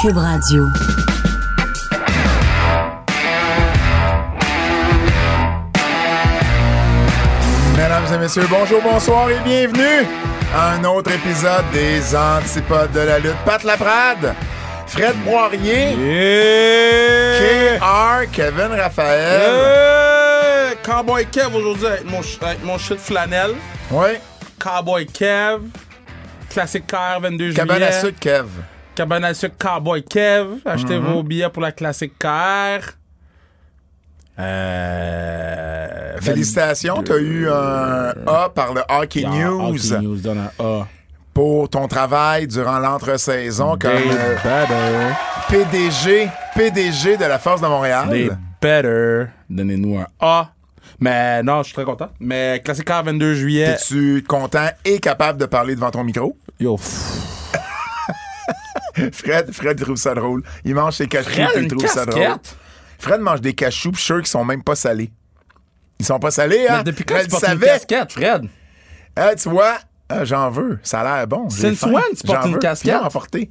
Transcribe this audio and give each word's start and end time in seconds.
Cube 0.00 0.16
Radio. 0.16 0.64
Mesdames 7.76 8.14
et 8.14 8.18
messieurs, 8.18 8.46
bonjour, 8.48 8.80
bonsoir 8.80 9.28
et 9.30 9.40
bienvenue 9.44 10.06
à 10.54 10.74
un 10.74 10.84
autre 10.84 11.10
épisode 11.10 11.64
des 11.72 12.14
Antipodes 12.14 12.92
de 12.92 13.00
la 13.00 13.18
lutte. 13.18 13.34
Pat 13.44 13.64
Laprade, 13.64 14.34
Fred 14.86 15.16
Boirier, 15.24 15.96
KR, 17.80 18.30
Kevin 18.30 18.78
Raphaël. 18.78 19.50
Cowboy 20.84 21.26
Kev 21.26 21.56
aujourd'hui 21.56 21.86
avec 21.86 22.04
mon, 22.04 22.20
avec 22.42 22.62
mon 22.62 22.78
shit 22.78 23.00
flanelle. 23.00 23.54
Oui, 23.90 24.10
Cowboy 24.60 25.06
Kev. 25.06 25.62
Classique 26.50 26.86
car 26.86 27.20
22 27.20 27.52
cabane 27.52 27.82
à 27.82 27.90
juillet. 27.90 28.00
sucre, 28.00 28.20
Kev. 28.20 28.46
Cabane 28.98 29.24
à 29.26 29.32
sucre 29.32 29.54
Cowboy 29.56 30.02
Kev. 30.02 30.56
Achetez 30.64 30.98
Mhm. 30.98 31.04
vos 31.12 31.22
billets 31.22 31.48
pour 31.50 31.62
la 31.62 31.70
classique 31.70 32.14
car. 32.18 32.80
Euh, 34.40 36.16
Félicitations, 36.20 37.02
tu 37.04 37.12
as 37.12 37.18
eu 37.18 37.48
un 37.48 38.12
A 38.26 38.48
par 38.52 38.74
le 38.74 38.82
Hockey 38.88 39.20
Yeah, 39.20 39.30
News 39.30 39.92
Hockey 39.92 40.02
News 40.04 40.16
donne 40.16 40.38
un 40.38 40.50
A. 40.64 40.88
pour 41.32 41.68
ton 41.68 41.86
travail 41.86 42.48
durant 42.48 42.80
l'entre-saison 42.80 43.76
comme 43.78 43.92
They 43.92 44.10
euh, 44.10 44.34
better. 44.42 45.14
PDG, 45.48 46.28
PDG 46.56 47.16
de 47.18 47.24
la 47.24 47.38
Force 47.38 47.60
de 47.60 47.66
They 47.66 47.72
Montréal. 47.72 48.38
better. 48.60 49.26
Donnez-nous 49.48 49.98
un 49.98 50.06
A. 50.18 50.50
Mais 50.98 51.40
non, 51.44 51.58
je 51.58 51.66
suis 51.66 51.74
très 51.74 51.84
content. 51.84 52.08
Mais 52.18 52.60
classique 52.64 52.84
car 52.86 53.04
22 53.04 53.34
juillet. 53.34 53.76
Es-tu 53.76 54.24
content 54.28 54.66
et 54.84 54.98
capable 54.98 55.38
de 55.38 55.46
parler 55.46 55.76
devant 55.76 55.92
ton 55.92 56.02
micro? 56.02 56.36
Yo, 56.58 56.76
pff. 56.76 57.37
Fred, 59.12 59.52
Fred 59.52 59.80
trouve 59.80 59.96
ça 59.96 60.14
drôle. 60.14 60.42
Il 60.64 60.74
mange 60.74 60.94
ses 60.94 61.06
cachous 61.08 61.30
Fred, 61.30 61.48
puis 61.54 61.64
il 61.64 61.68
trouve 61.68 61.86
ça 61.86 62.04
drôle. 62.06 62.22
casquette? 62.22 62.56
Fred 62.98 63.20
mange 63.20 63.40
des 63.40 63.54
cachous, 63.54 63.90
puis 63.92 63.98
je 63.98 64.04
suis 64.04 64.06
sûr 64.06 64.16
qu'ils 64.18 64.26
sont 64.26 64.44
même 64.44 64.62
pas 64.62 64.74
salés. 64.74 65.10
Ils 65.98 66.06
sont 66.06 66.18
pas 66.18 66.30
salés, 66.30 66.66
hein? 66.68 66.78
Mais 66.78 66.84
depuis 66.84 67.04
quand 67.04 67.18
tu 67.22 67.28
portes 67.28 67.48
une 67.48 67.58
casquette, 67.58 68.12
Fred? 68.12 68.48
Ah, 69.16 69.34
tu 69.34 69.48
vois, 69.48 69.78
ah, 70.08 70.24
j'en 70.24 70.50
veux. 70.50 70.78
Ça 70.82 71.00
a 71.00 71.18
l'air 71.18 71.26
bon. 71.26 71.48
J'ai 71.50 71.74
Since 71.74 71.82
when 71.90 72.02
tu 72.16 72.26
portes 72.26 72.46
une 72.46 72.52
veux. 72.54 72.58
casquette? 72.58 72.92
Viens 72.94 73.02
en 73.02 73.08
porter. 73.10 73.50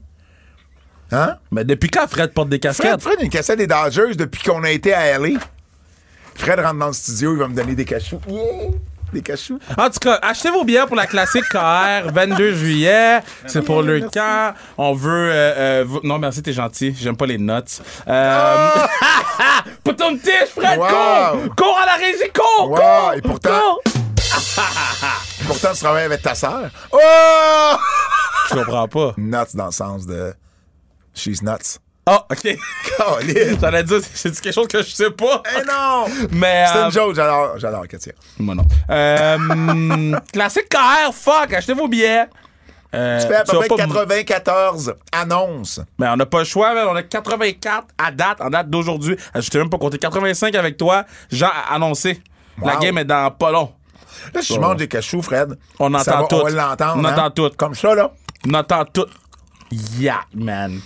Hein? 1.11 1.37
Mais 1.51 1.63
depuis 1.63 1.89
quand 1.89 2.07
Fred 2.07 2.33
porte 2.33 2.49
des 2.49 2.57
Fred, 2.57 2.75
casquettes? 2.75 3.01
Fred, 3.01 3.19
une 3.21 3.29
cassette 3.29 3.57
des 3.59 3.67
Dodgers 3.67 4.15
depuis 4.15 4.43
qu'on 4.43 4.63
a 4.63 4.71
été 4.71 4.93
à 4.93 5.17
LA. 5.17 5.39
Fred 6.35 6.59
rentre 6.59 6.79
dans 6.79 6.87
le 6.87 6.93
studio, 6.93 7.33
il 7.33 7.39
va 7.39 7.47
me 7.47 7.55
donner 7.55 7.75
des 7.75 7.85
cachous. 7.85 8.19
Yeah! 8.27 8.71
Des 9.13 9.21
cachous. 9.21 9.59
En 9.77 9.89
tout 9.89 9.99
cas, 9.99 10.19
achetez 10.21 10.49
vos 10.49 10.63
billets 10.63 10.85
pour 10.85 10.95
la 10.95 11.05
classique 11.07 11.45
KR 11.49 12.11
22 12.13 12.53
juillet. 12.55 13.19
C'est 13.45 13.61
pour 13.61 13.81
le 13.81 14.01
camp. 14.01 14.53
On 14.77 14.93
veut. 14.93 15.29
euh, 15.31 15.53
euh, 15.81 15.83
vous- 15.87 16.01
Non, 16.03 16.19
merci, 16.19 16.41
t'es 16.43 16.51
gentil. 16.53 16.93
J'aime 16.99 17.15
pas 17.15 17.25
les 17.25 17.37
notes. 17.37 17.81
Euh... 18.07 18.69
Put 19.83 19.95
ton 19.95 20.17
tige, 20.17 20.49
Fred! 20.55 20.77
Wow. 20.77 20.87
Cours! 20.87 21.55
Cours 21.55 21.79
à 21.81 21.85
la 21.85 21.93
régie! 21.95 22.31
Cours! 22.33 22.69
Wow, 22.71 22.75
Cours! 22.77 23.13
et 23.15 23.21
pourtant- 23.21 23.49
Cours! 23.49 23.81
Pourtant, 25.47 25.69
tu 25.73 25.79
travailles 25.79 26.05
avec 26.05 26.21
ta 26.21 26.35
sœur. 26.35 26.69
Oh! 26.91 27.75
Je 28.49 28.55
comprends 28.55 28.87
pas. 28.87 29.13
Nuts 29.17 29.55
dans 29.55 29.67
le 29.67 29.71
sens 29.71 30.05
de. 30.05 30.33
She's 31.13 31.41
nuts. 31.41 31.79
Oh, 32.09 32.19
OK. 32.31 32.57
J'allais 33.61 33.83
dire, 33.83 33.99
c'est 34.13 34.39
quelque 34.39 34.53
chose 34.53 34.67
que 34.67 34.81
je 34.81 34.89
sais 34.89 35.11
pas? 35.11 35.43
Eh 35.57 35.65
non! 35.65 36.05
Mais. 36.31 36.65
C'est 36.71 36.77
euh, 36.79 36.85
une 36.85 36.91
joke, 36.91 37.15
j'adore, 37.15 37.59
j'adore 37.59 37.87
Katia. 37.87 38.13
Moi 38.39 38.55
non. 38.55 38.65
Euh, 38.89 40.17
classique 40.33 40.69
KR, 40.69 41.13
fuck! 41.13 41.53
Achetez 41.53 41.73
vos 41.73 41.87
billets. 41.87 42.25
Euh, 42.95 43.19
Tu 43.21 43.27
fais 43.27 43.35
à 43.35 43.43
peu 43.43 43.57
près 43.57 43.67
pas 43.67 43.75
m- 43.83 43.89
94 43.89 44.95
annonces. 45.11 45.81
Mais 45.99 46.07
on 46.07 46.15
n'a 46.15 46.25
pas 46.25 46.39
le 46.39 46.45
choix, 46.45 46.73
man. 46.73 46.87
On 46.89 46.95
a 46.95 47.03
84 47.03 47.87
à 47.97 48.11
date, 48.11 48.39
en 48.39 48.49
date 48.49 48.69
d'aujourd'hui. 48.69 49.17
Euh, 49.35 49.41
Je 49.41 49.49
t'ai 49.49 49.57
même 49.57 49.69
pas 49.69 49.77
compté 49.77 49.97
85 49.97 50.55
avec 50.55 50.77
toi. 50.77 51.03
Jean 51.29 51.47
a 51.49 51.75
annoncé. 51.75 52.21
La 52.63 52.77
game 52.77 52.97
est 52.97 53.05
dans 53.05 53.29
pas 53.31 53.51
long. 53.51 53.73
Là, 54.33 54.41
si 54.41 54.53
je 54.55 54.59
mange 54.59 54.77
des 54.77 54.87
cachous, 54.87 55.21
Fred, 55.21 55.57
On 55.79 55.93
entend 55.93 56.21
va- 56.21 56.27
tout. 56.27 56.35
On 56.37 56.43
va 56.45 56.49
l'entendre. 56.49 56.95
On 56.97 57.05
hein? 57.05 57.11
entend 57.13 57.29
tout. 57.31 57.51
Comme 57.57 57.75
ça, 57.75 57.93
là. 57.93 58.11
On 58.49 58.53
entend 58.53 58.85
tout. 58.85 59.05
Yak, 59.99 60.27
man. 60.33 60.79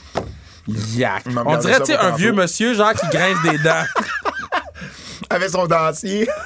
Yak. 0.68 1.24
On 1.46 1.58
dirait, 1.58 1.80
tu 1.80 1.86
sais, 1.88 1.98
un 1.98 2.12
vieux 2.12 2.32
monsieur, 2.34 2.74
genre, 2.74 2.94
qui 2.94 3.08
grince 3.08 3.42
des 3.44 3.58
dents. 3.60 3.84
Avec 5.30 5.50
son 5.50 5.68
dentier. 5.68 6.28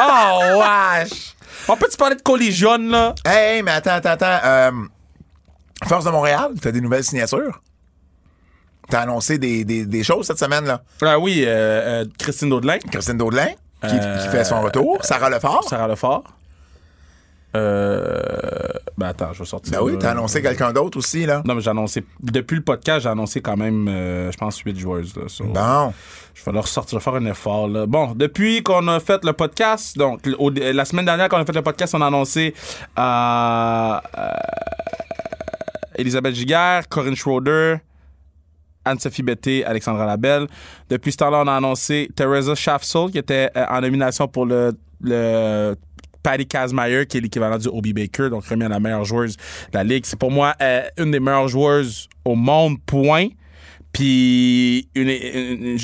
Oh, 0.00 0.40
wesh. 0.60 1.34
On 1.68 1.76
peut-tu 1.76 1.98
parler 1.98 2.16
de 2.16 2.22
collision, 2.22 2.78
là? 2.78 3.14
hey, 3.26 3.62
mais 3.62 3.72
attends, 3.72 3.90
attends, 3.90 4.10
attends. 4.12 4.38
Euh, 4.42 4.70
Force 5.86 6.06
de 6.06 6.10
Montréal, 6.10 6.52
t'as 6.60 6.72
des 6.72 6.80
nouvelles 6.80 7.04
signatures? 7.04 7.60
T'as 8.88 9.02
annoncé 9.02 9.36
des, 9.36 9.62
des, 9.64 9.84
des 9.84 10.02
choses 10.02 10.26
cette 10.26 10.38
semaine, 10.38 10.64
là? 10.64 10.82
Ah 11.02 11.18
oui, 11.18 11.42
euh, 11.46 12.02
euh, 12.02 12.04
Christine 12.18 12.48
Daudelin. 12.48 12.78
Christine 12.90 13.18
Daudelin, 13.18 13.48
qui, 13.82 13.94
Euh, 13.94 14.22
qui 14.24 14.28
fait 14.30 14.44
son 14.44 14.62
retour. 14.62 15.04
Sarah 15.04 15.28
Lefort. 15.28 15.64
Sarah 15.68 15.86
Lefort. 15.88 16.24
Euh. 17.56 18.20
Ben 18.96 19.08
attends, 19.08 19.32
je 19.32 19.40
vais 19.40 19.44
sortir. 19.44 19.72
Ben 19.78 19.84
oui, 19.84 19.96
t'as 19.98 20.12
annoncé 20.12 20.40
quelqu'un 20.42 20.72
d'autre 20.72 20.98
aussi, 20.98 21.26
là. 21.26 21.42
Non, 21.44 21.54
mais 21.54 21.60
j'ai 21.60 21.70
annoncé. 21.70 22.04
Depuis 22.22 22.56
le 22.56 22.62
podcast, 22.62 23.02
j'ai 23.02 23.08
annoncé 23.08 23.40
quand 23.40 23.56
même, 23.56 23.88
euh, 23.88 24.30
je 24.30 24.36
pense, 24.36 24.58
8 24.58 24.78
joueuses. 24.78 25.14
Là, 25.16 25.22
Bon. 25.40 25.92
Je 26.34 26.44
vais 26.44 26.52
leur 26.52 26.66
sortir, 26.68 26.98
je 26.98 27.04
vais 27.04 27.10
faire 27.10 27.20
un 27.20 27.26
effort. 27.26 27.68
Là. 27.68 27.86
Bon, 27.86 28.12
depuis 28.14 28.62
qu'on 28.62 28.86
a 28.88 28.98
fait 29.00 29.24
le 29.24 29.32
podcast, 29.32 29.96
donc 29.96 30.20
au- 30.38 30.50
la 30.50 30.84
semaine 30.84 31.04
dernière 31.04 31.28
qu'on 31.28 31.36
a 31.38 31.44
fait 31.44 31.52
le 31.52 31.62
podcast, 31.62 31.94
on 31.94 32.00
a 32.02 32.06
annoncé 32.06 32.54
euh, 32.98 33.02
euh, 34.18 34.28
Elisabeth 35.96 36.34
Giguère, 36.34 36.88
Corinne 36.88 37.14
Schroeder, 37.16 37.76
Anne-Sophie 38.84 39.22
Betté, 39.22 39.64
Alexandra 39.64 40.04
Labelle. 40.06 40.46
Depuis 40.90 41.12
ce 41.12 41.18
temps-là, 41.18 41.42
on 41.44 41.48
a 41.48 41.54
annoncé 41.54 42.10
Teresa 42.16 42.54
Schaffsoul, 42.54 43.10
qui 43.10 43.18
était 43.18 43.50
euh, 43.56 43.64
en 43.70 43.80
nomination 43.80 44.26
pour 44.28 44.44
le, 44.46 44.72
le 45.00 45.74
Patty 46.24 46.46
Kazmaier, 46.48 47.06
qui 47.06 47.18
est 47.18 47.20
l'équivalent 47.20 47.58
du 47.58 47.68
Obi 47.68 47.92
Baker, 47.92 48.30
donc 48.30 48.44
remis 48.46 48.64
à 48.64 48.68
la 48.68 48.80
meilleure 48.80 49.04
joueuse 49.04 49.36
de 49.36 49.42
la 49.78 49.84
ligue. 49.84 50.04
C'est 50.06 50.18
pour 50.18 50.32
moi 50.32 50.54
euh, 50.60 50.82
une 50.98 51.12
des 51.12 51.20
meilleures 51.20 51.46
joueuses 51.48 52.08
au 52.24 52.34
monde, 52.34 52.78
point. 52.84 53.28
Puis, 53.92 54.88
une, 54.96 55.76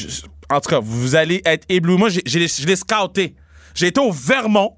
en 0.51 0.61
tout 0.61 0.71
cas, 0.71 0.81
vous 0.81 1.15
allez 1.15 1.41
être 1.45 1.65
ébloui. 1.69 1.97
Moi, 1.97 2.09
j'ai- 2.09 2.23
j'ai- 2.27 2.49
je 2.49 2.67
l'ai 2.67 2.75
scouté. 2.77 3.37
J'ai 3.75 3.87
été 3.89 4.01
au 4.01 4.11
Vermont. 4.11 4.77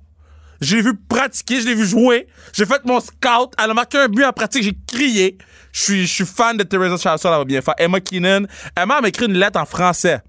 Je 0.60 0.76
l'ai 0.76 0.82
vu 0.82 0.92
pratiquer, 1.08 1.60
je 1.60 1.66
l'ai 1.66 1.74
vu 1.74 1.86
jouer. 1.86 2.26
J'ai 2.52 2.66
fait 2.66 2.84
mon 2.84 3.00
scout. 3.00 3.52
Elle 3.58 3.70
a 3.70 3.74
marqué 3.74 3.98
un 3.98 4.08
but 4.08 4.24
en 4.24 4.32
pratique. 4.32 4.62
J'ai 4.62 4.76
crié. 4.86 5.38
Je 5.72 5.80
suis, 5.80 6.02
je 6.06 6.12
suis 6.12 6.26
fan 6.26 6.56
de 6.56 6.62
Teresa 6.62 6.96
Chassol. 6.98 7.32
Elle 7.32 7.38
va 7.38 7.44
bien 7.44 7.62
faire. 7.62 7.74
Emma 7.78 8.00
Keenan. 8.00 8.44
Emma 8.76 9.00
m'a 9.00 9.08
écrit 9.08 9.26
une 9.26 9.32
lettre 9.38 9.58
en 9.58 9.64
français. 9.64 10.20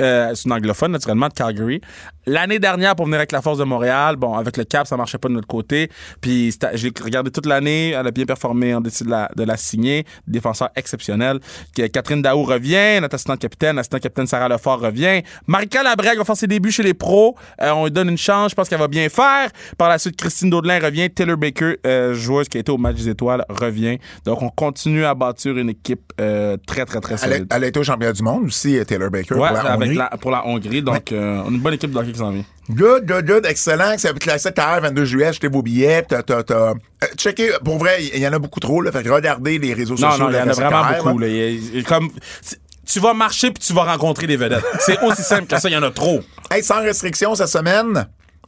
Euh, 0.00 0.34
c'est 0.34 0.46
une 0.46 0.52
anglophone, 0.52 0.92
naturellement, 0.92 1.28
de 1.28 1.32
Calgary. 1.34 1.80
L'année 2.26 2.58
dernière, 2.58 2.94
pour 2.96 3.06
venir 3.06 3.18
avec 3.18 3.32
la 3.32 3.40
Force 3.42 3.58
de 3.58 3.64
Montréal, 3.64 4.16
bon, 4.16 4.34
avec 4.34 4.56
le 4.56 4.64
cap, 4.64 4.86
ça 4.86 4.96
marchait 4.96 5.18
pas 5.18 5.28
de 5.28 5.34
notre 5.34 5.46
côté. 5.46 5.90
Puis 6.20 6.54
j'ai 6.74 6.92
regardé 7.02 7.30
toute 7.30 7.46
l'année, 7.46 7.90
elle 7.90 8.06
a 8.06 8.10
bien 8.10 8.26
performé, 8.26 8.74
on 8.74 8.80
décide 8.80 9.06
de 9.06 9.10
la, 9.12 9.30
de 9.34 9.42
la 9.44 9.56
signer. 9.56 10.04
Défenseur 10.26 10.68
exceptionnel. 10.76 11.40
Catherine 11.92 12.22
Daou 12.22 12.42
revient, 12.42 13.00
notre 13.00 13.14
assistante 13.14 13.38
capitaine, 13.40 13.78
assistante 13.78 14.00
capitaine 14.02 14.26
Sarah 14.26 14.48
Lefort 14.48 14.80
revient. 14.80 15.22
Marika 15.46 15.82
Labrègue 15.82 16.18
va 16.18 16.24
faire 16.24 16.36
ses 16.36 16.46
débuts 16.46 16.70
chez 16.70 16.82
les 16.82 16.94
pros. 16.94 17.36
Euh, 17.62 17.70
on 17.72 17.84
lui 17.84 17.90
donne 17.90 18.10
une 18.10 18.18
chance, 18.18 18.50
je 18.50 18.54
pense 18.54 18.68
qu'elle 18.68 18.78
va 18.78 18.88
bien 18.88 19.08
faire. 19.08 19.50
Par 19.78 19.88
la 19.88 19.98
suite, 19.98 20.16
Christine 20.16 20.50
Daudelin 20.50 20.78
revient. 20.78 21.10
Taylor 21.10 21.36
Baker, 21.36 21.76
euh, 21.86 22.14
joueuse 22.14 22.48
qui 22.48 22.58
a 22.58 22.60
été 22.60 22.70
au 22.70 22.78
match 22.78 22.96
des 22.96 23.08
étoiles, 23.08 23.44
revient. 23.48 23.98
Donc, 24.24 24.42
on 24.42 24.50
continue 24.50 25.04
à 25.04 25.14
bâtir 25.14 25.56
une 25.56 25.70
équipe 25.70 26.12
euh, 26.20 26.56
très, 26.66 26.84
très, 26.84 27.00
très 27.00 27.14
Elle, 27.14 27.18
solide. 27.18 27.46
a- 27.50 27.56
elle 27.56 27.64
a 27.64 27.66
été 27.68 27.80
au 27.80 27.84
championnat 27.84 28.12
du 28.12 28.22
monde 28.22 28.44
aussi, 28.46 28.78
Taylor 28.86 29.10
Baker. 29.10 29.34
Ouais, 29.34 29.48
pour 29.48 29.56
la 29.56 29.72
avec 29.72 29.88
Hongrie. 29.88 29.96
la- 29.96 30.10
pour 30.20 30.30
la 30.30 30.46
Hongrie. 30.46 30.82
Donc, 30.82 31.10
une 31.12 31.58
bonne 31.60 31.74
équipe 31.74 31.90
de 31.90 31.96
s'en 32.18 32.30
vient. 32.30 32.44
Good, 32.70 33.06
good, 33.06 33.26
good, 33.26 33.46
excellent. 33.46 33.94
C'est 33.98 34.16
classique 34.18 34.54
KR 34.54 34.80
22 34.82 35.04
juillet, 35.04 35.26
achetez 35.26 35.48
vos 35.48 35.62
billets. 35.62 36.02
T'as, 36.08 36.22
t'as, 36.22 36.42
t'as- 36.42 36.54
euh, 36.70 37.06
checkez, 37.16 37.50
pour 37.64 37.78
vrai, 37.78 38.04
il 38.14 38.20
y 38.20 38.26
en 38.28 38.32
a 38.32 38.38
beaucoup 38.38 38.60
trop, 38.60 38.80
là. 38.80 38.92
Fait 38.92 39.02
que 39.02 39.08
regardez 39.08 39.58
les 39.58 39.74
réseaux 39.74 39.94
Non, 39.96 40.10
sociaux. 40.10 40.24
non, 40.24 40.30
il 40.30 40.36
y 40.36 40.40
en 40.40 40.48
a 40.48 40.52
vraiment 40.52 40.84
beaucoup. 40.96 41.18
là. 41.18 41.26
Là. 41.28 41.82
Comme, 41.86 42.10
tu 42.86 43.00
vas 43.00 43.14
marcher 43.14 43.50
puis 43.50 43.62
tu 43.62 43.72
vas 43.72 43.84
rencontrer 43.84 44.26
des 44.26 44.36
vedettes. 44.36 44.64
C'est 44.80 45.00
aussi 45.02 45.22
simple 45.22 45.46
que 45.46 45.58
ça, 45.60 45.68
il 45.68 45.72
y 45.72 45.76
en 45.76 45.82
a 45.82 45.90
trop. 45.90 46.20
Hey, 46.50 46.62
sans 46.62 46.80
restriction 46.80 47.34
cette 47.34 47.48
semaine, 47.48 48.06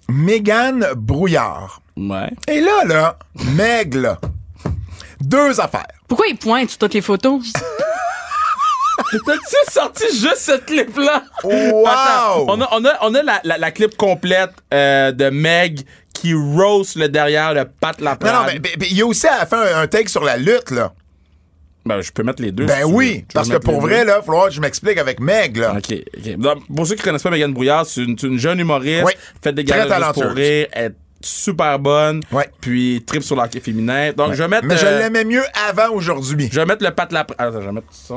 Mégane 0.08 0.86
Brouillard. 0.96 1.80
Ouais. 1.96 2.30
Et 2.48 2.60
là, 2.60 2.84
là, 2.86 3.18
Meg, 3.56 3.94
là, 3.94 4.18
deux 5.20 5.60
affaires. 5.60 5.86
Pourquoi 6.08 6.26
il 6.28 6.36
pointe 6.36 6.70
sur 6.70 6.78
toutes 6.78 6.94
les 6.94 7.02
photos? 7.02 7.52
T'as-tu 9.26 9.72
sorti 9.72 10.04
juste 10.12 10.38
cette 10.38 10.66
clip-là? 10.66 11.22
Wow! 11.44 11.86
Attends, 11.86 12.46
on 12.48 12.60
a, 12.60 12.68
on 12.72 12.84
a, 12.84 12.98
on 13.02 13.14
a 13.14 13.22
la, 13.22 13.40
la, 13.44 13.58
la 13.58 13.70
clip 13.70 13.96
complète 13.96 14.50
euh, 14.72 15.12
de 15.12 15.28
Meg 15.30 15.80
qui 16.14 16.34
roast 16.34 16.96
le 16.96 17.08
derrière 17.08 17.54
le 17.54 17.64
Pat 17.64 17.98
Non, 17.98 18.04
Laprade. 18.06 18.34
non, 18.34 18.40
mais 18.46 18.60
mais- 18.62 18.76
mais 18.78 18.86
il 18.90 18.96
y 18.96 19.02
a 19.02 19.06
aussi 19.06 19.26
à 19.26 19.38
la 19.38 19.46
fin 19.46 19.60
un, 19.60 19.82
un 19.82 19.86
take 19.86 20.08
sur 20.08 20.22
la 20.24 20.36
lutte, 20.36 20.70
là. 20.70 20.92
Ben, 21.84 22.00
je 22.00 22.12
peux 22.12 22.22
mettre 22.22 22.40
les 22.40 22.52
deux. 22.52 22.64
Ben 22.66 22.78
si 22.86 22.92
oui, 22.92 23.24
parce 23.34 23.48
que 23.48 23.56
pour 23.56 23.80
vrai, 23.80 24.00
deux. 24.02 24.06
là, 24.12 24.22
falloir 24.22 24.46
que 24.46 24.52
je 24.54 24.60
m'explique 24.60 24.98
avec 24.98 25.18
Meg, 25.18 25.56
là. 25.56 25.74
OK. 25.76 25.92
ok. 26.16 26.36
Donc, 26.36 26.58
pour 26.74 26.86
ceux 26.86 26.94
qui 26.94 27.02
connaissent 27.02 27.24
pas 27.24 27.30
Megan 27.30 27.52
Brouillard, 27.52 27.84
c'est 27.86 28.02
une, 28.02 28.38
jeune 28.38 28.60
humoriste. 28.60 29.02
Oui. 29.04 29.12
Fait 29.42 29.52
des 29.52 29.62
juste 29.62 29.74
pour 29.76 29.88
talentueuse. 29.88 30.32
rire. 30.32 30.66
Elle 30.72 30.92
est 30.92 30.94
super 31.22 31.80
bonne. 31.80 32.20
Ouais. 32.30 32.48
Puis 32.60 33.02
trip 33.04 33.24
sur 33.24 33.34
l'hockey 33.34 33.58
féminin. 33.58 34.12
Donc, 34.12 34.34
je 34.34 34.42
vais 34.44 34.48
mettre. 34.48 34.64
Mais 34.66 34.76
je 34.76 34.86
euh, 34.86 35.00
l'aimais 35.00 35.24
mieux 35.24 35.42
avant 35.68 35.88
aujourd'hui. 35.90 36.48
Je 36.52 36.60
vais 36.60 36.66
mettre 36.66 36.84
le 36.84 36.92
Pat 36.92 37.10
Laprade. 37.10 37.36
Attends, 37.40 37.60
je 37.60 37.66
vais 37.66 37.72
mettre 37.72 37.88
ça. 37.90 38.14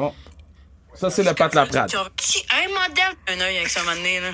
Ça, 0.99 1.09
c'est 1.09 1.23
le 1.23 1.33
Pat 1.33 1.53
Laprade. 1.53 1.91
Qui 2.15 2.45
un 2.51 2.67
modèle 2.69 3.15
un 3.27 3.41
œil 3.41 3.57
avec 3.57 3.69
ce 3.69 3.79
moment 3.79 3.95
donné, 3.95 4.19
là? 4.19 4.31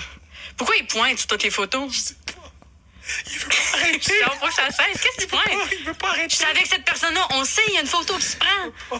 Pourquoi 0.57 0.75
il 0.77 0.85
pointe 0.85 1.17
sur 1.17 1.27
toutes 1.27 1.43
les 1.43 1.49
photos? 1.49 2.13
Il 3.31 3.39
veut 3.39 3.47
pas 3.49 3.55
arrêter. 3.79 3.99
Je 4.01 4.07
sais 4.09 4.39
pas 4.39 4.47
que 4.47 4.53
ça 4.53 4.65
cesse. 4.67 5.01
Qu'est-ce 5.01 5.17
qu'il 5.17 5.27
pointe? 5.27 5.43
Il 5.79 5.85
veut 5.85 5.93
pas 5.93 6.09
arrêter. 6.09 6.29
Je 6.29 6.35
suis 6.35 6.45
avec 6.45 6.65
cette 6.67 6.85
personne-là. 6.85 7.27
On 7.31 7.43
sait, 7.45 7.61
il 7.69 7.73
y 7.73 7.77
a 7.77 7.81
une 7.81 7.87
photo 7.87 8.15
qui 8.17 8.21
se 8.25 8.37
prend. 8.37 8.99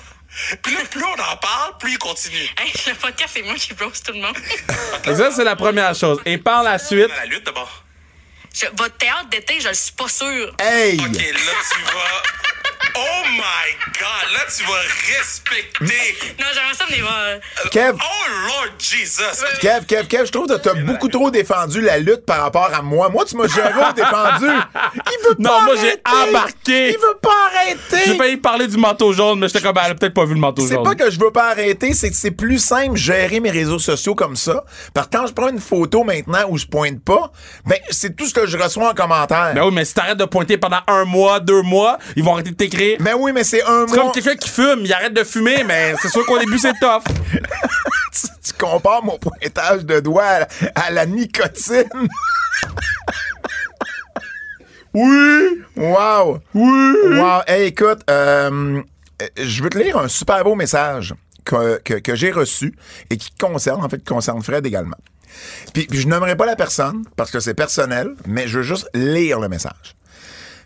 Puis 0.64 0.74
là, 0.74 0.80
plus 0.90 1.04
on 1.04 1.14
en 1.14 1.38
parle, 1.38 1.78
plus 1.78 1.92
il 1.92 1.98
continue. 2.00 2.38
Hey, 2.58 2.72
le 2.88 2.94
podcast, 2.96 3.32
c'est 3.36 3.44
moi 3.44 3.56
qui 3.56 3.74
roast 3.80 4.06
tout 4.06 4.14
le 4.14 4.22
monde. 4.22 4.36
Ça, 5.18 5.32
c'est 5.32 5.44
la 5.44 5.56
première 5.56 5.94
chose. 5.94 6.20
Et 6.26 6.38
par 6.38 6.64
la 6.64 6.80
suite, 6.80 7.10
la 7.10 7.26
lutte, 7.26 7.46
d'abord. 7.46 7.84
Je- 8.54 8.66
votre 8.76 8.98
théâtre 8.98 9.30
d'été, 9.30 9.60
je 9.60 9.68
le 9.68 9.74
suis 9.74 9.92
pas 9.94 10.08
sûr. 10.08 10.56
Hey! 10.60 10.98
OK, 11.00 11.06
là, 11.14 11.52
tu 11.74 11.82
vas... 11.94 12.24
Oh 12.96 13.24
my 13.32 13.94
God! 14.00 14.34
Là, 14.34 14.40
tu 14.56 14.64
vas 14.64 15.18
respecter... 15.18 16.16
Non, 16.40 16.46
j'aimerais 16.54 16.74
ça 16.74 16.86
venir 16.86 17.04
voir. 17.04 17.70
Kev, 17.72 17.96
Oh 17.98 18.30
Lord 18.48 18.74
Jesus! 18.80 19.46
Kev, 19.62 19.86
Kev, 19.86 20.08
Kev, 20.08 20.26
je 20.26 20.32
trouve 20.32 20.48
que 20.48 20.54
t'as 20.58 20.74
beaucoup 20.74 21.08
trop 21.08 21.32
défendu 21.32 21.82
la 21.82 21.98
lutte 21.98 22.26
par 22.26 22.42
rapport 22.42 22.70
à 22.74 22.82
moi. 22.82 23.10
Moi, 23.10 23.26
tu 23.26 23.36
m'as 23.38 23.48
jamais 23.48 23.94
défendu. 23.96 24.48
Il 24.48 25.28
veut 25.30 25.36
pas 25.36 25.40
Non, 25.40 25.62
moi, 25.64 25.76
j'ai 25.80 26.02
embarqué. 26.06 26.90
Il 26.90 26.98
veut 26.98 27.18
pas 27.22 27.30
arrêter. 27.54 28.04
j'ai 28.06 28.18
failli 28.18 28.38
parler 28.38 28.68
du 28.68 28.78
manteau 28.78 29.14
jaune, 29.14 29.40
mais 29.40 29.48
j'étais 29.48 29.62
comme, 29.62 29.74
ben, 29.76 29.82
elle 29.86 29.92
a 29.92 29.96
peut-être 29.96 30.14
pas 30.14 30.26
vu 30.26 30.34
le 30.34 30.40
manteau 30.40 30.66
C'est 30.68 30.76
jaune. 30.76 30.84
pas 30.84 30.96
que 30.96 31.10
je 31.10 31.20
veux 31.20 31.32
pas 31.32 31.50
arrêter, 31.52 31.94
c'est 31.94 32.10
que 32.10 32.16
c'est 32.16 32.32
plus 32.32 32.60
simple 32.60 32.96
gérer 32.98 33.40
mes 33.40 33.52
réseaux 33.52 33.80
sociaux 33.80 34.16
comme 34.16 34.36
ça. 34.36 34.64
Par 34.94 35.10
quand 35.10 35.28
je 35.28 35.34
prends 35.34 35.50
une 35.50 35.60
photo 35.62 36.04
maintenant 36.04 36.46
où 36.50 36.58
je 36.58 36.66
pointe 36.66 37.02
pas, 37.04 37.32
ben 37.66 37.78
c'est 37.90 38.16
tout 38.16 38.26
ce 38.26 38.34
que 38.34 38.46
je 38.48 38.58
reçois 38.58 38.90
en 38.90 38.94
commentaire. 38.94 39.54
Ben 39.56 39.64
oui, 39.66 39.72
mais 39.74 39.86
si 39.86 39.94
t'arrêtes 39.94 40.18
de 40.18 40.26
pointer 40.26 40.58
pendant 40.58 40.82
un 40.88 41.06
mois, 41.06 41.40
deux 41.40 41.62
mois, 41.62 41.98
ils 42.16 42.24
vont 42.24 42.34
arrêter 42.34 42.52
de 42.52 42.56
t'écrire. 42.56 42.81
Ben 43.00 43.16
oui, 43.20 43.32
mais 43.34 43.44
c'est 43.44 43.64
un 43.64 43.86
C'est 43.88 43.96
comme 43.96 44.04
mois. 44.06 44.12
quelqu'un 44.14 44.36
qui 44.36 44.50
fume, 44.50 44.82
il 44.84 44.94
arrête 44.94 45.14
de 45.14 45.24
fumer, 45.24 45.64
mais 45.66 45.94
c'est 46.02 46.10
sûr 46.10 46.26
qu'au 46.26 46.38
début, 46.40 46.58
c'est 46.58 46.74
tough. 46.80 47.04
tu, 48.14 48.28
tu 48.44 48.54
compares 48.58 49.04
mon 49.04 49.18
pointage 49.18 49.86
de 49.86 50.00
doigts 50.00 50.24
à, 50.76 50.88
à 50.88 50.92
la 50.92 51.06
nicotine. 51.06 51.84
Oui! 54.94 55.62
Wow! 55.78 56.40
Oui! 56.54 56.94
Wow! 57.12 57.42
Hey, 57.48 57.68
écoute, 57.68 58.00
euh, 58.10 58.82
je 59.38 59.64
veux 59.64 59.70
te 59.70 59.78
lire 59.78 59.98
un 59.98 60.10
super 60.10 60.44
beau 60.44 60.56
message 60.56 61.14
que, 61.46 61.78
que, 61.78 61.94
que 61.96 62.14
j'ai 62.16 62.32
reçu 62.32 62.76
et 63.10 63.16
qui 63.18 63.32
concerne, 63.40 63.84
en 63.84 63.88
fait, 63.90 64.00
qui 64.00 64.04
concerne 64.04 64.42
Fred 64.44 64.66
également. 64.66 64.98
Puis, 65.74 65.88
puis 65.88 66.02
je 66.02 66.08
nommerai 66.10 66.36
pas 66.36 66.46
la 66.46 66.58
personne 66.58 67.04
parce 67.16 67.32
que 67.32 67.40
c'est 67.40 67.54
personnel, 67.54 68.16
mais 68.26 68.48
je 68.50 68.58
veux 68.58 68.64
juste 68.64 68.90
lire 68.94 69.40
le 69.40 69.48
message. 69.48 69.96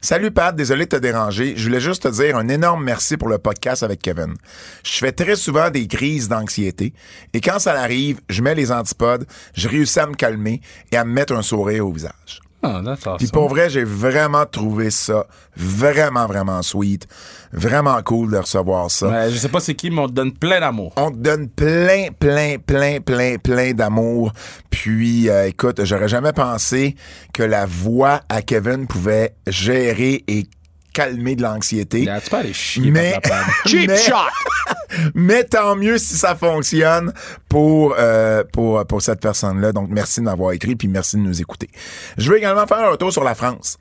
Salut 0.06 0.30
Pat, 0.30 0.56
désolé 0.56 0.86
de 0.86 0.90
te 0.90 0.96
déranger. 0.98 1.56
Je 1.58 1.64
voulais 1.64 1.80
juste 1.80 2.04
te 2.04 2.08
dire 2.10 2.38
un 2.38 2.48
énorme 2.48 2.84
merci 2.84 3.18
pour 3.18 3.28
le 3.28 3.40
podcast 3.40 3.82
avec 3.82 4.04
Kevin. 4.04 4.36
Je 4.84 5.00
fais 5.00 5.12
très 5.12 5.36
souvent 5.36 5.72
des 5.72 5.88
crises 5.88 6.30
d'anxiété 6.30 6.94
et 7.34 7.42
quand 7.42 7.58
ça 7.58 7.74
arrive, 7.74 8.22
je 8.30 8.44
mets 8.44 8.54
les 8.54 8.72
antipodes, 8.72 9.26
je 9.56 9.68
réussis 9.68 10.00
à 10.00 10.06
me 10.06 10.14
calmer 10.14 10.62
et 10.92 10.98
à 10.98 11.06
me 11.06 11.12
mettre 11.12 11.34
un 11.34 11.42
sourire 11.42 11.88
au 11.88 11.92
visage. 11.92 12.45
Ah. 12.66 13.16
Puis 13.18 13.28
pour 13.28 13.50
vrai, 13.50 13.70
j'ai 13.70 13.84
vraiment 13.84 14.46
trouvé 14.46 14.90
ça 14.90 15.28
vraiment, 15.56 16.26
vraiment 16.26 16.62
sweet. 16.62 17.08
Vraiment 17.54 18.02
cool 18.04 18.32
de 18.32 18.38
recevoir 18.38 18.92
ça. 18.92 19.08
Ouais, 19.08 19.32
je 19.32 19.38
sais 19.38 19.50
pas 19.50 19.60
c'est 19.60 19.76
qui, 19.76 19.90
mais 19.90 20.02
on 20.02 20.08
te 20.08 20.14
donne 20.14 20.34
plein 20.34 20.60
d'amour. 20.60 20.94
On 20.98 21.12
te 21.12 21.18
donne 21.18 21.48
plein, 21.48 22.08
plein, 22.18 22.58
plein, 22.58 23.00
plein, 23.00 23.38
plein 23.38 23.74
d'amour. 23.74 24.32
Puis, 24.70 25.30
euh, 25.30 25.48
écoute, 25.48 25.84
j'aurais 25.84 26.10
jamais 26.10 26.34
pensé 26.34 26.96
que 27.34 27.44
la 27.44 27.66
voix 27.66 28.22
à 28.30 28.42
Kevin 28.42 28.88
pouvait 28.88 29.36
gérer 29.48 30.24
et 30.28 30.48
calmer 30.96 31.36
de 31.36 31.44
l'anxiété. 31.44 32.04
Yeah, 32.04 32.22
tu 32.22 32.30
peux 32.30 32.38
aller 32.38 32.54
chier, 32.54 32.90
Mais, 32.90 33.12
Laprade. 33.12 33.46
mais, 33.74 33.88
mais 35.14 35.44
tant 35.44 35.76
mieux 35.76 35.98
si 35.98 36.16
ça 36.16 36.36
fonctionne 36.36 37.14
pour, 37.50 37.96
euh, 38.00 38.44
pour, 38.52 38.86
pour 38.88 39.02
cette 39.02 39.20
personne-là. 39.20 39.74
Donc, 39.74 39.90
merci 39.92 40.22
de 40.22 40.26
m'avoir 40.26 40.54
écrit, 40.54 40.76
puis 40.76 40.88
merci 40.88 41.18
de 41.18 41.22
nous 41.22 41.42
écouter. 41.42 41.70
Je 42.18 42.32
veux 42.32 42.38
également 42.38 42.66
faire 42.66 42.80
un 42.80 42.92
retour 42.92 43.12
sur 43.12 43.24
la 43.24 43.36
France. 43.36 43.78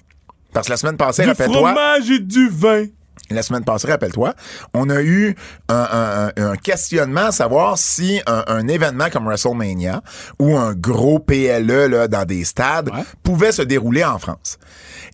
Parce 0.53 0.67
que 0.67 0.73
la 0.73 0.77
semaine 0.77 0.97
passée, 0.97 1.23
Du 1.23 1.29
rappelle-toi... 1.29 1.73
fromage 1.73 2.11
et 2.11 2.19
du 2.19 2.49
vin. 2.49 2.87
La 3.31 3.43
semaine 3.43 3.65
passée, 3.65 3.89
rappelle-toi, 3.91 4.35
on 4.75 4.91
a 4.91 5.01
eu 5.03 5.35
un, 5.69 5.75
un- 5.75 6.27
un- 6.37 6.51
un 6.53 6.57
questionnement 6.57 7.27
à 7.27 7.33
savoir 7.33 7.79
si 7.79 8.21
un, 8.27 8.45
un 8.47 8.69
événement 8.69 9.09
comme 9.11 9.25
WrestleMania 9.25 10.03
ou 10.39 10.57
un 10.57 10.75
gros 10.75 11.19
PLE 11.19 11.87
là, 11.89 12.07
dans 12.09 12.25
des 12.27 12.45
stades 12.45 12.91
Ouais. 12.91 13.03
pouvait 13.23 13.53
se 13.53 13.63
dérouler 13.63 14.05
en 14.05 14.19
France. 14.19 14.59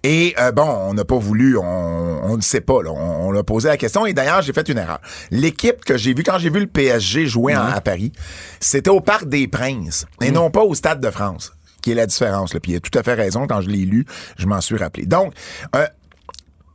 Et 0.03 0.35
euh, 0.41 0.51
bon, 0.51 0.65
on 0.67 0.95
n'a 0.95 1.05
pas 1.05 1.19
voulu, 1.19 1.57
on, 1.57 2.37
ne 2.37 2.43
sait 2.43 2.61
pas, 2.62 2.83
là, 2.83 2.91
on, 2.91 3.29
on 3.29 3.39
a 3.39 3.45
posé 3.45 3.69
la 3.69 3.77
question 3.77 4.07
et 4.07 4.12
d'ailleurs, 4.12 4.43
j'ai 4.43 4.53
fait 4.53 4.69
une 4.69 4.79
erreur. 4.79 4.99
L'équipe 5.31 5.85
que 5.85 5.97
j'ai 5.97 6.12
vue, 6.15 6.23
quand 6.25 6.39
j'ai 6.39 6.51
vu 6.51 6.61
le 6.61 6.67
PSG 6.67 7.27
jouer 7.27 7.57
en- 7.57 7.65
à 7.67 7.81
Paris, 7.81 8.12
c'était 8.59 8.91
au 8.91 9.01
Parc 9.01 9.29
des 9.29 9.47
Princes 9.47 10.07
et 10.21 10.31
non 10.33 10.51
pas 10.51 10.62
au 10.62 10.75
Stade 10.75 11.01
de 11.01 11.11
France 11.11 11.53
qui 11.83 11.93
est 11.93 11.95
la 11.95 12.07
différence. 12.07 12.53
Là. 12.55 12.61
Puis 12.61 12.73
il 12.73 12.77
a 12.77 12.81
tout 12.81 12.99
à 12.99 13.03
fait 13.03 13.15
raison. 13.15 13.47
Quand 13.47 13.62
je 13.62 13.69
l'ai 13.71 13.87
lu, 13.87 14.05
je 14.37 14.47
m'en 14.47 14.61
suis 14.61 14.77
rappelé. 14.77 15.07
Donc, 15.07 15.33
euh, 15.77 15.87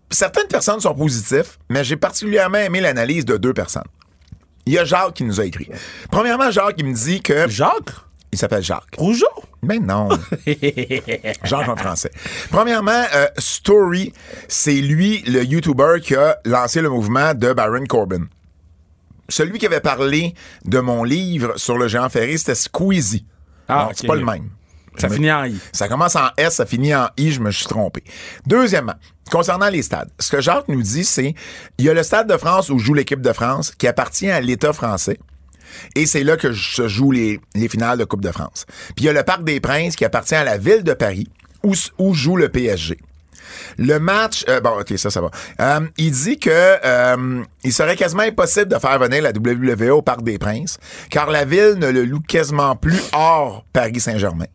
certaines 0.09 0.47
personnes 0.47 0.79
sont 0.79 0.93
positives, 0.93 1.57
mais 1.69 1.83
j'ai 1.83 1.97
particulièrement 1.97 2.57
aimé 2.57 2.81
l'analyse 2.81 3.25
de 3.25 3.37
deux 3.37 3.53
personnes. 3.53 3.87
Il 4.65 4.73
y 4.73 4.79
a 4.79 4.85
Jacques 4.85 5.13
qui 5.13 5.23
nous 5.23 5.39
a 5.39 5.45
écrit. 5.45 5.69
Premièrement, 6.09 6.49
Jacques, 6.49 6.75
il 6.77 6.85
me 6.85 6.93
dit 6.93 7.21
que... 7.21 7.47
Jacques? 7.47 7.91
Il 8.31 8.37
s'appelle 8.37 8.63
Jacques. 8.63 8.95
Rougeau? 8.97 9.27
Mais 9.61 9.79
non. 9.79 10.09
Jacques 11.43 11.69
en 11.69 11.75
français. 11.75 12.11
Premièrement, 12.49 13.03
euh, 13.13 13.27
Story, 13.37 14.11
c'est 14.47 14.73
lui, 14.73 15.21
le 15.21 15.43
YouTuber, 15.43 16.01
qui 16.03 16.15
a 16.15 16.37
lancé 16.45 16.81
le 16.81 16.89
mouvement 16.89 17.33
de 17.33 17.53
Baron 17.53 17.85
Corbin. 17.85 18.25
Celui 19.29 19.57
qui 19.57 19.65
avait 19.65 19.79
parlé 19.79 20.33
de 20.65 20.79
mon 20.79 21.03
livre 21.03 21.53
sur 21.57 21.77
le 21.77 21.87
géant 21.87 22.09
ferré, 22.09 22.37
c'était 22.37 22.55
Squeezie. 22.55 23.25
Ah, 23.67 23.85
Non, 23.87 23.91
c'est 23.95 24.07
pas 24.07 24.15
le 24.15 24.25
même. 24.25 24.49
Ça 24.97 25.09
finit 25.09 25.31
en 25.31 25.43
I. 25.45 25.57
Ça 25.71 25.87
commence 25.87 26.15
en 26.15 26.27
S, 26.37 26.55
ça 26.55 26.65
finit 26.65 26.95
en 26.95 27.07
I, 27.17 27.31
je 27.31 27.39
me 27.39 27.51
suis 27.51 27.65
trompé. 27.65 28.03
Deuxièmement, 28.45 28.95
concernant 29.31 29.69
les 29.69 29.81
stades, 29.81 30.09
ce 30.19 30.31
que 30.31 30.41
Jacques 30.41 30.67
nous 30.67 30.81
dit, 30.81 31.03
c'est 31.03 31.35
il 31.77 31.85
y 31.85 31.89
a 31.89 31.93
le 31.93 32.03
Stade 32.03 32.29
de 32.29 32.37
France 32.37 32.69
où 32.69 32.79
joue 32.79 32.93
l'équipe 32.93 33.21
de 33.21 33.33
France 33.33 33.71
qui 33.77 33.87
appartient 33.87 34.29
à 34.29 34.41
l'État 34.41 34.73
français. 34.73 35.19
Et 35.95 36.05
c'est 36.05 36.23
là 36.23 36.37
que 36.37 36.53
se 36.53 36.87
jouent 36.87 37.11
les, 37.11 37.39
les 37.53 37.67
finales 37.67 37.97
de 37.97 38.05
Coupe 38.05 38.21
de 38.21 38.31
France. 38.31 38.65
Puis 38.95 39.03
il 39.03 39.05
y 39.05 39.09
a 39.09 39.13
le 39.13 39.23
Parc 39.23 39.43
des 39.43 39.59
Princes 39.59 39.95
qui 39.95 40.05
appartient 40.05 40.35
à 40.35 40.43
la 40.43 40.57
ville 40.57 40.83
de 40.83 40.93
Paris 40.93 41.27
où, 41.63 41.73
où 41.97 42.13
joue 42.13 42.37
le 42.37 42.49
PSG. 42.49 42.97
Le 43.77 43.99
match, 43.99 44.45
euh, 44.49 44.59
bon, 44.61 44.79
ok, 44.79 44.97
ça, 44.97 45.09
ça 45.09 45.21
va. 45.21 45.31
Euh, 45.59 45.87
il 45.97 46.11
dit 46.11 46.39
que 46.39 46.49
euh, 46.49 47.43
il 47.63 47.73
serait 47.73 47.95
quasiment 47.95 48.23
impossible 48.23 48.67
de 48.67 48.77
faire 48.77 48.97
venir 48.99 49.21
la 49.21 49.31
WWE 49.31 49.91
au 49.91 50.01
Parc 50.01 50.23
des 50.23 50.37
Princes, 50.37 50.77
car 51.09 51.29
la 51.29 51.45
ville 51.45 51.75
ne 51.77 51.87
le 51.89 52.05
loue 52.05 52.21
quasiment 52.21 52.75
plus 52.75 53.01
hors 53.13 53.65
Paris 53.73 53.99
Saint-Germain. 53.99 54.45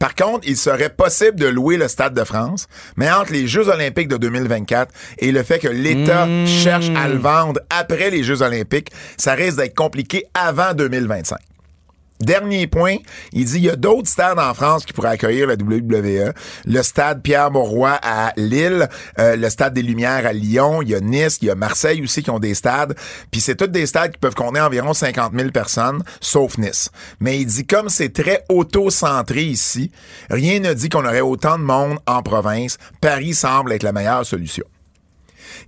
Par 0.00 0.14
contre, 0.14 0.46
il 0.46 0.56
serait 0.56 0.90
possible 0.90 1.38
de 1.38 1.46
louer 1.46 1.76
le 1.76 1.88
Stade 1.88 2.14
de 2.14 2.24
France, 2.24 2.68
mais 2.96 3.10
entre 3.10 3.32
les 3.32 3.46
Jeux 3.46 3.68
olympiques 3.68 4.08
de 4.08 4.16
2024 4.16 4.92
et 5.18 5.32
le 5.32 5.42
fait 5.42 5.58
que 5.58 5.68
l'État 5.68 6.26
cherche 6.46 6.88
à 6.96 7.08
le 7.08 7.18
vendre 7.18 7.60
après 7.70 8.10
les 8.10 8.22
Jeux 8.22 8.42
olympiques, 8.42 8.90
ça 9.16 9.34
risque 9.34 9.58
d'être 9.58 9.74
compliqué 9.74 10.24
avant 10.34 10.74
2025. 10.74 11.38
Dernier 12.20 12.66
point, 12.66 12.96
il 13.32 13.44
dit 13.44 13.56
il 13.56 13.64
y 13.64 13.70
a 13.70 13.76
d'autres 13.76 14.08
stades 14.08 14.38
en 14.38 14.52
France 14.52 14.84
qui 14.84 14.92
pourraient 14.92 15.10
accueillir 15.10 15.46
la 15.46 15.54
WWE. 15.54 16.32
Le 16.64 16.82
stade 16.82 17.22
Pierre-Mauroy 17.22 17.98
à 18.02 18.32
Lille, 18.36 18.88
euh, 19.20 19.36
le 19.36 19.48
stade 19.48 19.74
des 19.74 19.82
Lumières 19.82 20.26
à 20.26 20.32
Lyon, 20.32 20.82
il 20.82 20.88
y 20.88 20.94
a 20.96 21.00
Nice, 21.00 21.38
il 21.42 21.48
y 21.48 21.50
a 21.50 21.54
Marseille 21.54 22.02
aussi 22.02 22.22
qui 22.22 22.30
ont 22.30 22.40
des 22.40 22.54
stades. 22.54 22.96
Puis 23.30 23.40
c'est 23.40 23.54
tous 23.54 23.68
des 23.68 23.86
stades 23.86 24.12
qui 24.12 24.18
peuvent 24.18 24.34
contenir 24.34 24.64
environ 24.64 24.94
50 24.94 25.32
000 25.32 25.50
personnes, 25.50 26.02
sauf 26.20 26.58
Nice. 26.58 26.90
Mais 27.20 27.38
il 27.38 27.46
dit 27.46 27.66
comme 27.66 27.88
c'est 27.88 28.12
très 28.12 28.44
auto-centré 28.48 29.44
ici, 29.44 29.92
rien 30.28 30.58
ne 30.58 30.74
dit 30.74 30.88
qu'on 30.88 31.04
aurait 31.04 31.20
autant 31.20 31.58
de 31.58 31.64
monde 31.64 31.98
en 32.06 32.22
province. 32.22 32.78
Paris 33.00 33.34
semble 33.34 33.72
être 33.72 33.84
la 33.84 33.92
meilleure 33.92 34.26
solution. 34.26 34.64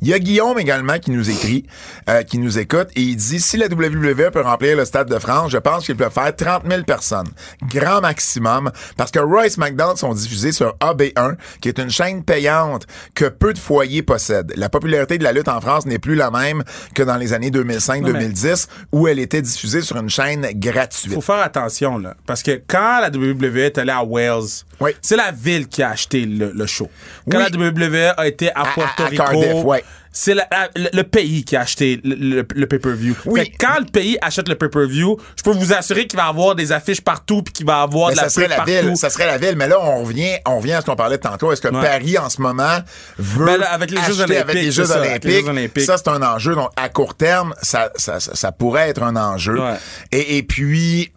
Il 0.02 0.08
y 0.08 0.14
a 0.14 0.18
Guillaume 0.18 0.58
également 0.58 0.98
qui 0.98 1.10
nous 1.10 1.30
écrit, 1.30 1.66
euh, 2.08 2.22
qui 2.22 2.38
nous 2.38 2.58
écoute, 2.58 2.88
et 2.96 3.02
il 3.02 3.16
dit 3.16 3.40
si 3.40 3.56
la 3.56 3.66
WWE 3.66 4.30
peut 4.32 4.40
remplir 4.40 4.76
le 4.76 4.84
Stade 4.84 5.08
de 5.08 5.18
France, 5.18 5.50
je 5.50 5.58
pense 5.58 5.86
qu'il 5.86 5.96
peut 5.96 6.10
faire 6.10 6.34
30 6.34 6.62
000 6.68 6.82
personnes, 6.82 7.28
grand 7.68 8.00
maximum, 8.00 8.70
parce 8.96 9.10
que 9.10 9.18
Royce 9.18 9.58
McDonald 9.58 9.98
sont 9.98 10.14
diffusés 10.14 10.52
sur 10.52 10.76
AB1, 10.80 11.36
qui 11.60 11.68
est 11.68 11.78
une 11.78 11.90
chaîne 11.90 12.24
payante 12.24 12.86
que 13.14 13.26
peu 13.26 13.52
de 13.52 13.58
foyers 13.58 14.02
possèdent. 14.02 14.52
La 14.56 14.68
popularité 14.68 15.18
de 15.18 15.24
la 15.24 15.32
lutte 15.32 15.48
en 15.48 15.60
France 15.60 15.86
n'est 15.86 15.98
plus 15.98 16.14
la 16.14 16.30
même 16.30 16.62
que 16.94 17.02
dans 17.02 17.16
les 17.16 17.32
années 17.32 17.50
2005-2010, 17.50 18.68
où 18.92 19.08
elle 19.08 19.18
était 19.18 19.42
diffusée 19.42 19.82
sur 19.82 19.96
une 19.96 20.10
chaîne 20.10 20.46
gratuite. 20.54 21.14
Faut 21.14 21.20
faire 21.20 21.42
attention, 21.42 21.98
là. 21.98 22.14
Parce 22.26 22.42
que 22.42 22.60
quand 22.66 23.00
la 23.00 23.08
WWE 23.08 23.58
est 23.58 23.78
allée 23.78 23.92
à 23.92 24.04
Wales 24.04 24.64
Oui. 24.80 24.92
C'est 25.02 25.16
la 25.16 25.30
ville 25.30 25.68
qui 25.68 25.82
a 25.82 25.90
acheté 25.90 26.24
le, 26.24 26.52
le 26.54 26.66
show. 26.66 26.88
Quand 27.30 27.38
Oui. 27.38 27.44
la 27.50 27.56
WWE 27.58 28.14
a 28.16 28.26
été 28.26 28.50
à 28.52 28.60
À- 28.62 28.72
Puerto 28.72 29.02
à- 29.02 29.06
à 29.06 29.08
Rico, 29.08 29.22
Cardiff, 29.24 29.64
ouais. 29.64 29.84
c'est 30.10 30.34
la- 30.34 30.48
le, 30.74 30.88
le 30.92 31.02
pays 31.02 31.44
qui 31.44 31.54
a 31.54 31.60
acheté 31.60 32.00
le, 32.02 32.42
pay-per-view. 32.42 33.14
Oui. 33.26 33.40
Fait 33.40 33.46
que 33.50 33.56
quand 33.58 33.78
le 33.78 33.84
pays 33.84 34.16
achète 34.22 34.48
le 34.48 34.54
pay-per-view, 34.54 35.18
je 35.36 35.42
peux 35.42 35.50
vous 35.52 35.72
assurer 35.74 36.06
qu'il 36.06 36.16
va 36.18 36.26
avoir 36.26 36.54
des 36.54 36.72
affiches 36.72 37.02
partout 37.02 37.42
puis 37.42 37.52
qu'il 37.52 37.66
va 37.66 37.82
avoir 37.82 38.08
Mais 38.08 38.14
de 38.14 38.20
la 38.20 38.24
ça 38.24 38.30
serait 38.30 38.48
la 38.48 38.56
partout. 38.56 38.70
ville, 38.70 38.96
ça 38.96 39.10
serait 39.10 39.26
la 39.26 39.36
ville. 39.38 39.54
Mais 39.56 39.68
là, 39.68 39.78
on 39.80 40.02
revient, 40.04 40.36
on 40.46 40.58
revient 40.58 40.72
à 40.72 40.80
ce 40.80 40.86
qu'on 40.86 40.96
parlait 40.96 41.18
tantôt. 41.18 41.52
Est-ce 41.52 41.60
que 41.60 41.68
Ouais. 41.68 41.82
Paris, 41.82 42.16
en 42.18 42.30
ce 42.30 42.40
moment, 42.40 42.78
veut 43.18 43.44
Ben 43.46 43.56
là, 43.58 43.72
avec 43.72 43.90
les 43.90 43.98
Jeux 43.98 44.20
acheter 44.22 44.22
avec 44.22 44.32
olympiques, 44.54 44.54
les 44.62 44.72
Jeux 44.72 44.90
avec 44.92 45.24
les 45.24 45.30
olympiques? 45.36 45.44
Jeux 45.44 45.50
olympiques. 45.50 45.84
Ça, 45.84 45.96
c'est 45.98 46.08
un 46.08 46.22
enjeu. 46.22 46.54
Donc, 46.54 46.70
à 46.76 46.88
court 46.88 47.14
terme, 47.14 47.54
ça, 47.62 47.90
ça, 47.96 48.18
ça, 48.18 48.34
ça 48.34 48.50
pourrait 48.52 48.88
être 48.88 49.02
un 49.02 49.14
enjeu. 49.16 49.60
Ouais. 49.60 49.74
Et, 50.10 50.38
et 50.38 50.42
puis, 50.42 51.12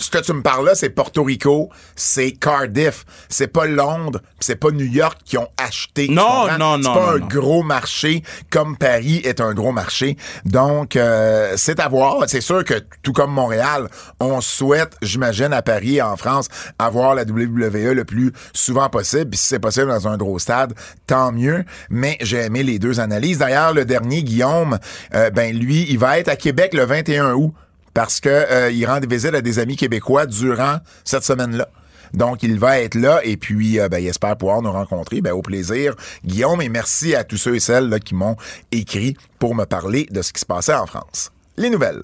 ce 0.00 0.10
que 0.10 0.18
tu 0.18 0.32
me 0.32 0.42
parles 0.42 0.66
là, 0.66 0.74
c'est 0.74 0.90
Porto 0.90 1.22
Rico, 1.22 1.68
c'est 1.94 2.32
Cardiff, 2.32 3.04
c'est 3.28 3.48
pas 3.48 3.66
Londres, 3.66 4.20
c'est 4.40 4.56
pas 4.56 4.70
New 4.70 4.86
York 4.86 5.18
qui 5.24 5.36
ont 5.38 5.48
acheté. 5.56 6.08
Non, 6.08 6.22
comprends? 6.48 6.58
non, 6.58 6.76
C'est 6.82 6.88
non, 6.88 6.94
pas 6.94 7.00
non, 7.00 7.08
un 7.12 7.18
non. 7.18 7.26
gros 7.26 7.62
marché 7.62 8.22
comme 8.50 8.76
Paris 8.76 9.20
est 9.24 9.40
un 9.40 9.52
gros 9.52 9.72
marché. 9.72 10.16
Donc, 10.46 10.96
euh, 10.96 11.52
c'est 11.56 11.78
à 11.80 11.88
voir. 11.88 12.24
C'est 12.28 12.40
sûr 12.40 12.64
que 12.64 12.74
tout 13.02 13.12
comme 13.12 13.30
Montréal, 13.32 13.88
on 14.20 14.40
souhaite, 14.40 14.96
j'imagine, 15.02 15.52
à 15.52 15.62
Paris 15.62 15.96
et 15.96 16.02
en 16.02 16.16
France, 16.16 16.48
avoir 16.78 17.14
la 17.14 17.22
WWE 17.24 17.92
le 17.92 18.04
plus 18.04 18.32
souvent 18.54 18.88
possible. 18.88 19.30
Puis 19.30 19.38
si 19.38 19.46
c'est 19.48 19.58
possible 19.58 19.88
dans 19.88 20.08
un 20.08 20.16
gros 20.16 20.38
stade, 20.38 20.72
tant 21.06 21.30
mieux. 21.32 21.64
Mais 21.90 22.16
j'ai 22.22 22.38
aimé 22.38 22.62
les 22.62 22.78
deux 22.78 23.00
analyses. 23.00 23.38
D'ailleurs, 23.38 23.74
le 23.74 23.84
dernier, 23.84 24.22
Guillaume, 24.22 24.78
euh, 25.14 25.30
ben 25.30 25.54
lui, 25.56 25.86
il 25.90 25.98
va 25.98 26.18
être 26.18 26.28
à 26.28 26.36
Québec 26.36 26.72
le 26.74 26.84
21 26.84 27.34
août 27.34 27.52
parce 27.94 28.20
que 28.20 28.28
euh, 28.28 28.70
il 28.70 28.84
rend 28.86 29.00
des 29.00 29.06
visites 29.06 29.34
à 29.34 29.40
des 29.40 29.58
amis 29.58 29.76
québécois 29.76 30.26
durant 30.26 30.78
cette 31.04 31.24
semaine-là. 31.24 31.68
Donc, 32.12 32.42
il 32.42 32.58
va 32.58 32.80
être 32.80 32.96
là 32.96 33.20
et 33.24 33.36
puis 33.36 33.78
euh, 33.78 33.88
ben, 33.88 33.98
il 33.98 34.08
espère 34.08 34.36
pouvoir 34.36 34.62
nous 34.62 34.72
rencontrer. 34.72 35.20
Ben, 35.20 35.32
au 35.32 35.42
plaisir, 35.42 35.94
Guillaume, 36.24 36.60
et 36.60 36.68
merci 36.68 37.14
à 37.14 37.24
tous 37.24 37.36
ceux 37.36 37.56
et 37.56 37.60
celles 37.60 37.88
là, 37.88 38.00
qui 38.00 38.14
m'ont 38.14 38.36
écrit 38.72 39.16
pour 39.38 39.54
me 39.54 39.64
parler 39.64 40.06
de 40.10 40.22
ce 40.22 40.32
qui 40.32 40.40
se 40.40 40.46
passait 40.46 40.74
en 40.74 40.86
France. 40.86 41.30
Les 41.56 41.70
nouvelles. 41.70 42.02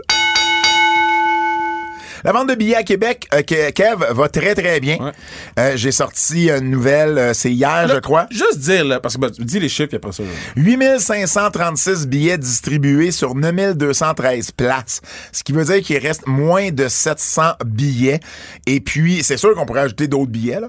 La 2.25 2.33
vente 2.33 2.49
de 2.49 2.55
billets 2.55 2.77
à 2.77 2.83
Québec, 2.83 3.27
euh, 3.35 3.41
Ke- 3.43 3.73
Kev, 3.73 4.05
va 4.13 4.29
très, 4.29 4.55
très 4.55 4.81
bien. 4.81 4.97
Ouais. 4.99 5.13
Euh, 5.59 5.77
J'ai 5.77 5.93
sorti 5.93 6.51
une 6.51 6.71
nouvelle, 6.71 7.19
euh, 7.19 7.35
c'est 7.35 7.53
hier, 7.53 7.89
je 7.89 7.99
crois. 8.01 8.27
Juste 8.31 8.59
dire, 8.59 8.85
là, 8.85 9.01
parce 9.01 9.17
que 9.17 9.21
ben, 9.21 9.31
dis 9.39 9.61
les 9.61 9.69
chiffres 9.69 9.93
et 9.95 9.97
après 9.97 10.13
ça. 10.13 10.23
là. 10.23 10.29
8536 10.57 12.07
billets 12.07 12.39
distribués 12.39 13.11
sur 13.11 13.35
9213 13.35 14.51
places. 14.53 15.01
Ce 15.33 15.43
qui 15.43 15.53
veut 15.53 15.65
dire 15.65 15.81
qu'il 15.83 15.99
reste 15.99 16.27
moins 16.27 16.71
de 16.71 16.89
700 16.89 17.53
billets. 17.65 18.21
Et 18.67 18.81
puis, 18.81 19.23
c'est 19.23 19.37
sûr 19.37 19.55
qu'on 19.55 19.67
pourrait 19.67 19.81
ajouter 19.83 20.09
d'autres 20.09 20.31
billets, 20.31 20.61
là. 20.61 20.69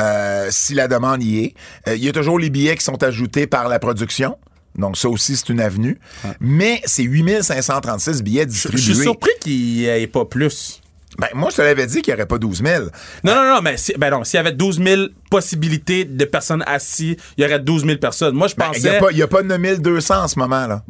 euh, 0.00 0.48
si 0.50 0.74
la 0.74 0.88
demande 0.88 1.22
y 1.22 1.44
est. 1.44 1.54
Euh, 1.88 1.96
Il 1.96 2.04
y 2.04 2.08
a 2.08 2.12
toujours 2.12 2.38
les 2.38 2.50
billets 2.50 2.76
qui 2.76 2.84
sont 2.84 3.02
ajoutés 3.02 3.46
par 3.46 3.68
la 3.68 3.78
production. 3.78 4.36
Donc, 4.76 4.96
ça 4.96 5.08
aussi, 5.08 5.36
c'est 5.36 5.50
une 5.50 5.60
avenue. 5.60 5.98
Mais 6.40 6.80
c'est 6.84 7.04
8536 7.04 8.22
billets 8.22 8.42
Je 8.42 8.46
distribués. 8.48 8.80
suis 8.82 8.94
surpris 8.96 9.30
qu'il 9.40 9.52
n'y 9.52 9.84
ait 9.84 10.06
pas 10.08 10.24
plus. 10.24 10.80
Ben, 11.18 11.28
moi, 11.34 11.50
je 11.50 11.56
te 11.56 11.62
l'avais 11.62 11.86
dit 11.86 12.02
qu'il 12.02 12.12
n'y 12.12 12.18
aurait 12.18 12.26
pas 12.26 12.38
12 12.38 12.62
000. 12.62 12.84
Non, 13.22 13.34
non, 13.34 13.54
non, 13.54 13.62
mais 13.62 13.76
si- 13.76 13.94
ben 13.96 14.10
non, 14.10 14.24
s'il 14.24 14.36
y 14.38 14.40
avait 14.40 14.52
12 14.52 14.82
000 14.82 15.02
possibilités 15.30 16.04
de 16.04 16.24
personnes 16.24 16.64
assises, 16.66 17.16
il 17.36 17.42
y 17.44 17.46
aurait 17.46 17.60
12 17.60 17.84
000 17.84 17.98
personnes. 17.98 18.34
Moi, 18.34 18.48
je 18.48 18.54
Ben, 18.56 18.66
Il 18.74 18.78
n'y 18.82 18.84
pensais. 18.84 18.96
a, 18.96 19.00
pas- 19.00 19.22
a 19.24 19.28
pas 19.28 19.42
9200 19.42 20.22
en 20.24 20.28
ce 20.28 20.38
moment, 20.38 20.66
là. 20.66 20.82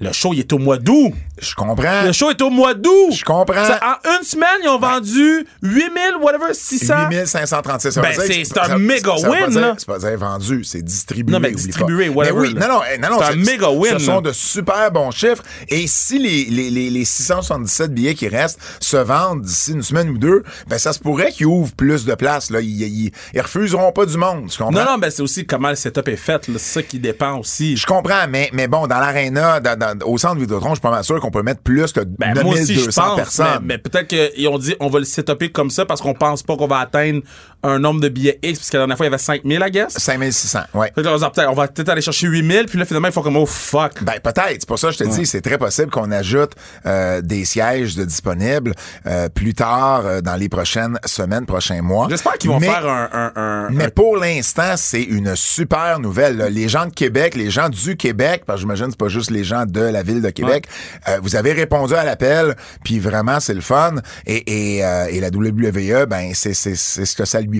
Le 0.00 0.10
show, 0.12 0.32
il 0.32 0.40
est 0.40 0.52
au 0.52 0.58
mois 0.58 0.76
d'août. 0.78 1.12
Je 1.40 1.54
comprends. 1.54 2.02
Le 2.04 2.12
show 2.12 2.30
est 2.30 2.42
au 2.42 2.50
mois 2.50 2.74
d'août. 2.74 3.12
Je 3.12 3.24
comprends. 3.24 3.64
Ça, 3.64 3.78
en 4.04 4.18
une 4.18 4.24
semaine, 4.24 4.48
ils 4.62 4.68
ont 4.68 4.78
vendu 4.78 5.46
8 5.62 5.80
000, 6.12 6.20
whatever, 6.22 6.52
600. 6.52 7.08
8536. 7.10 7.90
Ça 7.92 8.00
veut 8.00 8.08
Ben, 8.08 8.14
c'est- 8.26 8.44
c'est 8.44 8.58
un 8.58 8.76
méga 8.78 9.12
win, 9.12 9.48
dire- 9.50 9.60
là. 9.60 9.74
C'est 9.78 9.86
pas 9.86 9.98
dire 9.98 10.18
vendu, 10.18 10.64
c'est 10.64 10.82
distribué. 10.82 11.32
Non, 11.32 11.38
mais 11.38 11.52
distribué, 11.52 12.08
whatever, 12.08 12.34
Mais 12.40 12.48
oui, 12.48 12.54
là. 12.54 12.66
non, 12.66 12.74
non, 12.74 12.80
eh, 12.92 12.98
non, 12.98 13.10
non, 13.10 13.18
C'est 13.20 13.32
un 13.32 13.36
méga 13.36 13.68
win, 13.70 13.92
Ce 13.92 13.98
sont 14.04 14.14
là. 14.16 14.20
de 14.22 14.32
super 14.32 14.90
bons 14.90 15.12
chiffres. 15.12 15.44
Et 15.68 15.86
si 15.86 16.18
les, 16.18 16.44
les, 16.46 16.70
les, 16.70 16.90
les 16.90 17.04
677 17.04 17.92
billets 17.94 18.14
qui 18.14 18.26
restent 18.28 18.58
se 18.80 18.96
vendent 18.96 19.42
d'ici 19.42 19.72
une 19.72 19.82
semaine 19.82 20.10
ou 20.10 20.18
deux, 20.18 20.42
ben, 20.66 20.78
ça 20.78 20.92
se 20.92 20.98
pourrait 20.98 21.30
qu'ils 21.30 21.46
ouvrent 21.46 21.72
plus 21.72 22.04
de 22.04 22.14
places, 22.14 22.50
là. 22.50 22.60
Ils, 22.60 22.82
ils, 22.82 23.12
ils 23.32 23.40
refuseront 23.40 23.92
pas 23.92 24.06
du 24.06 24.16
monde, 24.16 24.48
tu 24.50 24.58
comprends? 24.58 24.72
Non, 24.84 24.92
non, 24.92 24.98
ben 24.98 25.10
c'est 25.10 25.22
aussi 25.22 25.46
comment 25.46 25.70
le 25.70 25.76
setup 25.76 26.08
est 26.08 26.16
fait. 26.16 26.42
C'est 26.46 26.58
ça 26.58 26.82
qui 26.82 26.98
dépend 26.98 27.38
aussi. 27.38 27.76
Je 27.76 27.86
comprends, 27.86 28.26
mais, 28.28 28.50
mais 28.52 28.66
bon, 28.66 28.86
dans 28.88 28.98
l'aréna, 28.98 29.60
dans- 29.60 29.78
dans- 29.92 30.06
au 30.06 30.16
centre 30.18 30.36
Vidéotron, 30.40 30.70
je 30.70 30.74
suis 30.76 30.80
pas 30.80 30.90
mal 30.90 31.04
sûr 31.04 31.20
qu'on 31.20 31.30
peut 31.30 31.42
mettre 31.42 31.60
plus 31.62 31.92
que 31.92 32.00
Ben, 32.00 32.34
moi 32.42 32.52
aussi, 32.54 32.74
je 32.74 32.80
9200 32.80 33.02
pense. 33.02 33.16
personnes. 33.16 33.46
Mais, 33.62 33.74
mais 33.74 33.78
peut-être 33.78 34.06
qu'ils 34.08 34.48
ont 34.48 34.58
dit 34.58 34.74
on 34.80 34.88
va 34.88 35.00
le 35.00 35.04
setuper 35.04 35.50
comme 35.50 35.70
ça 35.70 35.84
parce 35.84 36.00
qu'on 36.00 36.14
pense 36.14 36.42
pas 36.42 36.56
qu'on 36.56 36.66
va 36.66 36.78
atteindre 36.78 37.20
un 37.64 37.78
nombre 37.78 38.00
de 38.00 38.08
billets 38.08 38.38
X. 38.42 38.58
Parce 38.60 38.70
que 38.70 38.76
la 38.76 38.82
dernière 38.82 38.96
fois, 38.96 39.06
il 39.06 39.10
y 39.10 39.12
avait 39.12 39.18
5000, 39.22 39.64
I 39.66 39.70
guess. 39.70 39.94
5600, 39.98 40.60
ouais. 40.74 40.92
Fait 40.94 41.00
que 41.02 41.06
là, 41.06 41.14
on 41.14 41.16
va 41.16 41.30
peut-être- 41.30 41.50
on 41.50 41.54
va 41.54 41.68
peut-être 41.68 41.88
aller 41.88 42.00
chercher 42.02 42.26
8000. 42.28 42.66
Puis 42.66 42.78
là, 42.78 42.84
finalement, 42.84 43.08
ils 43.08 43.12
font 43.14 43.22
comme 43.22 43.36
oh 43.36 43.46
fuck. 43.46 44.02
Ben 44.04 44.20
peut-être. 44.22 44.60
C'est 44.60 44.66
pour 44.68 44.78
ça 44.78 44.88
que 44.88 44.94
je 44.94 44.98
te 44.98 45.04
dis, 45.04 45.26
c'est 45.26 45.40
très 45.40 45.58
possible 45.58 45.90
qu'on 45.90 46.10
ajoute 46.12 46.52
euh, 46.86 47.20
des 47.20 47.44
sièges 47.44 47.96
de 47.96 48.04
disponibles 48.04 48.72
euh, 49.06 49.28
plus 49.28 49.54
tard 49.54 50.02
euh, 50.06 50.20
dans 50.20 50.36
les 50.36 50.48
prochaines 50.48 50.98
semaines, 51.04 51.46
prochains 51.46 51.82
mois. 51.82 52.06
J'espère 52.10 52.34
qu'ils 52.38 52.50
vont 52.50 52.60
Mais- 52.60 52.66
faire 52.68 52.86
un. 52.86 53.08
un, 53.12 53.32
un- 53.36 53.70
Mais 53.70 53.84
un- 53.86 53.90
pour 53.90 54.16
l'instant, 54.16 54.74
c'est 54.76 55.02
une 55.02 55.34
super 55.36 55.98
nouvelle. 56.00 56.36
là. 56.36 56.50
Les 56.50 56.68
gens 56.68 56.86
de 56.86 56.92
Québec, 56.92 57.34
les 57.34 57.50
gens 57.50 57.68
du 57.68 57.96
Québec, 57.96 58.42
parce 58.46 58.58
que 58.58 58.60
j'imagine 58.62 58.86
c'est 58.90 58.98
pas 58.98 59.08
juste 59.08 59.30
les 59.30 59.44
gens 59.44 59.64
de 59.66 59.80
la 59.80 60.02
ville 60.02 60.20
de 60.22 60.30
Québec, 60.30 60.66
euh, 61.08 61.18
vous 61.22 61.36
avez 61.36 61.52
répondu 61.52 61.94
à 61.94 62.04
l'appel, 62.04 62.54
puis 62.84 62.98
vraiment 62.98 63.40
c'est 63.40 63.54
le 63.54 63.60
fun. 63.60 63.94
Et, 64.26 64.76
et, 64.76 64.84
euh, 64.84 65.06
et 65.10 65.20
la 65.20 65.28
WWE, 65.30 66.06
ben 66.06 66.32
c'est 66.34 66.54
c'est 66.54 66.74
c'est 66.76 67.04
ce 67.04 67.16
que 67.16 67.24
ça 67.24 67.40
lui 67.40 67.53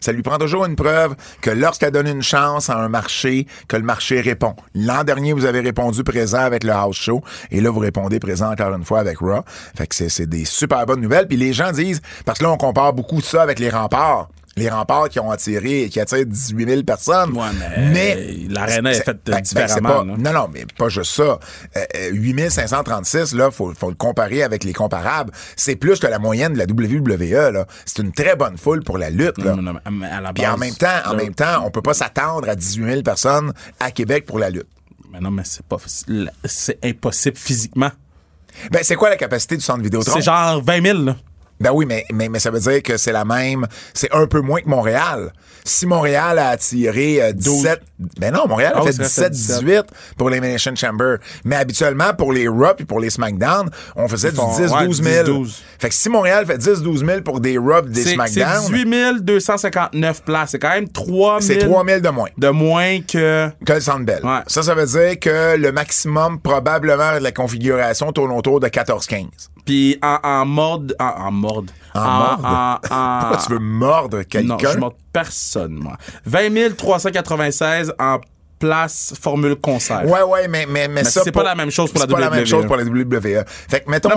Ça 0.00 0.12
lui 0.12 0.22
prend 0.22 0.38
toujours 0.38 0.64
une 0.64 0.76
preuve 0.76 1.14
que 1.40 1.50
lorsqu'elle 1.50 1.90
donne 1.90 2.08
une 2.08 2.22
chance 2.22 2.70
à 2.70 2.78
un 2.78 2.88
marché, 2.88 3.46
que 3.68 3.76
le 3.76 3.82
marché 3.82 4.20
répond. 4.20 4.54
L'an 4.74 5.04
dernier, 5.04 5.32
vous 5.32 5.44
avez 5.44 5.60
répondu 5.60 6.02
présent 6.04 6.40
avec 6.40 6.64
le 6.64 6.72
house 6.72 6.96
show, 6.96 7.22
et 7.50 7.60
là 7.60 7.70
vous 7.70 7.80
répondez 7.80 8.18
présent 8.20 8.50
encore 8.50 8.74
une 8.74 8.84
fois 8.84 9.00
avec 9.00 9.18
Raw. 9.18 9.42
Fait 9.76 9.86
que 9.86 9.94
c'est 9.94 10.26
des 10.26 10.44
super 10.44 10.86
bonnes 10.86 11.00
nouvelles. 11.00 11.26
Puis 11.26 11.36
les 11.36 11.52
gens 11.52 11.72
disent, 11.72 12.00
parce 12.24 12.38
que 12.38 12.44
là 12.44 12.50
on 12.50 12.56
compare 12.56 12.92
beaucoup 12.92 13.20
ça 13.20 13.42
avec 13.42 13.58
les 13.58 13.70
remparts 13.70 14.28
les 14.58 14.70
remparts 14.70 15.10
qui 15.10 15.20
ont 15.20 15.30
attiré, 15.30 15.88
qui 15.90 16.00
attirent 16.00 16.24
18 16.24 16.68
000 16.68 16.82
personnes. 16.82 17.32
Ouais, 17.36 17.48
mais 17.92 18.36
l'aréna 18.48 18.90
est 18.92 19.02
faite, 19.02 19.18
ben, 19.26 19.32
ben, 19.32 19.40
c'est 19.44 19.54
différemment, 19.54 19.88
pas- 19.98 20.04
non, 20.04 20.32
non, 20.32 20.48
mais 20.52 20.64
pas 20.78 20.88
juste 20.88 21.12
ça. 21.12 21.22
Euh, 21.22 21.38
euh, 21.94 22.10
8 22.12 22.50
536, 22.50 23.34
là, 23.34 23.50
faut, 23.50 23.74
faut 23.74 23.90
le 23.90 23.94
comparer 23.94 24.42
avec 24.42 24.64
les 24.64 24.72
comparables. 24.72 25.30
C'est 25.56 25.76
plus 25.76 25.98
que 26.00 26.06
la 26.06 26.18
moyenne 26.18 26.54
de 26.54 26.58
la 26.58 26.64
WWE, 26.64 27.52
là. 27.52 27.66
C'est 27.84 28.02
une 28.02 28.12
très 28.12 28.34
bonne 28.34 28.56
foule 28.56 28.82
pour 28.82 28.96
la 28.96 29.10
lutte, 29.10 29.36
là. 29.38 29.54
Non, 29.54 29.62
non, 29.62 29.72
non, 29.74 29.80
mais 29.92 30.06
à 30.08 30.20
la 30.22 30.32
Puis 30.32 30.46
en 30.46 30.56
même 30.56 30.74
temps, 30.74 30.86
en 31.06 31.12
là- 31.12 31.22
même 31.22 31.34
temps, 31.34 31.62
on 31.66 31.70
peut 31.70 31.82
pas 31.82 31.94
s'attendre 31.94 32.48
à 32.48 32.54
18 32.54 32.84
000 32.86 33.02
personnes 33.02 33.52
à 33.78 33.90
Québec 33.90 34.24
pour 34.24 34.38
la 34.38 34.48
lutte. 34.48 34.68
Mais 35.12 35.20
non, 35.20 35.30
mais 35.30 35.42
c'est 35.44 35.64
pas. 35.66 35.76
C'est 36.44 36.78
impossible 36.82 37.36
physiquement. 37.36 37.90
Ben, 38.70 38.80
c'est 38.82 38.94
quoi 38.96 39.10
la 39.10 39.16
capacité 39.16 39.56
du 39.56 39.62
centre 39.62 39.82
Vidéotron? 39.82 40.14
C'est 40.14 40.22
genre 40.22 40.62
20 40.62 40.82
000, 40.82 40.98
là. 41.02 41.16
Ben 41.60 41.70
oui, 41.72 41.86
mais, 41.86 42.04
mais, 42.12 42.28
mais 42.28 42.38
ça 42.38 42.50
veut 42.50 42.60
dire 42.60 42.82
que 42.82 42.96
c'est 42.96 43.12
la 43.12 43.24
même. 43.24 43.66
C'est 43.94 44.12
un 44.12 44.26
peu 44.26 44.40
moins 44.40 44.60
que 44.60 44.68
Montréal. 44.68 45.32
Si 45.64 45.86
Montréal 45.86 46.38
a 46.38 46.50
attiré 46.50 47.20
euh, 47.22 47.32
17. 47.32 47.82
Ben 48.20 48.32
non, 48.32 48.46
Montréal 48.46 48.72
a 48.76 48.78
Ah 48.78 48.82
fait 48.82 48.92
c'est 48.92 48.98
vrai, 48.98 49.08
ça 49.08 49.22
fait 49.24 49.30
17-18 49.30 49.82
pour 50.16 50.30
les 50.30 50.58
Chamber. 50.58 51.16
Mais 51.44 51.56
habituellement, 51.56 52.14
pour 52.16 52.32
les 52.32 52.46
Raw 52.46 52.74
et 52.78 52.84
pour 52.84 53.00
les 53.00 53.10
SmackDown, 53.10 53.70
on 53.96 54.06
faisait 54.06 54.30
du 54.30 54.36
font- 54.36 54.52
10-12 54.56 55.02
ouais, 55.02 55.24
000. 55.24 55.44
10-12. 55.44 55.58
Fait 55.78 55.88
que 55.88 55.94
si 55.94 56.08
Montréal 56.08 56.46
fait 56.46 56.58
10-12 56.58 57.04
000 57.04 57.20
pour 57.22 57.40
des 57.40 57.58
Raw 57.58 57.78
et 57.78 57.88
des 57.88 58.02
C'est 58.02 58.08
c'est 58.10 58.14
SmackDown, 58.14 58.66
18 58.66 58.84
259 59.24 60.22
places. 60.22 60.50
C'est 60.50 60.58
quand 60.58 60.70
même 60.70 60.88
3 60.88 61.40
000 61.40 61.60
c'est 61.60 61.66
3 61.66 61.84
000 61.84 62.00
de 62.00 62.08
moins. 62.10 62.28
de 62.36 62.48
moins 62.48 63.00
que. 63.00 63.50
Que 63.64 63.72
le 63.72 63.80
Centre 63.80 64.04
Bell. 64.04 64.20
Ouais. 64.24 64.40
Ça, 64.46 64.62
ça 64.62 64.74
veut 64.74 64.86
dire 64.86 65.18
que 65.18 65.56
le 65.56 65.72
maximum, 65.72 66.38
probablement, 66.40 67.14
de 67.18 67.22
la 67.22 67.32
configuration 67.32 68.12
tourne 68.12 68.32
autour 68.32 68.60
de 68.60 68.68
14-15. 68.68 69.26
Puis 69.66 69.98
en, 70.02 70.18
en. 70.22 70.46
En, 70.46 70.46
en. 70.46 71.26
En 71.26 71.30
morde? 71.32 71.70
en- 71.94 72.78
Pourquoi 73.20 73.42
tu 73.46 73.52
veux 73.52 73.58
mordre 73.58 74.18
Non, 74.18 74.24
quelqu'un? 74.24 74.72
je 74.72 74.78
monte 74.78 74.96
personne, 75.12 75.74
moi. 75.74 75.96
20 76.24 76.76
396 76.76 77.92
en 77.98 78.18
place 78.58 79.12
formule 79.20 79.56
concert. 79.56 80.02
Ouais, 80.06 80.22
ouais, 80.22 80.48
mais, 80.48 80.64
mais, 80.66 80.88
mais, 80.88 81.04
ça. 81.04 81.20
c'est 81.22 81.32
pas 81.32 81.42
la 81.42 81.54
même 81.54 81.70
chose 81.70 81.90
pour 81.90 82.00
la 82.00 82.06
c'est 82.06 82.12
pas 82.12 82.20
la 82.20 82.30
même 82.30 82.40
WWE. 82.40 82.46
chose 82.46 82.66
pour 82.66 82.76
la 82.76 82.84
WWE. 82.84 83.44
Fait 83.68 83.80
que 83.80 83.90
mettons, 83.90 84.08
Non, 84.08 84.16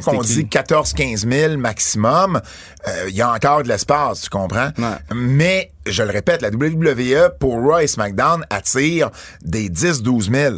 qu'on 0.00 0.20
dit 0.22 0.40
écrit. 0.40 0.60
14-15 0.62 1.28
000 1.30 1.56
maximum, 1.56 2.40
euh, 2.88 2.90
il 3.08 3.14
y 3.14 3.22
a 3.22 3.30
encore 3.32 3.62
de 3.62 3.68
l'espace, 3.68 4.22
tu 4.22 4.28
comprends? 4.30 4.70
Ouais. 4.76 5.14
Mais, 5.14 5.70
je 5.86 6.02
le 6.02 6.10
répète, 6.10 6.42
la 6.42 6.48
WWE 6.50 7.30
pour 7.38 7.62
Raw 7.62 7.78
et 7.78 7.86
SmackDown 7.86 8.44
attire 8.50 9.10
des 9.42 9.68
10-12 9.68 10.32
000. 10.32 10.54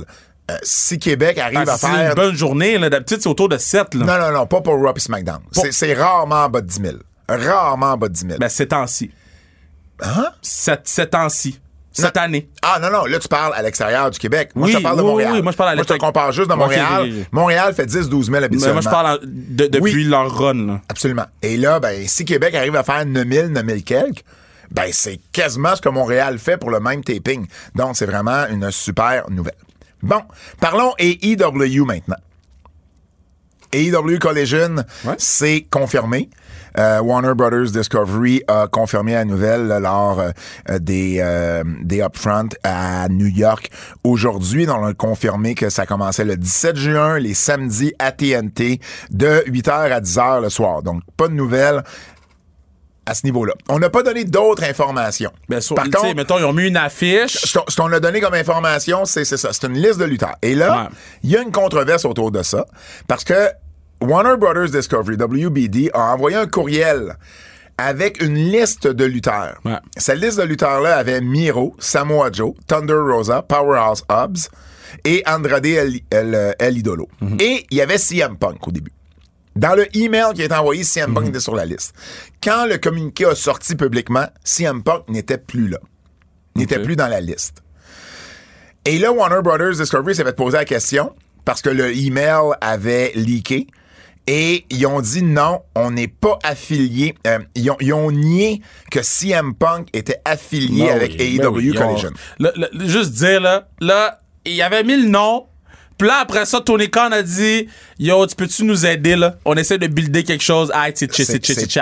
Euh, 0.53 0.59
si 0.63 0.99
Québec 0.99 1.39
arrive 1.39 1.65
Ah, 1.67 1.73
à 1.75 1.79
faire... 1.79 2.09
une 2.11 2.15
bonne 2.15 2.35
journée, 2.37 2.79
là. 2.79 2.91
D'habitude, 2.91 3.19
c'est 3.21 3.29
autour 3.29 3.49
de 3.49 3.59
7, 3.59 3.95
là. 3.95 4.05
Non, 4.05 4.27
non, 4.27 4.33
non, 4.39 4.47
pas 4.47 4.61
pour 4.61 4.75
Raw 4.75 4.93
et 4.97 5.01
SmackDown. 5.01 5.41
C'est- 5.53 5.73
C'est 5.73 5.95
rarement 5.95 6.45
en 6.45 6.49
bas 6.49 6.61
de 6.61 6.67
10 6.67 6.81
000. 6.83 6.95
Rarement 7.29 7.93
en 7.93 7.97
bas 7.97 8.09
de 8.09 8.13
10 8.15 8.27
000. 8.27 8.39
Ben, 8.39 8.49
ces 8.49 8.67
temps-ci. 8.69 9.11
Hein? 10.03 10.27
Cette, 10.43 10.89
ces 10.89 11.07
temps-ci. 11.07 11.59
Cette 11.95 12.17
année. 12.17 12.49
Ah 12.63 12.79
non, 12.81 12.91
non, 12.91 13.05
là 13.05 13.19
tu 13.19 13.29
parles 13.29 13.53
à 13.55 13.61
l'extérieur 13.61 14.11
du 14.11 14.19
Québec. 14.19 14.53
Moi 14.55 14.67
je 14.69 14.73
Oui, 14.73 14.79
te 14.79 14.83
parle 14.83 14.97
de 14.97 15.03
oui, 15.03 15.09
Montréal. 15.09 15.33
oui, 15.35 15.43
moi, 15.43 15.53
je 15.53 15.57
parle 15.59 15.71
à 15.71 15.75
Moi 15.75 15.85
je 15.87 15.93
te 15.93 15.99
compare 15.99 16.33
juste 16.33 16.49
de 16.49 16.55
Montréal. 16.55 17.11
Montréal 17.33 17.75
fait 17.75 17.85
10-12 17.85 18.09
000 18.25 18.31
Mais 18.31 18.45
habituellement. 18.45 18.73
moi, 18.73 18.81
je 18.81 18.89
parle 18.89 19.21
de- 19.25 19.67
depuis 19.67 20.05
leur 20.05 20.35
run, 20.35 20.67
là. 20.67 20.81
Absolument. 20.89 21.27
Et 21.43 21.59
là, 21.59 21.81
ben, 21.81 22.09
si 22.09 22.25
Québec 22.25 22.55
arrive 22.55 22.77
à 22.77 22.83
faire 22.83 23.05
9 23.05 23.29
000, 23.29 23.49
9 23.49 23.67
000 23.67 23.79
quelques, 23.85 24.25
Ben, 24.71 24.89
c'est 24.91 25.21
quasiment 25.33 25.77
ce 25.77 25.83
que 25.83 25.91
Montréal 25.91 26.39
fait 26.39 26.57
pour 26.57 26.71
le 26.71 26.81
même 26.81 27.05
taping. 27.05 27.47
Donc, 27.75 27.95
c'est 27.95 28.07
vraiment 28.07 28.47
une 28.49 28.71
super 28.71 29.29
nouvelle. 29.29 29.53
Bon, 30.03 30.21
parlons 30.61 30.93
AEW 30.99 31.85
maintenant. 31.85 32.17
AEW 33.75 34.19
Collision, 34.19 34.77
Ouais. 35.05 35.15
c'est 35.17 35.67
confirmé. 35.71 36.29
Euh, 36.79 37.01
Warner 37.01 37.35
Brothers 37.35 37.71
Discovery 37.71 38.43
a 38.49 38.67
confirmé 38.67 39.13
la 39.13 39.25
nouvelle 39.25 39.67
lors 39.69 40.21
euh, 40.21 40.79
des, 40.79 41.19
euh, 41.21 41.63
des 41.83 42.01
Upfront 42.03 42.49
à 42.65 43.09
New 43.09 43.27
York 43.27 43.71
aujourd'hui. 44.05 44.67
On 44.69 44.85
a 44.85 44.93
confirmé 44.95 45.55
que 45.55 45.69
ça 45.71 45.87
commençait 45.87 46.25
le 46.25 46.37
17 46.37 46.77
juin, 46.77 47.19
les 47.19 47.35
samedis 47.35 47.95
à 47.99 48.13
TNT, 48.13 48.81
de 49.11 49.43
8h 49.47 49.71
à 49.93 50.01
10h 50.01 50.43
le 50.43 50.49
soir. 50.51 50.83
Donc, 50.83 51.03
pas 51.17 51.29
de 51.29 51.35
nouvelles 51.35 51.83
à 53.07 53.15
ce 53.15 53.25
niveau-là. 53.25 53.55
On 53.69 53.79
n'a 53.79 53.91
pas 53.91 54.03
donné 54.03 54.25
d'autres 54.25 54.65
informations. 54.65 55.33
Ben, 55.49 55.61
sur, 55.61 55.75
Par 55.75 55.85
contre, 55.91 56.15
mettons, 56.15 56.39
ils 56.39 56.45
ont 56.45 56.53
mis 56.53 56.69
une 56.69 56.77
affiche. 56.77 57.33
ce 57.33 57.59
qu'on- 57.59 57.65
ce 57.69 57.77
qu'on 57.77 57.93
a 57.93 58.01
donné 58.01 58.21
comme 58.21 58.35
information, 58.35 59.05
c'est 59.05 59.25
ça. 59.25 59.37
C'est 59.53 59.67
une 59.67 59.75
liste 59.75 59.99
de 59.99 60.05
lutteurs. 60.05 60.37
Et 60.43 60.55
là, 60.55 60.83
Ouais. 60.85 60.89
il 61.25 61.31
y 61.31 61.37
a 61.37 61.43
une 61.43 61.53
controverse 61.53 62.05
autour 62.05 62.31
de 62.31 62.43
ça 62.43 62.65
parce 63.09 63.25
que 63.25 63.49
Warner 64.01 64.37
Brothers 64.37 64.71
Discovery, 64.71 65.17
WBD, 65.17 65.91
a 65.95 66.13
envoyé 66.15 66.37
un 66.37 66.47
courriel 66.47 67.17
avec 67.79 68.23
une 68.23 68.35
liste 68.35 68.87
de 68.87 69.05
lutteurs. 69.05 69.59
Ouais. 69.65 69.77
Cette 69.97 70.19
liste 70.21 70.39
de 70.39 70.45
lutteurs-là 70.45 70.97
avait 70.97 71.21
Miro, 71.21 71.75
Samoa 71.79 72.31
Joe, 72.33 72.53
Thunder 72.67 72.95
Rosa, 72.95 73.43
Powerhouse 73.43 74.05
Hobbs 74.09 74.49
et 75.05 75.23
Andrade 75.27 75.67
El, 75.67 76.01
El- 76.11 76.55
El 76.59 76.79
Idolo. 76.79 77.09
Et 77.41 77.67
il 77.71 77.77
y 77.77 77.81
avait 77.81 77.99
CM 77.99 78.37
Punk 78.37 78.67
au 78.69 78.71
début. 78.71 78.93
Dans 79.55 79.75
le 79.75 79.87
email 79.97 80.33
qui 80.35 80.43
a 80.43 80.45
été 80.47 80.55
envoyé, 80.55 80.83
CM 80.85 81.13
Punk 81.15 81.29
était 81.29 81.41
sur 81.41 81.55
la 81.55 81.65
liste. 81.67 81.95
Quand 82.43 82.67
le 82.67 82.79
communiqué 82.79 83.27
a 83.27 83.35
sorti 83.35 83.75
publiquement, 83.77 84.27
CM 84.45 84.83
Punk 84.83 85.09
n'était 85.09 85.39
plus 85.39 85.69
là. 85.69 85.79
N'était 86.57 86.83
plus 86.83 86.97
dans 86.97 87.09
la 87.09 87.21
liste. 87.21 87.63
Et 88.85 88.99
là, 88.99 89.13
Warner 89.13 89.43
Brothers 89.43 89.77
Discovery 89.77 90.15
s'est 90.15 90.25
fait 90.25 90.35
poser 90.37 90.57
la 90.59 90.65
question 90.65 91.15
parce 91.45 91.63
que 91.63 91.71
le 91.71 91.95
email 91.97 92.53
avait 92.61 93.13
leaké. 93.15 93.67
Et 94.29 94.65
ils 94.71 94.87
ont 94.87 95.01
dit 95.01 95.23
non, 95.23 95.63
on 95.75 95.91
n'est 95.91 96.07
pas 96.09 96.39
affilié. 96.45 97.15
Euh, 97.27 97.41
ils, 97.57 97.69
ont, 97.71 97.77
ils 97.81 97.93
ont 97.93 98.11
nié 98.13 98.63
que 98.91 99.03
CM 99.03 99.53
Punk 99.55 99.89
était 99.93 100.21
affilié 100.25 100.91
avec 100.91 101.17
oui, 101.19 101.41
AEW 101.41 101.49
oui, 101.57 101.79
ont- 101.79 101.81
Collision. 101.89 102.11
Juste 102.87 103.13
dire, 103.15 103.41
là, 103.41 103.69
là, 103.81 104.19
il 104.45 104.61
avait 104.63 104.85
mis 104.85 104.97
le 104.97 105.09
nom. 105.09 105.47
Puis 106.03 106.09
là, 106.09 106.19
après 106.21 106.47
ça, 106.47 106.61
Tony 106.61 106.91
Khan 106.91 107.13
a 107.13 107.23
dit 107.23 107.69
Yo, 108.01 108.27
tu 108.27 108.35
peux-tu 108.35 108.65
nous 108.65 108.85
aider, 108.85 109.15
là? 109.15 109.37
On 109.45 109.55
essaie 109.55 109.79
de 109.79 109.87
builder 109.87 110.25
quelque 110.25 110.43
chose. 110.43 110.69
Ah, 110.75 110.89
c'est 110.93 111.07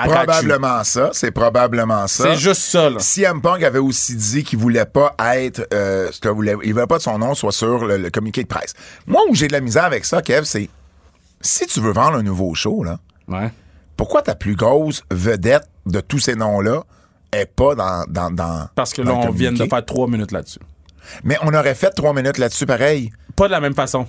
probablement 0.04 0.84
ça. 0.84 1.08
C'est 1.14 1.30
probablement 1.30 2.06
ça. 2.06 2.24
C'est 2.24 2.36
juste 2.36 2.60
ça, 2.60 2.90
là. 2.90 2.98
CM 2.98 3.40
Punk 3.40 3.62
avait 3.62 3.78
aussi 3.78 4.14
dit 4.14 4.44
qu'il 4.44 4.58
voulait 4.58 4.84
pas 4.84 5.14
être, 5.34 5.66
euh, 5.72 6.10
ce 6.12 6.20
que 6.20 6.28
voulait, 6.28 6.54
il 6.62 6.74
voulait 6.74 6.86
pas 6.86 6.98
que 6.98 7.02
son 7.02 7.16
nom 7.16 7.34
soit 7.34 7.50
sur 7.50 7.86
le, 7.86 7.96
le 7.96 8.10
communiqué 8.10 8.42
de 8.42 8.46
presse. 8.48 8.74
Moi, 9.06 9.22
où 9.30 9.34
j'ai 9.34 9.48
de 9.48 9.54
la 9.54 9.62
misère 9.62 9.84
avec 9.86 10.04
ça, 10.04 10.20
Kev, 10.20 10.44
c'est 10.44 10.68
si 11.40 11.66
tu 11.66 11.80
veux 11.80 11.92
vendre 11.92 12.18
un 12.18 12.22
nouveau 12.22 12.54
show, 12.54 12.84
là, 12.84 12.98
Ouais. 13.26 13.50
pourquoi 13.96 14.20
ta 14.20 14.34
plus 14.34 14.54
grosse 14.54 15.02
vedette 15.10 15.64
de 15.86 16.00
tous 16.00 16.18
ces 16.18 16.34
noms-là 16.34 16.82
est 17.32 17.46
pas 17.46 17.74
dans, 17.74 18.04
dans, 18.06 18.30
dans 18.30 18.68
Parce 18.74 18.92
que 18.92 19.00
dans 19.00 19.18
là, 19.18 19.26
on 19.28 19.32
vient 19.32 19.52
de 19.52 19.64
faire 19.64 19.86
trois 19.86 20.08
minutes 20.08 20.32
là-dessus. 20.32 20.60
Mais 21.24 21.36
on 21.42 21.52
aurait 21.54 21.74
fait 21.74 21.90
trois 21.90 22.12
minutes 22.12 22.38
là-dessus 22.38 22.66
pareil. 22.66 23.12
Pas 23.36 23.46
de 23.46 23.52
la 23.52 23.60
même 23.60 23.74
façon. 23.74 24.06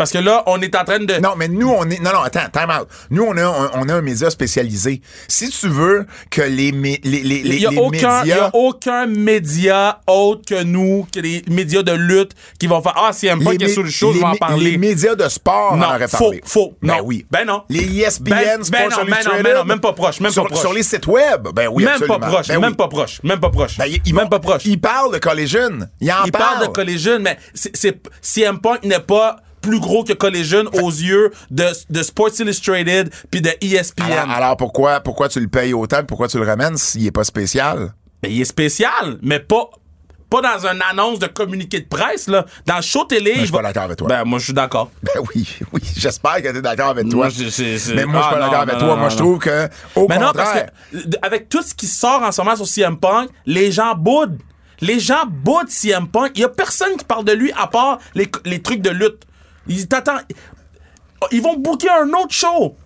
Parce 0.00 0.12
que 0.12 0.18
là, 0.18 0.42
on 0.46 0.58
est 0.62 0.74
en 0.74 0.82
train 0.84 0.98
de. 1.00 1.12
Non, 1.20 1.34
mais 1.36 1.46
nous, 1.46 1.68
on 1.68 1.84
est. 1.90 2.00
Non, 2.00 2.10
non, 2.14 2.20
attends, 2.22 2.48
time 2.50 2.70
out. 2.70 2.88
Nous, 3.10 3.22
on 3.22 3.36
a, 3.36 3.42
un- 3.44 3.70
on 3.74 3.86
a 3.86 3.94
un 3.96 4.00
média 4.00 4.30
spécialisé. 4.30 5.02
Si 5.28 5.50
tu 5.50 5.68
veux 5.68 6.06
que 6.30 6.40
les, 6.40 6.72
mé- 6.72 7.00
les, 7.04 7.20
les, 7.22 7.42
les, 7.42 7.56
Il 7.56 7.60
n'y 7.60 7.66
a, 7.66 7.70
les 7.70 7.76
aucun- 7.76 8.22
il 8.22 8.28
y 8.28 8.30
médias. 8.30 8.44
a 8.46 8.50
aucun 8.56 9.06
média 9.06 10.00
autre 10.06 10.40
que 10.48 10.62
nous, 10.62 11.06
que 11.14 11.20
les 11.20 11.42
médias 11.50 11.82
de 11.82 11.92
lutte, 11.92 12.32
qui 12.58 12.66
vont 12.66 12.80
faire 12.80 12.94
Ah, 12.96 13.12
CM 13.12 13.44
Punk 13.44 13.60
les 13.60 13.66
est 13.66 13.68
mé- 13.68 13.72
sur 13.74 13.82
le 13.82 13.90
show, 13.90 14.14
je 14.14 14.20
vais 14.20 14.24
en 14.24 14.36
parler. 14.36 14.70
Les 14.70 14.78
médias 14.78 15.14
de 15.16 15.28
sport 15.28 15.76
Non, 15.76 15.84
en 15.84 15.94
auraient 15.96 16.08
faux, 16.08 16.16
parlé. 16.24 16.40
faux. 16.46 16.74
Ben 16.80 16.96
non. 16.96 17.02
oui. 17.04 17.26
Ben 17.30 17.44
non. 17.46 17.62
Les 17.68 17.98
ESPN, 18.00 18.30
Ben- 18.30 18.64
Sports 18.64 18.70
ben 18.80 18.88
non, 18.88 18.96
ben 19.04 19.16
non, 19.36 19.42
ben 19.42 19.54
non, 19.56 19.64
même 19.66 19.80
pas 19.80 19.92
proche, 19.92 20.20
même 20.20 20.32
sur, 20.32 20.44
pas 20.44 20.48
proche. 20.48 20.60
Sur 20.62 20.72
les 20.72 20.82
sites 20.82 21.06
web. 21.08 21.48
Ben 21.54 21.68
oui, 21.70 21.84
même 21.84 21.92
absolument. 21.92 22.18
pas 22.20 22.26
proche, 22.28 22.48
Ben 22.48 22.58
même 22.58 22.70
oui. 22.70 22.76
pas 22.76 22.88
proche, 22.88 23.20
même 23.22 23.38
pas 23.40 23.50
proche. 23.50 23.76
Ben, 23.76 23.84
ils- 23.86 24.00
ils 24.06 24.14
même 24.14 24.24
vont- 24.24 24.30
pas 24.30 24.38
proche. 24.40 24.62
Ils 24.64 24.80
parlent 24.80 25.12
de 25.12 25.18
Collision. 25.18 25.80
Ils 26.00 26.10
en 26.10 26.24
Il 26.24 26.32
parlent. 26.32 26.44
parle 26.54 26.66
de 26.68 26.72
Collision, 26.72 27.18
mais 27.20 27.36
c'est, 27.52 27.76
c'est- 27.76 28.00
CM 28.22 28.60
Punk 28.60 28.82
n'est 28.84 28.98
pas 29.00 29.36
plus 29.60 29.80
gros 29.80 30.04
que 30.04 30.12
Collision 30.12 30.64
aux 30.82 30.90
yeux 30.90 31.30
de, 31.50 31.64
de 31.90 32.02
Sports 32.02 32.30
Illustrated 32.38 33.10
puis 33.30 33.40
de 33.42 33.50
ESPN. 33.60 34.02
Alors, 34.04 34.30
alors 34.30 34.56
pourquoi, 34.56 35.00
pourquoi 35.00 35.28
tu 35.28 35.40
le 35.40 35.48
payes 35.48 35.74
autant? 35.74 36.04
Pourquoi 36.04 36.28
tu 36.28 36.38
le 36.38 36.44
ramènes 36.46 36.76
s'il 36.76 37.06
est 37.06 37.10
pas 37.10 37.24
spécial? 37.24 37.92
Ben, 38.22 38.30
il 38.30 38.40
est 38.40 38.44
spécial, 38.44 39.18
mais 39.22 39.38
pas, 39.40 39.70
pas 40.28 40.42
dans 40.42 40.66
une 40.66 40.80
annonce 40.90 41.18
de 41.18 41.26
communiqué 41.26 41.80
de 41.80 41.86
presse. 41.86 42.28
Là. 42.28 42.44
Dans 42.66 42.76
le 42.76 42.82
show 42.82 43.04
télé, 43.04 43.32
je 43.34 43.38
il 43.40 43.42
suis 43.44 43.52
pas 43.52 43.62
d'accord 43.62 43.84
avec 43.84 43.96
toi. 43.96 44.08
Ben, 44.08 44.24
moi, 44.24 44.38
je 44.38 44.44
suis 44.44 44.52
d'accord. 44.52 44.90
Ben 45.02 45.22
oui, 45.34 45.48
oui, 45.72 45.80
j'espère 45.96 46.36
que 46.42 46.48
tu 46.50 46.58
es 46.58 46.62
d'accord 46.62 46.88
avec 46.90 47.08
toi. 47.08 47.16
Moi, 47.16 47.28
je- 47.30 47.94
Mais 47.94 48.04
moi, 48.04 48.20
je 48.22 48.26
suis 48.26 48.34
Ah, 48.34 48.34
pas 48.34 48.40
d'accord 48.40 48.60
avec 48.60 48.74
non, 48.74 48.80
toi. 48.80 48.88
non, 48.88 48.96
moi, 48.96 49.08
je 49.08 49.16
trouve 49.16 49.38
que, 49.38 49.68
au 49.96 50.06
Mais 50.08 50.18
non, 50.18 50.32
parce 50.34 50.50
contraire, 50.50 50.70
que 50.92 50.98
avec 51.22 51.48
tout 51.48 51.62
ce 51.62 51.74
qui 51.74 51.86
sort 51.86 52.22
en 52.22 52.30
ce 52.30 52.40
moment 52.42 52.56
sur 52.56 52.66
CM 52.68 52.98
Punk, 52.98 53.30
les 53.46 53.72
gens 53.72 53.94
boudent. 53.94 54.38
Les 54.82 54.98
gens 55.00 55.24
boudent 55.26 55.68
CM 55.68 56.06
Punk. 56.08 56.32
Il 56.36 56.40
y 56.40 56.44
a 56.44 56.48
personne 56.48 56.96
qui 56.96 57.04
parle 57.04 57.24
de 57.24 57.32
lui 57.32 57.52
à 57.58 57.66
part 57.66 57.98
les, 58.14 58.30
les 58.44 58.62
trucs 58.62 58.80
de 58.82 58.90
lutte. 58.90 59.22
Ils 59.66 59.88
t'attendent. 59.88 60.22
Ils 61.30 61.42
vont 61.42 61.56
booker 61.56 61.90
un 61.90 62.08
autre 62.14 62.32
show 62.32 62.76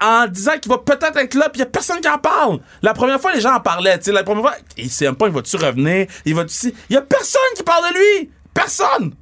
en 0.00 0.26
disant 0.26 0.58
qu'il 0.58 0.70
va 0.70 0.78
peut-être 0.78 1.16
être 1.16 1.34
là, 1.34 1.48
puis 1.48 1.60
il 1.60 1.62
a 1.62 1.66
personne 1.66 2.00
qui 2.00 2.08
en 2.08 2.18
parle. 2.18 2.60
La 2.80 2.94
première 2.94 3.20
fois, 3.20 3.32
les 3.32 3.40
gens 3.40 3.54
en 3.54 3.60
parlaient. 3.60 3.98
tu 3.98 4.04
sais, 4.04 4.12
La 4.12 4.24
première 4.24 4.42
fois, 4.42 4.54
et 4.76 4.88
CM 4.88 5.16
Punk, 5.16 5.32
va-tu 5.32 5.56
revenir? 5.56 6.06
Il 6.24 6.34
va 6.34 6.44
Il 6.88 6.94
y 6.94 6.96
a 6.96 7.02
personne 7.02 7.40
qui 7.56 7.62
parle 7.62 7.92
de 7.92 7.98
lui! 7.98 8.30
Personne! 8.54 9.14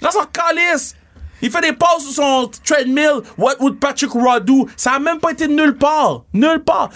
Là, 0.00 0.10
son 0.10 0.24
calice! 0.32 0.94
Il 1.42 1.50
fait 1.50 1.60
des 1.60 1.72
pauses 1.72 2.04
sur 2.04 2.12
son 2.12 2.50
treadmill. 2.64 3.20
What 3.36 3.56
would 3.60 3.78
Patrick 3.78 4.10
Roy 4.10 4.40
do? 4.40 4.68
Ça 4.76 4.92
a 4.92 4.98
même 4.98 5.18
pas 5.18 5.32
été 5.32 5.46
de 5.46 5.52
nulle 5.52 5.76
part. 5.76 6.24
Nulle 6.32 6.62
part. 6.64 6.90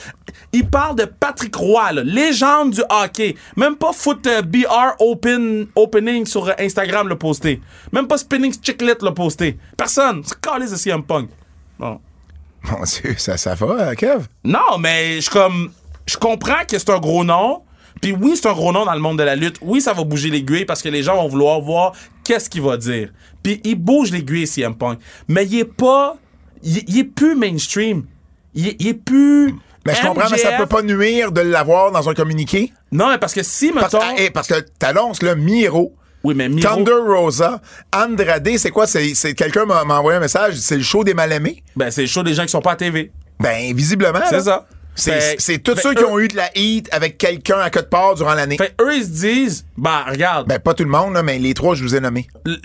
Il 0.52 0.68
parle 0.68 0.96
de 0.96 1.04
Patrick 1.04 1.54
Roy, 1.54 1.92
là, 1.92 2.02
légende 2.02 2.72
du 2.72 2.82
hockey. 2.90 3.36
Même 3.56 3.76
pas 3.76 3.92
Foot 3.92 4.26
euh, 4.26 4.42
BR 4.42 4.94
open, 4.98 5.66
Opening 5.74 6.26
sur 6.26 6.48
euh, 6.48 6.52
Instagram 6.58 7.08
le 7.08 7.16
posté. 7.16 7.60
Même 7.92 8.06
pas 8.06 8.18
Spinning 8.18 8.52
Chicklet 8.60 8.96
le 9.00 9.14
posté. 9.14 9.58
Personne. 9.76 10.22
C'est 10.24 10.40
calice 10.40 10.70
de 10.70 10.76
CM 10.76 11.02
Punk. 11.02 11.30
Bon. 11.78 12.00
mon 12.64 12.82
Dieu, 12.82 13.14
ça, 13.16 13.36
ça 13.36 13.54
va, 13.54 13.66
euh, 13.66 13.94
Kev? 13.94 14.26
Non, 14.44 14.78
mais 14.78 15.20
je 15.20 15.30
comme 15.30 15.70
je 16.06 16.16
comprends 16.16 16.64
que 16.68 16.78
c'est 16.78 16.90
un 16.90 16.98
gros 16.98 17.24
nom. 17.24 17.62
Puis 18.00 18.12
oui, 18.12 18.32
c'est 18.34 18.48
un 18.48 18.52
gros 18.52 18.72
nom 18.72 18.84
dans 18.84 18.94
le 18.94 19.00
monde 19.00 19.18
de 19.18 19.22
la 19.22 19.36
lutte. 19.36 19.58
Oui, 19.62 19.80
ça 19.80 19.92
va 19.92 20.02
bouger 20.02 20.30
l'aiguille 20.30 20.64
parce 20.64 20.82
que 20.82 20.88
les 20.88 21.02
gens 21.02 21.14
vont 21.16 21.28
vouloir 21.28 21.60
voir 21.60 21.92
qu'est-ce 22.24 22.48
qu'il 22.50 22.62
va 22.62 22.76
dire? 22.76 23.10
Puis 23.42 23.60
il 23.64 23.74
bouge 23.76 24.10
l'aiguille 24.10 24.46
CM 24.46 24.74
Punk, 24.74 24.98
mais 25.28 25.44
il 25.46 25.58
est 25.60 25.64
pas 25.64 26.16
il, 26.62 26.82
il 26.88 26.98
est 26.98 27.04
plus 27.04 27.34
mainstream. 27.34 28.04
Il, 28.54 28.68
est- 28.68 28.76
il 28.78 28.88
est 28.88 28.94
plus 28.94 29.54
Mais 29.86 29.94
je 29.94 30.02
comprends, 30.02 30.28
mais 30.30 30.38
ça 30.38 30.52
peut 30.52 30.66
pas 30.66 30.82
nuire 30.82 31.32
de 31.32 31.40
l'avoir 31.40 31.90
dans 31.90 32.08
un 32.08 32.14
communiqué. 32.14 32.72
Non, 32.92 33.08
mais 33.08 33.18
parce 33.18 33.34
que 33.34 33.42
si 33.42 33.72
Parce, 33.72 33.92
mettons 33.92 34.04
ah, 34.04 34.14
hey, 34.16 34.30
parce 34.30 34.46
que 34.46 34.60
t'annonces, 34.78 35.22
là, 35.22 35.34
Miro, 35.34 35.94
Oui, 36.22 36.34
mais 36.36 36.48
Miro 36.48 36.76
Thunder 36.76 37.00
Rosa, 37.06 37.60
Andrade, 37.94 38.48
c'est 38.58 38.70
quoi? 38.70 38.86
C'est, 38.86 39.34
quelqu'un 39.34 39.64
m'a, 39.64 39.82
envoyé 39.82 40.18
un 40.18 40.20
message, 40.20 40.56
c'est 40.56 40.76
le 40.76 40.82
show 40.82 41.02
des 41.02 41.14
mal-aimés? 41.14 41.62
ben 41.74 41.90
c'est 41.90 42.02
le 42.02 42.06
show 42.06 42.22
des 42.22 42.34
gens 42.34 42.42
qui 42.42 42.50
sont 42.50 42.60
pas 42.60 42.72
à 42.72 42.76
TV. 42.76 43.10
Ben, 43.40 43.74
visiblement. 43.74 44.20
C'est 44.28 44.42
ça. 44.42 44.66
C'est, 44.94 45.20
Fait- 45.20 45.36
c'est 45.38 45.58
tous 45.58 45.74
ben, 45.74 45.80
ceux 45.80 45.94
qui 45.94 46.04
ont 46.04 46.18
eu 46.18 46.28
de 46.28 46.36
la 46.36 46.50
heat 46.54 46.88
avec 46.92 47.16
quelqu'un 47.16 47.58
à 47.60 47.70
quelque 47.70 47.88
part 47.88 48.14
durant 48.14 48.34
l'année. 48.34 48.58
Fait 48.58 48.74
eux 48.80 48.94
ils 48.94 49.04
se 49.04 49.08
disent 49.08 49.64
ben 49.76 50.04
regarde, 50.06 50.46
Ben, 50.48 50.58
pas 50.58 50.74
tout 50.74 50.84
le 50.84 50.90
monde, 50.90 51.14
là, 51.14 51.22
mais 51.22 51.38
les 51.38 51.54
trois, 51.54 51.74
je 51.74 51.82
vous 51.82 51.94
ai 51.94 52.00
nommés. 52.00 52.26
l- 52.46 52.60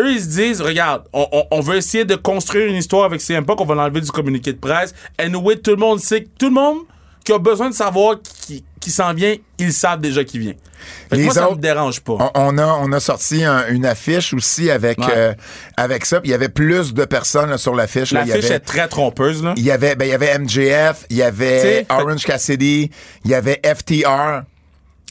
eux, 0.00 0.10
ils 0.12 0.20
se 0.20 0.26
disent, 0.28 0.60
regarde, 0.60 1.04
on, 1.12 1.26
on- 1.30 1.44
on 1.52 1.60
veut 1.60 1.76
essayer 1.76 2.04
de 2.04 2.16
construire 2.16 2.66
une 2.66 2.74
histoire 2.76 3.04
avec 3.04 3.20
CM 3.20 3.46
Punk, 3.46 3.60
on 3.60 3.64
va 3.64 3.74
l'enlever 3.76 4.00
du 4.00 4.10
communiqué 4.10 4.52
de 4.52 4.58
presse. 4.58 4.94
Anyway, 5.16 5.56
tout 5.58 5.70
le 5.70 5.76
monde 5.76 6.00
sait, 6.00 6.24
que- 6.24 6.28
tout 6.38 6.46
le 6.48 6.54
monde 6.54 6.78
qui 7.24 7.32
a 7.32 7.38
besoin 7.38 7.70
de 7.70 7.74
savoir 7.74 8.16
qui, 8.20 8.64
qui 8.80 8.90
s'en 8.90 9.12
vient, 9.14 9.34
ils 9.58 9.72
savent 9.72 10.00
déjà 10.00 10.24
qui 10.24 10.38
vient. 10.38 10.54
Les 11.12 11.24
moi, 11.24 11.34
ça 11.34 11.46
autres- 11.46 11.56
me 11.56 11.60
dérange 11.60 12.00
pas. 12.00 12.14
On, 12.14 12.30
on 12.34 12.58
a, 12.58 12.66
on 12.66 12.90
a 12.92 13.00
sorti 13.00 13.44
un- 13.44 13.66
une 13.68 13.84
affiche 13.84 14.32
aussi 14.32 14.70
avec, 14.70 14.98
Ouais. 14.98 15.06
euh, 15.14 15.34
avec 15.76 16.06
ça. 16.06 16.20
Il 16.24 16.30
y 16.30 16.34
avait 16.34 16.48
plus 16.48 16.94
de 16.94 17.04
personnes 17.04 17.50
là, 17.50 17.58
sur 17.58 17.74
l'affiche. 17.74 18.12
là. 18.12 18.22
Il 18.22 18.28
y 18.28 18.30
L'affiche 18.30 18.46
avait- 18.46 18.54
est 18.54 18.60
très 18.60 18.88
trompeuse, 18.88 19.42
là. 19.42 19.52
Il 19.58 19.62
y 19.62 19.70
avait, 19.70 19.94
ben, 19.96 20.06
il 20.06 20.10
y 20.10 20.14
avait 20.14 20.32
MJF, 20.38 21.04
il 21.10 21.18
y 21.18 21.22
avait 21.22 21.58
T'sais, 21.58 21.86
Orange 21.90 22.24
Cassidy, 22.24 22.90
il 23.26 23.30
y 23.30 23.34
avait 23.34 23.60
FTR. 23.62 24.42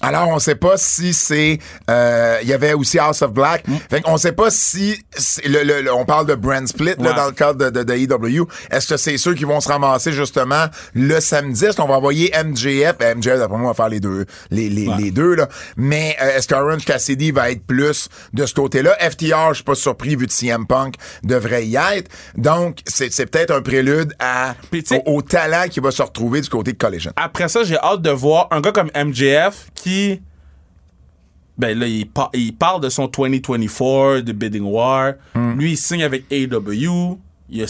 Alors, 0.01 0.29
on 0.29 0.39
sait 0.39 0.55
pas 0.55 0.77
si 0.77 1.13
c'est... 1.13 1.59
euh, 1.89 2.39
Il 2.41 2.47
y 2.47 2.53
avait 2.53 2.73
aussi 2.73 2.97
House 2.99 3.21
of 3.21 3.31
Black. 3.31 3.63
Fait 3.89 4.01
qu'on 4.01 4.17
sait 4.17 4.31
pas 4.31 4.49
si... 4.49 4.97
le, 5.45 5.63
le- 5.63 5.81
le- 5.81 5.93
on 5.93 6.05
parle 6.05 6.25
de 6.27 6.35
brand 6.35 6.65
split 6.67 6.93
là, 6.99 7.13
dans 7.13 7.25
le 7.25 7.31
cadre 7.33 7.69
de, 7.69 7.69
de, 7.69 7.83
de 7.83 7.93
AEW. 7.93 8.47
Est-ce 8.71 8.87
que 8.87 8.97
c'est 8.97 9.17
ceux 9.17 9.33
qui 9.33 9.43
vont 9.43 9.59
se 9.59 9.67
ramasser 9.67 10.11
justement 10.13 10.65
le 10.93 11.19
samedi? 11.19 11.65
Est-ce 11.65 11.75
qu'on 11.77 11.87
va 11.87 11.95
envoyer 11.95 12.31
MJF? 12.43 12.97
Ben, 12.97 13.17
MJF, 13.17 13.39
d'après 13.39 13.57
moi, 13.57 13.69
va 13.71 13.73
faire 13.73 13.89
les 13.89 13.99
deux. 13.99 14.25
Les, 14.51 14.69
les, 14.69 14.87
les 14.97 15.11
deux, 15.11 15.35
là. 15.35 15.49
Mais 15.75 16.15
euh, 16.21 16.37
est-ce 16.37 16.47
qu'Orange 16.47 16.85
Cassidy 16.85 17.31
va 17.31 17.51
être 17.51 17.65
plus 17.65 18.07
de 18.33 18.45
ce 18.45 18.53
côté-là? 18.53 18.95
FTR, 19.01 19.49
je 19.49 19.55
suis 19.55 19.63
pas 19.63 19.75
surpris 19.75 20.15
vu 20.15 20.27
que 20.27 20.33
CM 20.33 20.65
Punk 20.65 20.95
devrait 21.23 21.65
y 21.65 21.75
être. 21.75 22.09
Donc, 22.37 22.79
c'est 22.87 23.11
c'est 23.11 23.25
peut-être 23.25 23.51
un 23.51 23.61
prélude 23.61 24.13
à, 24.19 24.53
au 25.05 25.21
talent 25.21 25.65
qui 25.69 25.79
va 25.81 25.91
se 25.91 26.01
retrouver 26.01 26.39
du 26.41 26.47
côté 26.49 26.71
de 26.73 26.77
Collision. 26.77 27.11
Après 27.17 27.49
ça, 27.49 27.63
j'ai 27.63 27.77
hâte 27.77 28.01
de 28.01 28.11
voir 28.11 28.47
un 28.51 28.61
gars 28.61 28.71
comme 28.71 28.89
MJF 28.95 29.65
qui. 29.75 29.88
Ben 31.57 31.77
là, 31.77 31.87
il, 31.87 32.09
par- 32.09 32.29
il 32.33 32.55
parle 32.55 32.81
de 32.81 32.89
son 32.89 33.07
2024, 33.07 34.21
de 34.21 34.31
Bidding 34.31 34.63
War. 34.63 35.13
Lui, 35.35 35.71
il 35.71 35.77
signe 35.77 36.03
avec 36.03 36.23
AEW. 36.31 37.17
Il, 37.49 37.63
a 37.63 37.65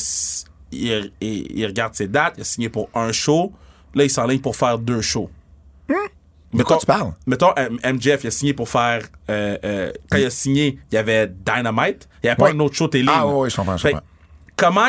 il, 0.72 1.12
il- 1.22 1.66
regarde 1.66 1.96
ses 1.96 2.08
dates. 2.08 2.36
Il 2.38 2.42
a 2.42 2.44
signé 2.44 2.70
pour 2.70 2.90
un 2.94 3.12
show. 3.12 3.52
Là, 3.96 4.04
il 4.04 4.10
s'enligne 4.10 4.40
pour 4.42 4.56
faire 4.56 4.78
deux 4.78 5.02
shows. 5.02 5.30
De 6.54 6.64
quoi 6.64 6.78
tu 6.78 6.86
parles? 6.86 7.14
Mettons, 7.28 7.52
MJF, 7.84 8.24
il 8.24 8.28
a 8.28 8.32
signé 8.32 8.54
pour 8.54 8.70
faire. 8.70 9.04
euh, 9.30 9.58
euh, 9.64 9.92
quand 10.12 10.18
il 10.18 10.26
a 10.26 10.30
signé, 10.32 10.80
il 10.92 10.96
y 10.96 10.98
avait 10.98 11.28
Dynamite. 11.28 12.08
Il 12.24 12.26
n'y 12.28 12.30
avait 12.30 12.38
pas 12.38 12.52
un 12.52 12.60
autre 12.60 12.76
show 12.76 12.88
télé. 12.88 13.08
Ah 13.12 13.26
oui, 13.28 13.50
je 13.50 13.56
comprends, 13.56 13.78
je 13.78 13.84
Fait 13.84 13.92
comprends. 13.92 14.06
comment 14.56 14.88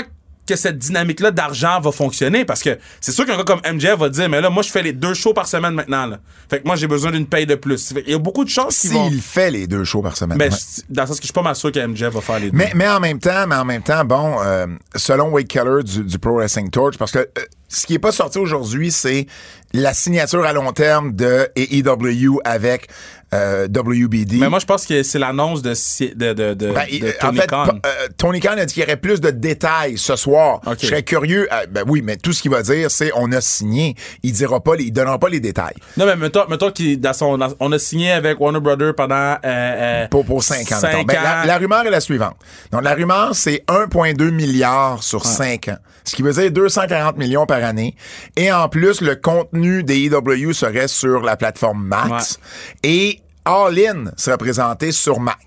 que 0.50 0.56
cette 0.56 0.78
dynamique-là 0.78 1.30
d'argent 1.30 1.80
va 1.80 1.92
fonctionner? 1.92 2.44
Parce 2.44 2.62
que 2.62 2.78
c'est 3.00 3.12
sûr 3.12 3.24
qu'un 3.24 3.36
gars 3.36 3.44
comme 3.44 3.60
MJF 3.60 3.96
va 3.98 4.08
dire, 4.08 4.28
mais 4.28 4.40
là, 4.40 4.50
moi, 4.50 4.62
je 4.62 4.70
fais 4.70 4.82
les 4.82 4.92
deux 4.92 5.14
shows 5.14 5.32
par 5.32 5.46
semaine 5.46 5.74
maintenant. 5.74 6.06
Là. 6.06 6.18
Fait 6.48 6.60
que 6.60 6.66
moi, 6.66 6.76
j'ai 6.76 6.86
besoin 6.86 7.10
d'une 7.12 7.26
paye 7.26 7.46
de 7.46 7.54
plus. 7.54 7.92
Qu'il 7.92 8.10
y 8.10 8.14
a 8.14 8.18
beaucoup 8.18 8.44
de 8.44 8.50
chances 8.50 8.78
qu'ils 8.78 8.92
vont. 8.92 9.08
S'il 9.08 9.20
fait 9.20 9.50
les 9.50 9.66
deux 9.66 9.84
shows 9.84 10.02
par 10.02 10.16
semaine. 10.16 10.38
Mais 10.38 10.50
ouais. 10.50 10.58
dans 10.88 11.02
le 11.02 11.08
sens 11.08 11.16
que 11.16 11.22
je 11.22 11.26
suis 11.26 11.32
pas 11.32 11.42
mal 11.42 11.56
sûr 11.56 11.70
que 11.72 11.86
MJF 11.86 12.12
va 12.12 12.20
faire 12.20 12.40
les 12.40 12.50
deux. 12.50 12.56
Mais, 12.56 12.72
mais 12.74 12.88
en 12.88 13.00
même 13.00 13.18
temps, 13.18 13.46
mais 13.46 13.56
en 13.56 13.64
même 13.64 13.82
temps, 13.82 14.04
bon, 14.04 14.36
euh, 14.42 14.66
selon 14.96 15.28
Wade 15.28 15.46
Keller 15.46 15.82
du, 15.84 16.04
du 16.04 16.18
Pro 16.18 16.34
Wrestling 16.34 16.70
Torch, 16.70 16.98
parce 16.98 17.12
que 17.12 17.18
euh, 17.18 17.44
ce 17.68 17.86
qui 17.86 17.94
est 17.94 18.00
pas 18.00 18.12
sorti 18.12 18.38
aujourd'hui, 18.38 18.90
c'est 18.90 19.26
la 19.72 19.94
signature 19.94 20.44
à 20.44 20.52
long 20.52 20.72
terme 20.72 21.14
de 21.14 21.48
AEW 21.54 22.40
avec 22.44 22.88
euh, 23.34 23.68
WBD. 23.68 24.38
Mais 24.38 24.48
moi, 24.48 24.58
je 24.58 24.66
pense 24.66 24.86
que 24.86 25.02
c'est 25.02 25.18
l'annonce 25.18 25.62
de, 25.62 25.72
de, 26.14 26.32
de, 26.32 26.54
de, 26.54 26.72
Ben, 26.72 26.84
de 26.84 26.90
il- 26.90 27.14
Tony 27.20 27.38
en 27.38 27.40
fait, 27.42 27.46
Khan. 27.48 27.66
euh, 27.86 28.08
Tony 28.16 28.40
Khan 28.40 28.54
a 28.58 28.64
dit 28.64 28.74
qu'il 28.74 28.82
y 28.82 28.86
aurait 28.86 28.96
plus 28.96 29.20
de 29.20 29.30
détails 29.30 29.98
ce 29.98 30.16
soir. 30.16 30.60
Je 30.80 30.86
serais 30.86 31.02
curieux. 31.02 31.48
euh, 31.52 31.66
ben 31.70 31.84
oui, 31.86 32.02
mais 32.04 32.16
tout 32.16 32.32
ce 32.32 32.42
qu'il 32.42 32.50
va 32.50 32.62
dire, 32.62 32.90
c'est 32.90 33.10
on 33.14 33.30
a 33.32 33.40
signé. 33.40 33.94
Il 34.22 34.32
dira 34.32 34.60
pas, 34.60 34.72
il 34.78 34.92
donnera 34.92 35.18
pas 35.18 35.28
les 35.28 35.40
détails. 35.40 35.74
Non, 35.96 36.06
mais 36.06 36.16
mettons, 36.16 36.46
mettons 36.48 36.70
qu'il, 36.70 37.00
dans 37.00 37.12
son, 37.12 37.38
dans- 37.38 37.54
on 37.60 37.70
a 37.72 37.78
signé 37.78 38.10
avec 38.12 38.40
Warner 38.40 38.60
Brothers 38.60 38.94
pendant. 38.96 39.14
Euh, 39.14 39.36
euh, 39.44 40.06
Pour, 40.08 40.24
pour 40.24 40.42
5 40.42 40.70
ans. 40.72 40.80
cinq 40.80 40.92
mettons. 40.92 41.04
Ben, 41.04 41.22
la, 41.22 41.42
ans. 41.42 41.46
la 41.46 41.58
rumeur 41.58 41.86
est 41.86 41.90
la 41.90 42.00
suivante. 42.00 42.36
Donc, 42.72 42.82
la 42.82 42.94
rumeur, 42.94 43.34
c'est 43.34 43.64
1,2 43.68 44.30
milliard 44.30 45.02
sur 45.02 45.24
5 45.24 45.68
ans. 45.68 45.76
Ce 46.04 46.16
qui 46.16 46.22
veut 46.22 46.32
dire 46.32 46.50
240 46.50 47.16
millions 47.18 47.46
par 47.46 47.62
année. 47.62 47.94
Et 48.36 48.50
en 48.50 48.68
plus, 48.68 49.00
le 49.02 49.14
contenu 49.16 49.84
des 49.84 50.06
EW 50.06 50.52
serait 50.52 50.88
sur 50.88 51.20
la 51.22 51.36
plateforme 51.36 51.84
Max. 51.84 52.40
Et 52.82 53.19
All 53.44 53.78
In 53.78 54.12
serait 54.16 54.38
présenté 54.38 54.92
sur 54.92 55.20
Max. 55.20 55.44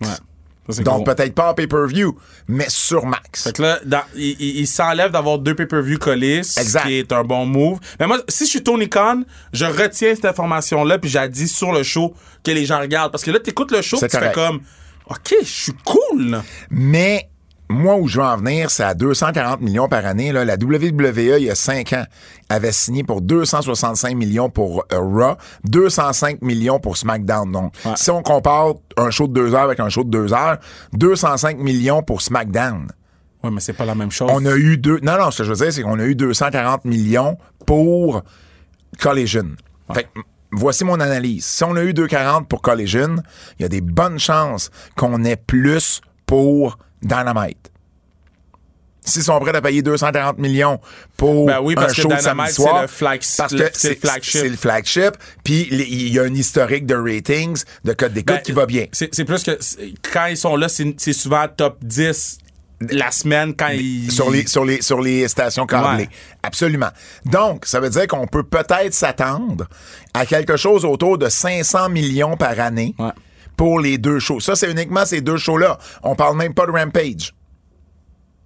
Ça, 0.70 0.82
Donc, 0.82 1.06
peut-être 1.06 1.36
pas 1.36 1.52
en 1.52 1.54
pay-per-view, 1.54 2.18
mais 2.48 2.68
sur 2.70 3.06
Max. 3.06 3.44
Fait 3.44 3.52
que 3.54 3.62
là, 3.62 3.80
dans- 3.84 4.04
il, 4.16 4.66
s'enlève 4.66 5.12
d'avoir 5.12 5.38
deux 5.38 5.56
pay-per-view 5.56 5.98
collés, 5.98 6.42
ce 6.44 6.62
Exact. 6.62 6.84
qui 6.86 6.94
est 7.00 7.12
un 7.12 7.26
bon 7.26 7.46
move. 7.46 7.80
Mais 8.00 8.08
moi, 8.08 8.20
si 8.30 8.46
je 8.46 8.50
suis 8.52 8.64
Tony 8.64 8.88
Khan, 8.88 9.24
je 9.52 9.66
retiens 9.66 10.16
cette 10.16 10.24
information-là, 10.24 11.00
puis 11.00 11.10
j'ai 11.10 11.28
dit 11.28 11.50
sur 11.50 11.74
le 11.74 11.84
show 11.84 12.14
que 12.46 12.52
les 12.52 12.66
gens 12.66 12.80
regardent. 12.80 13.12
Parce 13.12 13.26
que 13.26 13.32
là, 13.32 13.40
t'écoutes 13.40 13.72
le 13.72 13.82
show, 13.82 13.98
tu 14.00 14.08
fais 14.08 14.32
comme, 14.32 14.62
OK, 15.08 15.36
je 15.42 15.46
suis 15.46 15.74
cool. 15.84 16.42
Mais 16.70 17.30
moi, 17.74 17.96
où 17.96 18.08
je 18.08 18.20
veux 18.20 18.26
en 18.26 18.38
venir, 18.38 18.70
c'est 18.72 18.84
à 18.84 18.94
240 18.94 19.62
millions 19.62 19.88
par 19.88 20.06
année. 20.06 20.32
Là. 20.32 20.46
La 20.46 20.56
WWE, 20.56 21.38
il 21.40 21.44
y 21.46 21.50
a 21.50 21.56
5 21.56 21.94
ans, 21.94 22.06
avait 22.50 22.72
signé 22.72 23.04
pour 23.04 23.22
265 23.22 24.16
millions 24.16 24.50
pour 24.50 24.86
euh, 24.94 25.00
Raw, 25.00 25.36
205 25.66 26.42
millions 26.42 26.80
pour 26.80 26.98
SmackDown. 26.98 27.52
Donc, 27.52 27.74
Ouais. 27.86 27.94
si 27.96 28.10
on 28.12 28.22
compare 28.22 28.74
un 28.98 29.10
show 29.10 29.28
de 29.28 29.34
2 29.34 29.54
heures 29.56 29.64
avec 29.64 29.80
un 29.80 29.90
show 29.90 30.04
de 30.04 30.10
2 30.10 30.34
heures, 30.34 30.58
205 30.94 31.58
millions 31.58 32.04
pour 32.04 32.22
SmackDown. 32.22 32.88
Ouais, 33.44 33.52
mais 33.52 33.60
c'est 33.60 33.74
pas 33.74 33.86
la 33.86 33.96
même 33.96 34.12
chose. 34.12 34.30
On 34.34 34.46
a 34.46 34.56
eu 34.56 34.78
deux. 34.78 35.00
Non, 35.02 35.18
non, 35.20 35.30
ce 35.32 35.40
que 35.40 35.44
je 35.44 35.50
veux 35.50 35.56
dire, 35.58 35.74
c'est 35.74 35.82
qu'on 35.82 36.00
a 36.00 36.06
eu 36.06 36.16
240 36.16 36.86
millions 36.86 37.38
pour 37.66 38.24
Collision. 39.00 39.56
Fait 39.94 40.04
que, 40.04 40.20
voici 40.52 40.86
mon 40.86 41.00
analyse. 41.00 41.44
Si 41.46 41.64
on 41.64 41.76
a 41.76 41.84
eu 41.84 41.94
240 41.94 42.48
pour 42.48 42.62
Collision, 42.62 43.18
il 43.60 43.64
y 43.64 43.66
a 43.66 43.70
des 43.70 43.82
bonnes 43.82 44.20
chances 44.20 44.70
qu'on 44.96 45.24
ait 45.26 45.36
plus 45.36 46.00
pour 46.26 46.78
Dynamite. 47.04 47.70
S'ils 49.06 49.24
sont 49.24 49.38
prêts 49.42 49.54
à 49.54 49.62
payer 49.62 49.82
240 49.82 50.38
millions 50.38 50.80
pour 51.18 51.46
Ben 51.46 51.60
oui, 51.62 51.76
parce 51.76 51.92
un 51.92 51.96
que 51.96 52.02
show 52.04 52.08
Dynamite, 52.08 52.24
samedi 52.24 52.54
soir, 52.54 52.82
le 52.84 52.88
flag- 52.88 53.22
parce 53.38 53.54
que 53.54 53.70
c'est 53.74 53.90
le 53.90 53.96
flagship. 53.98 54.42
C'est 54.42 54.50
le 54.50 54.56
flagship. 54.56 55.12
Puis 55.44 55.68
il 55.70 56.08
y 56.14 56.20
a 56.20 56.24
un 56.24 56.34
historique 56.34 56.86
de 56.86 56.96
ratings, 56.96 57.64
de 57.84 57.92
code 57.92 58.14
d'écoute 58.14 58.36
Ben, 58.38 58.42
qui 58.42 58.52
va 58.54 58.66
bien. 58.66 58.86
C'est 58.94 59.26
plus 59.26 59.44
que 59.44 59.58
c'est- 59.60 59.94
quand 60.14 60.28
ils 60.28 60.38
sont 60.38 60.56
là, 60.56 60.70
c'est 60.70 60.96
c'est 60.98 61.12
souvent 61.12 61.46
top 61.50 61.80
10 61.84 62.38
la 62.92 63.12
semaine 63.12 63.54
quand 63.56 63.68
ils. 63.74 64.10
sur 64.10 64.30
les 64.32 64.48
sur 64.48 64.64
les 64.64 64.82
sur 64.82 65.02
les 65.02 65.28
stations 65.28 65.66
câblées. 65.66 66.04
Ouais. 66.04 66.10
Absolument. 66.42 66.90
Donc, 67.26 67.66
ça 67.66 67.82
veut 67.82 67.90
dire 67.90 68.08
qu'on 68.08 68.26
peut 68.26 68.44
peut-être 68.44 68.94
s'attendre 68.94 69.68
à 70.14 70.26
quelque 70.26 70.56
chose 70.56 70.86
autour 70.86 71.18
de 71.18 71.28
500 71.28 71.90
millions 71.90 72.38
par 72.38 72.58
année 72.58 72.96
Ouais. 72.98 73.12
Pour 73.58 73.80
les 73.80 73.98
deux 73.98 74.20
shows. 74.20 74.40
Ça, 74.40 74.56
c'est 74.56 74.72
uniquement 74.72 75.06
ces 75.06 75.22
deux 75.22 75.38
shows-là. 75.38 75.78
On 76.04 76.16
parle 76.16 76.38
même 76.38 76.54
pas 76.54 76.66
de 76.66 76.72
Rampage. 76.72 77.34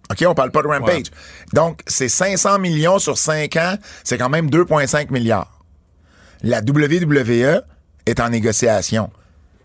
OK, 0.09 0.23
on 0.27 0.33
parle 0.33 0.51
pas 0.51 0.61
de 0.61 0.67
Rampage. 0.67 1.07
Donc, 1.53 1.81
c'est 1.85 2.09
500 2.09 2.59
millions 2.59 2.99
sur 2.99 3.17
5 3.17 3.55
ans, 3.57 3.75
c'est 4.03 4.17
quand 4.17 4.29
même 4.29 4.49
2,5 4.49 5.11
milliards. 5.11 5.59
La 6.43 6.59
WWE 6.59 7.61
est 8.05 8.19
en 8.19 8.29
négociation. 8.29 9.09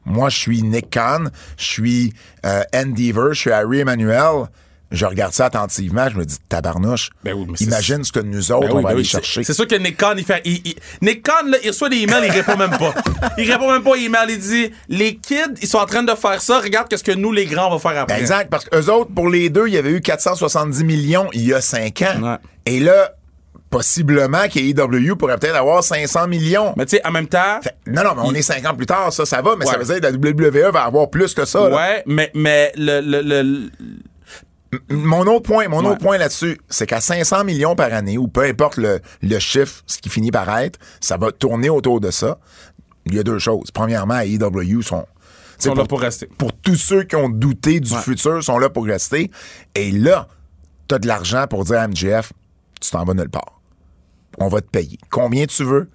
Moi, 0.05 0.31
je 0.31 0.39
suis 0.39 0.63
Nick 0.63 0.91
Khan, 0.91 1.27
je 1.57 1.65
suis 1.65 2.15
euh, 2.45 2.65
Endeavor, 2.75 3.35
je 3.35 3.41
suis 3.41 3.53
Harry 3.53 3.81
Emmanuel. 3.81 4.47
Je 4.93 5.07
regarde 5.07 5.33
ça 5.33 5.47
attentivement, 5.47 6.09
je 6.11 6.17
me 6.19 6.25
dis, 6.25 6.37
tabarnouche, 6.49 7.11
Ben 7.25 7.35
oui, 7.35 7.47
imagine 7.61 8.05
ce 8.05 8.13
que 8.13 8.21
nous 8.21 8.53
autres, 8.53 8.61
Ben 8.61 8.67
oui, 8.67 8.73
on 8.73 8.77
va 8.77 8.83
ben 8.83 8.89
aller 8.91 8.99
oui, 8.99 9.05
chercher. 9.05 9.43
C'est 9.43 9.55
sûr 9.55 9.67
que 9.67 9.75
Nick 9.75 9.97
Khan, 9.97 10.15
il 10.17 10.25
fait. 10.25 10.41
il- 10.45 10.61
il- 10.65 10.75
Nick 11.01 11.23
Khan, 11.23 11.47
là, 11.47 11.59
il 11.65 11.69
reçoit 11.71 11.89
des 11.89 11.97
emails, 11.99 12.25
il 12.27 12.31
répond 12.31 12.57
même 12.57 12.71
pas. 12.79 12.95
Il 13.39 13.51
répond 13.51 13.71
même 13.73 13.83
pas 13.83 13.91
aux 13.91 13.95
emails. 13.97 14.27
Il 14.29 14.39
dit 14.39 14.71
Les 14.89 15.17
kids, 15.17 15.55
ils 15.61 15.67
sont 15.69 15.79
en 15.79 15.87
train 15.87 16.03
de 16.03 16.15
faire 16.15 16.41
ça, 16.41 16.61
regarde 16.61 16.89
qu'est-ce 16.89 17.05
que 17.05 17.13
nous, 17.13 17.33
les 17.33 17.47
grands, 17.47 17.69
on 17.73 17.77
va 17.77 17.79
faire 17.91 18.03
après. 18.03 18.17
Ben, 18.17 18.21
exact, 18.21 18.51
parce 18.51 18.65
qu'eux 18.67 18.91
autres, 18.91 19.11
pour 19.15 19.29
les 19.29 19.49
deux, 19.51 19.67
il 19.67 19.75
y 19.75 19.79
avait 19.79 19.91
eu 19.93 20.01
470 20.01 20.85
millions 20.85 21.29
il 21.33 21.47
y 21.47 21.55
a 21.55 21.61
5 21.61 22.03
ans. 22.03 22.23
Ouais. 22.23 22.37
Et 22.67 22.79
là, 22.81 23.13
possiblement 23.71 24.49
qu'AEW 24.49 25.17
pourrait 25.17 25.39
peut-être 25.39 25.57
avoir 25.57 25.83
500 25.83 26.29
millions. 26.29 26.75
Mais 26.77 26.85
tu 26.85 26.97
sais, 26.97 27.07
en 27.07 27.11
même 27.11 27.27
temps. 27.27 27.61
Fait- 27.63 27.75
non, 27.87 28.03
non, 28.05 28.11
mais 28.15 28.23
on 28.25 28.35
est 28.35 28.43
5 28.43 28.65
ans 28.67 28.75
plus 28.75 28.87
tard, 28.87 29.13
ça, 29.13 29.25
ça 29.25 29.41
va, 29.41 29.57
mais 29.57 29.65
ça 29.65 29.79
veut 29.79 29.85
dire 29.85 29.97
que 29.97 30.03
la 30.03 30.11
WWE 30.13 30.71
va 30.71 30.83
avoir 30.85 31.09
plus 31.09 31.33
que 31.33 31.45
ça. 31.47 31.69
là. 31.69 31.75
Ouais, 31.77 32.03
mais, 32.07 32.31
mais 32.35 32.73
le, 32.77 33.01
le, 33.01 33.23
le- 33.23 33.71
Mon 34.89 35.23
autre 35.27 35.43
point, 35.43 35.69
mon 35.69 35.81
Ouais. 35.81 35.89
autre 35.91 35.99
point 36.01 36.17
là-dessus, 36.19 36.59
c'est 36.71 36.87
qu'à 36.87 37.01
500 37.01 37.45
millions 37.45 37.77
par 37.77 37.93
année, 37.93 38.17
ou 38.17 38.27
peu 38.29 38.43
importe 38.45 38.79
le, 38.79 39.01
le 39.21 39.39
chiffre, 39.39 39.83
ce 39.87 39.99
qui 39.99 40.09
finit 40.09 40.31
par 40.31 40.49
être, 40.59 40.79
ça 41.01 41.17
va 41.19 41.31
tourner 41.31 41.69
autour 41.69 42.01
de 42.01 42.11
ça. 42.11 42.39
Il 43.05 43.15
y 43.15 43.19
a 43.19 43.23
deux 43.23 43.39
choses. 43.39 43.71
Premièrement, 43.71 44.21
AEW 44.21 44.81
sont... 44.83 45.05
Ils 45.59 45.65
sont 45.65 45.75
là 45.75 45.85
pour 45.85 46.01
rester. 46.01 46.27
Pour 46.27 46.53
tous 46.55 46.77
ceux 46.77 47.03
qui 47.05 47.17
ont 47.17 47.29
douté 47.29 47.81
du 47.81 47.93
Ouais. 47.93 48.01
futur, 48.01 48.43
sont 48.43 48.59
là 48.59 48.71
pour 48.71 48.85
rester. 48.87 49.31
Et 49.75 49.93
là, 49.93 50.27
t'as 50.89 50.99
de 50.99 51.07
l'argent 51.07 51.47
pour 51.49 51.65
dire 51.65 51.79
à 51.81 51.87
MGF, 51.87 52.33
tu 52.81 52.91
t'en 52.91 53.05
vas 53.05 53.15
nulle 53.15 53.29
part. 53.29 53.61
On 54.39 54.49
va 54.49 54.61
te 54.61 54.67
payer. 54.69 54.99
Combien 55.11 55.45
tu 55.47 55.63
veux, 55.65 55.91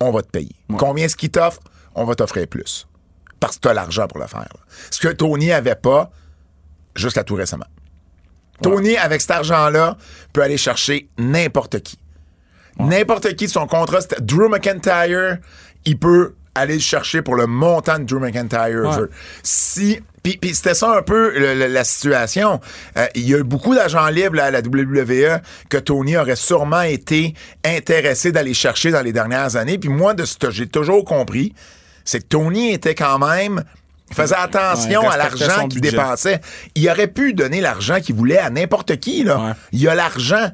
on 0.00 0.10
va 0.12 0.22
te 0.22 0.28
payer. 0.30 0.54
Combien 0.78 1.06
est-ce 1.06 1.16
qu'il 1.16 1.30
t'offre, 1.30 1.60
on 1.94 2.04
va 2.04 2.14
t'offrir 2.14 2.46
plus. 2.46 2.86
Parce 3.40 3.56
que 3.56 3.62
t'as 3.62 3.72
l'argent 3.74 4.06
pour 4.06 4.18
le 4.20 4.26
faire. 4.26 4.40
là. 4.40 4.60
Ce 4.90 5.00
que 5.00 5.08
Tony 5.08 5.50
avait 5.50 5.74
pas 5.74 6.10
jusqu'à 6.94 7.24
tout 7.24 7.34
récemment. 7.34 7.66
Tony, 8.62 8.96
avec 8.96 9.20
cet 9.20 9.30
argent-là, 9.32 9.96
peut 10.32 10.42
aller 10.42 10.56
chercher 10.58 11.08
n'importe 11.18 11.80
qui. 11.80 11.98
N'importe 12.78 13.34
qui 13.34 13.46
de 13.46 13.50
son 13.50 13.66
contrat. 13.66 13.98
Drew 14.20 14.48
McIntyre, 14.48 15.38
il 15.84 15.98
peut 15.98 16.34
aller 16.54 16.74
le 16.74 16.80
chercher 16.80 17.22
pour 17.22 17.36
le 17.36 17.46
montant 17.46 17.98
de 17.98 18.04
Drew 18.04 18.18
McIntyre 18.20 18.82
Ouais. 18.84 19.06
Si. 19.42 20.00
Puis, 20.22 20.36
puis 20.36 20.54
c'était 20.54 20.74
ça 20.74 20.96
un 20.98 21.02
peu 21.02 21.32
le- 21.38 21.54
le- 21.54 21.66
la 21.68 21.84
situation. 21.84 22.60
Euh, 22.98 23.06
Il 23.14 23.26
y 23.28 23.34
a 23.34 23.38
eu 23.38 23.42
beaucoup 23.42 23.74
d'agents 23.74 24.08
libres 24.08 24.38
à 24.40 24.50
la 24.50 24.60
WWE 24.60 25.40
que 25.70 25.78
Tony 25.78 26.16
aurait 26.18 26.36
sûrement 26.36 26.82
été 26.82 27.34
intéressé 27.64 28.30
d'aller 28.30 28.52
chercher 28.52 28.90
dans 28.90 29.00
les 29.00 29.12
dernières 29.12 29.56
années. 29.56 29.78
Puis 29.78 29.88
moi, 29.88 30.12
de 30.12 30.24
ce 30.26 30.36
que 30.36 30.50
j'ai 30.50 30.66
toujours 30.66 31.04
compris, 31.06 31.54
c'est 32.04 32.20
que 32.20 32.26
Tony 32.26 32.72
était 32.72 32.94
quand 32.94 33.18
même. 33.18 33.62
Il 34.10 34.16
faisait 34.16 34.34
attention 34.36 35.02
Ouais, 35.02 35.06
à 35.08 35.16
l'argent 35.16 35.68
qu'il 35.68 35.80
dépensait. 35.80 36.40
Il 36.74 36.88
aurait 36.90 37.06
pu 37.06 37.32
donner 37.32 37.60
l'argent 37.60 38.00
qu'il 38.00 38.16
voulait 38.16 38.38
à 38.38 38.50
n'importe 38.50 38.96
qui. 38.98 39.22
Là. 39.24 39.38
Ouais. 39.38 39.52
Il 39.72 39.88
a 39.88 39.94
l'argent. 39.94 40.50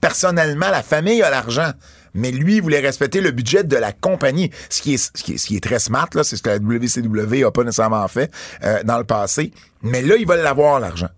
Personnellement, 0.00 0.70
la 0.70 0.82
famille 0.82 1.22
a 1.22 1.30
l'argent. 1.30 1.72
Mais 2.14 2.30
lui, 2.32 2.56
il 2.56 2.62
voulait 2.62 2.80
respecter 2.80 3.20
le 3.20 3.30
budget 3.30 3.62
de 3.64 3.76
la 3.76 3.92
compagnie, 3.92 4.50
ce 4.68 4.80
qui 4.82 4.94
est, 4.94 4.96
ce 4.96 5.22
qui 5.22 5.34
est, 5.34 5.38
ce 5.38 5.46
qui 5.46 5.56
est 5.56 5.62
très 5.62 5.78
smart, 5.78 6.08
là, 6.14 6.24
c'est 6.24 6.36
ce 6.36 6.42
que 6.42 6.50
la 6.50 6.56
WCW 6.56 7.44
a 7.44 7.52
pas 7.52 7.62
nécessairement 7.62 8.06
fait 8.08 8.32
euh, 8.64 8.82
dans 8.82 8.98
le 8.98 9.04
passé. 9.04 9.52
Mais 9.82 10.02
là, 10.02 10.16
ils 10.16 10.26
veulent 10.26 10.42
l'avoir, 10.42 10.80
l'argent. 10.80 11.08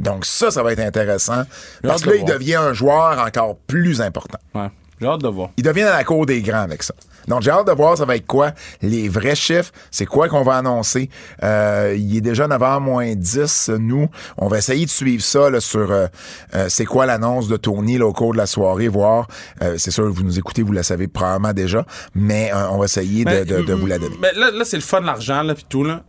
Donc 0.00 0.24
ça, 0.26 0.50
ça 0.50 0.62
va 0.62 0.72
être 0.72 0.80
intéressant. 0.80 1.42
Parce 1.82 2.02
que 2.02 2.10
là, 2.10 2.16
il 2.16 2.24
voir. 2.24 2.38
devient 2.38 2.54
un 2.56 2.72
joueur 2.72 3.18
encore 3.20 3.56
plus 3.66 4.00
important. 4.00 4.38
Ouais. 4.54 4.70
J'ai 5.00 5.06
hâte 5.06 5.22
de 5.22 5.28
voir. 5.28 5.50
Il 5.56 5.62
devient 5.62 5.82
dans 5.82 5.90
la 5.96 6.04
cour 6.04 6.26
des 6.26 6.42
grands 6.42 6.62
avec 6.62 6.82
ça. 6.82 6.94
Donc, 7.28 7.42
j'ai 7.42 7.50
hâte 7.50 7.66
de 7.66 7.72
voir 7.72 7.96
ça 7.96 8.04
va 8.04 8.16
être 8.16 8.26
quoi, 8.26 8.52
les 8.82 9.08
vrais 9.08 9.34
chiffres, 9.34 9.70
c'est 9.90 10.06
quoi 10.06 10.28
qu'on 10.28 10.42
va 10.42 10.56
annoncer? 10.56 11.10
Euh, 11.42 11.94
il 11.96 12.16
est 12.16 12.20
déjà 12.20 12.48
9h 12.48 12.80
moins 12.80 13.14
10, 13.14 13.70
nous. 13.78 14.08
On 14.36 14.48
va 14.48 14.58
essayer 14.58 14.84
de 14.84 14.90
suivre 14.90 15.22
ça 15.22 15.50
là, 15.50 15.60
sur 15.60 15.90
euh, 15.92 16.06
euh, 16.54 16.66
c'est 16.68 16.84
quoi 16.84 17.06
l'annonce 17.06 17.48
de 17.48 17.56
Tony 17.56 17.98
là, 17.98 18.06
au 18.06 18.12
cours 18.12 18.32
de 18.32 18.38
la 18.38 18.46
soirée, 18.46 18.88
voir. 18.88 19.28
c'est 19.76 19.90
sûr, 19.90 20.10
vous 20.12 20.22
nous 20.22 20.38
écoutez, 20.38 20.62
vous 20.62 20.72
la 20.72 20.82
savez 20.82 21.06
probablement 21.08 21.52
déjà, 21.52 21.84
mais 22.14 22.50
on 22.54 22.78
va 22.78 22.84
essayer 22.86 23.24
de, 23.24 23.30
Mais- 23.30 23.44
de- 23.44 23.62
de 23.62 23.72
vous 23.74 23.86
la 23.86 23.98
donner. 23.98 24.16
Mais 24.20 24.32
là, 24.34 24.50
là 24.50 24.64
c'est 24.64 24.76
le 24.76 24.82
fun, 24.82 25.00
l'argent, 25.00 25.42
là, 25.42 25.54
puis 25.54 25.66
tout, 25.68 25.84
là. 25.84 26.02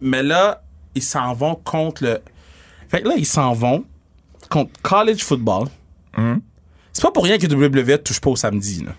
Mais 0.00 0.22
là, 0.22 0.62
ils 0.94 1.02
s'en 1.02 1.34
vont 1.34 1.56
contre 1.56 2.04
le. 2.04 2.18
Fait 2.88 3.02
que 3.02 3.08
là, 3.08 3.14
ils 3.16 3.26
s'en 3.26 3.52
vont 3.52 3.84
contre 4.48 4.70
college 4.82 5.24
football. 5.24 5.66
Hum. 6.16 6.40
C'est 6.92 7.02
pas 7.02 7.10
pour 7.10 7.24
rien 7.24 7.36
que 7.38 7.46
WWE 7.46 7.98
touche 8.02 8.20
pas 8.20 8.30
au 8.30 8.36
samedi, 8.36 8.84
là. 8.84 8.92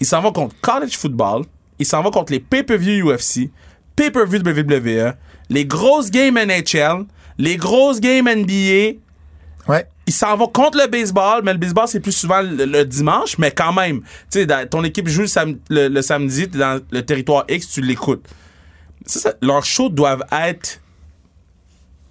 Ils 0.00 0.06
s'en 0.06 0.20
vont 0.20 0.32
contre 0.32 0.54
college 0.60 0.96
football. 0.96 1.44
Ils 1.78 1.86
s'en 1.86 2.02
vont 2.02 2.10
contre 2.10 2.32
les 2.32 2.40
pay-per-view 2.40 3.10
UFC, 3.12 3.50
pay-per-view 3.96 4.40
WWE, 4.40 5.14
les 5.48 5.64
grosses 5.64 6.10
games 6.10 6.34
NHL, 6.38 7.04
les 7.38 7.56
grosses 7.56 8.00
games 8.00 8.28
NBA. 8.28 8.98
Ouais. 9.68 9.86
Ils 10.06 10.12
s'en 10.12 10.36
vont 10.36 10.48
contre 10.48 10.78
le 10.78 10.88
baseball, 10.88 11.42
mais 11.44 11.52
le 11.52 11.58
baseball, 11.58 11.86
c'est 11.86 12.00
plus 12.00 12.12
souvent 12.12 12.42
le, 12.42 12.64
le 12.64 12.84
dimanche, 12.84 13.38
mais 13.38 13.50
quand 13.50 13.72
même. 13.72 14.00
Tu 14.30 14.44
sais, 14.46 14.66
ton 14.66 14.82
équipe 14.84 15.06
joue 15.08 15.22
le, 15.22 15.26
sam- 15.26 15.58
le- 15.68 15.88
le 15.88 16.02
samedi, 16.02 16.48
t'es 16.48 16.58
dans 16.58 16.80
le 16.90 17.04
territoire 17.06 17.44
X, 17.48 17.68
tu 17.68 17.80
l'écoutes. 17.80 18.26
Ça, 19.06 19.20
ça, 19.20 19.32
leurs 19.40 19.64
shows 19.64 19.88
doivent 19.88 20.24
être 20.32 20.80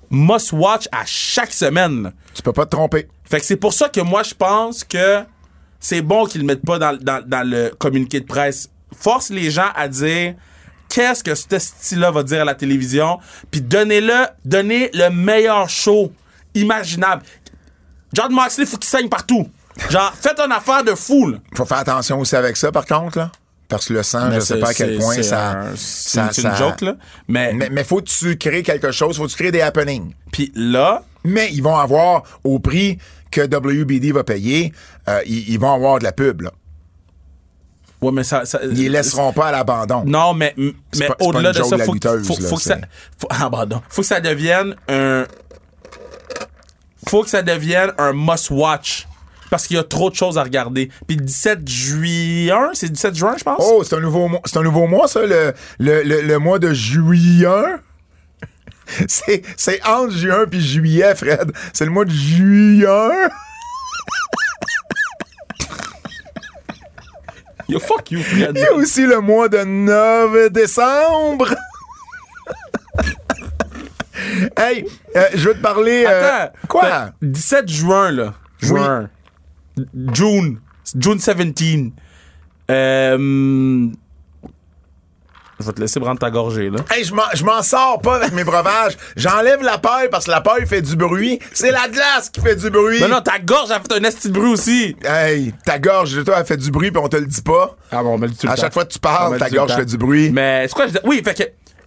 must-watch 0.10 0.88
à 0.92 1.04
chaque 1.06 1.52
semaine. 1.52 2.12
Tu 2.34 2.42
peux 2.42 2.54
pas 2.54 2.66
te 2.66 2.72
tromper. 2.72 3.08
Fait 3.26 3.40
que 3.40 3.46
c'est 3.46 3.58
pour 3.58 3.74
ça 3.74 3.90
que 3.90 4.02
moi, 4.02 4.24
je 4.24 4.34
pense 4.34 4.84
que 4.84 5.24
c'est 5.80 6.02
bon 6.02 6.26
qu'ils 6.26 6.42
le 6.42 6.48
mettent 6.48 6.66
pas 6.66 6.78
dans, 6.80 6.98
dans- 6.98 7.24
dans 7.26 7.48
le 7.50 7.70
communiqué 7.78 8.20
de 8.20 8.26
presse. 8.26 8.70
Force 8.98 9.30
les 9.30 9.50
gens 9.52 9.70
à 9.76 9.88
dire 9.88 10.36
qu'est-ce 10.90 11.24
que 11.24 11.36
ce 11.36 11.60
style-là 11.60 12.12
va 12.12 12.24
dire 12.24 12.42
à 12.42 12.46
la 12.46 12.56
télévision, 12.56 13.20
puis 13.52 13.62
donnez-le, 13.62 14.26
donnez 14.46 14.90
le 14.94 15.10
meilleur 15.10 15.70
show 15.70 16.12
imaginable. 16.56 17.24
John 18.14 18.32
Moxley, 18.34 18.66
faut 18.66 18.78
qu'il 18.78 18.90
saigne 18.90 19.08
partout. 19.10 19.48
Genre, 19.90 20.14
faites 20.20 20.40
une 20.40 20.52
affaire 20.52 20.84
de 20.84 20.96
fou, 20.96 21.28
là. 21.30 21.38
Faut 21.56 21.66
faire 21.66 21.78
attention 21.78 22.20
aussi 22.20 22.36
avec 22.36 22.58
ça, 22.58 22.72
par 22.72 22.86
contre, 22.86 23.18
là. 23.20 23.32
Parce 23.68 23.86
que 23.86 23.94
le 23.94 24.02
sang, 24.02 24.32
je 24.34 24.40
sais 24.40 24.60
pas 24.60 24.70
à 24.70 24.74
quel 24.74 24.98
point 24.98 25.22
ça. 25.22 25.52
un- 25.52 25.76
ça- 25.76 26.26
une 26.26 26.32
ça- 26.34 26.56
joke, 26.56 26.82
là. 26.82 26.96
Mais, 27.28 27.54
Mais, 27.54 27.70
mais 27.70 27.84
faut 27.84 27.98
que 27.98 28.10
tu 28.10 28.36
crées 28.36 28.64
quelque 28.64 28.92
chose, 28.92 29.18
faut 29.18 29.26
que 29.26 29.30
tu 29.32 29.36
crées 29.38 29.52
des 29.52 29.62
happenings? 29.62 30.14
puis 30.32 30.52
là, 30.56 31.04
Mais 31.26 31.50
ils 31.52 31.62
vont 31.62 31.76
avoir, 31.78 32.24
au 32.46 32.60
prix 32.60 32.98
que 33.32 33.42
WBD 33.42 34.12
va 34.12 34.24
payer, 34.24 34.74
euh, 35.08 35.22
ils, 35.26 35.50
ils 35.50 35.60
vont 35.60 35.74
avoir 35.74 36.00
de 36.00 36.04
la 36.04 36.12
pub. 36.12 36.42
Là. 36.42 36.52
ouais, 38.02 38.12
mais 38.12 38.24
ça. 38.24 38.46
ça 38.46 38.60
Ils 38.64 38.74
les 38.74 38.90
laisseront 38.90 39.34
pas 39.34 39.48
à 39.48 39.52
l'abandon. 39.52 40.04
Non, 40.06 40.34
mais, 40.34 40.54
mais 40.58 41.10
au-delà 41.20 41.52
de 41.52 41.64
ça, 41.64 41.78
faut, 41.78 41.94
lutteuse, 41.94 42.28
faut, 42.28 42.36
là, 42.36 42.50
que 42.50 42.62
ça. 42.62 42.78
Faut, 43.18 43.28
ah. 43.32 43.50
Faut 43.90 44.02
que 44.02 44.08
ça 44.08 44.20
devienne 44.20 44.76
un. 44.88 45.26
Faut 47.08 47.24
que 47.24 47.30
ça 47.30 47.42
devienne 47.42 47.92
un 47.98 48.14
must-watch. 48.14 49.08
Parce 49.50 49.66
qu'il 49.66 49.78
y 49.78 49.80
a 49.80 49.84
trop 49.84 50.12
de 50.12 50.16
choses 50.16 50.38
à 50.38 50.44
regarder. 50.44 50.92
Puis 51.08 51.18
le 51.18 51.24
17 51.24 51.68
juin, 51.68 52.70
c'est 52.74 52.86
le 52.86 52.92
17 52.92 53.16
juin, 53.16 53.36
je 53.36 53.44
pense? 53.44 53.58
Oh, 53.60 53.84
c'est 53.84 53.96
un 53.96 54.00
nouveau 54.00 54.28
mois. 54.28 54.42
C'est 54.46 54.58
un 54.58 54.62
nouveau 54.62 54.86
mois, 54.86 55.08
ça, 55.08 55.26
le, 55.26 55.54
le, 55.80 56.04
le, 56.04 56.22
le 56.22 56.38
mois 56.38 56.60
de 56.60 56.72
juillet. 56.72 57.48
C'est, 59.08 59.42
c'est 59.58 59.86
entre 59.86 60.14
juin 60.16 60.46
puis 60.50 60.62
juillet, 60.62 61.14
Fred. 61.16 61.52
C'est 61.74 61.86
le 61.86 61.92
mois 61.92 62.06
de 62.06 62.12
juillet. 62.12 62.86
Yo, 67.68 67.80
fuck 67.80 68.10
you, 68.12 68.22
Fred. 68.24 68.52
Il 68.56 68.62
y 68.62 68.66
a 68.66 68.74
aussi 68.74 69.06
le 69.06 69.20
mois 69.22 69.48
de 69.48 69.60
9 69.60 70.52
décembre. 70.52 71.54
hey, 74.58 74.86
euh, 75.16 75.28
je 75.36 75.50
veux 75.50 75.54
te 75.56 75.62
parler. 75.62 76.04
euh, 76.08 76.46
Attends. 76.46 76.54
quoi? 76.68 77.06
Fait, 77.06 77.12
17 77.22 77.70
juin, 77.70 78.12
là. 78.12 78.34
Juin. 78.60 79.10
June. 80.14 80.60
June 80.98 81.18
17. 81.18 81.94
Euh. 82.72 83.88
Je 85.60 85.66
vais 85.66 85.74
te 85.74 85.82
laisser 85.82 86.00
prendre 86.00 86.20
ta 86.20 86.32
gorgée, 86.32 86.70
là. 86.70 86.80
Hey, 86.90 87.04
je 87.04 87.14
m'en, 87.14 87.24
je 87.34 87.44
m'en 87.44 87.62
sors 87.62 88.00
pas 88.02 88.16
avec 88.16 88.32
mes 88.32 88.46
breuvages. 88.46 88.98
J'enlève 89.18 89.62
la 89.62 89.78
paille 89.78 90.08
parce 90.10 90.26
que 90.26 90.32
la 90.32 90.40
paille 90.40 90.66
fait 90.66 90.82
du 90.82 90.96
bruit. 90.96 91.40
C'est 91.54 91.72
la 91.72 91.90
glace 91.90 92.30
qui 92.30 92.40
fait 92.40 92.56
du 92.56 92.70
bruit. 92.70 93.00
Mais 93.02 93.10
non, 93.10 93.20
ta 93.20 93.40
gorge 93.40 93.70
a 93.72 93.80
fait 93.82 93.92
un 93.94 94.04
esti 94.06 94.30
de 94.30 94.34
bruit 94.34 94.52
aussi. 94.54 94.96
Hey, 95.04 95.54
ta 95.66 95.78
gorge, 95.78 96.14
de 96.16 96.24
toi, 96.24 96.36
elle 96.40 96.46
fait 96.46 96.56
du 96.58 96.72
bruit 96.72 96.92
puis 96.92 97.02
on 97.04 97.10
te 97.10 97.18
le 97.18 97.26
dit 97.26 97.42
pas. 97.42 97.76
Ah 97.92 98.02
bon, 98.04 98.14
on 98.14 98.18
me 98.18 98.28
le 98.28 98.32
dit 98.34 98.48
À 98.48 98.56
chaque 98.56 98.72
fois 98.74 98.86
que 98.86 98.94
tu 98.94 99.00
parles, 99.00 99.34
le 99.34 99.40
ta 99.40 99.50
gorge 99.50 99.76
fait 99.76 99.86
du 99.86 99.98
bruit. 99.98 100.30
Mais 100.32 100.66
c'est 100.68 100.74
quoi 100.74 100.88
je 100.88 100.94
dis? 100.94 101.00
Oui, 101.04 101.22
fait 101.26 101.34
que 101.34 101.44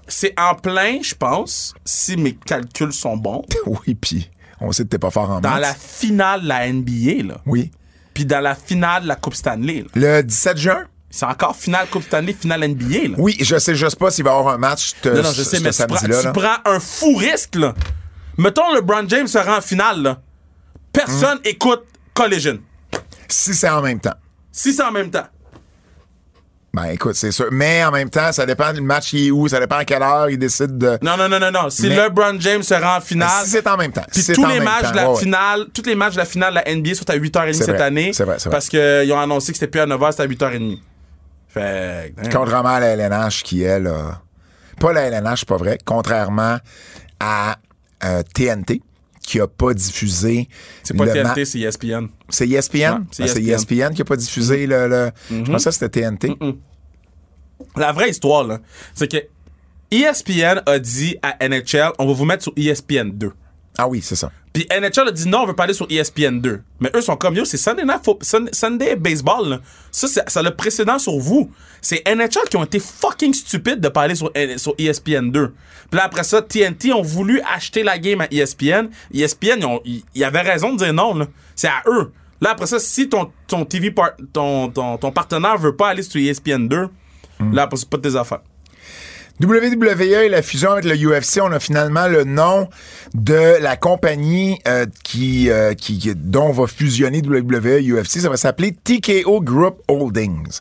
c'est 0.06 0.34
en 0.38 0.54
plein, 0.54 0.98
je 1.02 1.14
pense, 1.14 1.72
si 1.84 2.16
mes 2.18 2.34
calculs 2.34 2.92
sont 2.92 3.16
bons, 3.16 3.42
Oui, 3.66 3.94
puis 3.94 4.30
on 4.60 4.70
sait 4.72 4.82
que 4.84 4.88
t'es 4.90 4.98
pas 4.98 5.10
fort 5.10 5.30
en 5.30 5.40
dans 5.40 5.48
maths. 5.48 5.60
la 5.62 5.74
finale 5.74 6.42
de 6.42 6.48
la 6.48 6.70
NBA, 6.70 7.26
là. 7.32 7.40
Oui. 7.46 7.70
Puis 8.12 8.26
dans 8.26 8.40
la 8.40 8.54
finale 8.54 9.04
de 9.04 9.08
la 9.08 9.16
Coupe 9.16 9.34
Stanley, 9.34 9.86
là. 9.94 10.18
Le 10.18 10.22
17 10.22 10.58
juin? 10.58 10.84
C'est 11.14 11.26
encore 11.26 11.54
finale 11.54 11.86
Coupe 11.90 12.04
Stanley, 12.04 12.32
finale 12.32 12.66
NBA, 12.68 13.08
là. 13.10 13.14
Oui, 13.18 13.36
je 13.38 13.58
sais 13.58 13.74
juste 13.74 13.96
pas 13.96 14.10
s'il 14.10 14.24
va 14.24 14.30
y 14.30 14.34
avoir 14.34 14.54
un 14.54 14.58
match 14.58 14.94
te- 15.02 15.10
Non, 15.10 15.22
non, 15.22 15.30
je 15.32 15.42
sais, 15.42 15.60
mais 15.60 15.70
tu 15.70 15.86
prends, 15.86 15.98
tu 15.98 16.32
prends 16.32 16.56
un 16.64 16.80
fou 16.80 17.14
risque, 17.16 17.54
là. 17.56 17.74
Mettons, 18.38 18.74
LeBron 18.74 19.04
James 19.08 19.26
se 19.28 19.36
rend 19.36 19.58
en 19.58 19.60
finale, 19.60 20.00
là. 20.02 20.20
Personne 20.90 21.36
Hmm. 21.38 21.44
écoute 21.48 21.84
Collision. 22.14 22.58
Si 23.28 23.54
c'est 23.54 23.68
en 23.68 23.82
même 23.82 24.00
temps. 24.00 24.14
Si 24.50 24.72
c'est 24.72 24.82
en 24.82 24.90
même 24.90 25.10
temps. 25.10 25.26
Ben 26.74 26.84
écoute, 26.86 27.14
c'est 27.16 27.30
sûr. 27.32 27.48
Mais 27.50 27.84
en 27.84 27.90
même 27.90 28.08
temps, 28.08 28.32
ça 28.32 28.46
dépend 28.46 28.72
du 28.72 28.80
match 28.80 29.12
il 29.12 29.26
est 29.26 29.30
où, 29.30 29.46
ça 29.46 29.60
dépend 29.60 29.76
à 29.76 29.84
quelle 29.84 30.02
heure 30.02 30.30
il 30.30 30.38
décide 30.38 30.78
de. 30.78 30.98
Non, 31.02 31.18
non, 31.18 31.28
non, 31.28 31.38
non, 31.38 31.50
non. 31.50 31.68
Si 31.68 31.86
Mais- 31.88 31.96
LeBron 31.96 32.40
James 32.40 32.62
se 32.62 32.72
rend 32.72 32.96
en 32.96 33.00
finale. 33.02 33.44
Si 33.44 33.50
c'est 33.50 33.66
en 33.68 33.76
même 33.76 33.92
temps. 33.92 34.06
Puis 34.10 34.24
tous 34.34 34.46
les 34.46 34.60
matchs 34.60 34.84
temps, 34.84 34.90
de 34.92 34.96
la 34.96 35.10
ouais. 35.10 35.20
finale, 35.20 35.66
tous 35.74 35.82
les 35.84 35.94
matchs 35.94 36.14
de 36.14 36.18
la 36.18 36.24
finale 36.24 36.50
de 36.54 36.54
la 36.64 36.74
NBA 36.74 36.94
sont 36.94 37.10
à 37.10 37.14
8h30 37.16 37.52
C'est 37.58 37.64
cette 37.66 37.74
vrai, 37.76 37.84
année. 37.84 38.12
c'est 38.14 38.24
vrai, 38.24 38.36
c'est 38.38 38.48
vrai. 38.48 38.56
Parce 38.56 38.70
qu'ils 38.70 39.12
ont 39.12 39.20
annoncé 39.20 39.52
que 39.52 39.58
c'était 39.58 39.70
plus 39.70 39.80
à 39.80 39.86
9h, 39.86 40.12
c'était 40.12 40.22
à 40.22 40.26
8h30. 40.26 40.78
Fait 41.52 42.14
que, 42.16 42.20
hein. 42.26 42.30
Contrairement 42.32 42.70
à 42.70 42.80
la 42.80 42.86
LNH 42.96 43.42
qui, 43.42 43.62
elle, 43.62 43.86
a- 43.86 44.22
pas 44.80 44.92
la 44.92 45.02
LNH, 45.02 45.44
pas 45.44 45.56
vrai. 45.56 45.78
Contrairement 45.84 46.58
à 47.20 47.56
euh, 48.04 48.22
TNT, 48.34 48.80
qui 49.22 49.38
a 49.38 49.46
pas 49.46 49.74
diffusé. 49.74 50.48
c'est 50.82 50.96
pas 50.96 51.04
le 51.04 51.12
TNT, 51.12 51.44
c'est 51.44 51.58
E 51.58 51.68
ESPN. 51.68 52.06
C'est 52.28 52.48
ESPN? 52.48 52.76
Ouais, 52.78 52.98
c'est 53.12 53.22
Ah, 53.22 53.26
ESPN. 53.26 53.48
ESPN 53.50 53.94
qui 53.94 54.02
a 54.02 54.04
pas 54.04 54.16
diffusé 54.16 54.66
le. 54.66 54.88
le- 54.88 55.10
Je 55.30 55.50
pensais 55.50 55.70
que 55.70 55.74
c'était 55.76 56.00
TNT. 56.00 56.36
La 57.76 57.92
vraie 57.92 58.10
histoire, 58.10 58.44
là, 58.44 58.58
c'est 58.94 59.06
que 59.10 59.18
E 59.18 59.24
ESPN 59.92 60.62
a 60.66 60.78
dit 60.78 61.16
à 61.22 61.36
NHL, 61.48 61.92
on 61.98 62.06
va 62.06 62.12
vous 62.14 62.24
mettre 62.24 62.42
sur 62.44 62.52
E 62.52 62.60
ESPN 62.60 63.10
2. 63.12 63.30
Ah 63.78 63.88
oui, 63.88 64.00
c'est 64.02 64.16
ça. 64.16 64.30
Puis 64.52 64.66
NHL 64.70 65.08
a 65.08 65.10
dit 65.12 65.26
non, 65.28 65.40
on 65.42 65.46
veut 65.46 65.54
pas 65.54 65.64
aller 65.64 65.72
sur 65.72 65.86
ESPN 65.90 66.40
2. 66.40 66.60
Mais 66.80 66.90
eux 66.94 67.00
sont 67.00 67.16
comme 67.16 67.34
yo, 67.34 67.44
c'est 67.46 67.56
Sunday 67.56 67.84
Sunday 68.52 68.96
Baseball. 68.96 69.48
là. 69.48 69.60
Ça, 69.90 70.06
ça 70.26 70.40
a 70.40 70.42
le 70.42 70.54
précédent 70.54 70.98
sur 70.98 71.16
vous. 71.18 71.50
C'est 71.80 72.02
NHL 72.06 72.48
qui 72.50 72.56
ont 72.58 72.64
été 72.64 72.78
fucking 72.78 73.32
stupides 73.32 73.80
de 73.80 73.88
pas 73.88 74.02
aller 74.02 74.14
sur, 74.14 74.30
sur 74.58 74.74
ESPN 74.78 75.30
2. 75.30 75.48
Puis 75.90 75.98
là, 75.98 76.04
après 76.04 76.22
ça, 76.22 76.42
TNT 76.42 76.92
ont 76.92 77.00
voulu 77.02 77.40
acheter 77.50 77.82
la 77.82 77.98
game 77.98 78.20
à 78.20 78.26
ESPN. 78.30 78.88
ESPN, 79.14 79.56
ils, 79.60 79.64
ont- 79.66 79.80
ils- 79.86 80.04
ils 80.14 80.22
avaient 80.24 80.42
raison 80.42 80.74
de 80.74 80.78
dire 80.84 80.92
non. 80.92 81.26
C'est 81.54 81.68
à 81.68 81.82
eux. 81.86 82.12
Là, 82.42 82.50
après 82.50 82.66
ça, 82.66 82.78
si 82.78 83.08
ton, 83.08 83.30
ton 83.46 83.64
TV 83.64 83.90
par- 83.90 84.12
ton, 84.34 84.68
ton, 84.68 84.98
ton 84.98 85.12
partenaire 85.12 85.56
veut 85.56 85.76
pas 85.76 85.88
aller 85.88 86.02
sur 86.02 86.20
ESPN 86.20 86.68
2, 86.68 86.88
là, 87.52 87.62
après, 87.62 87.76
c'est 87.78 87.88
pas 87.88 87.96
de 87.96 88.08
tes 88.08 88.16
affaires. 88.16 88.40
WWE 89.42 90.24
et 90.24 90.28
la 90.28 90.42
fusion 90.42 90.70
avec 90.72 90.84
le 90.84 90.94
UFC, 90.94 91.40
on 91.42 91.50
a 91.52 91.58
finalement 91.60 92.06
le 92.08 92.24
nom 92.24 92.68
de 93.14 93.60
la 93.60 93.76
compagnie 93.76 94.58
euh, 94.68 94.86
qui, 95.02 95.50
euh, 95.50 95.74
qui, 95.74 95.98
qui- 95.98 96.14
dont 96.14 96.52
va 96.52 96.66
fusionner 96.66 97.22
WWE 97.22 97.66
et 97.80 97.90
UFC. 97.90 98.20
Ça 98.20 98.28
va 98.28 98.36
s'appeler 98.36 98.72
TKO 98.72 99.40
Group 99.40 99.80
Holdings. 99.88 100.60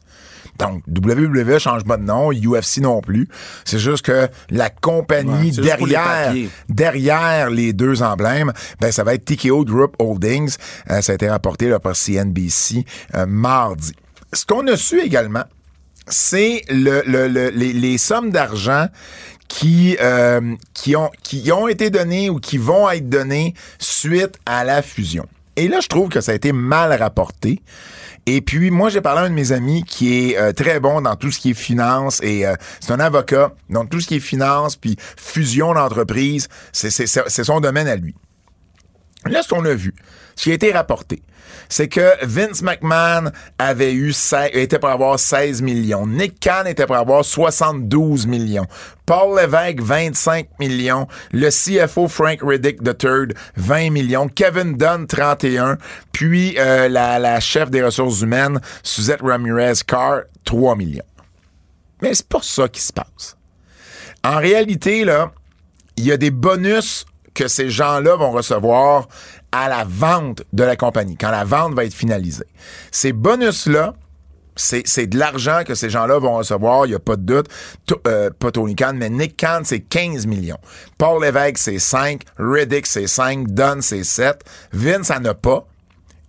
Donc, 0.60 0.84
WWE 0.88 1.58
change 1.58 1.84
pas 1.86 1.98
de 1.98 2.04
nom, 2.04 2.32
UFC 2.32 2.82
non 2.82 3.02
plus. 3.02 3.28
C'est 3.66 3.80
juste 3.80 4.06
que 4.06 4.28
la 4.52 4.70
compagnie 4.70 5.52
Ouais, 5.60 5.76
pour 5.78 5.88
les 5.88 5.94
derrière, 5.94 6.34
derrière 6.70 7.50
les 7.50 7.74
deux 7.74 8.04
emblèmes, 8.04 8.52
ben 8.80 8.92
ça 8.92 9.04
va 9.04 9.16
être 9.16 9.26
TKO 9.26 9.66
Group 9.66 9.96
Holdings. 10.00 10.56
Euh, 10.92 11.02
ça 11.02 11.14
a 11.14 11.16
été 11.16 11.30
rapporté 11.30 11.68
là, 11.68 11.80
par 11.80 11.96
CNBC 11.96 12.86
euh, 13.16 13.26
mardi. 13.28 13.94
Ce 14.34 14.46
qu'on 14.46 14.68
a 14.68 14.78
su 14.78 15.00
également, 15.02 15.44
c'est 16.08 16.64
le, 16.70 17.04
le- 17.06 17.28
le- 17.28 17.50
les, 17.50 17.74
sommes 17.98 18.32
d'argent 18.32 18.88
qui, 19.48 19.98
euh, 20.02 20.56
qui, 20.74 20.96
ont, 20.96 21.10
été 21.68 21.90
données 21.90 22.30
ou 22.30 22.40
qui 22.40 22.58
vont 22.58 22.90
être 22.90 23.10
données 23.10 23.54
suite 23.80 24.38
à 24.46 24.64
la 24.64 24.82
fusion. 24.82 25.28
Et 25.58 25.68
là, 25.68 25.80
je 25.82 25.88
trouve 25.88 26.10
que 26.10 26.22
ça 26.22 26.32
a 26.32 26.36
été 26.36 26.54
mal 26.54 26.94
rapporté. 26.94 27.62
Et 28.26 28.42
puis, 28.42 28.72
moi, 28.72 28.90
j'ai 28.90 29.02
parlé 29.02 29.22
à 29.22 29.24
un 29.26 29.30
de 29.30 29.36
mes 29.36 29.52
amis 29.52 29.84
qui 29.84 30.30
est 30.32 30.38
euh, 30.38 30.54
très 30.54 30.80
bon 30.80 31.02
dans 31.02 31.16
tout 31.16 31.32
ce 31.32 31.40
qui 31.40 31.52
est 31.52 31.56
finance 31.56 32.22
et 32.24 32.46
euh, 32.46 32.56
c'est 32.80 32.92
un 32.94 33.00
avocat. 33.00 33.52
Donc, 33.70 33.90
tout 33.90 34.00
ce 34.00 34.08
qui 34.08 34.16
est 34.16 34.20
finance 34.20 34.76
puis 34.76 34.96
fusion 35.18 35.74
c'est- 37.08 37.28
c'est 37.28 37.44
son 37.44 37.60
domaine 37.60 37.88
à 37.88 37.96
lui. 37.96 38.16
Là, 39.26 39.42
ce 39.44 39.48
qu'on 39.50 39.66
a 39.66 39.74
vu, 39.74 39.94
ce 40.36 40.44
qui 40.44 40.52
a 40.52 40.54
été 40.54 40.72
rapporté, 40.72 41.22
c'est 41.72 41.88
que 41.88 42.14
Vince 42.26 42.62
McMahon 42.64 43.32
avait 43.58 43.94
eu, 43.94 44.14
était 44.52 44.78
pour 44.78 44.90
avoir 44.90 45.18
16 45.18 45.62
millions. 45.62 46.06
Nick 46.06 46.38
Khan 46.42 46.66
était 46.66 46.86
pour 46.86 46.98
avoir 46.98 47.24
72 47.24 48.28
millions. 48.28 48.68
Paul 49.06 49.40
Lévesque, 49.40 49.80
25 49.80 50.50
millions. 50.60 51.08
Le 51.32 51.50
CFO 51.50 52.10
Frank 52.10 52.40
Riddick 52.44 52.80
III, 52.86 53.34
20 53.56 53.90
millions. 53.90 54.28
Kevin 54.28 54.76
Dunn, 54.76 55.08
31. 55.08 55.78
Puis 56.12 56.56
euh, 56.60 56.90
la, 56.90 57.20
la 57.20 57.40
chef 57.40 57.72
des 57.72 57.82
ressources 57.82 58.20
humaines, 58.20 58.60
Suzette 58.84 59.22
Ramirez-Carr, 59.22 60.24
3 60.44 60.76
millions. 60.76 61.06
Mais 62.02 62.14
c'est 62.14 62.28
pas 62.28 62.42
ça 62.42 62.68
qui 62.68 62.82
se 62.82 62.92
passe. 62.92 63.38
En 64.26 64.40
réalité, 64.40 65.06
là, 65.06 65.32
il 65.96 66.04
y 66.04 66.12
a 66.12 66.18
des 66.18 66.32
bonus 66.32 67.06
que 67.34 67.48
ces 67.48 67.70
gens-là 67.70 68.18
vont 68.18 68.32
recevoir 68.32 69.08
à 69.52 69.68
la 69.70 69.84
vente 69.86 70.44
de 70.54 70.64
la 70.64 70.76
compagnie, 70.76 71.18
quand 71.18 71.32
la 71.32 71.44
vente 71.44 71.74
va 71.74 71.86
être 71.86 71.94
finalisée. 71.94 72.48
Ces 72.92 73.12
bonus-là, 73.14 73.94
c'est, 74.56 75.08
de 75.08 75.18
l'argent 75.18 75.62
que 75.66 75.76
ces 75.76 75.90
gens-là 75.90 76.20
vont 76.20 76.36
recevoir, 76.36 76.86
il 76.86 76.90
n'y 76.90 76.96
a 76.96 77.00
pas 77.00 77.16
de 77.16 77.22
doute. 77.24 77.48
Euh, 78.08 78.30
pas 78.38 78.52
Tony 78.52 78.76
Khan, 78.76 78.94
mais 78.96 79.10
Nick 79.10 79.38
Khan, 79.38 79.62
c'est 79.64 79.80
15 79.80 80.28
millions. 80.28 80.60
Paul 80.98 81.22
Lévesque, 81.24 81.58
c'est 81.58 81.80
5. 81.80 82.22
Riddick, 82.38 82.86
c'est 82.86 83.08
5. 83.08 83.48
Dunn, 83.48 83.82
c'est 83.82 84.04
7. 84.04 84.44
Vince 84.74 85.10
en 85.10 85.24
a 85.26 85.34
pas. 85.34 85.66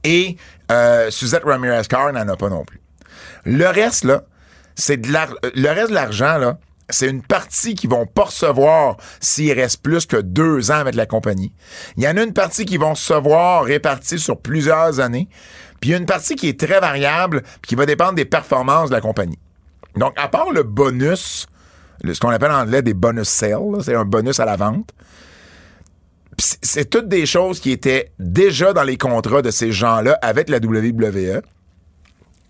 Et 0.05 0.37
euh, 0.71 1.11
Suzette 1.11 1.45
Ramirez-Carr 1.45 2.13
n'en 2.13 2.27
a 2.29 2.37
pas 2.37 2.49
non 2.49 2.65
plus. 2.65 2.81
Le 3.45 3.67
reste, 3.67 4.05
là, 4.05 4.23
c'est 4.77 4.97
de 4.97 5.13
l'ar- 5.13 5.35
euh, 5.45 5.51
le 5.55 5.69
reste 5.69 5.91
de 5.91 5.95
l'argent, 5.95 6.39
là, 6.39 6.59
c'est 6.93 7.09
une 7.09 7.23
partie 7.23 7.75
qu'ils 7.75 7.91
vont 7.91 8.07
pas 8.07 8.25
recevoir 8.25 8.97
s'il 9.21 9.53
reste 9.53 9.83
plus 9.83 10.07
que 10.07 10.17
deux 10.17 10.71
ans 10.71 10.77
avec 10.77 10.95
la 10.95 11.07
compagnie. 11.07 11.53
Il 11.97 12.05
y 12.05 12.09
en 12.09 12.17
a 12.17 12.23
une 12.23 12.33
partie 12.33 12.65
qui 12.65 12.77
vont 12.77 12.91
recevoir 12.91 13.65
répartie 13.65 14.19
sur 14.19 14.39
plusieurs 14.39 15.01
années. 15.01 15.29
Puis 15.81 15.91
il 15.91 15.93
y 15.93 15.95
a 15.95 15.99
une 15.99 16.07
partie 16.07 16.37
qui 16.37 16.49
est 16.49 16.61
très 16.61 16.81
variable, 16.81 17.43
puis 17.61 17.71
qui 17.71 17.75
va 17.75 17.87
dépendre 17.87 18.15
des 18.15 18.25
performances 18.25 18.91
de 18.91 18.95
la 18.95 19.01
compagnie. 19.01 19.39
Donc, 19.97 20.13
à 20.17 20.29
part 20.29 20.53
le 20.53 20.63
bonus, 20.63 21.47
ce 22.05 22.21
qu'on 22.21 22.31
appelle 22.31 22.53
en 22.53 22.61
anglais 22.61 22.83
des 22.83 22.95
bonus 22.95 23.29
sales, 23.29 23.83
c'est 23.83 23.95
un 23.95 24.05
bonus 24.05 24.39
à 24.41 24.45
la 24.45 24.57
vente, 24.57 24.93
c'est 26.39 26.89
toutes 26.89 27.09
des 27.09 27.27
choses 27.27 27.61
qui 27.61 27.73
étaient 27.73 28.13
déjà 28.19 28.73
dans 28.73 28.85
les 28.85 28.97
contrats 28.97 29.43
de 29.43 29.51
ces 29.51 29.73
gens-là 29.73 30.19
avec 30.23 30.49
la 30.49 30.59
WWE. 30.59 31.43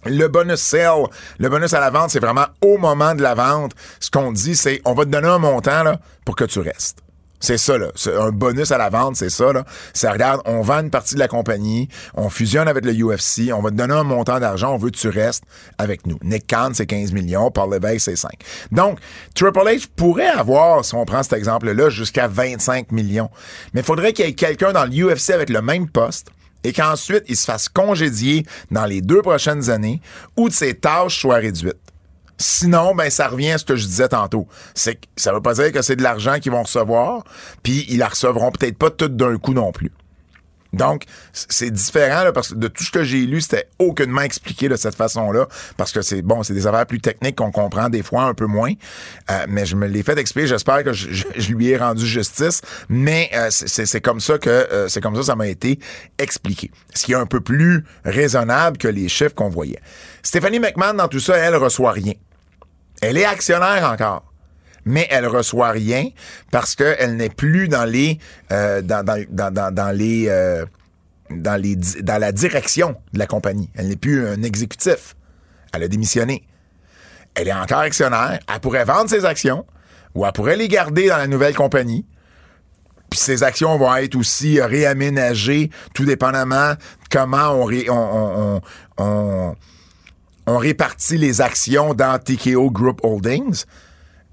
Le 0.05 0.27
bonus 0.27 0.61
sale, 0.61 1.05
le 1.38 1.49
bonus 1.49 1.73
à 1.75 1.81
la 1.81 1.91
vente, 1.91 2.11
c'est 2.11 2.21
vraiment 2.21 2.47
au 2.61 2.77
moment 2.79 3.15
de 3.15 3.23
la 3.23 3.35
vente. 3.35 3.73
Ce 4.01 4.11
qu'on 4.11 4.33
dit, 4.33 4.57
c'est 4.57 4.81
on 4.85 4.95
va 4.95 5.05
te 5.05 5.11
donner 5.11 5.29
un 5.29 5.38
montant 5.38 5.83
là, 5.85 6.01
pour 6.25 6.37
que 6.37 6.45
tu 6.45 6.61
restes. 6.61 6.99
C'est 7.43 7.59
ça, 7.59 7.77
là. 7.77 7.88
Un 8.21 8.31
bonus 8.31 8.71
à 8.71 8.79
la 8.79 8.88
vente, 8.88 9.17
c'est 9.17 9.29
ça, 9.29 9.53
là. 9.53 9.65
Ça 9.93 10.12
regarde, 10.12 10.41
on 10.45 10.61
vend 10.61 10.79
une 10.79 10.91
partie 10.91 11.15
de 11.15 11.19
la 11.19 11.27
compagnie, 11.27 11.88
on 12.15 12.31
fusionne 12.31 12.69
avec 12.69 12.85
le 12.85 12.93
UFC, 12.93 13.53
on 13.53 13.61
va 13.61 13.71
te 13.71 13.75
donner 13.75 13.95
un 13.95 14.05
montant 14.05 14.38
d'argent, 14.38 14.73
on 14.73 14.79
veut 14.79 14.91
que 14.91 14.97
tu 14.97 15.09
restes 15.09 15.43
avec 15.77 16.07
nous. 16.07 16.19
Nick 16.23 16.47
Khan, 16.47 16.71
c'est 16.73 16.87
15 16.87 17.12
millions, 17.12 17.51
Paul 17.51 17.75
Levesque, 17.75 18.05
c'est 18.05 18.17
5. 18.17 18.31
Donc, 18.71 19.01
Triple 19.35 19.59
H 19.59 19.88
pourrait 19.97 20.29
avoir, 20.29 20.85
si 20.85 20.95
on 20.95 21.05
prend 21.05 21.25
cet 21.25 21.33
exemple-là, 21.33 21.91
jusqu'à 21.91 22.29
25 22.29 22.93
millions. 22.93 23.29
Mais 23.75 23.81
il 23.81 23.85
faudrait 23.85 24.12
qu'il 24.12 24.25
y 24.25 24.29
ait 24.29 24.35
quelqu'un 24.35 24.73
dans 24.73 24.85
l'UFC 24.85 25.31
avec 25.31 25.51
le 25.51 25.62
même 25.62 25.88
poste 25.88 26.29
et 26.64 26.72
qu'ensuite, 26.72 27.25
il 27.29 27.37
se 27.37 27.44
fasse 27.44 27.68
congédier 27.68 28.46
dans 28.70 28.85
les 28.85 29.01
deux 29.01 29.22
prochaines 29.22 29.70
années 29.70 30.01
ou 30.37 30.48
de 30.48 30.55
ses 30.55 30.75
tâches 30.75 31.20
soient 31.20 31.37
réduites. 31.37 31.77
Sinon, 32.38 32.94
ben 32.94 33.09
ça 33.09 33.29
revient 33.29 33.53
à 33.53 33.59
ce 33.59 33.64
que 33.64 33.77
je 33.77 33.87
disais 33.87 34.09
tantôt. 34.09 34.48
C'est 34.75 34.96
que 34.96 35.07
ça 35.16 35.33
veut 35.33 35.40
pas 35.40 35.55
dire 35.55 35.70
que 35.70 35.83
c'est 35.83 35.96
de 35.96 36.03
l'argent 36.03 36.40
qu'ils 36.40 36.51
vont 36.51 36.62
recevoir, 36.62 37.25
puis 37.62 37.87
ils 37.88 37.98
la 37.98 38.09
recevront 38.09 38.51
peut-être 38.51 38.77
pas 38.77 38.90
tout 38.90 39.09
d'un 39.09 39.37
coup 39.38 39.55
non 39.55 39.70
plus. 39.70 39.92
Donc, 40.73 41.05
c'est 41.33 41.71
différent 41.71 42.31
parce 42.33 42.49
que 42.49 42.55
de 42.55 42.69
tout 42.69 42.83
ce 42.83 42.91
que 42.91 43.05
j'ai 43.05 43.27
lu, 43.27 43.41
c'était 43.43 43.69
aucunement 43.79 44.23
expliqué 44.23 44.69
de 44.69 44.77
cette 44.77 44.95
façon-là, 44.95 45.47
parce 45.77 45.93
que 45.93 46.01
c'est 46.01 46.23
bon, 46.23 46.43
c'est 46.43 46.55
des 46.55 46.67
affaires 46.67 46.87
plus 46.87 47.01
techniques 47.01 47.37
qu'on 47.37 47.51
comprend 47.51 47.91
des 47.91 48.03
fois 48.03 48.25
un 48.25 48.35
peu 48.35 48.47
moins. 48.47 48.73
Euh, 49.31 49.45
mais 49.49 49.67
je 49.67 49.77
me 49.77 49.87
l'ai 49.87 50.03
fait 50.03 50.19
expliquer. 50.19 50.47
J'espère 50.47 50.83
que 50.83 50.93
je, 50.93 51.53
lui 51.53 51.69
ai 51.69 51.77
rendu 51.77 52.07
justice. 52.07 52.63
Mais 52.89 53.31
euh, 53.35 53.49
c'est- 53.51 54.01
comme 54.01 54.21
ça 54.21 54.39
que 54.39 54.49
euh, 54.51 54.89
c'est 54.89 55.01
comme 55.01 55.15
ça 55.15 55.23
ça 55.23 55.37
m'a 55.37 55.47
été 55.47 55.79
expliqué. 56.19 56.71
Ce 56.95 57.05
qui 57.05 57.13
est 57.13 57.17
un 57.17 57.27
peu 57.27 57.41
plus 57.41 57.85
raisonnable 58.05 58.79
que 58.79 58.89
les 58.89 59.09
chiffres 59.09 59.35
qu'on 59.35 59.49
voyait. 59.51 59.81
Stéphanie 60.23 60.59
McMahon 60.59 60.95
dans 60.95 61.09
tout 61.09 61.21
ça, 61.21 61.37
elle 61.37 61.57
reçoit 61.57 61.93
rien. 61.93 62.15
Elle 63.01 63.19
est 63.19 63.25
actionnaire 63.25 63.89
encore. 63.93 64.32
Mais 64.85 65.07
elle 65.11 65.27
reçoit 65.27 65.71
rien 65.71 66.09
parce 66.51 66.75
qu'elle 66.75 67.16
n'est 67.16 67.29
plus 67.29 67.68
dans 67.68 67.85
les 67.85 68.18
euh, 68.51 68.83
dans, 68.83 69.05
dans, 69.05 69.25
dans, 69.31 69.75
dans, 69.75 69.97
les 69.97 70.27
euh, 70.29 70.66
dans 71.31 71.61
les 71.61 71.77
dans 71.77 72.18
la 72.21 72.33
direction 72.33 72.97
de 73.12 73.18
la 73.18 73.27
compagnie. 73.27 73.71
Elle 73.75 73.88
n'est 73.88 73.97
plus 73.97 74.27
un 74.27 74.42
exécutif. 74.42 75.14
Elle 75.73 75.85
a 75.85 75.88
démissionné. 75.88 76.47
Elle 77.35 77.49
est 77.49 77.53
encore 77.53 77.79
actionnaire. 77.79 78.40
Elle 78.53 78.61
pourrait 78.61 78.85
vendre 78.85 79.09
ses 79.09 79.25
actions 79.25 79.64
ou 80.14 80.27
elle 80.27 80.33
pourrait 80.33 80.57
les 80.57 80.68
garder 80.68 81.09
dans 81.09 81.16
la 81.16 81.27
nouvelle 81.27 81.55
compagnie. 81.55 82.05
Puis 83.12 83.21
ces 83.21 83.42
actions 83.42 83.77
vont 83.77 83.95
être 83.97 84.16
aussi 84.16 84.61
réaménagées, 84.61 85.71
tout 85.95 86.07
dépendamment 86.07 86.75
comment 87.11 87.68
on 90.47 90.59
répartit 90.59 91.18
les 91.18 91.40
actions 91.40 91.92
dans 91.92 92.18
TKO 92.18 92.71
Group 92.71 93.01
Holdings. 93.03 93.64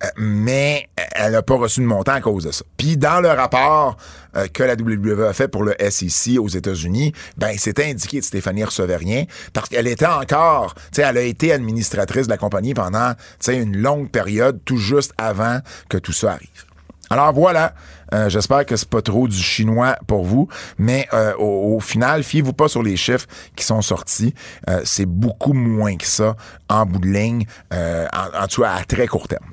Euh, 0.03 0.07
mais 0.17 0.87
elle 1.13 1.33
n'a 1.33 1.41
pas 1.41 1.55
reçu 1.55 1.81
de 1.81 1.85
montant 1.85 2.13
à 2.13 2.21
cause 2.21 2.45
de 2.45 2.51
ça. 2.51 2.63
Puis 2.77 2.97
dans 2.97 3.19
le 3.19 3.29
rapport 3.29 3.97
euh, 4.35 4.47
que 4.47 4.63
la 4.63 4.73
WWE 4.73 5.27
a 5.27 5.33
fait 5.33 5.47
pour 5.47 5.63
le 5.63 5.75
SEC 5.89 6.39
aux 6.39 6.47
États-Unis, 6.47 7.13
ben 7.37 7.55
c'était 7.57 7.85
indiqué 7.85 8.19
que 8.19 8.25
Stéphanie 8.25 8.63
recevait 8.63 8.95
rien 8.95 9.25
parce 9.53 9.69
qu'elle 9.69 9.87
était 9.87 10.05
encore, 10.05 10.73
tu 10.75 10.81
sais, 10.93 11.01
elle 11.01 11.17
a 11.17 11.21
été 11.21 11.51
administratrice 11.51 12.27
de 12.27 12.31
la 12.31 12.37
compagnie 12.37 12.73
pendant, 12.73 13.13
tu 13.13 13.19
sais, 13.41 13.57
une 13.57 13.77
longue 13.77 14.09
période, 14.09 14.59
tout 14.65 14.77
juste 14.77 15.13
avant 15.17 15.59
que 15.89 15.97
tout 15.97 16.13
ça 16.13 16.33
arrive. 16.33 16.69
Alors 17.11 17.33
voilà, 17.33 17.73
euh, 18.13 18.29
j'espère 18.29 18.65
que 18.65 18.75
c'est 18.75 18.87
pas 18.87 19.01
trop 19.01 19.27
du 19.27 19.37
chinois 19.37 19.97
pour 20.05 20.23
vous, 20.23 20.47
mais 20.77 21.07
euh, 21.13 21.33
au, 21.37 21.75
au 21.75 21.79
final, 21.79 22.23
fiez-vous 22.23 22.53
pas 22.53 22.67
sur 22.67 22.83
les 22.83 22.97
chiffres 22.97 23.25
qui 23.55 23.65
sont 23.65 23.81
sortis. 23.81 24.35
Euh, 24.69 24.81
c'est 24.83 25.07
beaucoup 25.07 25.53
moins 25.53 25.95
que 25.97 26.05
ça 26.05 26.35
en 26.69 26.85
bout 26.85 26.99
de 26.99 27.07
ligne, 27.07 27.45
euh, 27.73 28.07
en 28.13 28.47
tout 28.47 28.61
cas 28.61 28.73
à 28.73 28.83
très 28.83 29.07
court 29.07 29.27
terme. 29.27 29.49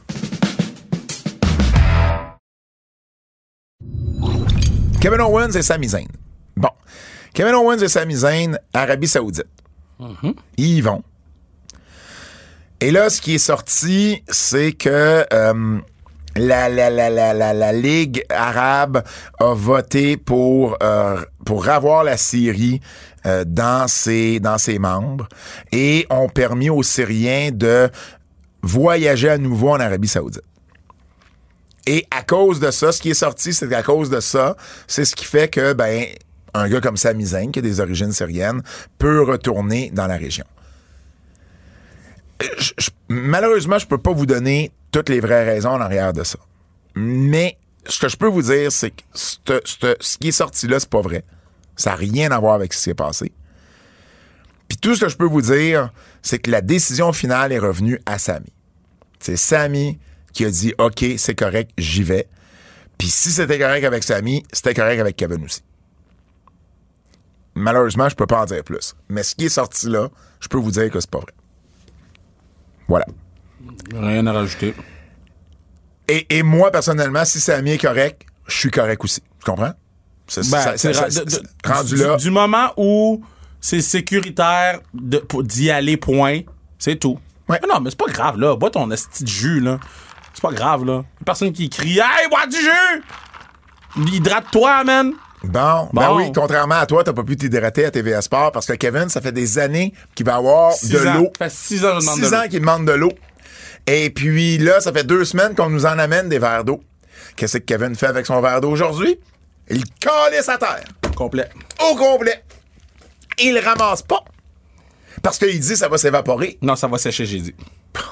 Kevin 5.06 5.20
Owens 5.20 5.52
et 5.54 5.62
Sami 5.62 5.86
Zayn. 5.86 6.08
Bon. 6.56 6.70
Kevin 7.32 7.54
Owens 7.54 7.78
et 7.78 7.86
Sami 7.86 8.16
Zayn, 8.16 8.58
Arabie 8.74 9.06
Saoudite. 9.06 9.46
Ils 10.56 10.78
y 10.78 10.80
vont. 10.80 11.04
Et 12.80 12.90
là, 12.90 13.08
ce 13.08 13.20
qui 13.20 13.36
est 13.36 13.38
sorti, 13.38 14.24
c'est 14.26 14.72
que 14.72 15.24
euh, 15.32 15.78
la, 16.34 16.68
la, 16.68 16.90
la, 16.90 17.08
la, 17.08 17.32
la, 17.34 17.54
la 17.54 17.72
Ligue 17.72 18.24
arabe 18.30 19.04
a 19.38 19.54
voté 19.54 20.16
pour, 20.16 20.76
euh, 20.82 21.22
pour 21.44 21.68
avoir 21.68 22.02
la 22.02 22.16
Syrie 22.16 22.80
euh, 23.26 23.44
dans, 23.46 23.86
ses, 23.86 24.40
dans 24.40 24.58
ses 24.58 24.80
membres 24.80 25.28
et 25.70 26.04
ont 26.10 26.28
permis 26.28 26.68
aux 26.68 26.82
Syriens 26.82 27.50
de 27.52 27.90
voyager 28.60 29.28
à 29.28 29.38
nouveau 29.38 29.70
en 29.70 29.78
Arabie 29.78 30.08
Saoudite. 30.08 30.42
Et 31.86 32.06
à 32.10 32.22
cause 32.22 32.58
de 32.60 32.70
ça, 32.70 32.90
ce 32.92 33.00
qui 33.00 33.10
est 33.10 33.14
sorti, 33.14 33.52
c'est 33.54 33.68
qu'à 33.68 33.82
cause 33.82 34.10
de 34.10 34.20
ça, 34.20 34.56
c'est 34.88 35.04
ce 35.04 35.14
qui 35.14 35.24
fait 35.24 35.48
que, 35.48 35.72
ben, 35.72 36.06
un 36.54 36.68
gars 36.68 36.80
comme 36.80 36.96
Sami 36.96 37.26
Zayn, 37.26 37.50
qui 37.52 37.60
a 37.60 37.62
des 37.62 37.80
origines 37.80 38.12
syriennes, 38.12 38.62
peut 38.98 39.22
retourner 39.22 39.90
dans 39.94 40.06
la 40.06 40.16
région. 40.16 40.44
Je- 42.58 42.72
je- 42.78 42.90
malheureusement, 43.08 43.78
je 43.78 43.86
peux 43.86 43.98
pas 43.98 44.12
vous 44.12 44.26
donner 44.26 44.72
toutes 44.92 45.08
les 45.08 45.20
vraies 45.20 45.44
raisons 45.44 45.70
en 45.70 45.80
arrière 45.80 46.12
de 46.12 46.22
ça. 46.22 46.38
Mais 46.94 47.56
ce 47.86 47.98
que 47.98 48.08
je 48.08 48.16
peux 48.16 48.26
vous 48.28 48.42
dire, 48.42 48.70
c'est 48.72 48.90
que 48.90 49.02
ce 49.14 50.18
qui 50.18 50.28
est 50.28 50.32
sorti 50.32 50.66
là, 50.66 50.80
c'est 50.80 50.88
pas 50.90 51.00
vrai. 51.00 51.24
Ça 51.76 51.90
n'a 51.90 51.96
rien 51.96 52.30
à 52.30 52.38
voir 52.38 52.54
avec 52.54 52.72
ce 52.72 52.78
qui 52.78 52.84
s'est 52.84 52.94
passé. 52.94 53.32
Puis 54.68 54.78
tout 54.78 54.94
ce 54.96 55.02
que 55.04 55.08
je 55.10 55.16
peux 55.16 55.26
vous 55.26 55.42
dire, 55.42 55.92
c'est 56.22 56.38
que 56.38 56.50
la 56.50 56.60
décision 56.60 57.12
finale 57.12 57.52
est 57.52 57.58
revenue 57.58 58.00
à 58.06 58.18
Sami. 58.18 58.52
C'est 59.20 59.36
Sami 59.36 59.98
qui 60.36 60.44
a 60.44 60.50
dit 60.50 60.74
OK, 60.78 61.04
c'est 61.18 61.34
correct, 61.34 61.70
j'y 61.78 62.02
vais. 62.02 62.28
Puis 62.98 63.08
si 63.08 63.30
c'était 63.30 63.58
correct 63.58 63.84
avec 63.84 64.02
Sami, 64.04 64.42
c'était 64.52 64.74
correct 64.74 65.00
avec 65.00 65.16
Kevin 65.16 65.44
aussi. 65.44 65.62
Malheureusement, 67.54 68.08
je 68.08 68.14
peux 68.14 68.26
pas 68.26 68.42
en 68.42 68.44
dire 68.44 68.62
plus. 68.64 68.94
Mais 69.08 69.22
ce 69.22 69.34
qui 69.34 69.46
est 69.46 69.50
sorti 69.50 69.88
là, 69.88 70.08
je 70.40 70.48
peux 70.48 70.58
vous 70.58 70.70
dire 70.70 70.90
que 70.90 71.00
c'est 71.00 71.10
pas 71.10 71.18
vrai. 71.20 71.32
Voilà. 72.88 73.06
Rien 73.94 74.26
à 74.26 74.32
rajouter. 74.32 74.74
Et, 76.08 76.26
et 76.38 76.42
moi, 76.42 76.70
personnellement, 76.70 77.24
si 77.24 77.40
Sami 77.40 77.72
est 77.72 77.78
correct, 77.78 78.22
je 78.46 78.56
suis 78.56 78.70
correct 78.70 79.02
aussi. 79.02 79.20
Tu 79.22 79.50
comprends? 79.50 79.72
C'est 80.28 80.48
Ben, 80.50 80.76
ça- 80.76 80.92
ra- 80.92 81.74
rendu 81.76 81.94
du, 81.94 82.00
là. 82.02 82.16
du 82.16 82.30
moment 82.30 82.72
où 82.76 83.24
c'est 83.60 83.80
sécuritaire 83.80 84.80
de- 84.94 85.18
pour- 85.18 85.42
d'y 85.42 85.70
aller, 85.70 85.96
point, 85.96 86.40
c'est 86.78 86.96
tout. 86.96 87.18
Ouais. 87.48 87.58
Mais 87.62 87.68
non, 87.72 87.80
mais 87.80 87.90
c'est 87.90 87.98
pas 87.98 88.10
grave, 88.12 88.38
là. 88.38 88.54
Bois 88.56 88.70
ton 88.70 88.90
esti 88.90 89.24
de 89.24 89.28
jus, 89.28 89.60
là. 89.60 89.78
C'est 90.36 90.42
pas 90.42 90.52
grave, 90.52 90.84
là. 90.84 90.96
Y 90.96 90.98
a 90.98 91.24
Personne 91.24 91.52
qui 91.52 91.70
crie 91.70 91.98
Hey, 91.98 92.28
bois 92.28 92.46
du 92.46 92.58
jus! 92.58 94.14
Hydrate-toi, 94.14 94.84
man! 94.84 95.12
Bon, 95.42 95.88
ben 95.94 96.12
oui, 96.14 96.30
contrairement 96.34 96.74
à 96.74 96.84
toi, 96.86 97.04
t'as 97.04 97.14
pas 97.14 97.22
pu 97.22 97.36
t'hydrater 97.36 97.86
à 97.86 97.90
TVA 97.90 98.20
Sport 98.20 98.52
parce 98.52 98.66
que 98.66 98.74
Kevin, 98.74 99.08
ça 99.08 99.22
fait 99.22 99.32
des 99.32 99.58
années 99.58 99.94
qu'il 100.14 100.26
va 100.26 100.36
avoir 100.36 100.72
Six 100.72 100.90
de 100.90 100.98
l'eau. 100.98 101.30
Ça 101.38 101.44
fait 101.44 101.50
six 101.50 101.84
ans 101.86 102.00
Six 102.00 102.20
de 102.20 102.34
ans 102.34 102.48
qu'il 102.50 102.60
demande 102.60 102.86
de 102.86 102.92
l'eau. 102.92 103.12
Et 103.86 104.10
puis 104.10 104.58
là, 104.58 104.80
ça 104.80 104.92
fait 104.92 105.04
deux 105.04 105.24
semaines 105.24 105.54
qu'on 105.54 105.70
nous 105.70 105.86
en 105.86 105.98
amène 105.98 106.28
des 106.28 106.38
verres 106.38 106.64
d'eau. 106.64 106.82
Qu'est-ce 107.36 107.56
que 107.58 107.62
Kevin 107.62 107.94
fait 107.94 108.06
avec 108.06 108.26
son 108.26 108.40
verre 108.42 108.60
d'eau 108.60 108.70
aujourd'hui? 108.70 109.18
Il 109.70 109.84
calisse 109.94 110.48
à 110.50 110.58
terre. 110.58 110.84
Complet. 111.14 111.48
Au 111.90 111.94
complet. 111.96 112.42
Il 113.42 113.54
le 113.54 113.60
ramasse 113.60 114.02
pas. 114.02 114.22
Parce 115.22 115.38
qu'il 115.38 115.58
dit 115.58 115.76
ça 115.76 115.88
va 115.88 115.96
s'évaporer. 115.96 116.58
Non, 116.60 116.76
ça 116.76 116.88
va 116.88 116.98
sécher, 116.98 117.24
j'ai 117.24 117.40
dit. 117.40 117.54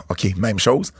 OK, 0.09 0.37
même 0.37 0.59
chose. 0.59 0.93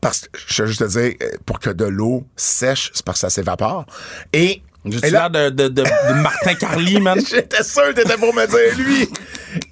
Parce 0.00 0.20
que, 0.20 0.28
je 0.46 0.62
veux 0.62 0.68
juste 0.68 0.80
te 0.80 0.88
dire, 0.88 1.14
euh, 1.22 1.30
pour 1.44 1.60
que 1.60 1.70
de 1.70 1.84
l'eau 1.84 2.24
sèche, 2.36 2.90
c'est 2.94 3.04
parce 3.04 3.18
que 3.18 3.20
ça 3.28 3.30
s'évapore. 3.30 3.86
Et, 4.32 4.62
là, 4.84 5.10
l'air 5.10 5.30
de, 5.30 5.50
de, 5.50 5.68
de, 5.68 5.82
de 5.82 6.22
Martin 6.22 6.54
Carly, 6.54 7.00
man? 7.00 7.20
j'étais 7.30 7.62
sûr 7.62 7.88
que 7.88 8.00
t'étais 8.00 8.16
pour 8.16 8.34
me 8.34 8.46
dire 8.46 8.78
lui. 8.78 9.08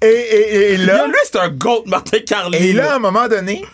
Et, 0.01 0.07
et, 0.07 0.73
et 0.73 0.77
là, 0.77 1.07
lui, 1.07 1.15
c'est 1.23 1.37
un 1.37 1.49
goat, 1.49 1.83
Martin 1.87 2.19
Carly. 2.25 2.57
et 2.57 2.73
là, 2.73 2.93
à 2.93 2.95
un 2.97 2.99
moment 2.99 3.27
donné, 3.27 3.65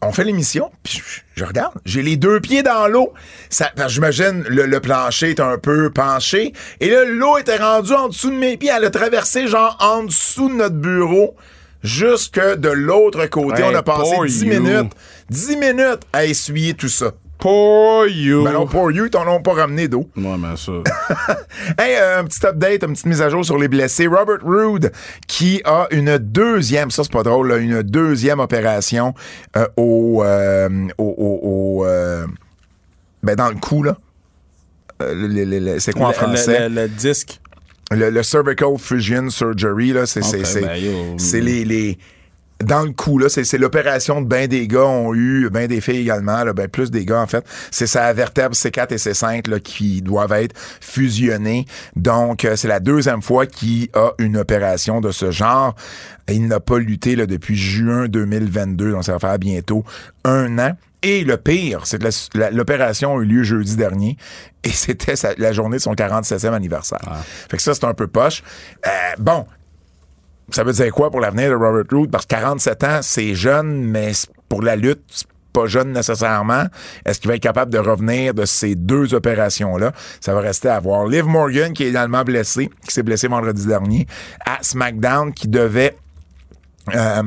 on 0.00 0.12
fait 0.12 0.24
l'émission, 0.24 0.70
puis 0.84 1.02
je, 1.34 1.44
regarde, 1.44 1.74
j'ai 1.84 2.02
les 2.02 2.16
deux 2.16 2.40
pieds 2.40 2.62
dans 2.62 2.86
l'eau. 2.86 3.12
Ça, 3.50 3.72
j'imagine 3.88 4.44
le, 4.48 4.66
le 4.66 4.80
plancher 4.80 5.30
est 5.30 5.40
un 5.40 5.58
peu 5.58 5.90
penché. 5.90 6.52
Et 6.80 6.90
là, 6.90 7.04
l'eau 7.04 7.38
était 7.38 7.56
rendue 7.56 7.94
en 7.94 8.08
dessous 8.08 8.30
de 8.30 8.36
mes 8.36 8.56
pieds. 8.56 8.70
Elle 8.74 8.84
a 8.84 8.90
traversé 8.90 9.48
genre 9.48 9.76
en 9.80 10.04
dessous 10.04 10.48
de 10.48 10.54
notre 10.54 10.76
bureau 10.76 11.34
jusque 11.82 12.40
de 12.40 12.68
l'autre 12.68 13.26
côté. 13.26 13.62
Hey, 13.62 13.68
on 13.72 13.74
a 13.74 13.82
passé 13.82 14.14
poor 14.14 14.26
10 14.26 14.42
you. 14.42 14.48
minutes. 14.48 14.92
10 15.30 15.56
minutes 15.56 16.00
à 16.12 16.24
essuyer 16.24 16.74
tout 16.74 16.88
ça. 16.88 17.12
Pour 17.38 18.06
you. 18.08 18.42
Ben 18.42 18.52
non, 18.52 18.66
pour 18.66 18.90
you, 18.90 19.04
ils 19.06 19.10
t'en 19.10 19.24
ont 19.32 19.40
pas 19.40 19.52
ramené 19.52 19.86
d'eau. 19.86 20.08
Ouais, 20.16 20.36
mais 20.36 20.56
ça. 20.56 20.72
Hey, 21.78 21.94
euh, 21.96 22.18
un 22.20 22.24
petit 22.24 22.44
update, 22.44 22.82
une 22.82 22.92
petite 22.94 23.06
mise 23.06 23.22
à 23.22 23.28
jour 23.30 23.44
sur 23.44 23.56
les 23.58 23.68
blessés. 23.68 24.08
Robert 24.08 24.38
Roode, 24.42 24.90
qui 25.28 25.60
a 25.64 25.86
une 25.92 26.18
deuxième, 26.18 26.90
ça 26.90 27.04
c'est 27.04 27.12
pas 27.12 27.22
drôle, 27.22 27.48
là, 27.48 27.58
une 27.58 27.82
deuxième 27.82 28.40
opération 28.40 29.14
euh, 29.56 29.66
au, 29.76 30.22
euh, 30.24 30.68
au, 30.98 31.84
au- 31.86 31.86
ben 33.22 33.34
dans 33.36 33.48
le 33.50 33.54
cou 33.56 33.84
là. 33.84 33.96
C'est 35.78 35.92
quoi 35.92 36.08
en 36.08 36.12
français? 36.12 36.68
Le, 36.68 36.74
le- 36.74 36.82
le 36.82 36.88
disque. 36.88 37.40
Le, 37.90 38.10
le 38.10 38.22
cervical 38.22 38.76
fusion 38.78 39.30
surgery, 39.30 39.92
là, 39.92 40.04
c'est, 40.06 40.22
c'est, 40.22 40.40
Ok, 40.40 40.46
c'est, 40.46 40.60
ben, 40.60 41.18
c'est 41.18 41.40
les, 41.40 41.64
les- 41.64 41.98
dans 42.64 42.82
le 42.82 42.90
coup, 42.90 43.18
là, 43.18 43.28
c'est, 43.28 43.58
l'opération 43.58 44.20
de 44.20 44.26
ben 44.26 44.48
des 44.48 44.66
gars 44.66 44.84
ont 44.84 45.14
eu, 45.14 45.48
ben 45.50 45.68
des 45.68 45.80
filles 45.80 46.00
également, 46.00 46.42
là, 46.42 46.52
ben 46.52 46.68
plus 46.68 46.90
des 46.90 47.04
gars, 47.04 47.20
en 47.20 47.26
fait. 47.26 47.44
C'est 47.70 47.86
sa 47.86 48.12
vertèbre 48.12 48.54
C4 48.54 48.92
et 48.92 48.96
C5, 48.96 49.48
là, 49.48 49.60
qui 49.60 50.02
doivent 50.02 50.32
être 50.32 50.56
fusionnés. 50.80 51.66
Donc, 51.94 52.44
euh, 52.44 52.56
c'est 52.56 52.68
la 52.68 52.80
deuxième 52.80 53.22
fois 53.22 53.46
qu'il 53.46 53.88
a 53.94 54.10
une 54.18 54.36
opération 54.36 55.00
de 55.00 55.12
ce 55.12 55.30
genre. 55.30 55.74
Il 56.28 56.48
n'a 56.48 56.60
pas 56.60 56.78
lutté, 56.78 57.14
là, 57.14 57.26
depuis 57.26 57.56
juin 57.56 58.08
2022, 58.08 58.90
donc 58.90 59.04
ça 59.04 59.12
va 59.12 59.18
faire 59.18 59.38
bientôt 59.38 59.84
un 60.24 60.58
an. 60.58 60.72
Et 61.02 61.22
le 61.22 61.36
pire, 61.36 61.82
c'est 61.84 62.02
que 62.02 62.08
l'opération 62.52 63.16
a 63.16 63.22
eu 63.22 63.24
lieu 63.24 63.42
jeudi 63.44 63.76
dernier 63.76 64.16
et 64.64 64.68
c'était 64.72 65.14
la 65.38 65.52
journée 65.52 65.76
de 65.76 65.82
son 65.82 65.94
47e 65.94 66.52
anniversaire. 66.52 67.24
Fait 67.48 67.56
que 67.56 67.62
ça, 67.62 67.74
c'est 67.74 67.84
un 67.84 67.94
peu 67.94 68.08
poche. 68.08 68.42
Euh, 68.84 68.90
bon, 69.18 69.46
ça 70.50 70.64
veut 70.64 70.72
dire 70.72 70.92
quoi 70.92 71.10
pour 71.10 71.20
l'avenir 71.20 71.50
de 71.50 71.54
Robert 71.54 71.84
Roode? 71.90 72.10
Parce 72.10 72.24
que 72.24 72.34
47 72.34 72.84
ans, 72.84 72.98
c'est 73.02 73.34
jeune, 73.34 73.84
mais 73.84 74.12
pour 74.48 74.62
la 74.62 74.76
lutte, 74.76 75.24
pas 75.52 75.66
jeune 75.66 75.92
nécessairement. 75.92 76.64
Est-ce 77.04 77.20
qu'il 77.20 77.28
va 77.28 77.36
être 77.36 77.42
capable 77.42 77.72
de 77.72 77.78
revenir 77.78 78.34
de 78.34 78.44
ces 78.44 78.74
deux 78.74 79.14
opérations-là? 79.14 79.92
Ça 80.20 80.34
va 80.34 80.40
rester 80.40 80.68
à 80.68 80.80
voir. 80.80 81.06
Liv 81.06 81.26
Morgan, 81.26 81.72
qui 81.72 81.84
est 81.84 81.88
également 81.88 82.22
blessé, 82.22 82.70
qui 82.86 82.94
s'est 82.94 83.02
blessé 83.02 83.28
vendredi 83.28 83.66
dernier, 83.66 84.06
à 84.44 84.58
SmackDown, 84.62 85.32
qui 85.32 85.48
devait 85.48 85.96
euh, 86.94 87.22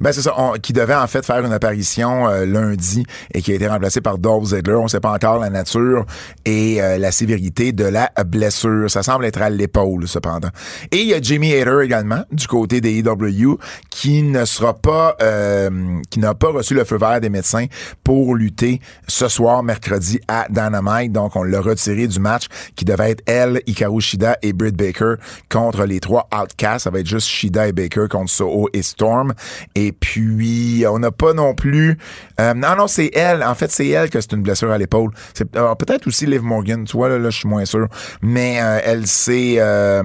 ben 0.00 0.12
c'est 0.12 0.22
ça, 0.22 0.34
on- 0.36 0.52
qui 0.54 0.72
devait 0.72 0.94
en 0.94 1.06
fait 1.06 1.24
faire 1.24 1.44
une 1.44 1.52
apparition 1.52 2.28
euh, 2.28 2.44
lundi 2.46 3.04
et 3.32 3.42
qui 3.42 3.52
a 3.52 3.54
été 3.54 3.66
remplacé 3.66 4.00
par 4.00 4.18
Dolph 4.18 4.46
Ziggler. 4.46 4.74
On 4.74 4.88
sait 4.88 5.00
pas 5.00 5.12
encore 5.12 5.38
la 5.38 5.50
nature 5.50 6.04
et 6.44 6.80
euh, 6.82 6.98
la 6.98 7.12
sévérité 7.12 7.72
de 7.72 7.84
la 7.84 8.10
blessure. 8.26 8.90
Ça 8.90 9.02
semble 9.02 9.24
être 9.24 9.40
à 9.42 9.50
l'épaule 9.50 10.06
cependant. 10.08 10.48
Et 10.90 10.98
il 10.98 11.06
y 11.08 11.14
a 11.14 11.20
Jimmy 11.20 11.52
Hater 11.54 11.78
également 11.82 12.22
du 12.32 12.46
côté 12.46 12.80
des 12.80 12.98
EW 12.98 13.58
qui 13.90 14.22
ne 14.22 14.44
sera 14.44 14.74
pas, 14.74 15.16
euh, 15.22 15.70
qui 16.10 16.18
n'a 16.20 16.34
pas 16.34 16.50
reçu 16.50 16.74
le 16.74 16.84
feu 16.84 16.96
vert 16.98 17.20
des 17.20 17.30
médecins 17.30 17.66
pour 18.02 18.34
lutter 18.34 18.80
ce 19.08 19.28
soir 19.28 19.62
mercredi 19.62 20.20
à 20.28 20.46
Dynamite. 20.50 21.12
Donc 21.12 21.36
on 21.36 21.42
l'a 21.42 21.60
retiré 21.60 22.06
du 22.06 22.20
match 22.20 22.46
qui 22.76 22.84
devait 22.84 23.10
être 23.10 23.22
elle, 23.26 23.60
Hikaru 23.66 24.00
Shida 24.00 24.38
et 24.42 24.52
Britt 24.52 24.76
Baker 24.76 25.14
contre 25.50 25.84
les 25.84 26.00
trois 26.00 26.28
Outcasts. 26.34 26.84
Ça 26.84 26.90
va 26.90 27.00
être 27.00 27.06
juste 27.06 27.28
Shida 27.28 27.68
et 27.68 27.72
Baker 27.72 28.06
contre 28.10 28.30
Soho 28.30 28.68
et 28.72 28.82
Storm. 28.84 29.34
Et 29.74 29.92
puis, 29.92 30.84
on 30.88 30.98
n'a 31.00 31.10
pas 31.10 31.32
non 31.32 31.54
plus... 31.54 31.98
euh, 32.40 32.54
non, 32.54 32.76
non, 32.76 32.86
c'est 32.86 33.10
elle. 33.14 33.42
En 33.42 33.54
fait, 33.54 33.70
c'est 33.70 33.88
elle 33.88 34.10
que 34.10 34.20
c'est 34.20 34.32
une 34.32 34.42
blessure 34.42 34.70
à 34.70 34.78
l'épaule. 34.78 35.10
C'est 35.34 35.56
alors, 35.56 35.76
peut-être 35.76 36.06
aussi 36.06 36.26
Liv 36.26 36.42
Morgan. 36.42 36.84
Tu 36.84 36.96
vois, 36.96 37.08
là, 37.08 37.18
là 37.18 37.30
je 37.30 37.38
suis 37.38 37.48
moins 37.48 37.64
sûr. 37.64 37.88
Mais 38.22 38.60
euh, 38.62 38.78
elle 38.84 39.06
s'est... 39.06 39.56
euh, 39.58 40.02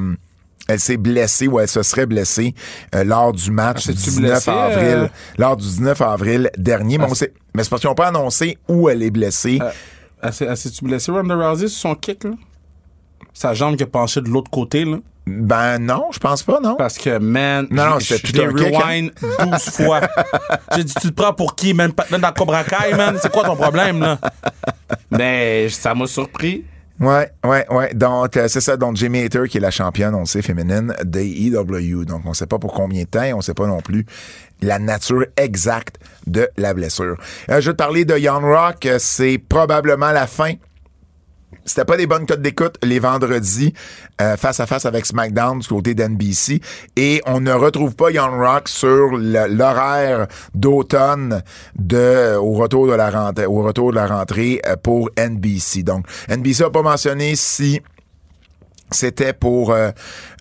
elle 0.67 0.79
s'est 0.79 0.97
blessée 0.97 1.47
ou 1.47 1.59
elle 1.59 1.67
se 1.67 1.81
serait 1.81 2.05
blessée 2.05 2.53
lors 3.03 3.33
du 3.33 3.49
match 3.49 3.85
Ah, 3.87 3.91
du 3.91 3.97
s'est-tu 3.97 4.09
19 4.11 4.29
blessée, 4.31 4.51
avril. 4.51 5.09
Lors 5.39 5.57
du 5.57 5.65
19 5.65 5.99
avril 6.01 6.51
dernier. 6.57 6.99
Mais, 6.99 7.05
Ah, 7.07 7.11
on 7.11 7.15
sait- 7.15 7.33
mais 7.55 7.63
c'est 7.63 7.69
parce 7.71 7.81
qu'ils 7.81 7.89
n'ont 7.89 7.95
pas 7.95 8.09
annoncé 8.09 8.57
où 8.67 8.87
elle 8.87 9.01
est 9.01 9.09
blessée. 9.09 9.57
S'est- 10.31 10.45
elle 10.45 10.55
s'est-tu 10.57 10.83
blessée, 10.85 11.11
Ronda 11.11 11.35
Rousey, 11.35 11.67
sur 11.69 11.79
son 11.79 11.95
kick, 11.95 12.23
là? 12.23 12.31
Sa 13.39 13.53
jambe 13.53 13.77
qui 13.77 13.83
a 13.83 13.87
penché 13.87 14.19
de 14.19 14.27
l'autre 14.27 14.51
côté, 14.51 14.83
là? 14.83 14.97
Ben 15.25 15.77
non, 15.79 16.07
je 16.11 16.19
pense 16.19 16.43
pas, 16.43 16.59
non. 16.59 16.75
Parce 16.75 16.97
que, 16.97 17.19
man, 17.19 17.67
Non, 17.71 17.85
non, 17.85 17.95
un 17.95 17.99
kick, 17.99 18.37
hein. 18.37 18.49
rewind 18.53 19.11
12 19.21 19.59
fois. 19.85 20.01
J'ai 20.75 20.83
dit, 20.83 20.93
tu 20.99 21.07
te 21.07 21.13
prends 21.13 21.31
pour 21.33 21.55
qui, 21.55 21.73
man? 21.73 21.93
Patman 21.93 22.19
dans 22.19 22.33
Cobra 22.33 22.65
Kai, 22.65 22.93
man? 22.97 23.17
C'est 23.21 23.31
quoi 23.31 23.45
ton 23.45 23.55
problème, 23.55 24.01
là? 24.01 24.19
Mais 25.09 25.69
ça 25.69 25.95
m'a 25.95 26.05
surpris. 26.05 26.65
Ouais, 26.99 27.31
ouais, 27.45 27.65
ouais. 27.69 27.93
Donc, 27.93 28.35
euh, 28.35 28.49
c'est 28.49 28.59
ça. 28.59 28.75
Donc, 28.75 28.97
Jamie 28.97 29.19
Hater, 29.21 29.43
qui 29.47 29.57
est 29.57 29.61
la 29.61 29.71
championne, 29.71 30.13
on 30.15 30.21
le 30.21 30.25
sait, 30.25 30.41
féminine, 30.41 30.93
des 31.05 31.25
EW. 31.47 32.03
Donc, 32.03 32.23
on 32.25 32.33
sait 32.33 32.45
pas 32.47 32.59
pour 32.59 32.73
combien 32.73 33.03
de 33.03 33.07
temps 33.07 33.23
et 33.23 33.31
on 33.33 33.39
sait 33.39 33.53
pas 33.53 33.67
non 33.67 33.79
plus 33.79 34.05
la 34.61 34.79
nature 34.79 35.23
exacte 35.37 35.95
de 36.27 36.49
la 36.57 36.73
blessure. 36.73 37.15
Euh, 37.49 37.61
je 37.61 37.69
vais 37.69 37.73
te 37.73 37.77
parler 37.77 38.03
de 38.03 38.17
Young 38.17 38.43
Rock. 38.43 38.85
Euh, 38.85 38.97
C'est 38.99 39.37
probablement 39.37 40.11
la 40.11 40.27
fin 40.27 40.55
c'était 41.65 41.85
pas 41.85 41.97
des 41.97 42.07
bonnes 42.07 42.25
cotes 42.25 42.41
d'écoute 42.41 42.77
les 42.83 42.99
vendredis 42.99 43.73
euh, 44.21 44.37
face 44.37 44.59
à 44.59 44.65
face 44.65 44.85
avec 44.85 45.05
SmackDown 45.05 45.59
du 45.59 45.67
côté 45.67 45.93
d'NBC 45.93 46.61
et 46.95 47.21
on 47.25 47.39
ne 47.41 47.51
retrouve 47.51 47.95
pas 47.95 48.11
Young 48.11 48.39
Rock 48.39 48.67
sur 48.67 49.17
l'horaire 49.17 50.27
d'automne 50.53 51.43
de 51.77 52.35
au 52.35 52.53
retour 52.53 52.87
de 52.87 52.93
la 52.93 53.09
rentrée 53.09 53.45
au 53.45 53.61
retour 53.61 53.91
de 53.91 53.95
la 53.95 54.07
rentrée 54.07 54.61
euh, 54.65 54.75
pour 54.75 55.09
NBC. 55.17 55.83
Donc 55.83 56.05
NBC 56.29 56.63
a 56.63 56.69
pas 56.69 56.81
mentionné 56.81 57.35
si 57.35 57.81
c'était 58.91 59.33
pour 59.33 59.71
euh, 59.71 59.91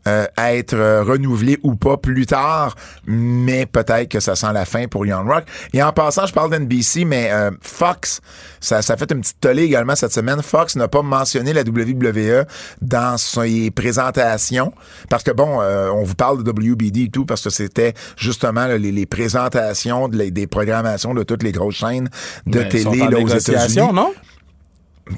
euh, 0.07 0.27
être 0.39 0.75
euh, 0.75 1.03
renouvelé 1.03 1.59
ou 1.63 1.75
pas 1.75 1.97
plus 1.97 2.27
tard, 2.27 2.75
mais 3.07 3.67
peut-être 3.67 4.09
que 4.09 4.21
ça 4.21 4.37
sent 4.37 4.53
la 4.53 4.65
fin 4.65 4.87
pour 4.89 5.05
Young 5.07 5.29
Rock. 5.29 5.45
Et 5.73 5.83
en 5.83 5.93
passant, 5.93 6.27
je 6.27 6.33
parle 6.33 6.51
d'NBC, 6.51 7.05
mais 7.05 7.31
Fox, 7.61 8.21
ça, 8.61 8.81
ça 8.83 8.97
fait 8.97 9.11
une 9.13 9.21
petite 9.21 9.41
tollée 9.41 9.65
également 9.65 9.95
cette 9.97 10.13
semaine. 10.13 10.41
Fox 10.43 10.77
n'a 10.77 10.89
pas 10.89 11.03
mentionné 11.03 11.53
la 11.53 11.63
WWE 11.63 12.45
dans 12.81 13.19
ses 13.19 13.71
présentations, 13.71 14.73
parce 15.11 15.23
que 15.23 15.31
bon, 15.31 15.61
on 15.61 16.03
vous 16.05 16.15
parle 16.15 16.43
de 16.43 16.51
WBD 16.51 17.05
et 17.05 17.11
tout, 17.11 17.25
parce 17.27 17.43
que 17.43 17.51
c'était 17.51 17.95
justement 18.17 18.67
là, 18.67 18.79
les, 18.79 18.93
les 18.93 19.07
présentations 19.07 20.09
de 20.09 20.17
les- 20.17 20.31
des 20.31 20.47
programmations 20.47 21.15
de 21.15 21.23
toutes 21.23 21.43
les 21.43 21.53
grosses 21.53 21.77
chaînes 21.77 22.09
de 22.47 22.61
Ben, 22.63 22.71
sont 22.83 22.91
télé 22.91 23.03
en 23.03 23.09
là, 23.11 23.19
aux 23.19 23.29
États-Unis. 23.29 23.93
non? 23.93 24.13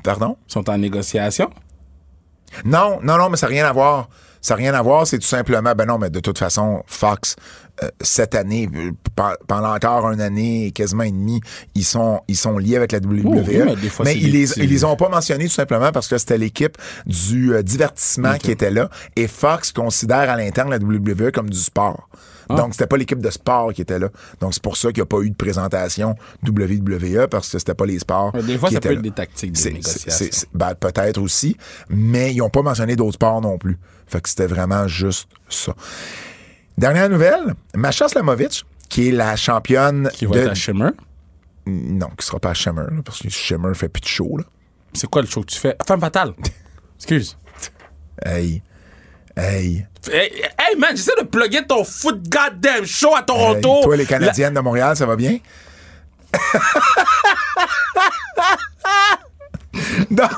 Pardon? 0.04 0.36
Ils 0.48 0.52
sont 0.52 0.68
en 0.70 0.78
négociation? 0.78 1.50
Non, 2.64 2.98
non, 3.02 3.16
non, 3.18 3.28
mais 3.30 3.36
ça 3.36 3.46
n'a 3.46 3.50
rien 3.50 3.66
à 3.66 3.72
voir. 3.72 4.08
Ça 4.42 4.54
n'a 4.54 4.58
rien 4.58 4.72
à 4.74 4.80
voir, 4.80 5.06
c'est 5.06 5.18
tout 5.18 5.26
simplement, 5.26 5.74
ben 5.74 5.84
non, 5.84 5.98
mais 5.98 6.08
de 6.08 6.18
toute 6.18 6.38
façon, 6.38 6.82
Fox, 6.86 7.36
euh, 7.82 7.88
cette 8.00 8.34
année, 8.34 8.70
euh, 8.74 8.90
pe- 9.14 9.36
pendant 9.46 9.74
encore 9.74 10.10
une 10.12 10.20
année 10.22 10.72
quasiment 10.74 11.02
et 11.02 11.10
demie, 11.10 11.42
ils 11.74 11.84
sont, 11.84 12.22
ils 12.26 12.38
sont 12.38 12.56
liés 12.56 12.76
avec 12.76 12.92
la 12.92 13.00
WWE. 13.00 13.20
Oh, 13.26 13.34
oui, 13.46 13.76
mais 13.82 13.88
fois, 13.90 14.06
c'est 14.12 14.18
ils 14.18 14.32
les, 14.32 14.46
petits- 14.46 14.60
ils 14.60 14.70
les 14.70 14.84
ont 14.84 14.96
pas 14.96 15.10
mentionnés 15.10 15.44
tout 15.44 15.50
simplement 15.52 15.92
parce 15.92 16.08
que 16.08 16.16
c'était 16.16 16.38
l'équipe 16.38 16.78
du 17.04 17.52
euh, 17.54 17.62
divertissement 17.62 18.38
qui 18.38 18.50
était 18.50 18.70
là. 18.70 18.88
Et 19.14 19.26
Fox 19.28 19.72
considère 19.72 20.30
à 20.30 20.36
l'interne 20.38 20.70
la 20.70 20.78
WWE 20.78 21.32
comme 21.32 21.50
du 21.50 21.58
sport. 21.58 22.08
Donc, 22.56 22.72
c'était 22.74 22.86
pas 22.86 22.96
l'équipe 22.96 23.20
de 23.20 23.30
sport 23.30 23.72
qui 23.72 23.82
était 23.82 23.98
là. 23.98 24.08
Donc, 24.40 24.54
c'est 24.54 24.62
pour 24.62 24.76
ça 24.76 24.88
qu'il 24.88 24.98
n'y 24.98 25.02
a 25.02 25.06
pas 25.06 25.20
eu 25.20 25.30
de 25.30 25.36
présentation 25.36 26.14
WWE 26.46 27.28
parce 27.28 27.50
que 27.50 27.58
c'était 27.58 27.74
pas 27.74 27.86
les 27.86 27.98
sports. 27.98 28.32
Des 28.32 28.58
fois, 28.58 28.68
qui 28.68 28.74
ça 28.74 28.80
peut 28.80 28.88
là. 28.88 28.94
être 28.94 29.02
des 29.02 29.10
tactiques 29.10 29.52
de 29.52 29.70
négociation. 29.70 30.48
ben, 30.54 30.74
peut-être 30.74 31.20
aussi, 31.20 31.56
mais 31.88 32.32
ils 32.32 32.38
n'ont 32.38 32.50
pas 32.50 32.62
mentionné 32.62 32.96
d'autres 32.96 33.14
sports 33.14 33.40
non 33.40 33.58
plus. 33.58 33.78
Fait 34.06 34.20
que 34.20 34.28
c'était 34.28 34.46
vraiment 34.46 34.88
juste 34.88 35.28
ça. 35.48 35.74
Dernière 36.76 37.08
nouvelle, 37.08 37.54
Masha 37.74 38.08
Slamovic, 38.08 38.64
qui 38.88 39.08
est 39.08 39.12
la 39.12 39.36
championne 39.36 40.10
Qui 40.12 40.26
va 40.26 40.34
de... 40.34 40.40
être 40.40 40.50
à 40.50 40.54
Shimmer. 40.54 40.90
Non, 41.66 42.08
qui 42.18 42.26
sera 42.26 42.40
pas 42.40 42.50
à 42.50 42.54
Shimmer, 42.54 42.86
là, 42.90 43.02
parce 43.04 43.20
que 43.20 43.28
Shimmer 43.28 43.74
fait 43.74 43.88
plus 43.88 44.00
de 44.00 44.06
show, 44.06 44.36
là. 44.36 44.44
C'est 44.92 45.08
quoi 45.08 45.22
le 45.22 45.28
show 45.28 45.42
que 45.42 45.46
tu 45.46 45.58
fais? 45.58 45.76
Femme 45.86 46.00
fatale. 46.00 46.32
Excuse. 46.96 47.36
Hey. 48.24 48.62
Hey. 49.40 49.86
Hey, 50.10 50.42
hey, 50.58 50.76
man, 50.76 50.94
j'essaie 50.94 51.14
de 51.18 51.24
plugger 51.24 51.66
ton 51.66 51.82
foot 51.82 52.20
goddamn 52.28 52.84
show 52.84 53.14
à 53.14 53.20
Hey. 53.20 53.24
Toronto. 53.24 53.80
Toi, 53.84 53.96
les 53.96 54.04
Canadiennes 54.04 54.52
de 54.52 54.60
Montréal, 54.60 54.94
ça 54.96 55.06
va 55.06 55.16
bien? 55.16 55.38
non. 60.10 60.28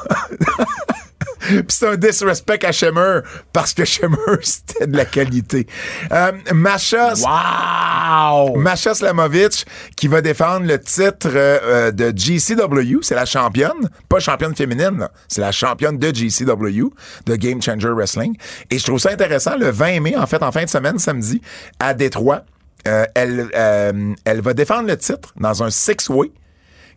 Puis 1.49 1.65
c'est 1.69 1.89
un 1.89 1.97
disrespect 1.97 2.65
à 2.65 2.73
Shimmer 2.73 3.21
parce 3.53 3.75
que 3.75 3.85
Shimmer, 3.85 4.17
c'était 4.43 4.87
de 4.87 4.97
la 4.97 5.05
qualité. 5.05 5.67
Euh, 6.13 6.33
Masha, 6.53 7.15
Wow! 7.15 8.63
Slamovic 8.77 9.67
qui 9.97 10.09
va 10.09 10.21
défendre 10.21 10.67
le 10.67 10.79
titre 10.79 11.29
euh, 11.35 11.59
euh, 11.63 11.91
de 11.91 12.13
GCW, 12.17 12.99
c'est 13.03 13.15
la 13.15 13.25
championne, 13.25 13.89
pas 14.09 14.21
championne 14.21 14.55
féminine, 14.55 15.09
c'est 15.29 15.41
la 15.41 15.53
championne 15.53 15.99
de 15.99 16.15
GCW, 16.15 16.93
de 17.27 17.37
Game 17.37 17.61
Changer 17.61 17.91
Wrestling. 17.91 18.37
Et 18.71 18.79
je 18.79 18.85
trouve 18.85 18.99
ça 18.99 19.11
intéressant, 19.11 19.57
le 19.57 19.71
20 19.71 20.01
mai, 20.01 20.17
en 20.17 20.27
fait, 20.27 20.43
en 20.43 20.53
fin 20.53 20.65
de 20.65 20.71
semaine, 20.71 20.99
samedi, 20.99 21.41
à 21.79 21.95
Détroit, 21.95 22.45
euh, 22.89 23.05
elle, 23.15 23.49
euh, 23.55 24.15
elle 24.25 24.41
va 24.41 24.55
défendre 24.55 24.89
le 24.89 24.97
titre 24.97 25.33
dans 25.37 25.63
un 25.63 25.71
six-way 25.71 26.33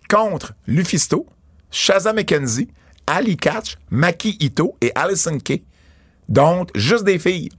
contre 0.10 0.54
Lufisto, 0.68 1.28
Shaza 1.72 2.14
McKenzie, 2.14 2.70
Ali 3.08 3.38
Catch, 3.38 3.76
Maki 3.92 4.38
Ito 4.40 4.76
et 4.82 4.92
Allison 4.96 5.38
Kay. 5.40 5.64
Donc, 6.30 6.70
juste 6.76 7.04
des 7.04 7.20
filles. 7.20 7.50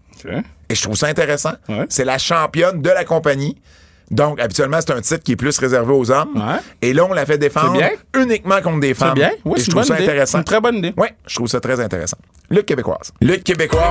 Et 0.69 0.75
je 0.75 0.83
trouve 0.83 0.97
ça 0.97 1.07
intéressant. 1.07 1.53
Ouais. 1.69 1.87
C'est 1.89 2.05
la 2.05 2.19
championne 2.19 2.83
de 2.83 2.91
la 2.91 3.05
compagnie. 3.05 3.57
Donc, 4.11 4.41
habituellement, 4.41 4.79
c'est 4.81 4.93
un 4.93 5.01
titre 5.01 5.23
qui 5.23 5.33
est 5.33 5.37
plus 5.37 5.57
réservé 5.59 5.93
aux 5.93 6.11
hommes. 6.11 6.35
Ouais. 6.37 6.59
Et 6.83 6.93
là, 6.93 7.05
on 7.05 7.13
la 7.13 7.27
fait 7.27 7.39
défendre 7.39 7.81
uniquement 8.17 8.61
contre 8.63 8.81
des 8.81 8.89
C'est 8.89 8.95
femmes. 8.95 9.15
bien. 9.15 9.31
Oui, 9.45 9.59
Et 9.61 9.63
je 9.65 9.71
trouve 9.71 9.85
ça 9.85 9.95
idée. 9.95 10.05
intéressant. 10.05 10.33
C'est 10.33 10.39
une 10.39 10.45
très 10.45 10.61
bonne 10.61 10.77
idée. 10.77 10.95
Oui, 10.97 11.09
je 11.27 11.35
trouve 11.35 11.49
ça 11.49 11.61
très 11.61 11.79
intéressant. 11.81 12.17
Lutte 12.51 12.67
québécoise. 12.67 13.13
Lutte 13.21 13.45
québécoise. 13.45 13.83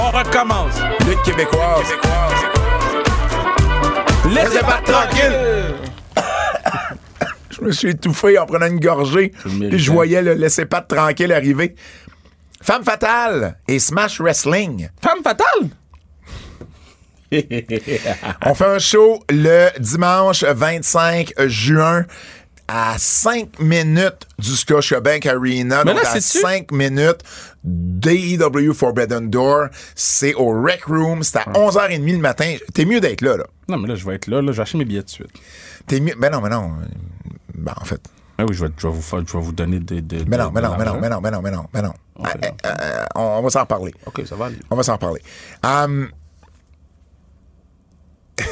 On 0.00 0.10
recommence. 0.10 0.74
Lutte 1.06 1.22
québécoise. 1.22 1.86
Laissez 4.34 4.60
pas 4.60 4.80
tranquille. 4.84 5.32
Je 7.66 7.70
me 7.70 7.74
suis 7.74 7.88
étouffé 7.90 8.38
en 8.38 8.46
prenant 8.46 8.66
une 8.66 8.78
gorgée. 8.78 9.32
Puis 9.42 9.78
je 9.78 9.90
voyais 9.90 10.22
le 10.22 10.34
laisser 10.34 10.66
pas 10.66 10.82
tranquille 10.82 11.32
arriver. 11.32 11.74
Femme 12.62 12.84
fatale 12.84 13.58
et 13.66 13.80
Smash 13.80 14.20
Wrestling. 14.20 14.88
Femme 15.02 15.22
fatale? 15.24 15.70
On 18.46 18.54
fait 18.54 18.64
un 18.66 18.78
show 18.78 19.20
le 19.30 19.68
dimanche 19.80 20.44
25 20.44 21.32
juin 21.48 22.04
à 22.68 22.94
5 22.98 23.58
minutes 23.60 24.26
du 24.38 24.50
Scotiabank 24.56 25.26
Arena. 25.26 25.82
Mais 25.84 25.92
donc 25.94 26.02
là, 26.04 26.10
à 26.12 26.20
c'est-tu- 26.20 26.38
5 26.42 26.70
minutes 26.72 27.20
d'AEW 27.64 28.72
Forbidden 28.74 29.28
Door. 29.28 29.66
C'est 29.96 30.34
au 30.34 30.62
Rec 30.62 30.84
Room. 30.84 31.22
C'est 31.24 31.38
à 31.38 31.44
11h30 31.54 32.12
le 32.12 32.18
matin. 32.18 32.56
T'es 32.74 32.84
mieux 32.84 33.00
d'être 33.00 33.22
là, 33.22 33.36
là. 33.36 33.44
Non, 33.68 33.76
mais 33.78 33.88
là, 33.88 33.94
je 33.96 34.06
vais 34.06 34.14
être 34.14 34.28
là. 34.28 34.40
là 34.40 34.52
je 34.52 34.56
vais 34.56 34.62
acheter 34.62 34.78
mes 34.78 34.84
billets 34.84 35.02
de 35.02 35.08
suite. 35.10 35.30
T'es 35.88 35.98
mieux. 36.00 36.14
Ben 36.18 36.30
non, 36.30 36.40
mais 36.40 36.48
non. 36.50 36.72
Ben, 37.56 37.74
en 37.80 37.84
fait. 37.84 38.00
Ah 38.38 38.44
oui, 38.46 38.54
je 38.54 38.64
vais, 38.66 38.72
je 38.76 38.86
vais 38.86 38.92
vous, 38.92 39.00
faire- 39.02 39.22
je 39.26 39.32
vais 39.36 39.42
vous 39.42 39.52
donner 39.52 39.80
des. 39.80 40.02
des 40.02 40.24
Mais 40.26 40.36
de- 40.36 40.42
non, 40.42 40.50
mais 40.52 40.60
de 40.60 40.66
non, 40.66 40.76
mais 40.78 40.84
non, 40.84 40.98
mais 41.00 41.08
non, 41.08 41.20
mais 41.22 41.30
non, 41.30 41.40
mais 41.42 41.50
non, 41.50 41.64
mais 41.72 41.82
non. 41.82 41.92
Ok, 42.18 42.28
Euh, 42.44 42.50
euh, 42.66 43.04
on, 43.14 43.20
on 43.22 43.42
va 43.42 43.50
s'en 43.50 43.60
reparler. 43.60 43.94
Ok, 44.06 44.22
ça 44.26 44.36
va 44.36 44.46
aller. 44.46 44.58
On 44.70 44.76
va 44.76 44.82
s'en 44.82 44.92
reparler. 44.92 45.22
Hum, 45.64 46.10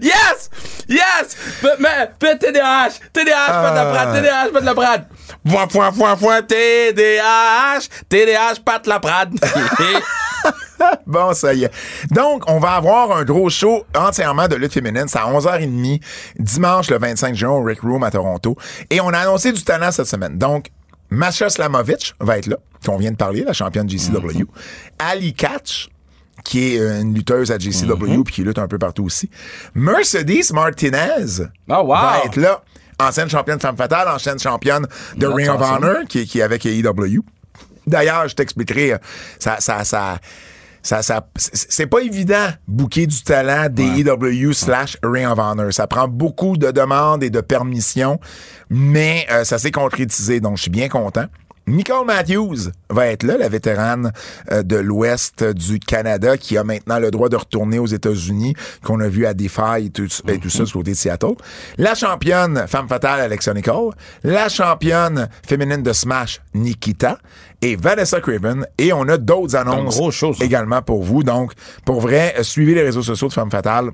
Yes! 0.00 0.48
Yes! 0.88 1.36
Mais, 1.62 1.70
mais, 1.78 2.10
TDAH! 2.38 2.98
TDAH, 3.12 3.46
pas 3.46 3.70
de 3.70 3.76
la 3.76 3.84
prade! 3.92 4.14
TDAH, 4.22 4.48
pas 4.52 4.60
de 4.60 4.66
la 4.66 4.74
prade! 4.74 5.04
Point, 5.48 5.66
point, 5.68 5.92
point, 5.92 6.16
point, 6.16 6.42
TDAH! 6.42 7.88
TDAH, 8.08 8.60
pas 8.64 8.78
de 8.78 8.88
la 8.88 9.00
prade! 9.00 9.34
Bon, 11.06 11.32
ça 11.34 11.54
y 11.54 11.64
est. 11.64 11.70
Donc, 12.10 12.44
on 12.48 12.58
va 12.58 12.72
avoir 12.72 13.16
un 13.16 13.24
gros 13.24 13.48
show 13.50 13.84
entièrement 13.96 14.48
de 14.48 14.56
lutte 14.56 14.72
féminine. 14.72 15.04
C'est 15.06 15.18
à 15.18 15.26
11h30, 15.32 16.00
dimanche 16.38 16.90
le 16.90 16.98
25 16.98 17.34
juin 17.34 17.50
au 17.50 17.62
Rec 17.62 17.80
Room 17.80 18.02
à 18.02 18.10
Toronto. 18.10 18.56
Et 18.90 19.00
on 19.00 19.08
a 19.08 19.18
annoncé 19.18 19.52
du 19.52 19.62
talent 19.62 19.90
cette 19.92 20.06
semaine. 20.06 20.38
Donc, 20.38 20.66
Masha 21.10 21.48
Slamovic 21.50 22.14
va 22.20 22.38
être 22.38 22.46
là, 22.46 22.56
qu'on 22.84 22.96
vient 22.96 23.10
de 23.10 23.16
parler, 23.16 23.44
la 23.44 23.52
championne 23.52 23.88
GCW. 23.88 24.44
Ali 24.98 25.34
Catch, 25.34 25.88
qui 26.44 26.74
est 26.74 26.80
euh, 26.80 27.00
une 27.02 27.14
lutteuse 27.14 27.52
à 27.52 27.58
GCW 27.58 28.22
puis 28.24 28.34
qui 28.34 28.42
lutte 28.42 28.58
un 28.58 28.66
peu 28.68 28.78
partout 28.78 29.04
aussi. 29.04 29.30
Mercedes 29.74 30.52
Martinez 30.52 31.44
Oh, 31.68 31.74
wow. 31.82 31.86
va 31.88 32.20
être 32.24 32.36
là. 32.36 32.62
Ancienne 32.98 33.28
championne 33.28 33.58
femme 33.60 33.76
fatale, 33.76 34.08
ancienne 34.08 34.38
championne 34.38 34.86
de 35.16 35.26
Ring 35.26 35.48
of. 35.48 35.60
Honor, 35.60 36.04
qui, 36.08 36.26
qui 36.26 36.38
est 36.38 36.42
avec 36.42 36.64
AEW. 36.66 37.22
D'ailleurs, 37.86 38.28
je 38.28 38.34
t'expliquerai, 38.34 38.92
euh, 38.94 38.98
ça, 39.38 39.56
ça, 39.60 39.84
ça, 39.84 40.18
ça, 40.82 41.02
ça- 41.02 41.26
c'est 41.36 41.86
pas 41.86 42.00
évident 42.00 42.48
booker 42.66 43.06
du 43.06 43.22
talent 43.22 43.68
des 43.70 44.00
EW 44.00 44.52
slash 44.52 44.96
Ring 45.02 45.26
of 45.28 45.38
Honor. 45.38 45.72
Ça 45.72 45.86
prend 45.86 46.08
beaucoup 46.08 46.56
de 46.56 46.70
demandes 46.70 47.22
et 47.22 47.30
de 47.30 47.40
permissions, 47.40 48.18
mais 48.68 49.26
euh, 49.30 49.44
ça 49.44 49.58
s'est 49.58 49.70
concrétisé, 49.70 50.40
donc 50.40 50.56
je 50.56 50.62
suis 50.62 50.70
bien 50.70 50.88
content. 50.88 51.26
Nicole 51.66 52.06
Matthews 52.06 52.70
va 52.90 53.06
être 53.06 53.22
là, 53.22 53.36
la 53.36 53.48
vétérane 53.48 54.12
euh, 54.50 54.62
de 54.62 54.76
l'Ouest 54.76 55.44
du 55.44 55.78
Canada 55.78 56.36
qui 56.36 56.56
a 56.58 56.64
maintenant 56.64 56.98
le 56.98 57.10
droit 57.10 57.28
de 57.28 57.36
retourner 57.36 57.78
aux 57.78 57.86
États-Unis, 57.86 58.54
qu'on 58.82 59.00
a 59.00 59.08
vu 59.08 59.26
à 59.26 59.34
Defy 59.34 59.86
et 59.86 59.90
tout, 59.90 60.08
et 60.28 60.38
tout 60.38 60.50
ça 60.50 60.64
du 60.64 60.72
côté 60.72 60.92
de 60.92 60.96
Seattle. 60.96 61.34
La 61.78 61.94
championne 61.94 62.64
femme 62.66 62.88
fatale 62.88 63.20
Alexa 63.20 63.54
Nicole, 63.54 63.94
la 64.24 64.48
championne 64.48 65.28
féminine 65.46 65.82
de 65.82 65.92
Smash 65.92 66.40
Nikita 66.54 67.18
et 67.60 67.76
Vanessa 67.76 68.20
Craven. 68.20 68.66
Et 68.78 68.92
on 68.92 69.08
a 69.08 69.16
d'autres 69.16 69.56
annonces 69.56 69.96
gros 69.96 70.32
également 70.40 70.82
pour 70.82 71.02
vous. 71.02 71.22
Donc, 71.22 71.52
pour 71.84 72.00
vrai, 72.00 72.34
suivez 72.42 72.74
les 72.74 72.82
réseaux 72.82 73.02
sociaux 73.02 73.28
de 73.28 73.32
Femme 73.32 73.50
Fatale. 73.50 73.92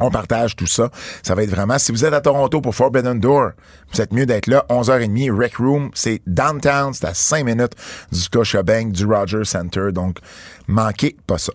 On 0.00 0.10
partage 0.10 0.56
tout 0.56 0.66
ça. 0.66 0.90
Ça 1.22 1.34
va 1.34 1.42
être 1.42 1.50
vraiment. 1.50 1.78
Si 1.78 1.92
vous 1.92 2.04
êtes 2.04 2.14
à 2.14 2.20
Toronto 2.20 2.60
pour 2.60 2.74
Forbidden 2.74 3.20
Door, 3.20 3.50
vous 3.92 4.00
êtes 4.00 4.12
mieux 4.12 4.26
d'être 4.26 4.46
là. 4.46 4.64
11h30, 4.68 5.30
Rec 5.32 5.56
Room. 5.56 5.90
C'est 5.94 6.22
downtown. 6.26 6.92
C'est 6.94 7.06
à 7.06 7.14
5 7.14 7.44
minutes 7.44 7.74
du 8.10 8.18
Scotiabank, 8.18 8.92
du 8.92 9.06
Rogers 9.06 9.44
Center. 9.44 9.92
Donc, 9.92 10.18
manquez 10.66 11.16
pas 11.26 11.38
ça. 11.38 11.52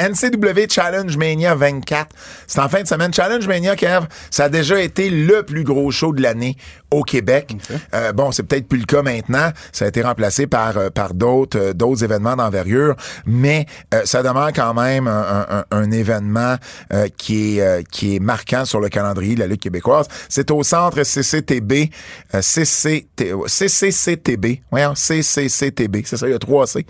NCW 0.00 0.66
Challenge 0.68 1.16
Mania 1.16 1.54
24. 1.54 2.08
C'est 2.46 2.60
en 2.60 2.68
fin 2.68 2.82
de 2.82 2.88
semaine. 2.88 3.12
Challenge 3.14 3.46
Mania, 3.46 3.76
Kev, 3.76 4.06
ça 4.30 4.44
a 4.44 4.48
déjà 4.48 4.80
été 4.80 5.10
le 5.10 5.42
plus 5.44 5.64
gros 5.64 5.90
show 5.90 6.12
de 6.12 6.20
l'année 6.22 6.56
au 6.90 7.02
Québec. 7.02 7.56
Euh, 7.94 8.12
bon, 8.12 8.30
c'est 8.32 8.42
peut-être 8.44 8.68
plus 8.68 8.78
le 8.78 8.86
cas 8.86 9.02
maintenant. 9.02 9.50
Ça 9.72 9.84
a 9.84 9.88
été 9.88 10.02
remplacé 10.02 10.46
par, 10.46 10.76
euh, 10.76 10.90
par 10.90 11.14
d'autres, 11.14 11.58
euh, 11.58 11.72
d'autres 11.72 12.04
événements 12.04 12.36
d'envergure, 12.36 12.94
mais 13.26 13.66
euh, 13.92 14.02
ça 14.04 14.22
demeure 14.22 14.52
quand 14.52 14.74
même 14.74 15.06
un, 15.08 15.46
un- 15.48 15.64
un 15.70 15.90
événement 15.90 16.56
euh, 16.92 17.08
qui, 17.16 17.58
est, 17.58 17.60
euh, 17.62 17.82
qui 17.90 18.16
est 18.16 18.20
marquant 18.20 18.64
sur 18.64 18.80
le 18.80 18.88
calendrier 18.88 19.34
de 19.34 19.40
la 19.40 19.46
Ligue 19.46 19.60
québécoise. 19.60 20.06
C'est 20.28 20.50
au 20.50 20.62
centre 20.62 21.02
CCTB, 21.02 21.90
euh, 22.34 22.40
CCT, 22.42 23.32
CCCTB, 23.46 24.60
voyons, 24.70 24.94
CCCTB, 24.94 26.02
c'est 26.04 26.16
ça, 26.16 26.26
il 26.26 26.32
y 26.32 26.34
a 26.34 26.38
3C. 26.38 26.84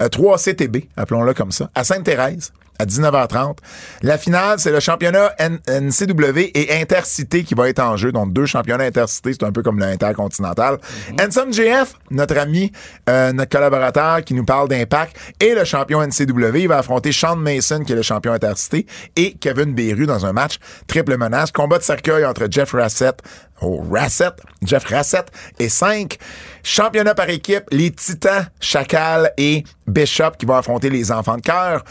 Euh, 0.00 0.08
3CTB, 0.08 0.88
appelons-le 0.96 1.34
comme 1.34 1.52
ça, 1.52 1.70
à 1.74 1.84
Sainte-Thérèse 1.84 2.51
à 2.78 2.84
19h30. 2.84 3.58
La 4.02 4.18
finale, 4.18 4.58
c'est 4.58 4.72
le 4.72 4.80
championnat 4.80 5.32
NCW 5.68 6.50
et 6.54 6.80
Intercité 6.80 7.44
qui 7.44 7.54
va 7.54 7.68
être 7.68 7.80
en 7.80 7.96
jeu. 7.96 8.12
Donc, 8.12 8.32
deux 8.32 8.46
championnats 8.46 8.84
Intercité, 8.84 9.32
c'est 9.32 9.44
un 9.44 9.52
peu 9.52 9.62
comme 9.62 9.78
l'Intercontinental. 9.78 10.78
Ensom 11.20 11.52
GF, 11.52 11.94
notre 12.10 12.38
ami, 12.38 12.72
euh, 13.08 13.32
notre 13.32 13.50
collaborateur 13.50 14.24
qui 14.24 14.34
nous 14.34 14.44
parle 14.44 14.68
d'impact, 14.68 15.16
et 15.40 15.54
le 15.54 15.64
champion 15.64 16.02
NCW, 16.02 16.62
il 16.62 16.68
va 16.68 16.78
affronter 16.78 17.12
Sean 17.12 17.36
Mason, 17.36 17.84
qui 17.84 17.92
est 17.92 17.96
le 17.96 18.02
champion 18.02 18.32
Intercité, 18.32 18.86
et 19.16 19.34
Kevin 19.34 19.74
Beru 19.74 20.06
dans 20.06 20.26
un 20.26 20.32
match 20.32 20.56
triple 20.86 21.16
menace. 21.16 21.52
Combat 21.52 21.78
de 21.78 21.84
cercueil 21.84 22.24
entre 22.24 22.46
Jeff 22.50 22.72
Rassett, 22.72 23.22
au 23.64 23.82
Rassett, 23.90 24.34
Jeff 24.62 24.84
Rassett. 24.84 25.26
Et 25.58 25.68
5, 25.68 26.18
championnat 26.62 27.14
par 27.14 27.28
équipe, 27.28 27.64
les 27.70 27.90
Titans, 27.90 28.46
Chacal 28.60 29.32
et 29.36 29.64
Bishop 29.86 30.32
qui 30.38 30.46
vont 30.46 30.54
affronter 30.56 30.90
les 30.90 31.10
enfants 31.12 31.36
de 31.36 31.42
cœur. 31.42 31.84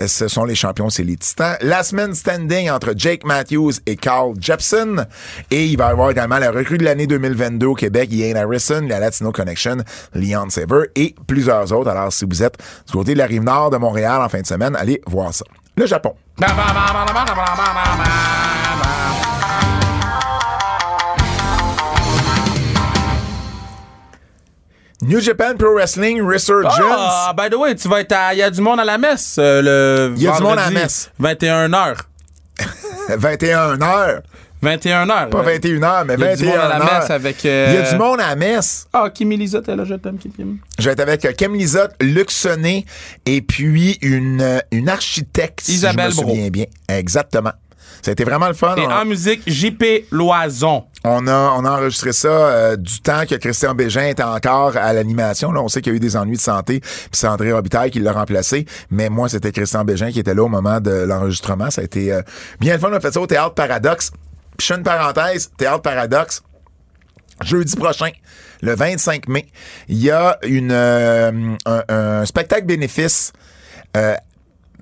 Euh, 0.00 0.06
Ce 0.06 0.28
sont 0.28 0.44
les 0.44 0.54
champions, 0.54 0.90
c'est 0.90 1.02
les 1.04 1.16
Titans. 1.16 1.56
La 1.60 1.82
semaine 1.82 2.14
standing 2.14 2.70
entre 2.70 2.92
Jake 2.96 3.24
Matthews 3.24 3.72
et 3.86 3.96
Carl 3.96 4.34
Jepson. 4.38 5.04
Et 5.50 5.66
il 5.66 5.76
va 5.76 5.88
y 5.88 5.90
avoir 5.90 6.10
également 6.10 6.38
la 6.38 6.50
recrue 6.50 6.78
de 6.78 6.84
l'année 6.84 7.06
2022 7.06 7.66
au 7.66 7.74
Québec, 7.74 8.08
Ian 8.12 8.36
Harrison, 8.36 8.84
la 8.88 9.00
Latino 9.00 9.32
Connection, 9.32 9.78
Leon 10.14 10.50
Saver 10.50 10.84
et 10.94 11.14
plusieurs 11.26 11.72
autres. 11.72 11.90
Alors, 11.90 12.12
si 12.12 12.24
vous 12.24 12.42
êtes 12.42 12.56
du 12.86 12.92
côté 12.92 13.14
de 13.14 13.18
la 13.18 13.26
rive 13.26 13.42
nord 13.42 13.70
de 13.70 13.76
Montréal 13.76 14.20
en 14.22 14.28
fin 14.28 14.40
de 14.40 14.46
semaine, 14.46 14.76
allez 14.76 15.00
voir 15.06 15.32
ça. 15.32 15.44
Le 15.76 15.86
Japon. 15.86 16.14
New 25.02 25.20
Japan 25.20 25.54
Pro 25.56 25.74
Wrestling 25.74 26.20
Resurgence. 26.22 26.74
Ah, 26.80 27.32
by 27.36 27.48
the 27.48 27.54
way, 27.56 27.74
tu 27.76 27.88
vas 27.88 28.00
être 28.00 28.12
à. 28.12 28.34
Il 28.34 28.38
y 28.38 28.42
a 28.42 28.50
du 28.50 28.60
monde 28.60 28.80
à 28.80 28.84
la 28.84 28.98
messe 28.98 29.36
euh, 29.38 29.62
le. 30.10 30.14
Il 30.16 30.22
y 30.22 30.28
a 30.28 30.36
du 30.36 30.42
monde 30.42 30.58
à 30.58 30.64
la 30.64 30.70
messe. 30.70 31.10
21h. 31.22 31.96
21 33.16 33.80
heures. 33.82 34.22
21h. 34.60 35.28
Pas 35.30 35.42
21 35.42 35.82
heures, 35.84 36.04
mais 36.04 36.14
Il 36.14 36.20
y 36.20 36.24
a 36.24 36.34
21 36.34 36.36
du 36.36 36.44
monde 36.46 36.58
à 36.58 36.78
la 36.78 36.98
messe 37.00 37.10
avec. 37.10 37.44
euh, 37.46 37.66
Il 37.68 37.74
y 37.74 37.76
a 37.86 37.92
du 37.92 37.96
monde 37.96 38.20
à 38.20 38.30
la 38.30 38.36
messe. 38.36 38.88
Ah, 38.92 39.08
Kimi 39.14 39.36
Lisa, 39.36 39.62
t'es 39.62 39.76
là, 39.76 39.84
je 39.84 39.94
t'aime, 39.94 40.18
Kim. 40.18 40.58
Je 40.78 40.84
vais 40.84 40.90
être 40.92 41.00
avec 41.00 41.24
euh, 41.24 41.30
Kim 41.32 41.54
Lizotte, 41.54 41.92
Luc 42.00 42.32
Sonnet 42.32 42.84
et 43.24 43.40
puis 43.40 43.98
une, 44.02 44.40
euh, 44.42 44.58
une 44.72 44.88
architecte, 44.88 45.60
si 45.62 45.74
Isabelle 45.74 46.10
je 46.10 46.16
me 46.22 46.26
souviens 46.26 46.48
bien. 46.50 46.64
Exactement. 46.88 47.52
Ça 48.02 48.10
a 48.10 48.12
été 48.12 48.24
vraiment 48.24 48.48
le 48.48 48.54
fun. 48.54 48.74
Et 48.76 48.86
On- 48.86 48.90
en 48.90 49.04
musique, 49.04 49.42
JP 49.46 50.06
Loison. 50.10 50.84
On 51.04 51.26
a, 51.28 51.54
on 51.56 51.64
a 51.64 51.70
enregistré 51.70 52.12
ça 52.12 52.28
euh, 52.28 52.76
du 52.76 53.00
temps 53.00 53.24
que 53.28 53.34
Christian 53.36 53.74
Bégin 53.74 54.06
était 54.08 54.22
encore 54.24 54.76
à 54.76 54.92
l'animation. 54.92 55.52
Là, 55.52 55.62
on 55.62 55.68
sait 55.68 55.80
qu'il 55.80 55.92
y 55.92 55.94
a 55.94 55.96
eu 55.96 56.00
des 56.00 56.16
ennuis 56.16 56.36
de 56.36 56.42
santé, 56.42 56.80
puis 56.80 56.90
c'est 57.12 57.28
André 57.28 57.52
Robitaille 57.52 57.90
qui 57.90 58.00
l'a 58.00 58.12
remplacé. 58.12 58.66
Mais 58.90 59.08
moi, 59.08 59.28
c'était 59.28 59.52
Christian 59.52 59.84
Bégin 59.84 60.10
qui 60.10 60.18
était 60.20 60.34
là 60.34 60.42
au 60.42 60.48
moment 60.48 60.80
de 60.80 60.90
l'enregistrement. 60.90 61.70
Ça 61.70 61.82
a 61.82 61.84
été 61.84 62.12
euh, 62.12 62.22
bien 62.60 62.74
le 62.74 62.80
fun. 62.80 62.88
On 62.90 62.94
a 62.96 63.00
fait 63.00 63.12
ça 63.12 63.20
au 63.20 63.26
Théâtre 63.26 63.54
Paradoxe. 63.54 64.10
Puis 64.56 64.66
je 64.66 64.72
fais 64.74 64.78
une 64.78 64.82
parenthèse, 64.84 65.50
Théâtre 65.56 65.82
Paradoxe. 65.82 66.42
Jeudi 67.44 67.76
prochain, 67.76 68.10
le 68.62 68.74
25 68.74 69.28
mai, 69.28 69.46
il 69.88 69.98
y 70.02 70.10
a 70.10 70.36
une, 70.42 70.72
euh, 70.72 71.30
un, 71.66 71.82
un 71.88 72.26
spectacle 72.26 72.66
bénéfice. 72.66 73.32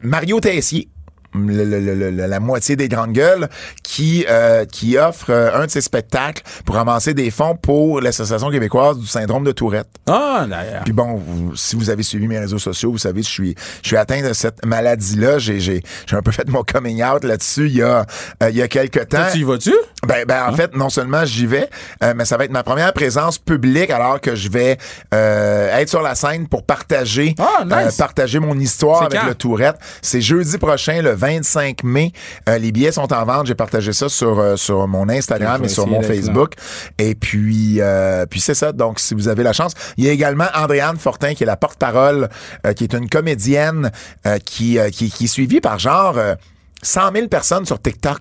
Mario 0.03 0.41
Tessier, 0.41 0.89
le- 1.37 1.65
le- 1.65 2.11
la 2.27 2.41
moitié 2.41 2.77
des 2.77 2.89
grandes 2.89 3.13
gueules, 3.13 3.49
qui, 3.83 4.25
euh, 4.29 4.65
qui 4.65 4.97
offre 4.99 5.31
euh, 5.31 5.51
un 5.63 5.67
de 5.67 5.71
ses 5.71 5.81
spectacles 5.81 6.43
pour 6.65 6.75
ramasser 6.77 7.15
des 7.15 7.31
fonds 7.31 7.57
pour 7.57 8.01
l'Association 8.01 8.51
québécoise 8.51 8.99
du 8.99 9.07
syndrome 9.07 9.45
de 9.45 9.53
Tourette. 9.53 9.89
Ah, 10.07 10.47
d'ailleurs. 10.49 10.85
Puis 10.85 10.93
bon, 10.93 11.15
vous- 11.17 11.57
si 11.57 11.77
vous 11.77 11.91
avez 11.91 12.03
suivi 12.03 12.27
mes 12.29 12.39
réseaux 12.39 12.59
sociaux, 12.59 12.91
vous 12.93 12.99
savez, 12.99 13.23
je 13.23 13.29
suis, 13.29 13.55
je 13.83 13.89
suis 13.89 13.97
atteint 13.97 14.23
de 14.27 14.33
cette 14.33 14.65
maladie-là. 14.65 15.39
J'ai, 15.39 15.61
j'ai, 15.61 15.83
j'ai 16.07 16.17
un 16.17 16.23
peu 16.23 16.33
fait 16.33 16.49
mon 16.49 16.63
coming 16.63 17.03
out 17.03 17.25
là-dessus 17.25 17.67
il 17.67 17.77
y 17.77 17.83
a, 17.83 18.07
euh, 18.43 18.51
il 18.51 18.57
y 18.57 18.63
a 18.63 18.69
quelques 18.69 19.09
temps. 19.09 19.19
Tu 19.33 19.39
y 19.39 19.43
vas-tu? 19.45 19.73
Ben, 20.07 20.25
ben 20.27 20.47
en 20.49 20.53
fait, 20.55 20.75
non 20.77 20.89
seulement 20.91 21.25
j'y 21.25 21.47
vais, 21.47 21.69
euh, 22.03 22.15
mais 22.17 22.25
ça 22.25 22.37
va 22.37 22.45
être 22.45 22.51
ma 22.53 22.63
première 22.63 22.93
présence 22.93 23.39
publique 23.39 23.91
alors 23.91 24.21
que 24.21 24.35
je 24.35 24.49
vais 24.49 24.79
euh, 25.15 25.77
être 25.79 25.89
sur 25.89 26.03
la 26.03 26.15
scène 26.15 26.49
pour 26.49 26.65
partager, 26.65 27.35
Ah, 27.39 27.65
nice. 27.65 27.75
euh, 27.75 27.91
partager 27.99 28.39
mon 28.39 28.59
histoire 28.59 29.03
avec 29.03 29.21
quand? 29.21 29.27
le 29.27 29.35
Tourette. 29.35 29.77
C'est 30.03 30.21
jeudi 30.21 30.59
prochain, 30.59 31.03
le 31.03 31.13
25 31.13 31.83
mai. 31.85 32.13
Euh, 32.49 32.59
les 32.59 32.73
billets 32.73 32.93
sont 32.93 33.13
en 33.13 33.25
vente. 33.25 33.47
J'ai 33.47 33.55
partagé 33.55 33.93
ça 33.93 34.09
sur 34.09 34.39
euh, 34.39 34.57
sur 34.57 34.87
mon 34.89 35.09
Instagram 35.09 35.65
et 35.65 35.69
sur 35.69 35.87
mon. 35.87 36.03
Facebook. 36.03 36.53
Et 36.99 37.15
puis 37.15 37.81
euh, 37.81 38.27
puis 38.27 38.41
c'est 38.41 38.55
ça. 38.55 38.73
Donc 38.73 39.01
si 39.01 39.15
vous 39.15 39.29
avez 39.29 39.43
la 39.43 39.53
chance, 39.53 39.73
il 39.97 40.05
y 40.05 40.09
a 40.09 40.13
également 40.13 40.47
Andréane 40.55 40.97
Fortin 40.99 41.35
qui 41.35 41.43
est 41.43 41.47
la 41.47 41.57
porte-parole, 41.57 42.29
euh, 42.67 42.73
qui 42.75 42.85
est 42.85 42.93
une 42.95 43.09
comédienne 43.09 43.91
euh, 44.27 44.39
qui, 44.39 44.79
euh, 44.79 44.91
qui 44.91 45.11
qui 45.11 45.25
est 45.25 45.29
suivie 45.29 45.61
par 45.61 45.79
genre 45.79 46.17
euh, 46.17 46.35
100 46.83 47.13
000 47.15 47.29
personnes 47.29 47.67
sur 47.67 47.81
TikTok 47.81 48.21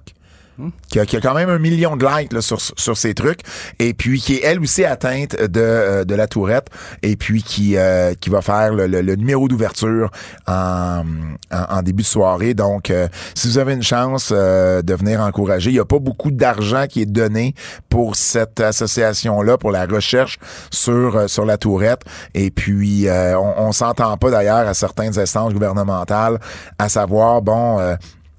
qui 0.89 0.99
a, 0.99 1.05
qui 1.05 1.17
a 1.17 1.21
quand 1.21 1.33
même 1.33 1.49
un 1.49 1.59
million 1.59 1.97
de 1.97 2.05
likes 2.05 2.33
là, 2.33 2.41
sur, 2.41 2.59
sur 2.61 2.97
ces 2.97 3.13
trucs, 3.13 3.41
et 3.79 3.93
puis 3.93 4.21
qui 4.21 4.35
est 4.35 4.43
elle 4.43 4.59
aussi 4.59 4.85
atteinte 4.85 5.35
de, 5.35 5.59
euh, 5.59 6.03
de 6.05 6.15
la 6.15 6.27
tourette, 6.27 6.67
et 7.03 7.15
puis 7.15 7.43
qui, 7.43 7.77
euh, 7.77 8.13
qui 8.19 8.29
va 8.29 8.41
faire 8.41 8.73
le, 8.73 8.87
le- 8.87 9.01
le 9.01 9.15
numéro 9.15 9.47
d'ouverture 9.47 10.11
en, 10.47 11.03
en, 11.51 11.75
en 11.77 11.81
début 11.81 12.03
de 12.03 12.07
soirée. 12.07 12.53
Donc, 12.53 12.89
euh, 12.89 13.07
si 13.33 13.47
vous 13.47 13.57
avez 13.57 13.73
une 13.73 13.83
chance 13.83 14.29
euh, 14.31 14.81
de 14.81 14.93
venir 14.93 15.21
encourager, 15.21 15.69
il 15.71 15.73
n'y 15.73 15.79
a 15.79 15.85
pas 15.85 15.99
beaucoup 15.99 16.31
d'argent 16.31 16.85
qui 16.87 17.01
est 17.01 17.05
donné 17.05 17.53
pour 17.89 18.15
cette 18.15 18.59
association-là, 18.59 19.57
pour 19.57 19.71
la 19.71 19.85
recherche 19.85 20.39
sur, 20.71 21.15
euh, 21.17 21.27
sur 21.27 21.45
la 21.45 21.57
tourette, 21.57 22.01
et 22.33 22.51
puis 22.51 23.07
euh, 23.07 23.37
on, 23.37 23.67
on 23.67 23.71
s'entend 23.71 24.15
pas 24.17 24.31
d'ailleurs 24.31 24.67
à 24.67 24.73
certaines 24.73 25.19
instances 25.19 25.53
gouvernementales 25.53 26.39
à 26.79 26.89
savoir, 26.89 27.41
bon... 27.41 27.79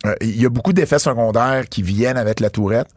euh, 0.07 0.15
il 0.21 0.41
y 0.41 0.47
a 0.47 0.49
beaucoup 0.49 0.73
d'effets 0.73 0.99
secondaires 0.99 1.69
qui 1.69 1.83
viennent 1.83 2.17
avec 2.17 2.41
la 2.41 2.49
tourette. 2.51 2.89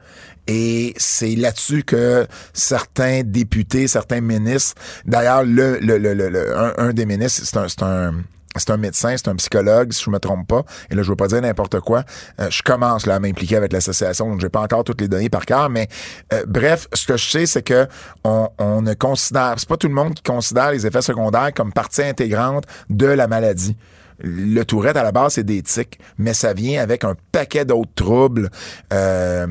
Et 0.48 0.94
c'est 0.98 1.36
là-dessus 1.36 1.84
que 1.84 2.26
certains 2.54 3.22
députés, 3.24 3.88
certains 3.88 4.22
ministres, 4.22 4.82
d'ailleurs, 5.06 5.44
le, 5.44 5.78
le, 5.80 5.98
le, 5.98 6.14
le- 6.14 6.80
un 6.80 6.94
des 6.94 7.06
ministres, 7.06 7.42
c'est 7.46 7.58
un, 7.58 7.68
c'est 7.68 7.84
un, 7.84 8.14
c'est 8.56 8.72
un 8.72 8.78
médecin, 8.78 9.14
c'est 9.16 9.28
un 9.28 9.36
psychologue, 9.36 9.94
si 9.94 10.04
je 10.04 10.10
me 10.10 10.18
trompe 10.18 10.48
pas. 10.48 10.64
Et 10.90 10.96
là, 10.96 11.04
je 11.04 11.10
veux 11.10 11.16
pas 11.16 11.28
dire 11.28 11.40
n'importe 11.40 11.80
quoi. 11.82 12.04
Euh, 12.40 12.50
je 12.50 12.64
commence 12.64 13.06
là, 13.06 13.16
à 13.16 13.20
m'impliquer 13.20 13.58
avec 13.58 13.72
l'association, 13.72 14.28
donc 14.28 14.42
j'ai 14.42 14.50
pas 14.50 14.62
encore 14.62 14.84
toutes 14.84 15.02
les 15.02 15.08
données 15.08 15.30
par 15.30 15.46
cœur. 15.46 15.70
Mais 15.70 15.88
euh, 16.34 16.44
bref, 16.48 16.88
ce 16.94 17.06
que 17.06 17.16
je 17.16 17.30
sais, 17.30 17.46
c'est 17.46 17.62
que 17.62 17.88
on, 18.24 18.50
on 18.58 18.82
ne 18.82 18.96
considère, 18.96 19.54
c'est 19.58 19.70
pas 19.70 19.78
tout 19.78 19.88
le 19.88 19.94
monde 19.94 20.16
qui 20.16 20.24
considère 20.24 20.72
les 20.72 20.88
effets 20.88 21.04
secondaires 21.04 21.52
comme 21.56 21.72
partie 21.72 22.02
intégrante 22.02 22.64
de 22.90 23.06
la 23.06 23.28
maladie. 23.28 23.78
Le 24.22 24.64
tourette, 24.64 24.98
à 24.98 25.04
la 25.04 25.12
base, 25.12 25.34
c'est 25.34 25.44
des 25.44 25.62
tics, 25.62 26.00
mais 26.18 26.34
ça 26.34 26.54
vient 26.54 26.82
avec 26.82 27.04
un 27.04 27.16
paquet 27.32 27.66
d'autres 27.66 27.94
troubles 27.96 28.50
euh, 28.92 29.48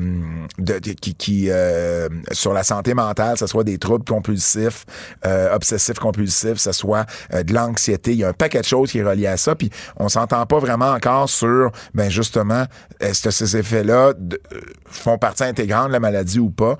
de, 0.57 0.77
qui, 0.77 1.47
euh, 1.49 2.07
sur 2.31 2.53
la 2.53 2.63
santé 2.63 2.93
mentale, 2.93 3.33
que 3.33 3.39
ce 3.39 3.47
soit 3.47 3.63
des 3.63 3.77
troubles 3.77 4.05
compulsifs, 4.05 4.85
euh, 5.25 5.53
obsessifs 5.53 5.99
compulsifs, 5.99 6.53
que 6.53 6.59
ce 6.59 6.71
soit 6.71 7.05
euh, 7.33 7.43
de 7.43 7.53
l'anxiété. 7.53 8.11
Il 8.11 8.19
y 8.19 8.23
a 8.23 8.29
un 8.29 8.33
paquet 8.33 8.61
de 8.61 8.65
choses 8.65 8.91
qui 8.91 8.99
est 8.99 9.03
relié 9.03 9.27
à 9.27 9.37
ça, 9.37 9.55
puis 9.55 9.69
on 9.97 10.09
s'entend 10.09 10.45
pas 10.45 10.59
vraiment 10.59 10.91
encore 10.91 11.29
sur, 11.29 11.71
ben 11.93 12.09
justement, 12.09 12.65
est-ce 12.99 13.23
que 13.23 13.31
ces 13.31 13.57
effets-là 13.57 14.13
font 14.85 15.17
partie 15.17 15.43
intégrante 15.43 15.87
de 15.87 15.93
la 15.93 15.99
maladie 15.99 16.39
ou 16.39 16.49
pas? 16.49 16.77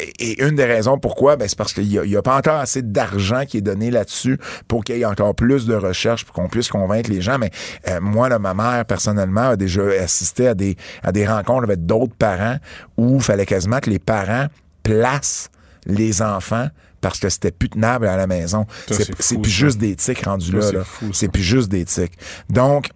Et 0.00 0.16
et 0.18 0.42
une 0.42 0.56
des 0.56 0.64
raisons 0.64 0.98
pourquoi, 0.98 1.36
ben, 1.36 1.48
c'est 1.48 1.56
parce 1.56 1.72
qu'il 1.72 1.88
n'y 1.88 2.16
a, 2.16 2.22
pas 2.22 2.36
encore 2.36 2.58
assez 2.58 2.82
d'argent 2.82 3.44
qui 3.46 3.58
est 3.58 3.62
donné 3.62 3.90
là-dessus 3.90 4.38
pour 4.66 4.84
qu'il 4.84 4.96
y 4.96 5.02
ait 5.02 5.04
encore 5.04 5.34
plus 5.34 5.66
de 5.66 5.74
recherche 5.74 6.24
pour 6.24 6.34
qu'on 6.34 6.48
puisse 6.48 6.68
convaincre 6.68 7.10
les 7.10 7.20
gens. 7.20 7.38
Mais 7.38 7.50
euh, 7.88 8.00
moi, 8.00 8.28
là, 8.28 8.38
ma 8.38 8.54
mère, 8.54 8.84
personnellement, 8.84 9.50
a 9.50 9.56
déjà 9.56 9.82
assisté 10.00 10.48
à 10.48 10.54
des, 10.54 10.76
à 11.02 11.12
des 11.12 11.26
rencontres 11.26 11.64
avec 11.64 11.86
d'autres 11.86 12.14
parents 12.14 12.56
où 12.96 13.16
il 13.16 13.22
fallait 13.22 13.46
quasiment 13.46 13.78
que 13.80 13.90
les 13.90 13.98
parents 13.98 14.46
placent 14.82 15.50
les 15.86 16.22
enfants 16.22 16.68
parce 17.00 17.20
que 17.20 17.28
c'était 17.28 17.52
plus 17.52 17.68
tenable 17.68 18.08
à 18.08 18.16
la 18.16 18.26
maison. 18.26 18.66
C'est 18.88 19.40
plus 19.40 19.50
juste 19.50 19.78
des 19.78 19.94
tics 19.94 20.24
rendus 20.24 20.52
là. 20.52 20.62
c'est 20.62 20.72
là. 20.72 20.84
C'est 21.12 21.28
plus 21.28 21.42
juste 21.42 21.68
des 21.68 21.84
tics. 21.84 22.18
Donc, 22.50 22.90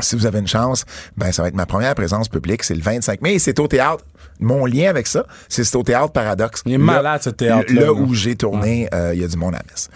si 0.00 0.14
vous 0.14 0.26
avez 0.26 0.38
une 0.38 0.46
chance, 0.46 0.84
ben 1.16 1.32
ça 1.32 1.42
va 1.42 1.48
être 1.48 1.56
ma 1.56 1.66
première 1.66 1.94
présence 1.94 2.28
publique, 2.28 2.62
c'est 2.62 2.74
le 2.74 2.82
25 2.82 3.20
mai 3.22 3.34
et 3.34 3.38
c'est 3.38 3.58
au 3.58 3.66
théâtre. 3.66 4.04
Mon 4.40 4.66
lien 4.66 4.88
avec 4.88 5.06
ça, 5.06 5.24
c'est 5.48 5.64
c'est 5.64 5.76
au 5.76 5.82
théâtre 5.82 6.12
Paradoxe. 6.12 6.62
Il 6.66 6.72
est 6.74 6.78
Là- 6.78 6.84
malade, 6.84 7.22
ce 7.22 7.30
théâtre-là, 7.30 7.80
Là, 7.80 7.86
là. 7.86 7.92
où 7.92 8.14
j'ai 8.14 8.36
tourné, 8.36 8.88
euh, 8.94 9.12
il 9.14 9.20
y 9.20 9.24
a 9.24 9.28
du 9.28 9.36
monde 9.36 9.54
à 9.54 9.58
la 9.58 9.64
messe. 9.70 9.88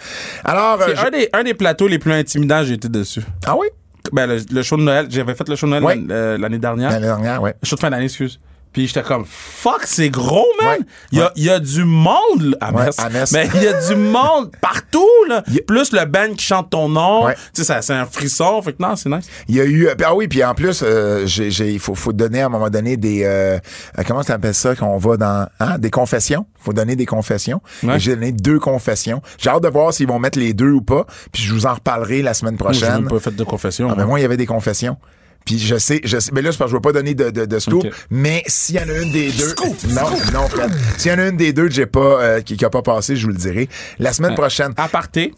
Alors, 0.43 0.81
euh, 0.81 0.85
C'est 0.89 0.95
je- 0.97 1.05
un, 1.05 1.09
des, 1.11 1.29
un 1.33 1.43
des 1.43 1.53
plateaux 1.53 1.87
les 1.87 1.99
plus 1.99 2.11
intimidants, 2.13 2.63
j'ai 2.63 2.73
été 2.73 2.89
dessus. 2.89 3.21
ah 3.45 3.55
oui, 3.57 3.67
Ben, 4.11 4.27
le, 4.27 4.39
le 4.51 4.61
show 4.63 4.75
de 4.75 4.81
Noël, 4.81 5.07
j'avais 5.09 5.33
fait 5.33 5.47
le 5.47 5.55
show 5.55 5.65
de 5.65 5.71
Noël 5.71 5.83
Ouais. 5.83 5.97
euh, 6.11 6.37
l'année 6.37 6.59
dernière. 6.59 6.89
l'année 6.91 7.05
dernière, 7.05 7.41
ouais. 7.41 7.55
Le 7.61 7.65
show 7.65 7.75
de 7.77 7.81
fin 7.81 7.89
d'année, 7.89 8.03
excuse. 8.05 8.39
Puis 8.73 8.87
j'étais 8.87 9.03
comme, 9.03 9.23
fuck, 9.29 9.81
c'est 9.85 10.09
gros, 10.09 10.47
man. 10.61 10.79
Ouais. 10.79 10.85
Il, 11.11 11.17
y 11.19 11.21
a, 11.21 11.25
Ouais. 11.25 11.31
y 11.37 11.49
a 11.49 11.59
du 11.59 11.85
monde 11.85 12.41
là, 12.41 12.57
à 12.59 12.71
Ouais, 12.73 12.85
Metz. 12.85 12.99
à 12.99 13.09
Metz. 13.09 13.31
Mais 13.31 13.47
il 13.55 13.61
y 13.63 13.67
a 13.67 13.87
du 13.87 13.95
monde 13.95 14.51
partout, 14.61 15.07
là. 15.29 15.43
Plus 15.67 15.91
le 15.93 16.05
band 16.05 16.33
qui 16.35 16.43
chante 16.43 16.71
ton 16.71 16.89
nom. 16.89 17.25
Ouais. 17.25 17.35
Tu 17.53 17.61
sais, 17.61 17.63
ça- 17.63 17.81
c'est 17.81 17.93
un 17.93 18.05
frisson. 18.05 18.61
Fait 18.63 18.73
que 18.73 18.81
non, 18.81 18.95
c'est 18.95 19.09
nice. 19.09 19.27
Il 19.47 19.55
y 19.55 19.61
a 19.61 19.65
eu, 19.65 19.87
ah 20.03 20.15
oui, 20.15 20.27
puis 20.27 20.43
en 20.43 20.53
plus, 20.55 20.81
euh, 20.83 21.25
j'ai, 21.25 21.51
j'ai- 21.51 21.71
il 21.71 21.79
faut, 21.79 21.95
faut 21.95 22.13
donner 22.13 22.41
à 22.41 22.47
un 22.47 22.49
moment 22.49 22.69
donné 22.69 22.97
des, 22.97 23.23
euh, 23.23 23.57
euh, 23.99 24.03
comment 24.07 24.23
tu 24.23 24.31
appelles 24.31 24.53
ça 24.55 24.75
qu'on 24.75 24.97
va 24.97 25.17
dans, 25.17 25.47
hein, 25.59 25.77
des 25.77 25.91
confessions? 25.91 26.45
Faut 26.59 26.73
donner 26.73 26.95
des 26.95 27.05
confessions. 27.05 27.61
J'ai 27.97 28.15
donné 28.15 28.31
deux 28.31 28.57
confessions. 28.59 29.21
J'ai 29.37 29.49
hâte 29.49 29.63
de 29.63 29.67
voir 29.69 29.93
s'ils 29.93 30.07
vont 30.07 30.17
mettre 30.19 30.39
les 30.39 30.53
deux 30.53 30.71
ou 30.71 30.81
pas. 30.81 31.05
Puis 31.31 31.43
je 31.43 31.53
vous 31.53 31.65
en 31.65 31.73
reparlerai 31.75 32.21
la 32.21 32.33
semaine 32.33 32.53
J'ai 32.55 32.63
prochaine. 32.63 32.93
même 33.01 33.07
pas 33.07 33.19
fait 33.19 33.35
de 33.35 33.43
confession. 33.43 33.89
Ah, 33.91 33.95
ben 33.95 34.03
hein. 34.03 34.05
moi, 34.07 34.19
il 34.19 34.23
y 34.23 34.25
avait 34.25 34.37
des 34.37 34.45
confessions. 34.45 34.97
Puis 35.45 35.59
je 35.59 35.77
sais, 35.77 35.99
je 36.03 36.19
sais, 36.19 36.31
mais 36.33 36.41
là, 36.41 36.51
c'est 36.51 36.57
parce 36.57 36.69
que 36.69 36.71
je 36.71 36.77
veux 36.77 36.81
pas 36.81 36.93
donner 36.93 37.13
de, 37.15 37.29
de, 37.29 37.45
de 37.45 37.59
scoop, 37.59 37.85
mais 38.09 38.43
s'il 38.47 38.75
y 38.75 38.79
en 38.79 38.87
a 38.87 38.93
une 39.01 39.11
des 39.11 39.31
deux, 39.31 39.53
non, 39.89 40.09
non, 40.33 40.47
Fred. 40.47 40.71
S'il 40.97 41.11
y 41.11 41.15
en 41.15 41.19
a 41.19 41.27
une 41.27 41.37
des 41.37 41.51
deux 41.53 41.67
que 41.67 41.73
j'ai 41.73 41.85
pas, 41.85 41.99
euh, 42.23 42.41
qui, 42.41 42.55
qui 42.55 42.63
a 42.65 42.69
pas 42.69 42.81
passé, 42.81 43.15
je 43.15 43.25
vous 43.25 43.31
le 43.33 43.37
dirai. 43.37 43.67
La 43.99 44.13
semaine 44.13 44.35
prochaine, 44.35 44.73
Aparté. 44.77 45.33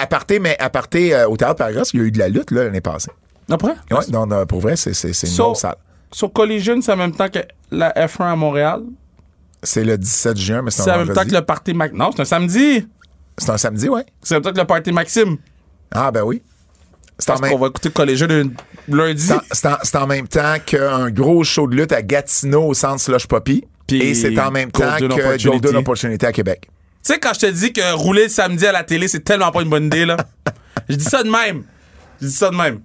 à 0.00 0.06
partir, 0.06 0.40
mais 0.40 0.56
à 0.58 0.68
partir 0.70 1.16
euh, 1.16 1.26
au 1.26 1.36
théâtre 1.36 1.56
Paragraphs, 1.56 1.88
il 1.94 2.00
y 2.00 2.02
a 2.02 2.06
eu 2.06 2.10
de 2.12 2.18
la 2.18 2.28
lutte, 2.28 2.50
là, 2.50 2.64
l'année 2.64 2.80
passée. 2.80 3.10
Après? 3.50 3.74
Ouais, 3.90 4.04
non, 4.12 4.26
non, 4.26 4.44
pour 4.46 4.60
vrai, 4.60 4.76
c'est, 4.76 4.92
c'est, 4.92 5.12
c'est 5.12 5.26
une 5.28 5.32
So- 5.32 5.44
grosse 5.44 5.60
salle. 5.60 5.76
Sur 6.12 6.32
Collision, 6.32 6.80
c'est 6.82 6.92
en 6.92 6.96
même 6.96 7.12
temps 7.14 7.28
que 7.28 7.40
la 7.70 7.92
F1 7.92 8.32
à 8.32 8.36
Montréal. 8.36 8.82
C'est 9.62 9.84
le 9.84 9.96
17 9.98 10.36
juin, 10.36 10.62
mais 10.62 10.70
c'est 10.70 10.82
C'est 10.82 10.90
en 10.92 10.98
même 11.04 11.14
temps 11.14 11.24
que 11.24 11.32
le 11.32 11.42
party 11.42 11.74
Maxime. 11.74 11.98
Non, 11.98 12.10
c'est 12.14 12.22
un 12.22 12.26
samedi. 12.26 12.86
C'est 13.38 13.50
un 13.50 13.58
samedi, 13.58 13.88
ouais. 13.88 14.04
C'est 14.22 14.34
en 14.34 14.36
même 14.38 14.42
temps 14.44 14.52
que 14.52 14.58
le 14.58 14.64
party 14.66 14.92
Maxime. 14.92 15.36
Ah, 15.92 16.10
ben 16.10 16.22
oui. 16.22 16.42
C'est 17.18 17.30
en, 17.32 17.38
même... 17.38 17.50
qu'on 17.50 17.58
va 17.58 17.68
écouter 17.68 17.90
collégien 17.90 18.26
de 18.26 18.50
lundi. 18.88 19.28
c'est 19.52 19.96
en- 19.96 20.06
même 20.06 20.28
temps 20.28 20.56
qu'un 20.64 21.10
gros 21.10 21.42
show 21.44 21.66
de 21.66 21.76
lutte 21.76 21.92
à 21.92 22.02
Gatineau 22.02 22.64
au 22.68 22.74
centre 22.74 23.00
Slush 23.00 23.26
Poppy. 23.26 23.64
Et 23.90 24.14
c'est 24.14 24.38
en 24.38 24.50
même 24.50 24.70
temps 24.70 24.96
que 24.98 25.04
Opportunity. 25.04 25.48
Golden 25.48 25.76
Opportunity 25.76 26.26
à 26.26 26.32
Québec. 26.32 26.68
Tu 27.04 27.12
sais, 27.12 27.18
quand 27.20 27.32
je 27.34 27.40
te 27.40 27.50
dis 27.50 27.72
que 27.72 27.94
rouler 27.94 28.24
le 28.24 28.28
samedi 28.28 28.66
à 28.66 28.72
la 28.72 28.82
télé, 28.82 29.06
c'est 29.06 29.20
tellement 29.20 29.52
pas 29.52 29.62
une 29.62 29.68
bonne 29.70 29.86
idée, 29.86 30.04
là. 30.04 30.16
je 30.88 30.96
dis 30.96 31.04
ça 31.04 31.22
de 31.22 31.30
même. 31.30 31.62
Je 32.20 32.26
dis 32.26 32.32
ça 32.32 32.50
de 32.50 32.56
même. 32.56 32.80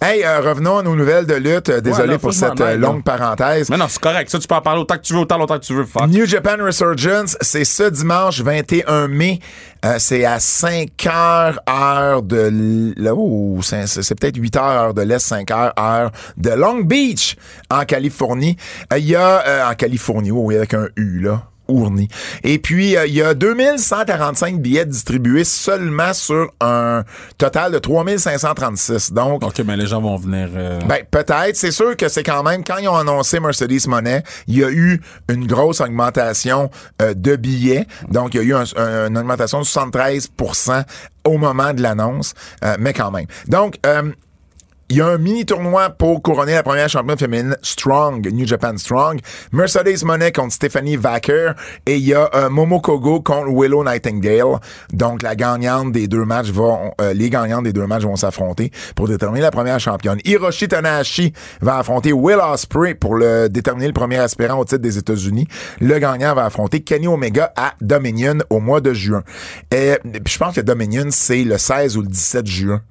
Hey, 0.00 0.24
euh, 0.24 0.40
revenons 0.40 0.78
à 0.78 0.82
nos 0.82 0.96
nouvelles 0.96 1.26
de 1.26 1.34
lutte. 1.34 1.68
Euh, 1.68 1.80
Désolé 1.80 2.18
pour 2.18 2.32
cette 2.32 2.60
euh, 2.60 2.76
longue 2.76 3.04
parenthèse. 3.04 3.70
Mais 3.70 3.76
non, 3.76 3.86
c'est 3.88 4.00
correct. 4.00 4.28
Ça, 4.28 4.40
tu 4.40 4.48
peux 4.48 4.54
en 4.56 4.60
parler 4.60 4.80
autant 4.80 4.96
que 4.96 5.02
tu 5.02 5.12
veux, 5.12 5.20
autant 5.20 5.38
longtemps 5.38 5.58
que 5.60 5.64
tu 5.64 5.74
veux. 5.74 5.84
Fuck. 5.84 6.08
New 6.08 6.26
Japan 6.26 6.56
Resurgence, 6.58 7.36
c'est 7.40 7.64
ce 7.64 7.84
dimanche 7.84 8.40
21 8.40 9.06
mai. 9.06 9.38
Euh, 9.84 9.96
c'est 9.98 10.24
à 10.24 10.40
5 10.40 10.88
heures 11.06 11.60
heure 11.68 12.22
de 12.22 12.36
l- 12.48 12.94
là 12.96 13.14
oh, 13.14 13.60
c'est 13.62 14.18
peut-être 14.18 14.36
8 14.36 14.56
heures 14.56 14.64
heure 14.64 14.94
de 14.94 15.02
l'Est, 15.02 15.20
5 15.24 15.48
heures 15.52 15.72
heure 15.78 16.10
de 16.36 16.50
Long 16.50 16.80
Beach 16.80 17.36
en 17.70 17.84
Californie. 17.84 18.56
Il 18.96 19.04
y 19.06 19.14
a 19.14 19.68
en 19.70 19.74
Californie, 19.74 20.32
oui, 20.32 20.56
avec 20.56 20.74
un 20.74 20.88
U 20.96 21.20
là. 21.20 21.42
Ourny. 21.68 22.08
Et 22.44 22.58
puis, 22.58 22.96
euh, 22.96 23.06
il 23.06 23.14
y 23.14 23.22
a 23.22 23.34
2145 23.34 24.60
billets 24.60 24.84
distribués 24.86 25.44
seulement 25.44 26.12
sur 26.12 26.50
un 26.60 27.04
total 27.38 27.72
de 27.72 27.78
3536. 27.78 29.12
Donc, 29.12 29.44
Ok, 29.44 29.60
mais 29.64 29.76
les 29.76 29.86
gens 29.86 30.00
vont 30.00 30.16
venir. 30.16 30.48
euh, 30.54 30.80
ben, 30.86 30.98
peut-être. 31.10 31.56
C'est 31.56 31.70
sûr 31.70 31.96
que 31.96 32.08
c'est 32.08 32.22
quand 32.22 32.42
même, 32.42 32.64
quand 32.64 32.76
ils 32.78 32.88
ont 32.88 32.96
annoncé 32.96 33.40
Mercedes 33.40 33.86
Monet, 33.86 34.22
il 34.46 34.58
y 34.58 34.64
a 34.64 34.70
eu 34.70 35.00
une 35.30 35.46
grosse 35.46 35.80
augmentation 35.80 36.70
euh, 37.00 37.14
de 37.14 37.36
billets. 37.36 37.86
Donc, 38.10 38.34
il 38.34 38.38
y 38.38 38.40
a 38.40 38.42
eu 38.44 38.54
un- 38.54 38.64
un- 38.76 39.08
une 39.08 39.18
augmentation 39.18 39.60
de 39.60 39.64
73% 39.64 40.84
au 41.24 41.38
moment 41.38 41.72
de 41.72 41.82
l'annonce, 41.82 42.34
euh, 42.64 42.76
mais 42.78 42.92
quand 42.92 43.10
même. 43.10 43.26
Donc, 43.48 43.76
euh, 43.86 44.10
il 44.92 44.98
y 44.98 45.00
a 45.00 45.06
un 45.06 45.16
mini 45.16 45.46
tournoi 45.46 45.88
pour 45.88 46.20
couronner 46.20 46.52
la 46.52 46.62
première 46.62 46.86
championne 46.86 47.16
féminine 47.16 47.56
Strong, 47.62 48.28
New 48.30 48.46
Japan 48.46 48.76
Strong. 48.76 49.20
Mercedes 49.50 50.04
Monet 50.04 50.32
contre 50.32 50.52
Stephanie 50.52 50.98
Vacker. 50.98 51.54
Et 51.86 51.96
il 51.96 52.04
y 52.04 52.12
a 52.12 52.28
euh, 52.34 52.50
Momo 52.50 52.78
Kogo 52.78 53.22
contre 53.22 53.48
Willow 53.48 53.84
Nightingale. 53.84 54.60
Donc, 54.92 55.22
la 55.22 55.34
gagnante 55.34 55.92
des 55.92 56.08
deux 56.08 56.26
matchs 56.26 56.50
vont, 56.50 56.92
euh, 57.00 57.14
les 57.14 57.30
gagnantes 57.30 57.64
des 57.64 57.72
deux 57.72 57.86
matchs 57.86 58.02
vont 58.02 58.16
s'affronter 58.16 58.70
pour 58.94 59.08
déterminer 59.08 59.40
la 59.40 59.50
première 59.50 59.80
championne. 59.80 60.18
Hiroshi 60.26 60.68
Tanahashi 60.68 61.32
va 61.62 61.78
affronter 61.78 62.12
Will 62.12 62.40
Ospreay 62.42 62.94
pour 62.94 63.14
le 63.14 63.48
déterminer 63.48 63.86
le 63.86 63.94
premier 63.94 64.18
aspirant 64.18 64.58
au 64.58 64.66
titre 64.66 64.82
des 64.82 64.98
États-Unis. 64.98 65.48
Le 65.80 65.98
gagnant 66.00 66.34
va 66.34 66.44
affronter 66.44 66.82
Kenny 66.82 67.08
Omega 67.08 67.50
à 67.56 67.72
Dominion 67.80 68.40
au 68.50 68.60
mois 68.60 68.82
de 68.82 68.92
juin. 68.92 69.22
Et, 69.70 69.94
je 70.26 70.36
pense 70.36 70.54
que 70.54 70.60
Dominion, 70.60 71.06
c'est 71.08 71.44
le 71.44 71.56
16 71.56 71.96
ou 71.96 72.02
le 72.02 72.08
17 72.08 72.46
juin. 72.46 72.82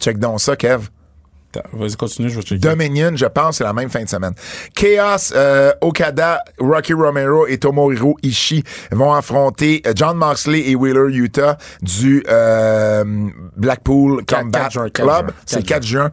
Check 0.00 0.18
donc 0.18 0.40
ça, 0.40 0.56
Kev. 0.56 0.88
Vas-y, 1.72 1.96
continue, 1.96 2.28
je 2.30 2.36
vais 2.36 2.42
checker. 2.42 2.58
Dominion, 2.58 3.12
je 3.14 3.26
pense, 3.26 3.58
c'est 3.58 3.64
la 3.64 3.72
même 3.72 3.90
fin 3.90 4.02
de 4.02 4.08
semaine. 4.08 4.34
Chaos, 4.74 5.32
euh, 5.34 5.72
Okada, 5.80 6.42
Rocky 6.58 6.92
Romero 6.92 7.46
et 7.46 7.58
Tomohiro 7.58 8.16
Ishii 8.22 8.62
vont 8.90 9.12
affronter 9.12 9.82
euh, 9.86 9.92
John 9.94 10.16
Moxley 10.16 10.68
et 10.70 10.74
Wheeler 10.74 11.14
Utah 11.14 11.56
du 11.80 12.24
euh, 12.28 13.04
Blackpool 13.56 14.24
Combat 14.26 14.68
Club. 14.92 15.32
C'est 15.46 15.56
quatre 15.64 15.82
4 15.82 15.82
juin. 15.84 16.10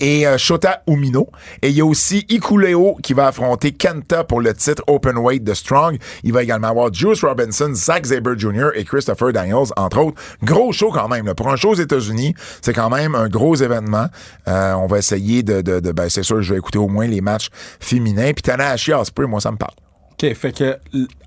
Et 0.00 0.26
euh, 0.26 0.38
Shota 0.38 0.82
Umino. 0.86 1.28
Et 1.62 1.68
il 1.68 1.76
y 1.76 1.80
a 1.80 1.84
aussi 1.84 2.24
Ikuleo 2.28 2.96
qui 3.02 3.12
va 3.12 3.28
affronter 3.28 3.72
Kenta 3.72 4.24
pour 4.24 4.40
le 4.40 4.54
titre 4.54 4.82
Open 4.86 5.18
Weight 5.18 5.44
de 5.44 5.54
Strong. 5.54 5.98
Il 6.22 6.32
va 6.32 6.42
également 6.42 6.68
avoir 6.68 6.92
Juice 6.92 7.22
Robinson, 7.22 7.70
Zack 7.74 8.06
Sabre 8.06 8.36
Jr. 8.36 8.68
et 8.74 8.84
Christopher 8.84 9.32
Daniels, 9.32 9.72
entre 9.76 9.98
autres. 9.98 10.20
Gros 10.42 10.72
show 10.72 10.90
quand 10.90 11.08
même. 11.08 11.26
là. 11.26 11.34
Pour 11.34 11.48
un 11.48 11.56
show 11.56 11.70
aux 11.70 11.74
États-Unis, 11.74 12.34
c'est 12.62 12.72
quand 12.72 12.90
même 12.90 13.14
un 13.14 13.28
gros 13.28 13.54
événement. 13.56 14.06
Euh, 14.48 14.55
on 14.76 14.86
va 14.86 14.98
essayer 14.98 15.42
de, 15.42 15.60
de, 15.60 15.80
de- 15.80 15.92
ben 15.92 16.08
c'est 16.08 16.22
sûr, 16.22 16.40
je 16.42 16.52
vais 16.52 16.58
écouter 16.58 16.78
au 16.78 16.88
moins 16.88 17.06
les 17.06 17.20
matchs 17.20 17.48
féminins. 17.80 18.32
Puis 18.32 18.42
Tanahashi 18.42 18.92
Ospreay, 18.92 19.26
moi 19.26 19.40
ça 19.40 19.50
me 19.50 19.56
parle. 19.56 19.74
OK, 20.12 20.32
fait 20.34 20.52
que 20.56 20.78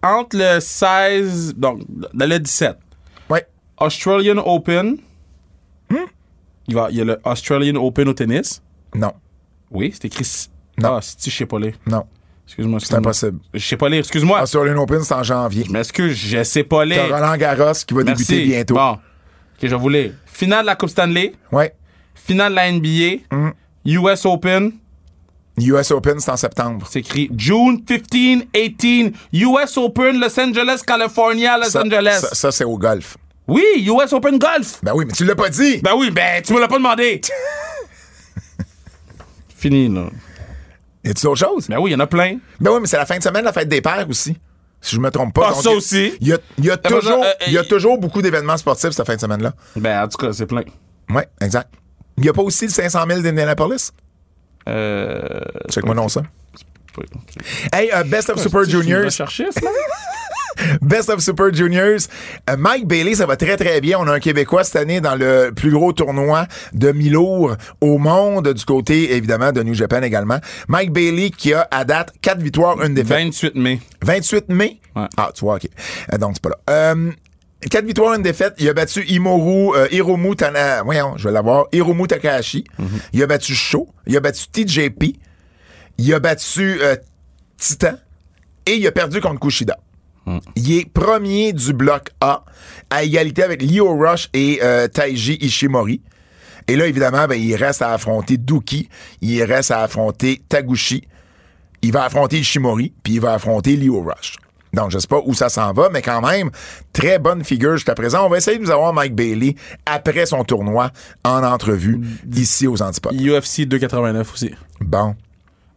entre 0.01 0.37
le 0.37 0.59
16, 0.59 1.55
donc 1.55 1.81
le 2.13 2.37
17, 2.39 2.77
Ouais. 3.29 3.45
Australian 3.79 4.37
Open. 4.45 4.97
Hmm? 5.89 5.95
Il, 6.67 6.75
va, 6.75 6.87
il 6.91 6.97
y 6.97 7.01
a 7.01 7.05
le 7.05 7.19
Australian 7.23 7.75
Open 7.75 8.07
au 8.09 8.13
tennis. 8.13 8.61
Non. 8.95 9.11
Oui, 9.71 9.91
c'est 9.93 10.05
écrit. 10.05 10.25
Non. 10.77 10.95
Ah, 10.95 10.99
si, 11.01 11.29
je 11.29 11.35
sais 11.37 11.45
pas 11.45 11.59
lire. 11.59 11.73
Non. 11.85 12.03
Excuse-moi. 12.47 12.79
C'est 12.79 12.95
impossible. 12.95 13.39
Je 13.53 13.59
sais 13.59 13.77
pas 13.77 13.89
lire, 13.89 13.99
excuse-moi. 13.99 14.41
Australian 14.41 14.77
Open, 14.81 15.03
c'est 15.03 15.13
en 15.13 15.21
janvier. 15.23 15.65
Je 15.67 15.71
m'excuse, 15.71 16.15
je 16.15 16.43
sais 16.43 16.63
pas 16.63 16.79
T'as 16.79 16.85
lire. 16.85 17.03
Roland 17.15 17.37
Garros 17.37 17.73
qui 17.85 17.93
va 17.93 18.03
Merci. 18.03 18.25
débuter 18.25 18.47
bientôt. 18.47 18.73
Bon. 18.75 18.91
OK, 18.93 18.99
je 19.61 19.67
vais 19.67 19.75
vous 19.75 19.89
lire. 19.89 20.13
Finale 20.25 20.61
de 20.61 20.65
la 20.67 20.75
Coupe 20.75 20.89
Stanley. 20.89 21.33
Ouais. 21.51 21.75
Finale 22.25 22.51
de 22.51 22.55
la 22.55 22.71
NBA. 22.71 23.23
Hmm. 23.35 23.51
US 23.85 24.25
Open. 24.25 24.71
US 25.57 25.91
Open, 25.91 26.19
c'est 26.19 26.31
en 26.31 26.37
septembre. 26.37 26.87
C'est 26.89 26.99
écrit 26.99 27.29
June 27.35 27.83
15, 27.85 28.43
18. 28.53 29.15
US 29.33 29.77
Open, 29.77 30.19
Los 30.19 30.39
Angeles, 30.39 30.81
California, 30.85 31.57
Los 31.57 31.69
Ça, 31.71 31.81
Angeles. 31.81 32.19
ça- 32.21 32.35
ça, 32.35 32.51
c'est 32.51 32.63
au 32.63 32.77
golf. 32.77 33.17
Oui, 33.47 33.63
US 33.87 34.13
Open 34.13 34.37
Golf. 34.37 34.79
Ben 34.83 34.91
oui, 34.95 35.05
mais 35.05 35.13
tu 35.13 35.25
l'as 35.25 35.35
pas 35.35 35.49
dit. 35.49 35.77
Ben 35.81 35.93
oui, 35.97 36.11
ben 36.11 36.41
tu 36.43 36.53
me 36.53 36.59
l'as 36.59 36.67
pas 36.67 36.77
demandé. 36.77 37.19
Fini, 39.57 39.89
là. 39.89 40.05
Y 41.03 41.09
a-tu 41.09 41.23
d'autres 41.23 41.45
choses? 41.45 41.67
Ben 41.67 41.79
oui, 41.79 41.89
il 41.91 41.93
y 41.93 41.95
en 41.95 41.99
a 41.99 42.07
plein. 42.07 42.37
Ben 42.59 42.71
oui, 42.71 42.77
mais 42.81 42.87
c'est 42.87 42.97
la 42.97 43.05
fin 43.05 43.17
de 43.17 43.23
semaine, 43.23 43.43
la 43.43 43.53
fête 43.53 43.67
des 43.67 43.81
pères 43.81 44.05
aussi. 44.09 44.37
Si 44.81 44.95
je 44.95 45.01
me 45.01 45.09
trompe 45.11 45.33
pas. 45.33 45.49
Ah, 45.51 45.53
ça 45.55 45.61
il 45.61 45.65
y 45.65 45.73
a- 45.73 45.77
aussi. 45.77 46.13
Il 46.21 46.27
y 46.27 46.33
a, 46.33 46.37
y 46.59 46.69
a 46.69 46.77
toujours, 46.77 47.23
euh, 47.23 47.31
il 47.47 47.53
y 47.53 47.57
a 47.57 47.61
euh, 47.61 47.63
toujours 47.65 47.97
beaucoup 47.97 48.21
d'événements 48.21 48.55
sportifs 48.57 48.91
cette 48.91 49.05
fin 49.05 49.15
de 49.15 49.19
semaine-là. 49.19 49.53
Ben, 49.75 50.03
en 50.03 50.07
tout 50.07 50.17
cas, 50.17 50.31
c'est 50.31 50.45
plein. 50.45 50.63
Oui, 51.09 51.21
exact. 51.41 51.69
Il 52.19 52.23
n'y 52.23 52.29
a 52.29 52.33
pas 52.33 52.41
aussi 52.41 52.65
le 52.65 52.71
500 52.71 52.99
000 53.07 53.21
d'Indianapolis? 53.21 53.91
Euh. 54.67 55.39
Check-moi 55.69 55.95
non 55.95 56.09
ça? 56.09 56.21
Hey, 57.71 57.89
euh, 57.93 58.03
Best 58.03 58.29
of 58.29 58.41
Super 58.41 58.65
Juniors. 58.65 59.09
chercher 59.09 59.45
ça? 59.51 59.61
Best 60.81 61.09
of 61.09 61.21
Super 61.21 61.53
Juniors. 61.53 62.01
Euh, 62.49 62.57
Mike 62.57 62.85
Bailey, 62.85 63.15
ça 63.15 63.25
va 63.25 63.37
très 63.37 63.55
très 63.55 63.79
bien. 63.79 63.97
On 63.99 64.07
a 64.07 64.13
un 64.13 64.19
Québécois 64.19 64.65
cette 64.65 64.75
année 64.75 64.99
dans 64.99 65.15
le 65.15 65.51
plus 65.55 65.71
gros 65.71 65.93
tournoi 65.93 66.45
de 66.73 66.91
mi-lourd 66.91 67.55
au 67.79 67.97
monde, 67.97 68.51
du 68.51 68.65
côté 68.65 69.15
évidemment 69.15 69.53
de 69.53 69.63
New 69.63 69.73
Japan 69.73 70.01
également. 70.01 70.39
Mike 70.67 70.91
Bailey 70.91 71.29
qui 71.29 71.53
a 71.53 71.65
à 71.71 71.85
date 71.85 72.11
4 72.21 72.41
victoires, 72.41 72.81
une 72.83 72.93
défaite. 72.93 73.23
28 73.23 73.55
mai. 73.55 73.79
28 74.01 74.49
mai? 74.49 74.81
Ouais. 74.95 75.07
Ah, 75.15 75.31
tu 75.33 75.45
vois, 75.45 75.55
OK. 75.55 75.67
Euh, 76.13 76.17
donc, 76.17 76.31
c'est 76.33 76.43
pas 76.43 76.49
là. 76.49 76.57
Euh, 76.69 77.11
4 77.67 77.85
victoires, 77.85 78.13
une 78.13 78.21
défaite. 78.21 78.53
Il 78.57 78.69
a 78.69 78.73
battu 78.73 79.03
Imoru, 79.05 79.75
euh, 79.75 79.87
Hiromu 79.91 80.35
Tana... 80.35 80.81
Voyons, 80.83 81.17
je 81.17 81.27
vais 81.27 81.33
l'avoir. 81.33 81.65
Hiromu 81.73 82.07
Takahashi. 82.07 82.63
Il 83.11 83.21
a 83.21 83.27
battu 83.27 83.53
Sho. 83.53 83.87
Il 84.07 84.15
a 84.15 84.21
battu 84.21 84.47
TJP. 84.47 85.17
Il 85.97 86.13
a 86.13 86.19
battu 86.19 86.79
euh, 86.81 86.95
Titan. 87.57 87.95
Et 88.65 88.75
il 88.75 88.87
a 88.87 88.91
perdu 88.91 89.19
contre 89.19 89.39
Kushida. 89.39 89.77
Il 90.55 90.73
est 90.73 90.87
premier 90.87 91.53
du 91.53 91.73
bloc 91.73 92.11
A, 92.21 92.45
à 92.91 93.03
égalité 93.03 93.41
avec 93.41 93.63
Leo 93.63 93.97
Rush 93.97 94.29
et 94.33 94.59
euh, 94.61 94.87
Taiji 94.87 95.37
Ishimori. 95.41 96.01
Et 96.67 96.75
là, 96.75 96.85
évidemment, 96.85 97.25
ben, 97.25 97.35
il 97.35 97.55
reste 97.55 97.81
à 97.81 97.93
affronter 97.93 98.37
Duki. 98.37 98.89
Il 99.21 99.41
reste 99.43 99.71
à 99.71 99.81
affronter 99.81 100.41
Taguchi. 100.47 101.07
Il 101.81 101.91
va 101.91 102.03
affronter 102.03 102.37
Ishimori, 102.39 102.93
puis 103.01 103.13
il 103.13 103.21
va 103.21 103.33
affronter 103.33 103.75
Leo 103.75 104.01
Rush. 104.01 104.35
Donc, 104.73 104.91
je 104.91 104.99
sais 104.99 105.07
pas 105.07 105.21
où 105.25 105.33
ça 105.33 105.49
s'en 105.49 105.73
va, 105.73 105.89
mais 105.89 106.01
quand 106.01 106.21
même, 106.21 106.51
très 106.93 107.17
bonne 107.17 107.43
figure 107.43 107.75
jusqu'à 107.75 107.95
présent. 107.95 108.25
On 108.25 108.29
va 108.29 108.37
essayer 108.37 108.57
de 108.57 108.63
nous 108.63 108.71
avoir 108.71 108.93
Mike 108.93 109.15
Bailey 109.15 109.55
après 109.85 110.25
son 110.27 110.43
tournoi 110.43 110.91
en 111.23 111.43
entrevue 111.43 111.99
ici 112.35 112.67
aux 112.67 112.81
Antipodes. 112.81 113.13
UFC 113.19 113.61
289 113.65 114.33
aussi. 114.33 114.51
Bon. 114.81 115.15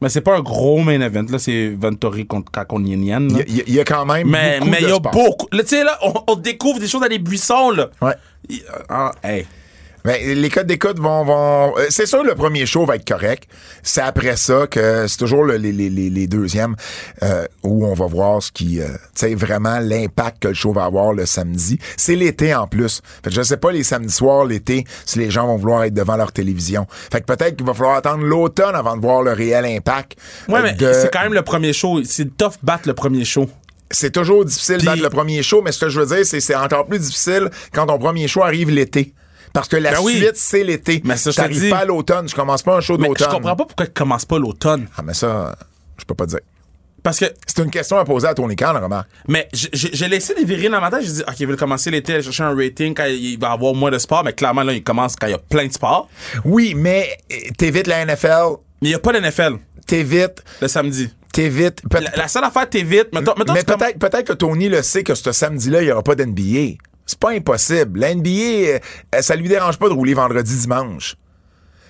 Mais 0.02 0.08
c'est 0.08 0.20
pas 0.20 0.36
un 0.36 0.40
gros 0.40 0.80
main 0.80 1.00
event, 1.00 1.24
là. 1.30 1.38
C'est 1.38 1.70
Ventori 1.78 2.26
contre 2.26 2.50
Kakon 2.50 2.84
Yin 2.84 3.04
Yan, 3.04 3.28
Il 3.46 3.56
y, 3.68 3.78
a- 3.78 3.82
y 3.82 3.84
quand 3.84 4.04
même 4.04 4.28
Mais 4.28 4.58
il 4.62 4.70
y 4.82 4.84
a 4.86 4.96
sport. 4.96 5.12
beaucoup. 5.12 5.46
Tu 5.52 5.58
sais, 5.64 5.84
là, 5.84 5.96
on, 6.02 6.12
on 6.26 6.34
découvre 6.34 6.80
des 6.80 6.88
choses 6.88 7.00
dans 7.02 7.06
les 7.06 7.20
buissons, 7.20 7.70
là. 7.70 7.88
Ouais. 8.02 8.14
Ah, 8.88 9.12
hey. 9.22 9.46
Ben, 10.04 10.16
les 10.40 10.48
codes 10.50 10.66
d'écoute 10.66 10.98
vont. 10.98 11.24
vont 11.24 11.74
euh, 11.78 11.86
c'est 11.90 12.06
sûr, 12.06 12.24
le 12.24 12.34
premier 12.34 12.66
show 12.66 12.84
va 12.84 12.96
être 12.96 13.06
correct. 13.06 13.44
C'est 13.82 14.00
après 14.00 14.36
ça 14.36 14.66
que 14.66 15.06
c'est 15.06 15.16
toujours 15.16 15.44
le- 15.44 15.56
les, 15.56 15.70
les, 15.72 15.88
les, 15.90 16.10
les 16.10 16.26
deuxièmes 16.26 16.74
euh, 17.22 17.46
où 17.62 17.86
on 17.86 17.94
va 17.94 18.06
voir 18.06 18.42
ce 18.42 18.50
qui. 18.50 18.80
euh, 18.80 18.86
tu 18.88 18.96
sais, 19.14 19.34
vraiment 19.34 19.78
l'impact 19.80 20.42
que 20.42 20.48
le 20.48 20.54
show 20.54 20.72
va 20.72 20.84
avoir 20.84 21.12
le 21.12 21.24
samedi. 21.26 21.78
C'est 21.96 22.16
l'été 22.16 22.54
en 22.54 22.66
plus. 22.66 23.00
Fait 23.22 23.30
que 23.30 23.36
je 23.36 23.42
sais 23.42 23.56
pas 23.56 23.70
les 23.72 23.84
samedis 23.84 24.12
soirs, 24.12 24.44
l'été, 24.44 24.84
si 25.06 25.18
les 25.18 25.30
gens 25.30 25.46
vont 25.46 25.56
vouloir 25.56 25.84
être 25.84 25.94
devant 25.94 26.16
leur 26.16 26.32
télévision. 26.32 26.86
Fait 27.12 27.20
que 27.20 27.26
peut-être 27.26 27.56
qu'il 27.56 27.66
va 27.66 27.74
falloir 27.74 27.96
attendre 27.96 28.24
l'automne 28.24 28.74
avant 28.74 28.96
de 28.96 29.02
voir 29.02 29.22
le 29.22 29.32
réel 29.32 29.64
impact. 29.64 30.16
Ouais, 30.48 30.58
euh, 30.58 30.62
mais 30.64 30.72
de- 30.72 30.92
c'est 30.92 31.12
quand 31.12 31.22
même 31.22 31.34
le 31.34 31.42
premier 31.42 31.72
show. 31.72 32.00
C'est 32.04 32.36
tough 32.36 32.54
battre 32.62 32.88
le 32.88 32.94
premier 32.94 33.24
show. 33.24 33.48
c'est 33.90 34.10
toujours 34.10 34.44
difficile 34.44 34.78
Puis- 34.78 34.86
battre 34.86 35.02
le 35.02 35.10
premier 35.10 35.42
show, 35.42 35.60
mais 35.62 35.70
ce 35.70 35.80
que 35.84 35.88
je 35.90 36.00
veux 36.00 36.06
dire, 36.06 36.24
c'est 36.26 36.40
c'est 36.40 36.54
encore 36.56 36.86
plus 36.86 36.98
difficile 36.98 37.50
quand 37.74 37.86
ton 37.86 37.98
premier 37.98 38.26
show 38.26 38.42
arrive 38.42 38.70
l'été. 38.70 39.12
Parce 39.52 39.68
que 39.68 39.76
la 39.76 39.92
Ben 39.92 39.98
oui. 40.02 40.16
suite, 40.16 40.36
c'est 40.36 40.64
l'été. 40.64 41.00
Mais 41.04 41.16
ça, 41.16 41.30
je 41.30 41.36
te 41.36 41.40
T'arrives 41.42 41.60
dis- 41.60 41.70
pas 41.70 41.78
à 41.78 41.84
l'automne, 41.84 42.26
tu 42.26 42.34
commences 42.34 42.62
pas 42.62 42.76
un 42.76 42.80
show 42.80 42.96
d'automne. 42.96 43.16
je 43.18 43.24
comprends 43.24 43.56
pas 43.56 43.64
pourquoi 43.66 43.86
il 43.86 43.92
commence 43.92 44.24
pas 44.24 44.38
l'automne. 44.38 44.86
Ah, 44.96 45.02
mais 45.02 45.14
ça, 45.14 45.54
je 45.98 46.04
peux 46.04 46.14
pas 46.14 46.26
dire. 46.26 46.40
Parce 47.02 47.18
que, 47.18 47.24
C'est 47.46 47.58
une 47.62 47.70
question 47.70 47.96
à 47.98 48.04
poser 48.04 48.28
à 48.28 48.34
Tony 48.34 48.54
Khan, 48.54 48.74
remarque. 48.80 49.08
mais 49.26 49.48
j'ai 49.52 50.06
laissé 50.08 50.34
des 50.34 50.44
virines 50.44 50.70
dans 50.70 50.80
ma 50.80 50.88
tête. 50.88 51.02
J'ai 51.02 51.10
dit, 51.12 51.22
OK, 51.26 51.34
il 51.40 51.46
veut 51.48 51.56
commencer 51.56 51.90
l'été, 51.90 52.14
aller 52.14 52.22
chercher 52.22 52.44
un 52.44 52.54
rating 52.54 52.94
quand 52.94 53.06
il 53.06 53.36
va 53.40 53.50
avoir 53.50 53.74
moins 53.74 53.90
de 53.90 53.98
sport. 53.98 54.22
Mais 54.24 54.32
clairement, 54.32 54.62
là, 54.62 54.72
il 54.72 54.84
commence 54.84 55.16
quand 55.16 55.26
il 55.26 55.30
y 55.32 55.34
a 55.34 55.38
plein 55.38 55.66
de 55.66 55.72
sports. 55.72 56.08
Oui, 56.44 56.74
mais 56.76 57.08
euh, 57.32 57.34
t'évites 57.58 57.88
la 57.88 58.06
NFL, 58.06 58.56
Mais 58.80 58.88
il 58.88 58.88
n'y 58.90 58.94
a 58.94 58.98
pas 59.00 59.12
d'NFL 59.12 59.54
t'évites, 59.84 60.44
le 60.60 60.68
samedi. 60.68 61.10
t'évites. 61.32 61.82
peut- 61.90 61.98
La, 62.00 62.12
la 62.16 62.28
seule 62.28 62.44
affaire, 62.44 62.70
t'es 62.70 62.84
vite. 62.84 63.08
Mettons, 63.12 63.34
mettons, 63.36 63.52
mais 63.52 63.64
tu 63.64 63.74
peut-être 63.76 63.98
peut-être 63.98 64.28
que 64.28 64.32
Tony 64.32 64.68
le 64.68 64.80
sait 64.82 65.02
que 65.02 65.16
ce 65.16 65.32
samedi-là, 65.32 65.82
il 65.82 65.86
n'y 65.86 65.90
aura 65.92 66.04
pas 66.04 66.14
d'NBA. 66.14 66.76
C'est 67.06 67.18
pas 67.18 67.30
impossible. 67.30 67.98
La 68.00 68.14
NBA, 68.14 68.28
euh, 68.30 68.78
ça 69.20 69.34
lui 69.36 69.48
dérange 69.48 69.78
pas 69.78 69.88
de 69.88 69.94
rouler 69.94 70.14
vendredi, 70.14 70.56
dimanche. 70.56 71.16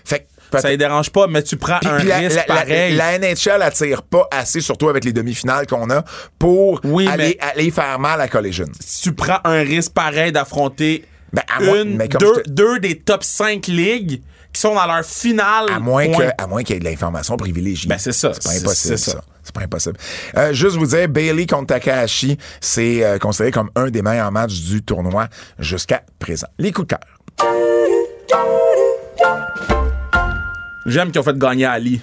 Fait 0.04 0.26
que 0.50 0.58
ça 0.60 0.70
ne 0.70 0.76
dérange 0.76 1.10
pas, 1.10 1.26
mais 1.28 1.42
tu 1.42 1.56
prends 1.56 1.78
un 1.84 2.02
la, 2.02 2.18
risque 2.18 2.36
la- 2.36 2.42
pareil. 2.42 2.94
la 2.94 3.18
NHL 3.18 3.62
attire 3.62 4.02
pas 4.02 4.26
assez, 4.30 4.60
surtout 4.60 4.88
avec 4.88 5.04
les 5.04 5.12
demi-finales 5.12 5.66
qu'on 5.66 5.88
a, 5.90 6.02
pour 6.38 6.80
Oui, 6.84 7.06
aller, 7.08 7.36
aller 7.40 7.70
faire 7.70 7.98
mal 7.98 8.20
à 8.20 8.28
Collision. 8.28 8.66
tu 9.02 9.12
prends 9.12 9.38
un 9.44 9.62
risque 9.62 9.92
pareil 9.92 10.32
d'affronter 10.32 11.04
Ben, 11.32 11.42
une, 11.60 11.96
deux, 11.98 12.42
te- 12.42 12.50
deux 12.50 12.78
des 12.80 12.98
top 12.98 13.22
5 13.24 13.66
ligues 13.68 14.22
qui 14.53 14.61
sont 14.61 14.74
dans 14.74 14.86
leur 14.86 15.05
finale. 15.05 15.66
À 15.70 15.78
moins 15.78 16.07
qu'il 16.07 16.74
y 16.74 16.76
ait 16.76 16.80
de 16.80 16.84
l'information 16.84 17.36
privilégiée. 17.36 17.88
Ben, 17.88 17.98
c'est 17.98 18.12
ça. 18.12 18.32
C'est 18.34 18.42
pas 18.42 18.50
impossible, 18.50 18.98
c'est 18.98 19.11
ça. 19.11 19.12
ça. 19.12 19.24
C'est 19.42 19.55
pas 19.55 19.62
impossible. 19.62 19.96
Euh, 20.36 20.53
juste 20.53 20.76
vous 20.76 20.86
dire, 20.86 21.09
Bailey 21.09 21.46
contre 21.46 21.66
Takahashi, 21.68 22.38
c'est 22.61 23.03
euh, 23.05 23.18
considéré 23.18 23.50
comme 23.50 23.70
un 23.74 23.90
des 23.90 24.03
meilleurs 24.03 24.30
matchs 24.30 24.61
du 24.61 24.82
tournoi 24.82 25.28
jusqu'à 25.59 26.03
présent. 26.18 26.46
Les 26.59 26.70
coups 26.70 26.88
de 26.88 26.94
cœur. 26.94 27.00
J'aime 30.86 31.11
qu'ils 31.11 31.20
ont 31.20 31.24
fait 31.24 31.38
gagner 31.38 31.64
Ali. 31.64 32.03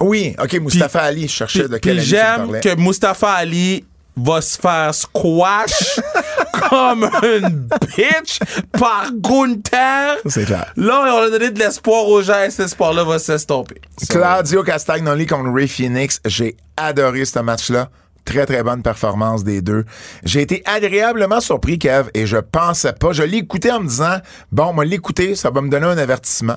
Oui, 0.00 0.34
OK, 0.42 0.54
Mustafa 0.54 1.00
Ali, 1.00 1.28
je 1.28 1.32
cherchais 1.32 1.68
de 1.68 1.76
quel 1.76 1.98
Ali 1.98 2.06
j'aime 2.06 2.60
que 2.60 2.74
Mustafa 2.76 3.32
Ali 3.32 3.84
va 4.24 4.40
se 4.40 4.58
faire 4.58 4.94
squash 4.94 6.00
comme 6.68 7.10
une 7.22 7.68
bitch 7.96 8.38
par 8.72 9.10
Gunther. 9.12 10.16
C'est 10.26 10.44
clair. 10.44 10.72
Là, 10.76 11.14
on 11.14 11.22
a 11.22 11.30
donné 11.30 11.50
de 11.50 11.58
l'espoir 11.58 12.06
aux 12.06 12.22
gens 12.22 12.42
et 12.42 12.50
cet 12.50 12.66
espoir-là 12.66 13.04
va 13.04 13.18
s'estomper. 13.18 13.80
Claudio 14.08 14.62
Castagnoli 14.62 15.26
contre 15.26 15.52
Ray 15.52 15.68
Phoenix, 15.68 16.20
j'ai 16.24 16.56
adoré 16.76 17.24
ce 17.24 17.38
match-là. 17.38 17.90
Très, 18.24 18.44
très 18.46 18.62
bonne 18.62 18.82
performance 18.82 19.44
des 19.44 19.62
deux. 19.62 19.84
J'ai 20.24 20.42
été 20.42 20.62
agréablement 20.66 21.40
surpris, 21.40 21.78
Kev, 21.78 22.10
et 22.14 22.26
je 22.26 22.36
pensais 22.36 22.92
pas. 22.92 23.12
Je 23.12 23.22
l'ai 23.22 23.38
écouté 23.38 23.72
en 23.72 23.80
me 23.80 23.88
disant, 23.88 24.18
bon, 24.52 24.74
moi, 24.74 24.84
l'écouter, 24.84 25.34
ça 25.34 25.50
va 25.50 25.62
me 25.62 25.70
donner 25.70 25.86
un 25.86 25.98
avertissement. 25.98 26.56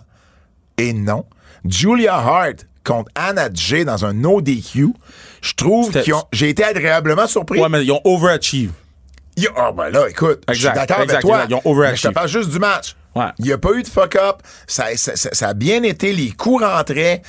Et 0.78 0.93
non. 0.93 1.26
Julia 1.66 2.16
Hart 2.16 2.66
contre 2.84 3.10
Anna 3.16 3.50
Jay 3.54 3.86
dans 3.86 4.06
un 4.06 4.24
ODQ. 4.24 4.88
Je 5.42 5.54
trouve 5.56 5.92
qu'ils 6.02 6.14
ont, 6.14 6.24
j'ai 6.32 6.50
été 6.50 6.64
agréablement 6.64 7.28
surpris. 7.28 7.60
Ouais, 7.60 7.70
mais 7.70 7.84
ils 7.84 7.92
ont 7.92 8.02
overachieve. 8.04 8.72
Il 9.36 9.44
y 9.44 9.48
a- 9.48 9.52
Ah, 9.56 9.72
ben 9.76 9.90
là, 9.90 10.08
écoute, 10.10 10.42
je 10.50 10.54
suis 10.54 10.64
d'accord 10.66 10.98
avec 11.00 11.20
toi. 11.20 11.44
exact. 11.44 11.50
Ils 11.50 11.70
ont 11.70 11.76
mais 11.76 11.96
je 11.96 12.08
te 12.08 12.14
parle 12.14 12.28
juste 12.28 12.50
du 12.50 12.60
match. 12.60 12.96
Ouais. 13.16 13.26
Il 13.38 13.46
n'y 13.46 13.52
a 13.52 13.60
pas 13.60 13.74
eu 13.74 13.84
de 13.84 13.88
fuck-up. 13.88 14.38
Ça, 14.66 14.86
ça, 14.96 15.16
ça- 15.16 15.30
ça 15.34 15.50
a 15.50 15.54
bien 15.54 15.84
été. 15.84 16.14
Les 16.14 16.32
coups 16.32 16.64
rentraient. 16.64 17.22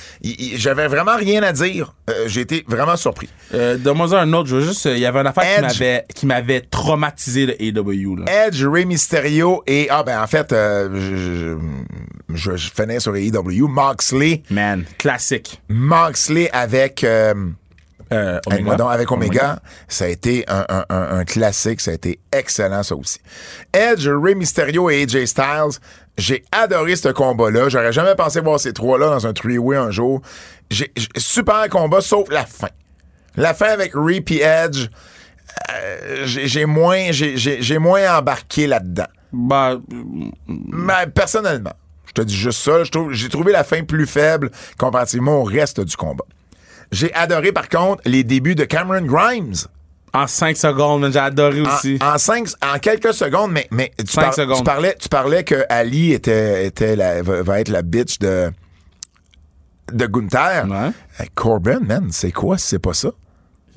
J'avais 0.55 0.87
vraiment 0.87 1.15
rien 1.15 1.43
à 1.43 1.51
dire. 1.51 1.93
Euh, 2.09 2.23
J'ai 2.27 2.41
été 2.41 2.65
vraiment 2.67 2.95
surpris. 2.95 3.29
Euh, 3.53 3.77
Donne-moi 3.77 4.19
un 4.19 4.33
autre. 4.33 4.49
Je 4.49 4.55
veux 4.55 4.61
juste. 4.67 4.85
euh, 4.87 4.95
Il 4.95 4.99
y 5.01 5.05
avait 5.05 5.19
une 5.19 5.27
affaire 5.27 5.43
qui 5.43 5.49
Edge. 5.63 5.79
m'avait, 5.79 6.05
qui 6.15 6.25
m'avait 6.25 6.61
traumatisé 6.61 7.45
le 7.45 7.53
AW. 7.79 8.15
Là. 8.15 8.47
Edge, 8.47 8.63
Rey 8.65 8.85
Mysterio 8.85 9.61
et... 9.67 9.87
Ah, 9.91 10.01
ben 10.01 10.19
en 10.21 10.25
fait, 10.27 10.51
euh, 10.53 11.55
je, 12.33 12.55
finis 12.55 12.99
sur 13.01 13.15
AEW. 13.15 13.67
Moxley. 13.67 14.43
Man, 14.49 14.85
classique. 14.97 15.61
Moxley 15.69 16.49
avec... 16.51 17.03
euh, 17.03 17.33
Euh, 18.13 18.39
Omega. 18.45 18.75
donc, 18.75 18.91
avec 18.93 19.11
Omega, 19.11 19.59
ça 19.87 20.05
a 20.05 20.07
été 20.09 20.45
un, 20.47 20.63
un- 20.69 20.85
un- 20.89 21.17
un 21.19 21.25
classique, 21.25 21.81
ça 21.81 21.89
a 21.89 21.95
été 21.95 22.19
excellent 22.31 22.83
ça 22.83 22.95
aussi. 22.95 23.19
Edge, 23.73 24.07
Rey 24.07 24.35
Mysterio 24.35 24.91
et 24.91 25.01
AJ 25.03 25.25
Styles, 25.25 25.79
j'ai 26.15 26.43
adoré 26.51 26.95
ce 26.95 27.09
combat-là. 27.09 27.67
J'aurais 27.69 27.91
jamais 27.91 28.13
pensé 28.15 28.41
voir 28.41 28.59
ces 28.59 28.73
trois-là 28.73 29.09
dans 29.09 29.25
un 29.25 29.33
three-way 29.33 29.75
un 29.75 29.89
jour. 29.89 30.21
J'ai, 30.69 30.91
super 31.17 31.67
combat, 31.69 31.99
sauf 31.99 32.29
la 32.29 32.45
fin. 32.45 32.69
La 33.37 33.53
fin 33.55 33.69
avec 33.69 33.91
Rey 33.95 34.23
et 34.29 34.41
Edge, 34.41 34.87
euh, 35.73 36.23
j'ai, 36.25 36.65
moins, 36.65 37.07
j'ai, 37.11 37.77
moins 37.79 38.17
embarqué 38.19 38.67
là-dedans. 38.67 39.07
Bah, 39.33 39.77
Mais 40.47 41.07
personnellement, 41.13 41.73
te 42.15 42.21
dis 42.21 42.35
juste 42.35 42.61
ça, 42.63 42.83
je 42.83 42.89
j'ai 43.11 43.29
trouvé 43.29 43.51
la 43.51 43.63
fin 43.63 43.83
plus 43.83 44.07
faible 44.07 44.49
comparativement 44.77 45.39
au 45.39 45.43
reste 45.43 45.79
du 45.81 45.95
combat. 45.95 46.25
J'ai 46.91 47.13
adoré 47.13 47.51
par 47.51 47.69
contre 47.69 48.01
les 48.05 48.23
débuts 48.23 48.55
de 48.55 48.63
Cameron 48.65 49.01
Grimes. 49.01 49.53
en 50.13 50.27
5 50.27 50.55
secondes, 50.55 51.09
j'ai 51.11 51.19
adoré 51.19 51.61
aussi. 51.61 51.97
En, 52.01 52.17
cinq, 52.17 52.47
en 52.63 52.79
quelques 52.79 53.13
secondes, 53.13 53.51
mais, 53.51 53.67
mais 53.71 53.91
tu, 53.97 54.05
Cinq 54.13 54.21
par- 54.21 54.33
secondes. 54.33 54.57
tu 54.57 54.63
parlais, 54.63 54.95
tu 54.99 55.09
parlais 55.09 55.43
que 55.43 55.65
Ali 55.69 56.13
était, 56.13 56.65
était 56.67 56.95
la- 56.95 57.21
va, 57.21 57.59
être 57.59 57.69
la 57.69 57.81
bitch 57.81 58.19
de, 58.19 58.51
de 59.91 60.05
Gunther. 60.05 60.65
Ouais. 60.69 61.27
Corbin, 61.35 61.79
man, 61.81 62.07
c'est 62.11 62.31
quoi 62.31 62.57
si 62.57 62.67
c'est 62.67 62.79
pas 62.79 62.93
ça? 62.93 63.09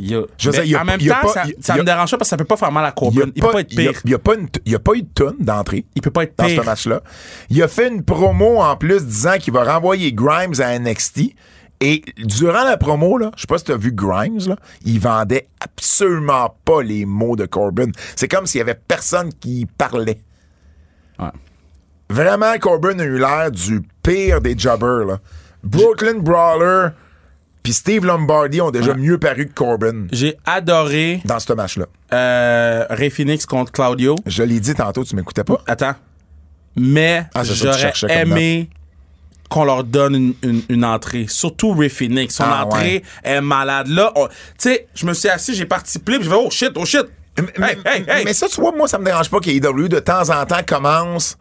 Je 0.01 0.17
veux 0.17 0.53
dire, 0.53 0.65
y 0.65 0.75
a 0.77 0.83
en 0.83 0.85
même 0.85 0.99
il 1.01 1.07
y 1.07 1.11
a 1.11 1.15
temps, 1.17 1.33
pas- 1.33 1.45
ça, 1.61 1.77
me 1.77 1.83
dérange 1.83 2.11
pas 2.11 2.19
parce 2.19 2.29
que 2.29 2.31
ça 2.31 2.37
peut 2.37 2.45
pas 2.45 2.57
faire 2.57 2.71
mal 2.71 2.85
à 2.85 2.93
Corbin. 2.93 3.23
Il, 3.35 3.43
peut 3.43 3.51
pas 3.51 3.61
être 3.61 3.73
il 3.73 3.83
y 3.83 3.89
a- 3.89 3.91
pire. 3.93 4.01
il 4.05 4.11
y 4.11 4.15
a 4.15 4.19
pas 4.19 4.35
une 4.37 4.49
y 4.65 4.75
a 4.75 4.79
pas 4.79 4.93
eu 4.95 5.03
de 5.03 5.09
tonne 5.13 5.37
d'entrée 5.41 5.85
Il 5.97 6.03
peut 6.03 6.11
pas 6.11 6.23
être 6.23 6.39
dans 6.39 6.47
pire. 6.47 6.63
ce 6.63 6.67
match-là. 6.67 7.03
Il 7.51 7.61
a 7.63 7.69
fait 7.69 7.89
une 7.89 8.05
promo 8.05 8.61
en 8.63 8.77
plus 8.77 9.05
disant 9.05 9.39
qu'il 9.39 9.53
va 9.53 9.65
renvoyer 9.65 10.13
Grimes 10.13 10.55
à 10.61 10.79
NXT. 10.79 11.35
Et 11.81 12.03
durant 12.19 12.65
la 12.65 12.77
promo, 12.77 13.19
là, 13.19 13.31
je 13.37 13.43
sais 13.43 13.47
pas 13.47 13.59
si 13.59 13.65
tu 13.65 13.73
as 13.73 13.77
vu 13.77 13.93
Grimes, 13.93 14.41
là, 14.49 14.57
il 14.85 14.99
vendait 14.99 15.49
absolument 15.61 16.57
pas 16.65 16.83
les 16.83 17.05
mots 17.05 17.37
de 17.37 17.47
Corbin. 17.47 17.87
C'est 18.17 18.27
comme 18.29 18.47
s'il 18.47 18.59
y 18.59 18.63
avait 18.63 18.75
personne 18.75 19.33
qui 19.33 19.67
parlait. 19.79 20.19
Ouais. 21.21 21.27
Vraiment, 22.11 22.57
Corbin 22.59 22.99
a 22.99 23.05
eu 23.05 23.19
l'air 23.19 23.51
du 23.53 23.83
pire 24.03 24.41
des 24.41 24.59
jobbers. 24.59 25.05
Là. 25.07 25.19
Brooklyn 25.63 26.19
Brawler 26.21 26.89
puis 27.69 27.75
Steve 27.75 28.07
Lombardi 28.07 28.63
ont 28.63 28.71
déjà 28.71 28.93
Ouais. 28.93 28.97
mieux 28.99 29.19
paru 29.19 29.47
que 29.47 29.53
Corbin 29.53 30.07
J'ai 30.11 30.39
adoré 30.47 31.21
dans 31.27 31.39
ce 31.39 31.53
match-là. 31.53 31.85
euh, 32.15 32.87
Ray 32.89 33.11
Phoenix 33.11 33.45
contre 33.45 33.73
Claudio. 33.73 34.15
Je 34.25 34.43
l'ai 34.43 34.59
dit 34.59 34.75
tantôt, 34.75 35.05
tu 35.05 35.15
m'écoutais 35.15 35.45
pas? 35.45 35.61
Attends. 35.67 35.95
Mais 36.77 37.27
Ah, 37.35 37.45
j'aurais 37.45 37.93
aimé 38.09 38.71
qu'on 39.51 39.65
leur 39.65 39.85
donne 39.85 40.15
une, 40.15 40.35
une- 40.43 40.63
une 40.71 40.83
entrée. 40.87 41.27
Surtout 41.29 41.73
Ray 41.75 41.91
Phoenix. 41.91 42.35
Son 42.37 42.45
Ah, 42.47 42.65
entrée 42.65 43.03
est 43.23 43.43
malade. 43.43 43.89
Là, 43.89 44.15
tu 44.17 44.25
sais, 44.57 44.89
je 44.95 45.05
me 45.05 45.13
suis 45.13 45.29
assis, 45.29 45.55
j'ai 45.55 45.67
participé, 45.67 46.15
puis 46.15 46.25
je 46.25 46.31
vais 46.31 46.37
oh 46.39 46.49
shit, 46.51 46.71
oh 46.75 46.87
shit. 46.87 47.05
Mais, 47.59 47.73
Hey, 47.73 47.77
hey, 47.85 48.05
hey. 48.09 48.25
mais 48.25 48.33
ça, 48.33 48.49
tu 48.49 48.63
vois, 48.63 48.73
moi, 48.73 48.89
ça 48.89 48.99
me 48.99 49.05
dérange 49.05 49.29
pas 49.29 49.41
qu'AEW, 49.41 49.89
de 49.89 49.99
temps 50.01 50.31
en 50.31 50.47
temps, 50.47 50.63
commence 50.67 51.37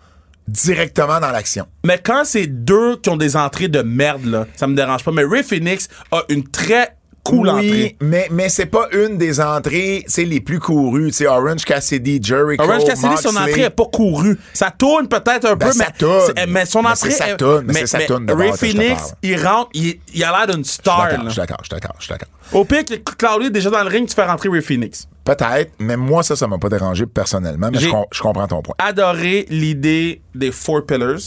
directement 0.47 1.19
dans 1.19 1.31
l'action. 1.31 1.65
Mais 1.85 1.99
quand 2.03 2.23
c'est 2.25 2.47
deux 2.47 2.97
qui 2.97 3.09
ont 3.09 3.17
des 3.17 3.35
entrées 3.35 3.67
de 3.67 3.81
merde, 3.81 4.25
là, 4.25 4.47
ça 4.55 4.67
me 4.67 4.75
dérange 4.75 5.03
pas. 5.03 5.11
Mais 5.11 5.23
Ray 5.23 5.43
Phoenix 5.43 5.87
a 6.11 6.21
une 6.29 6.47
très 6.47 6.93
cool 7.23 7.49
oui, 7.49 7.53
entrée. 7.53 7.97
mais, 7.99 8.27
mais 8.31 8.47
c'est 8.47 8.67
pas 8.67 8.87
une 8.93 9.17
des 9.17 9.41
entrées, 9.41 10.05
les 10.17 10.39
plus 10.39 10.59
courues. 10.59 11.07
Tu 11.07 11.13
sais, 11.17 11.27
Orange 11.27 11.65
Cassidy, 11.65 12.19
Jericho, 12.23 12.63
Orange 12.63 12.85
Cassidy, 12.85 13.17
son 13.21 13.35
entrée 13.35 13.61
n'est 13.63 13.69
pas 13.69 13.83
courue. 13.91 14.39
Ça 14.53 14.71
tourne 14.71 15.09
peut-être 15.09 15.43
un 15.45 15.55
Ben, 15.57 15.67
peu, 15.67 15.71
ça 15.73 15.87
mais, 15.89 15.97
tourne. 15.97 16.65
son 16.65 16.85
entrée. 16.85 17.09
est- 17.09 17.35
toune, 17.37 17.65
mais 17.67 18.33
Ray 18.33 18.53
Phoenix, 18.57 19.13
il 19.21 19.45
rentre, 19.45 19.69
il, 19.73 19.99
il 20.13 20.23
a 20.23 20.31
l'air 20.45 20.55
d'une 20.55 20.63
star. 20.63 21.09
je 21.25 21.29
suis 21.29 21.37
d'accord, 21.37 21.57
je 21.61 21.65
suis 21.67 21.69
d'accord, 21.81 21.95
je 21.99 22.03
suis 22.05 22.11
d'accord. 22.13 22.29
Au 22.53 22.63
pire 22.63 22.85
que 22.85 22.93
Claudio 22.95 23.47
est 23.47 23.51
déjà 23.51 23.69
dans 23.69 23.83
le 23.83 23.89
ring, 23.89 24.07
tu 24.07 24.15
fais 24.15 24.23
rentrer 24.25 24.47
Ray 24.47 24.61
Phoenix. 24.61 25.05
Peut-être, 25.35 25.71
mais 25.79 25.97
moi, 25.97 26.23
ça, 26.23 26.35
ça 26.35 26.47
m'a 26.47 26.57
pas 26.57 26.69
dérangé 26.69 27.05
personnellement, 27.05 27.69
mais 27.71 27.77
je, 27.79 27.83
J'ai- 27.85 27.91
com- 27.91 28.05
je 28.11 28.21
comprends 28.21 28.47
ton 28.47 28.61
point. 28.61 28.75
Adoré 28.79 29.45
l'idée 29.49 30.21
des 30.33 30.51
Four 30.51 30.85
Pillars, 30.85 31.19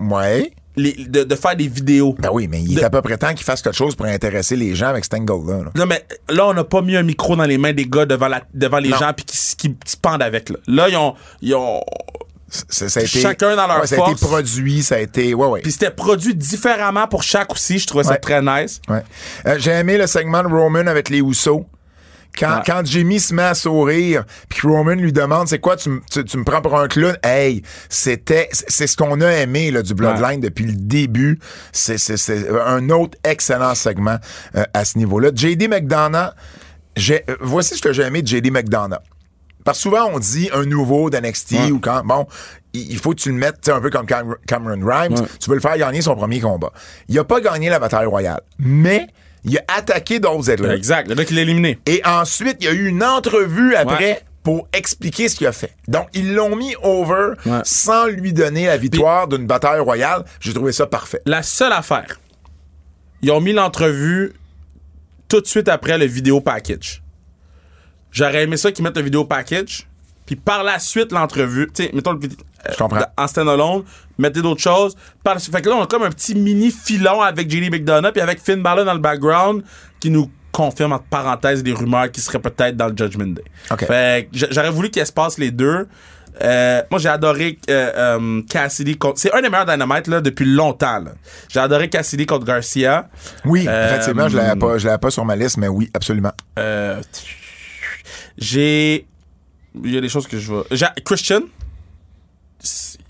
Ouais. 0.00 0.52
les- 0.76 0.92
de, 1.08 1.24
de 1.24 1.34
faire 1.34 1.56
des 1.56 1.66
vidéos. 1.68 2.14
Ben 2.18 2.30
oui, 2.32 2.46
mais 2.48 2.62
il 2.62 2.74
De- 2.76 2.80
est 2.80 2.84
à 2.84 2.90
peu 2.90 3.02
près 3.02 3.16
temps 3.18 3.34
qu'il 3.34 3.44
fasse 3.44 3.60
quelque 3.62 3.76
chose 3.76 3.94
pour 3.96 4.06
intéresser 4.06 4.54
les 4.56 4.74
gens 4.74 4.88
avec 4.88 5.04
cet 5.04 5.14
angle-là. 5.14 5.64
là. 5.64 5.70
Non, 5.74 5.86
mais 5.86 6.04
là, 6.28 6.46
on 6.46 6.54
n'a 6.54 6.64
pas 6.64 6.80
mis 6.82 6.96
un 6.96 7.02
micro 7.02 7.34
dans 7.36 7.44
les 7.44 7.58
mains 7.58 7.72
des 7.72 7.86
gars 7.86 8.06
devant, 8.06 8.28
la, 8.28 8.42
devant 8.54 8.78
les 8.78 8.90
Non. 8.90 8.96
gens 8.98 9.12
puis 9.14 9.24
qui, 9.24 9.36
qui 9.56 9.92
se 9.92 9.96
pendent 9.96 10.22
avec. 10.22 10.48
Là, 10.50 10.56
Là, 10.68 10.88
ils 10.88 10.96
ont. 10.96 11.14
Ils 11.42 11.54
ont 11.54 11.80
C'est- 12.68 12.88
ça 12.88 12.98
a 13.00 13.02
été, 13.04 13.20
Chacun 13.20 13.54
dans 13.54 13.66
leur 13.68 13.80
ouais, 13.80 13.86
Ça 13.86 13.94
a 13.94 13.98
été 13.98 14.18
force. 14.18 14.20
produit, 14.22 14.82
ça 14.82 14.96
a 14.96 14.98
été... 14.98 15.34
Ouais, 15.34 15.46
ouais. 15.46 15.60
puis 15.60 15.70
c'était 15.70 15.92
produit 15.92 16.34
différemment 16.34 17.06
pour 17.06 17.22
chaque 17.22 17.52
aussi. 17.52 17.78
Je 17.78 17.86
trouvais 17.86 18.02
ça 18.02 18.16
très 18.16 18.42
nice. 18.42 18.80
Ouais. 18.88 19.02
Euh, 19.46 19.54
J'ai 19.60 19.70
aimé 19.70 19.96
le 19.96 20.08
segment 20.08 20.42
de 20.42 20.48
Roman 20.48 20.86
avec 20.88 21.10
les 21.10 21.20
Housseaux. 21.20 21.64
Quand, 22.38 22.56
Ouais. 22.56 22.62
quand 22.64 22.82
Jimmy 22.86 23.18
se 23.20 23.34
met 23.34 23.42
à 23.42 23.54
sourire, 23.54 24.24
puis 24.48 24.66
Roman 24.68 24.92
lui 24.94 25.12
demande 25.12 25.48
c'est 25.48 25.58
quoi, 25.58 25.76
tu, 25.76 25.88
m- 25.88 26.00
tu, 26.10 26.24
tu 26.24 26.38
me 26.38 26.44
prends 26.44 26.62
pour 26.62 26.78
un 26.78 26.88
clown? 26.88 27.16
Hey, 27.22 27.62
c'était, 27.88 28.48
c'est 28.52 28.86
ce 28.86 28.96
qu'on 28.96 29.20
a 29.20 29.30
aimé 29.32 29.70
là, 29.70 29.82
du 29.82 29.94
Bloodline 29.94 30.40
depuis 30.40 30.64
le 30.64 30.72
début. 30.74 31.38
C'est, 31.72 31.96
un 32.66 32.88
autre 32.90 33.18
excellent 33.24 33.74
segment 33.74 34.16
euh, 34.56 34.64
à 34.74 34.84
ce 34.84 34.96
niveau-là. 34.98 35.30
JD 35.34 35.68
McDonough, 35.68 36.30
euh, 37.10 37.18
voici 37.40 37.76
ce 37.76 37.82
que 37.82 37.92
j'ai 37.92 38.02
aimé 38.02 38.22
de 38.22 38.28
JD 38.28 38.50
McDonough. 38.50 38.98
Parce 39.64 39.78
que 39.78 39.82
souvent, 39.82 40.08
on 40.12 40.18
dit 40.18 40.48
un 40.54 40.64
nouveau 40.64 41.10
d'NXT 41.10 41.52
Ouais. 41.52 41.70
ou 41.70 41.80
quand, 41.80 42.02
bon, 42.04 42.26
il 42.72 42.96
faut 42.96 43.10
que 43.10 43.20
tu 43.20 43.28
le 43.30 43.34
mettes 43.34 43.56
tu 43.60 43.70
sais, 43.70 43.76
un 43.76 43.80
peu 43.80 43.90
comme 43.90 44.06
Cam- 44.06 44.36
Cameron 44.46 44.78
Grimes. 44.78 45.12
Ouais. 45.18 45.26
Tu 45.38 45.50
veux 45.50 45.56
le 45.56 45.60
faire 45.60 45.76
gagner 45.76 46.00
son 46.00 46.14
premier 46.16 46.40
combat. 46.40 46.72
Il 47.08 47.18
a 47.18 47.24
pas 47.24 47.40
gagné 47.40 47.68
la 47.68 47.78
bataille 47.78 48.06
royale. 48.06 48.40
Mais 48.58 49.08
Il 49.44 49.56
a 49.58 49.62
attaqué 49.76 50.20
Dolph 50.20 50.44
Ziggler. 50.44 50.70
Exact. 50.74 51.08
Le 51.08 51.14
gars 51.14 51.24
qui 51.24 51.34
l'a 51.34 51.42
éliminé. 51.42 51.78
Et 51.86 52.02
ensuite, 52.04 52.56
il 52.60 52.64
y 52.66 52.68
a 52.68 52.72
eu 52.72 52.86
une 52.88 53.02
entrevue 53.02 53.74
après 53.74 54.04
Ouais. 54.12 54.20
pour 54.42 54.68
expliquer 54.72 55.28
ce 55.28 55.36
qu'il 55.36 55.46
a 55.46 55.52
fait. 55.52 55.72
Donc, 55.88 56.08
ils 56.14 56.34
l'ont 56.34 56.56
mis 56.56 56.74
over 56.82 57.32
Ouais. 57.46 57.60
sans 57.64 58.06
lui 58.06 58.32
donner 58.32 58.66
la 58.66 58.76
victoire 58.76 59.28
d'une 59.28 59.46
bataille 59.46 59.80
royale. 59.80 60.24
J'ai 60.40 60.52
trouvé 60.52 60.72
ça 60.72 60.86
parfait. 60.86 61.22
La 61.26 61.42
seule 61.42 61.72
affaire, 61.72 62.20
ils 63.22 63.30
ont 63.30 63.40
mis 63.40 63.52
l'entrevue 63.52 64.32
tout 65.28 65.40
de 65.40 65.46
suite 65.46 65.68
après 65.68 65.96
le 65.98 66.04
vidéo 66.06 66.40
package. 66.40 67.02
J'aurais 68.12 68.42
aimé 68.42 68.56
ça 68.56 68.72
qu'ils 68.72 68.84
mettent 68.84 68.96
le 68.96 69.02
vidéo 69.04 69.24
package, 69.24 69.86
puis 70.26 70.36
par 70.36 70.64
la 70.64 70.78
suite 70.78 71.12
l'entrevue. 71.12 71.68
Tu 71.72 71.84
sais, 71.84 71.90
mettons 71.94 72.18
Je 72.70 72.76
comprends. 72.76 73.00
En 73.16 73.26
stand-alone, 73.26 73.84
mettez 74.18 74.42
d'autres 74.42 74.60
choses. 74.60 74.96
Par 75.24 75.34
la 75.34 75.40
suite- 75.40 75.54
fait 75.54 75.62
que 75.62 75.68
là, 75.68 75.76
on 75.76 75.82
a 75.82 75.86
comme 75.86 76.02
un 76.02 76.10
petit 76.10 76.34
mini 76.34 76.70
filon 76.70 77.20
avec 77.22 77.50
JD 77.50 77.70
McDonough, 77.70 78.12
puis 78.12 78.20
avec 78.20 78.40
Finn 78.40 78.62
Balor 78.62 78.84
dans 78.84 78.94
le 78.94 79.00
background, 79.00 79.62
qui 79.98 80.10
nous 80.10 80.30
confirme 80.52 80.92
entre 80.92 81.04
parenthèses 81.04 81.62
des 81.62 81.72
rumeurs 81.72 82.10
qui 82.10 82.20
seraient 82.20 82.40
peut-être 82.40 82.76
dans 82.76 82.88
le 82.88 82.96
Judgment 82.96 83.28
Day. 83.34 83.44
Fait 83.86 84.28
que 84.32 84.46
j'aurais 84.50 84.70
voulu 84.70 84.90
qu'il 84.90 85.04
se 85.06 85.12
passe 85.12 85.38
les 85.38 85.50
deux. 85.50 85.86
Euh, 86.42 86.82
moi, 86.90 86.98
j'ai 87.00 87.08
adoré 87.08 87.58
euh, 87.68 87.92
euh, 88.18 88.42
Cassidy 88.48 88.96
contre. 88.96 89.18
C'est 89.18 89.32
un 89.34 89.42
des 89.42 89.48
meilleurs 89.50 89.66
Dynamite 89.66 90.06
là, 90.06 90.20
depuis 90.20 90.44
longtemps. 90.46 91.04
J'ai 91.48 91.60
adoré 91.60 91.88
Cassidy 91.90 92.24
contre 92.24 92.46
Garcia. 92.46 93.08
Oui, 93.44 93.66
Euh, 93.68 93.88
effectivement, 93.90 94.28
je 94.28 94.36
l'avais 94.36 94.58
pas, 94.58 94.78
je 94.78 94.86
l'avais 94.86 94.98
pas 94.98 95.10
sur 95.10 95.24
ma 95.24 95.34
liste, 95.36 95.56
mais 95.58 95.68
oui, 95.68 95.90
absolument. 95.92 96.32
J'ai. 98.38 99.06
Il 99.84 99.94
y 99.94 99.98
a 99.98 100.00
des 100.00 100.08
choses 100.08 100.26
que 100.26 100.38
je 100.38 100.46
vois. 100.52 100.64
Christian. 101.04 101.42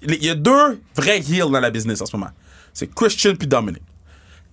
Il 0.02 0.24
y 0.24 0.30
a 0.30 0.34
deux 0.34 0.80
vrais 0.96 1.18
heels 1.18 1.50
dans 1.50 1.60
la 1.60 1.70
business 1.70 2.00
en 2.00 2.06
ce 2.06 2.16
moment. 2.16 2.30
C'est 2.72 2.92
Christian 2.94 3.34
puis 3.36 3.48
Dominic. 3.48 3.82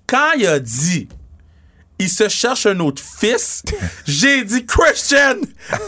Quand 0.07 0.31
il 0.37 0.47
a 0.47 0.59
dit 0.59 1.07
il 1.99 2.09
se 2.09 2.29
cherche 2.29 2.67
un 2.67 2.79
autre 2.79 3.01
fils, 3.01 3.63
j'ai 4.05 4.43
dit 4.43 4.65
Christian, 4.67 5.35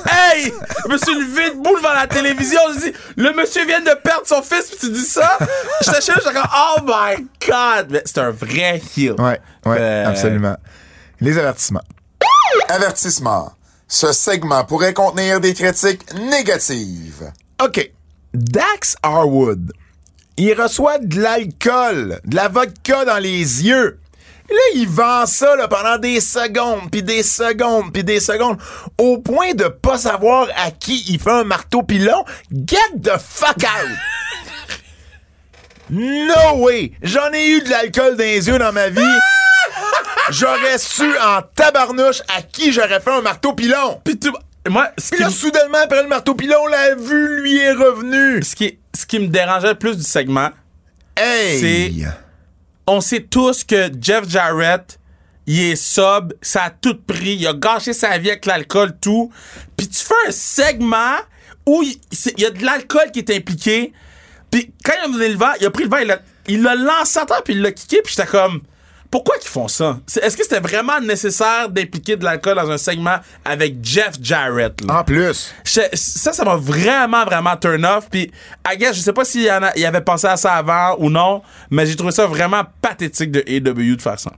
hey, 0.09 0.51
je 0.85 0.91
me 0.91 0.97
suis 0.97 1.13
levé 1.13 1.51
debout 1.51 1.75
devant 1.77 1.93
la 1.93 2.07
télévision, 2.07 2.59
j'ai 2.73 2.91
dit 2.91 2.97
le 3.15 3.31
monsieur 3.33 3.63
vient 3.67 3.81
de 3.81 3.93
perdre 4.03 4.25
son 4.25 4.41
fils 4.41 4.69
puis 4.71 4.77
tu 4.79 4.89
dis 4.91 5.05
ça? 5.05 5.37
Chez 5.83 5.91
lui, 5.91 5.97
j'étais 6.23 6.33
comme 6.33 6.49
oh 6.51 6.81
my 6.83 7.27
god, 7.47 7.87
Mais 7.91 8.01
c'est 8.05 8.17
un 8.17 8.31
vrai 8.31 8.81
heel. 8.97 9.11
Ouais, 9.19 9.39
ouais, 9.67 9.77
Euh, 9.79 10.05
absolument. 10.07 10.57
Les 11.21 11.37
avertissements. 11.37 11.83
Avertissement. 12.69 13.53
Ce 13.87 14.11
segment 14.11 14.63
pourrait 14.65 14.93
contenir 14.93 15.39
des 15.39 15.53
critiques 15.53 16.11
négatives. 16.13 17.31
OK. 17.63 17.91
Dax 18.33 18.95
Harwood. 19.03 19.71
Il 20.37 20.53
reçoit 20.59 20.99
de 20.99 21.19
l'alcool, 21.21 22.19
de 22.23 22.35
la 22.35 22.47
vodka 22.47 23.03
dans 23.05 23.17
les 23.17 23.65
yeux. 23.65 23.99
Et 24.49 24.53
Là, 24.53 24.59
il 24.75 24.87
vend 24.87 25.25
ça 25.25 25.55
là, 25.55 25.67
pendant 25.67 25.97
des 25.97 26.19
secondes, 26.21 26.89
puis 26.91 27.03
des 27.03 27.21
secondes, 27.23 27.91
puis 27.93 28.03
des 28.03 28.19
secondes, 28.19 28.57
au 28.97 29.17
point 29.19 29.53
de 29.53 29.67
pas 29.67 29.97
savoir 29.97 30.47
à 30.55 30.71
qui 30.71 31.03
il 31.09 31.19
fait 31.19 31.29
un 31.31 31.43
marteau 31.43 31.83
pilon. 31.83 32.23
Get 32.51 32.77
the 33.03 33.17
fuck 33.19 33.57
out! 33.63 33.89
No 35.89 36.57
way! 36.57 36.91
J'en 37.01 37.31
ai 37.33 37.47
eu 37.49 37.61
de 37.61 37.69
l'alcool 37.69 38.15
dans 38.15 38.23
les 38.23 38.47
yeux 38.47 38.59
dans 38.59 38.71
ma 38.71 38.89
vie. 38.89 39.01
J'aurais 40.29 40.77
su 40.77 41.09
en 41.17 41.41
tabarnouche 41.55 42.21
à 42.35 42.43
qui 42.43 42.71
j'aurais 42.71 42.99
fait 42.99 43.09
un 43.11 43.21
marteau 43.21 43.53
pilon. 43.53 43.99
Puis 44.03 44.19
tout- 44.19 44.35
moi, 44.67 44.89
ce 44.97 45.09
Puis 45.11 45.19
là, 45.19 45.27
me- 45.27 45.31
soudainement, 45.31 45.77
après 45.83 46.01
le 46.03 46.09
marteau 46.09 46.35
pilon, 46.35 46.65
la 46.67 46.95
vue 46.95 47.41
lui 47.41 47.57
est 47.57 47.71
revenue. 47.73 48.43
ce 48.43 48.55
qui, 48.55 48.77
ce 48.93 49.05
qui 49.05 49.19
me 49.19 49.27
dérangeait 49.27 49.69
le 49.69 49.75
plus 49.79 49.95
du 49.97 50.03
segment, 50.03 50.49
Hey! 51.17 52.05
on 52.87 53.01
sait 53.01 53.21
tous 53.21 53.63
que 53.63 53.89
Jeff 54.01 54.27
Jarrett, 54.29 54.99
il 55.47 55.59
est 55.61 55.75
sub, 55.75 56.33
ça 56.41 56.63
a 56.65 56.69
tout 56.69 56.95
pris, 56.95 57.35
il 57.35 57.47
a 57.47 57.53
gâché 57.53 57.93
sa 57.93 58.17
vie 58.17 58.29
avec 58.29 58.45
l'alcool, 58.45 58.93
tout. 58.99 59.31
Puis 59.77 59.87
tu 59.87 59.99
fais 60.03 60.13
un 60.27 60.31
segment 60.31 61.17
où 61.65 61.81
il, 61.83 61.95
c'est- 62.11 62.33
il 62.37 62.43
y 62.43 62.45
a 62.45 62.51
de 62.51 62.63
l'alcool 62.63 63.11
qui 63.11 63.19
est 63.19 63.31
impliqué. 63.35 63.93
Puis 64.51 64.73
quand 64.83 64.93
il 65.01 65.05
a 65.09 65.11
donné 65.11 65.29
le 65.29 65.37
vent, 65.37 65.51
il 65.59 65.65
a 65.65 65.71
pris 65.71 65.83
le 65.83 65.89
vent, 65.89 65.97
il 65.97 66.07
l'a 66.07 66.19
il 66.47 66.63
l'a 66.63 66.73
lancé 66.75 67.19
à 67.19 67.25
terre, 67.25 67.43
puis 67.43 67.53
il 67.53 67.61
l'a 67.61 67.71
kické, 67.71 68.01
puis 68.01 68.15
j'étais 68.17 68.27
comme... 68.27 68.61
Pourquoi 69.11 69.37
qu'ils 69.39 69.49
font 69.49 69.67
ça? 69.67 69.97
Est-ce 70.21 70.37
que 70.37 70.43
c'était 70.43 70.59
vraiment 70.59 70.99
nécessaire 71.01 71.67
d'impliquer 71.69 72.15
de 72.15 72.23
l'alcool 72.23 72.55
dans 72.55 72.69
un 72.69 72.77
segment 72.77 73.15
avec 73.43 73.77
Jeff 73.81 74.11
Jarrett? 74.21 74.81
là? 74.85 74.99
En 74.99 75.03
plus. 75.03 75.51
Je- 75.65 75.81
ça, 75.93 76.31
ça 76.31 76.43
m'a 76.45 76.55
vraiment, 76.55 77.25
vraiment 77.25 77.55
turn 77.57 77.83
off. 77.85 78.07
Puis, 78.11 78.31
guess, 78.77 78.95
je 78.95 79.01
sais 79.01 79.13
pas 79.13 79.25
s'il 79.25 79.41
y 79.43 79.49
avait 79.85 80.01
pensé 80.01 80.27
à 80.27 80.37
ça 80.37 80.53
avant 80.53 80.95
ou 80.99 81.09
non, 81.09 81.41
mais 81.71 81.87
j'ai 81.87 81.95
trouvé 81.95 82.11
ça 82.11 82.27
vraiment 82.27 82.61
pathétique 82.81 83.31
de 83.31 83.39
AW 83.47 83.95
de 83.95 84.01
faire 84.01 84.19
ça. 84.19 84.31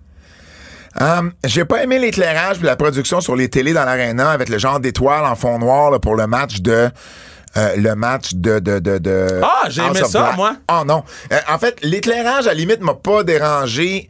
Hum, 1.00 1.32
J'ai 1.46 1.64
pas 1.66 1.84
aimé 1.84 2.00
l'éclairage 2.00 2.58
puis 2.58 2.66
la 2.66 2.76
production 2.76 3.22
sur 3.22 3.36
les 3.36 3.50
télés 3.50 3.72
dans 3.74 3.86
l'aréna 3.86 4.30
avec 4.32 4.50
le 4.50 4.58
genre 4.58 4.80
d'étoiles 4.80 5.24
en 5.26 5.36
fond 5.36 5.58
noir 5.58 5.90
là, 5.90 6.00
pour 6.00 6.16
le 6.16 6.28
match 6.28 6.60
de. 6.60 6.90
euh, 7.58 7.76
le 7.78 7.96
match 7.96 8.34
de. 8.34 8.60
de, 8.60 8.80
de, 8.80 8.98
de 8.98 9.40
Ah, 9.42 9.70
j'ai 9.70 9.82
aimé 9.84 10.02
ça, 10.06 10.22
Black. 10.22 10.36
moi. 10.36 10.56
Oh 10.70 10.84
non. 10.86 11.04
Euh, 11.32 11.40
en 11.50 11.58
fait, 11.60 11.78
l'éclairage, 11.84 12.46
à 12.46 12.50
la 12.50 12.54
limite, 12.56 12.82
m'a 12.82 12.94
pas 12.94 13.24
dérangé. 13.24 14.10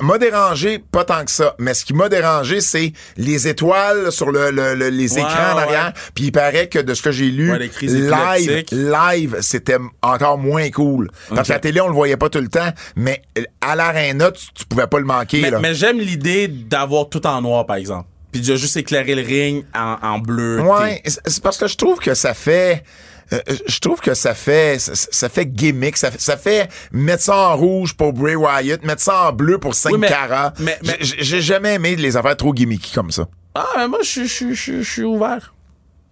M'a 0.00 0.16
dérangé 0.18 0.78
pas 0.78 1.04
tant 1.04 1.24
que 1.24 1.30
ça, 1.32 1.56
mais 1.58 1.74
ce 1.74 1.84
qui 1.84 1.92
m'a 1.92 2.08
dérangé, 2.08 2.60
c'est 2.60 2.92
les 3.16 3.48
étoiles 3.48 4.12
sur 4.12 4.30
le, 4.30 4.52
le- 4.52 4.74
le- 4.76 4.90
les 4.90 5.18
écrans 5.18 5.56
ouais, 5.56 5.62
derrière. 5.64 5.92
Puis 6.14 6.26
il 6.26 6.30
paraît 6.32 6.68
que 6.68 6.78
de 6.78 6.94
ce 6.94 7.02
que 7.02 7.10
j'ai 7.10 7.30
lu, 7.30 7.50
Ouais, 7.50 7.68
live, 7.82 8.64
live, 8.70 9.36
c'était 9.40 9.78
encore 10.00 10.38
moins 10.38 10.70
cool. 10.70 11.10
Parce 11.30 11.40
Ok. 11.40 11.46
que 11.46 11.52
la 11.52 11.58
télé, 11.58 11.80
on 11.80 11.88
le 11.88 11.94
voyait 11.94 12.16
pas 12.16 12.28
tout 12.28 12.38
le 12.40 12.46
temps, 12.48 12.70
mais 12.94 13.22
à 13.60 13.74
l'aréna, 13.74 14.30
tu, 14.30 14.46
tu 14.54 14.64
pouvais 14.66 14.86
pas 14.86 15.00
le 15.00 15.04
manquer. 15.04 15.50
Mais, 15.60 15.74
j'aime 15.74 15.98
l'idée 15.98 16.46
d'avoir 16.46 17.08
tout 17.08 17.26
en 17.26 17.42
noir, 17.42 17.66
par 17.66 17.74
exemple. 17.76 18.06
Puis 18.30 18.40
de 18.40 18.54
juste 18.54 18.76
éclairer 18.76 19.16
le 19.16 19.22
ring 19.22 19.64
en, 19.74 19.96
en 20.00 20.18
bleu. 20.20 20.60
Ouais, 20.60 21.02
c'est 21.04 21.42
parce 21.42 21.58
que 21.58 21.66
je 21.66 21.76
trouve 21.76 21.98
que 21.98 22.14
ça 22.14 22.34
fait. 22.34 22.84
Euh, 23.32 23.56
je 23.66 23.78
trouve 23.78 24.00
que 24.00 24.14
ça 24.14 24.34
fait 24.34 24.78
ça, 24.78 24.92
ça 24.94 25.28
fait 25.28 25.46
gimmick, 25.46 25.96
ça 25.96 26.10
fait, 26.10 26.20
ça 26.20 26.36
fait 26.36 26.68
mettre 26.92 27.22
ça 27.22 27.36
en 27.36 27.56
rouge 27.56 27.94
pour 27.94 28.12
Bray 28.12 28.34
Wyatt, 28.34 28.82
mettre 28.84 29.02
ça 29.02 29.28
en 29.28 29.32
bleu 29.32 29.58
pour 29.58 29.74
Saint 29.74 29.90
Oui, 29.90 29.98
mais- 29.98 30.08
Cara. 30.08 30.52
mais- 30.58 30.78
mais- 30.84 30.98
J'ai 31.00 31.40
jamais 31.40 31.74
aimé 31.74 31.96
les 31.96 32.16
affaires 32.16 32.36
trop 32.36 32.52
gimmicky 32.52 32.92
comme 32.92 33.10
ça. 33.10 33.26
Ah, 33.54 33.66
mais 33.76 33.88
moi, 33.88 33.98
je 34.02 34.24
suis 34.24 35.02
ouvert. 35.04 35.54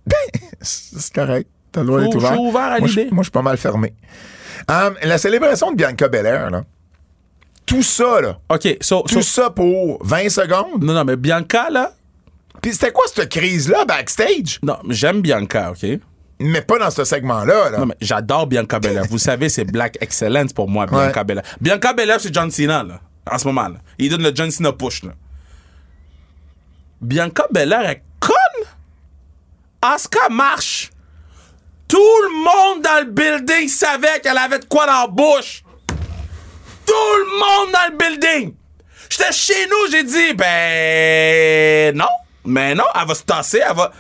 C'est 0.61 1.13
correct. 1.13 1.49
T'as 1.73 1.81
le 1.83 1.87
droit 1.87 2.01
d'être 2.01 2.13
Je 2.15 2.19
suis 2.19 2.27
ouvert. 2.29 2.41
ouvert 2.41 2.63
à 2.73 2.79
Moi, 2.79 2.89
je- 2.89 2.99
l'idée. 3.01 3.11
Moi, 3.13 3.23
je 3.23 3.27
suis 3.27 3.31
pas 3.33 3.43
mal 3.43 3.57
fermé. 3.57 3.95
Hum, 4.69 4.95
la 5.03 5.19
célébration 5.19 5.71
de 5.71 5.77
Bianca 5.77 6.09
Belair, 6.09 6.51
là. 6.51 6.65
Tout 7.67 7.83
ça, 7.83 8.21
là. 8.21 8.39
OK, 8.49 8.77
so, 8.81 9.03
Tout 9.03 9.23
so- 9.23 9.43
ça 9.43 9.51
pour 9.51 10.05
20 10.05 10.29
secondes. 10.29 10.83
non, 10.83 10.93
non, 10.93 11.05
mais 11.05 11.17
Bianca, 11.17 11.71
là, 11.71 11.93
Puis 12.61 12.73
c'était 12.73 12.91
quoi 12.93 13.05
cette 13.07 13.29
crise-là 13.31 13.85
backstage? 13.85 14.59
non, 14.63 14.77
mais 14.85 14.95
j'aime 14.95 15.21
Bianca, 15.23 15.71
OK? 15.73 15.99
Mais 16.43 16.63
pas 16.63 16.79
dans 16.79 16.91
ce 16.91 17.05
segment-là, 17.05 17.71
là. 17.71 17.79
Non, 17.79 17.87
mais 17.87 17.97
j'adore 18.01 18.47
Bianca 18.47 18.81
Belair. 18.81 19.05
Vous 19.11 19.19
savez, 19.19 19.51
c'est 19.51 19.65
Black 19.65 19.99
Excellence 20.01 20.53
pour 20.55 20.69
moi, 20.69 20.87
Bianca 20.87 21.21
Ouais. 21.21 21.25
Belair. 21.25 21.45
Bianca 21.61 21.93
Belair, 21.93 22.19
c'est 22.19 22.33
John 22.35 22.51
Cena, 22.51 22.83
là, 22.83 22.99
en 23.31 23.37
ce 23.39 23.47
moment. 23.47 23.69
Là. 23.69 23.77
Il 23.99 24.09
donne 24.11 24.23
le 24.23 24.33
John 24.35 24.51
Cena 24.51 24.73
push. 24.73 25.03
Là. 25.03 25.11
Bianca 27.01 27.45
Belair 27.51 27.89
est 27.91 28.03
conne. 28.19 28.67
Asuka 29.83 30.29
marche. 30.31 30.91
Tout 31.89 31.99
le 31.99 32.45
monde 32.45 32.83
dans 32.85 33.05
le 33.05 33.11
building 33.11 33.69
savait 33.69 34.21
qu'elle 34.23 34.39
avait 34.39 34.61
de 34.61 34.65
quoi 34.65 34.87
dans 34.87 35.03
la 35.03 35.07
bouche. 35.09 35.63
Tout 36.87 37.17
le 37.19 37.39
monde 37.39 37.73
dans 37.73 37.93
le 37.93 37.97
building. 37.99 38.55
J'étais 39.09 39.33
chez 39.33 39.67
nous, 39.67 39.91
j'ai 39.91 40.05
dit, 40.05 40.35
ben 40.35 41.97
non. 41.97 42.07
Mais 42.45 42.75
non, 42.75 42.85
elle 42.99 43.07
va 43.07 43.15
se 43.15 43.23
tasser, 43.25 43.61
elle 43.69 43.77
va. 43.77 43.93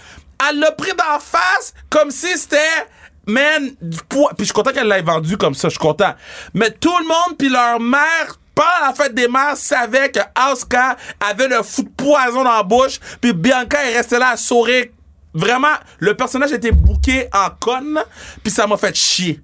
Elle 0.48 0.58
l'a 0.58 0.72
pris 0.72 0.92
d'en 0.92 1.18
face 1.18 1.74
comme 1.88 2.10
si 2.10 2.36
c'était, 2.36 2.86
man, 3.26 3.70
du 3.80 3.98
poids. 4.08 4.30
Puis 4.30 4.40
je 4.40 4.44
suis 4.44 4.52
content 4.52 4.72
qu'elle 4.72 4.88
l'ait 4.88 5.02
vendu 5.02 5.36
comme 5.36 5.54
ça, 5.54 5.68
je 5.68 5.72
suis 5.72 5.78
content. 5.78 6.14
Mais 6.54 6.70
tout 6.70 6.96
le 6.98 7.06
monde, 7.06 7.38
puis 7.38 7.48
leur 7.48 7.80
mère, 7.80 8.38
pendant 8.54 8.88
la 8.88 8.94
fête 8.94 9.14
des 9.14 9.28
mères, 9.28 9.56
savait 9.56 10.10
que 10.10 10.20
Asuka 10.34 10.96
avait 11.20 11.48
le 11.48 11.62
fou 11.62 11.82
de 11.82 11.88
poison 11.88 12.44
dans 12.44 12.56
la 12.56 12.62
bouche, 12.62 12.98
puis 13.20 13.32
Bianca 13.32 13.84
est 13.84 13.96
restée 13.96 14.18
là 14.18 14.30
à 14.30 14.36
sourire. 14.36 14.86
Vraiment, 15.32 15.74
le 15.98 16.14
personnage 16.14 16.52
était 16.52 16.72
bouqué 16.72 17.28
en 17.32 17.50
conne, 17.50 18.00
puis 18.42 18.52
ça 18.52 18.66
m'a 18.66 18.76
fait 18.76 18.94
chier. 18.96 19.40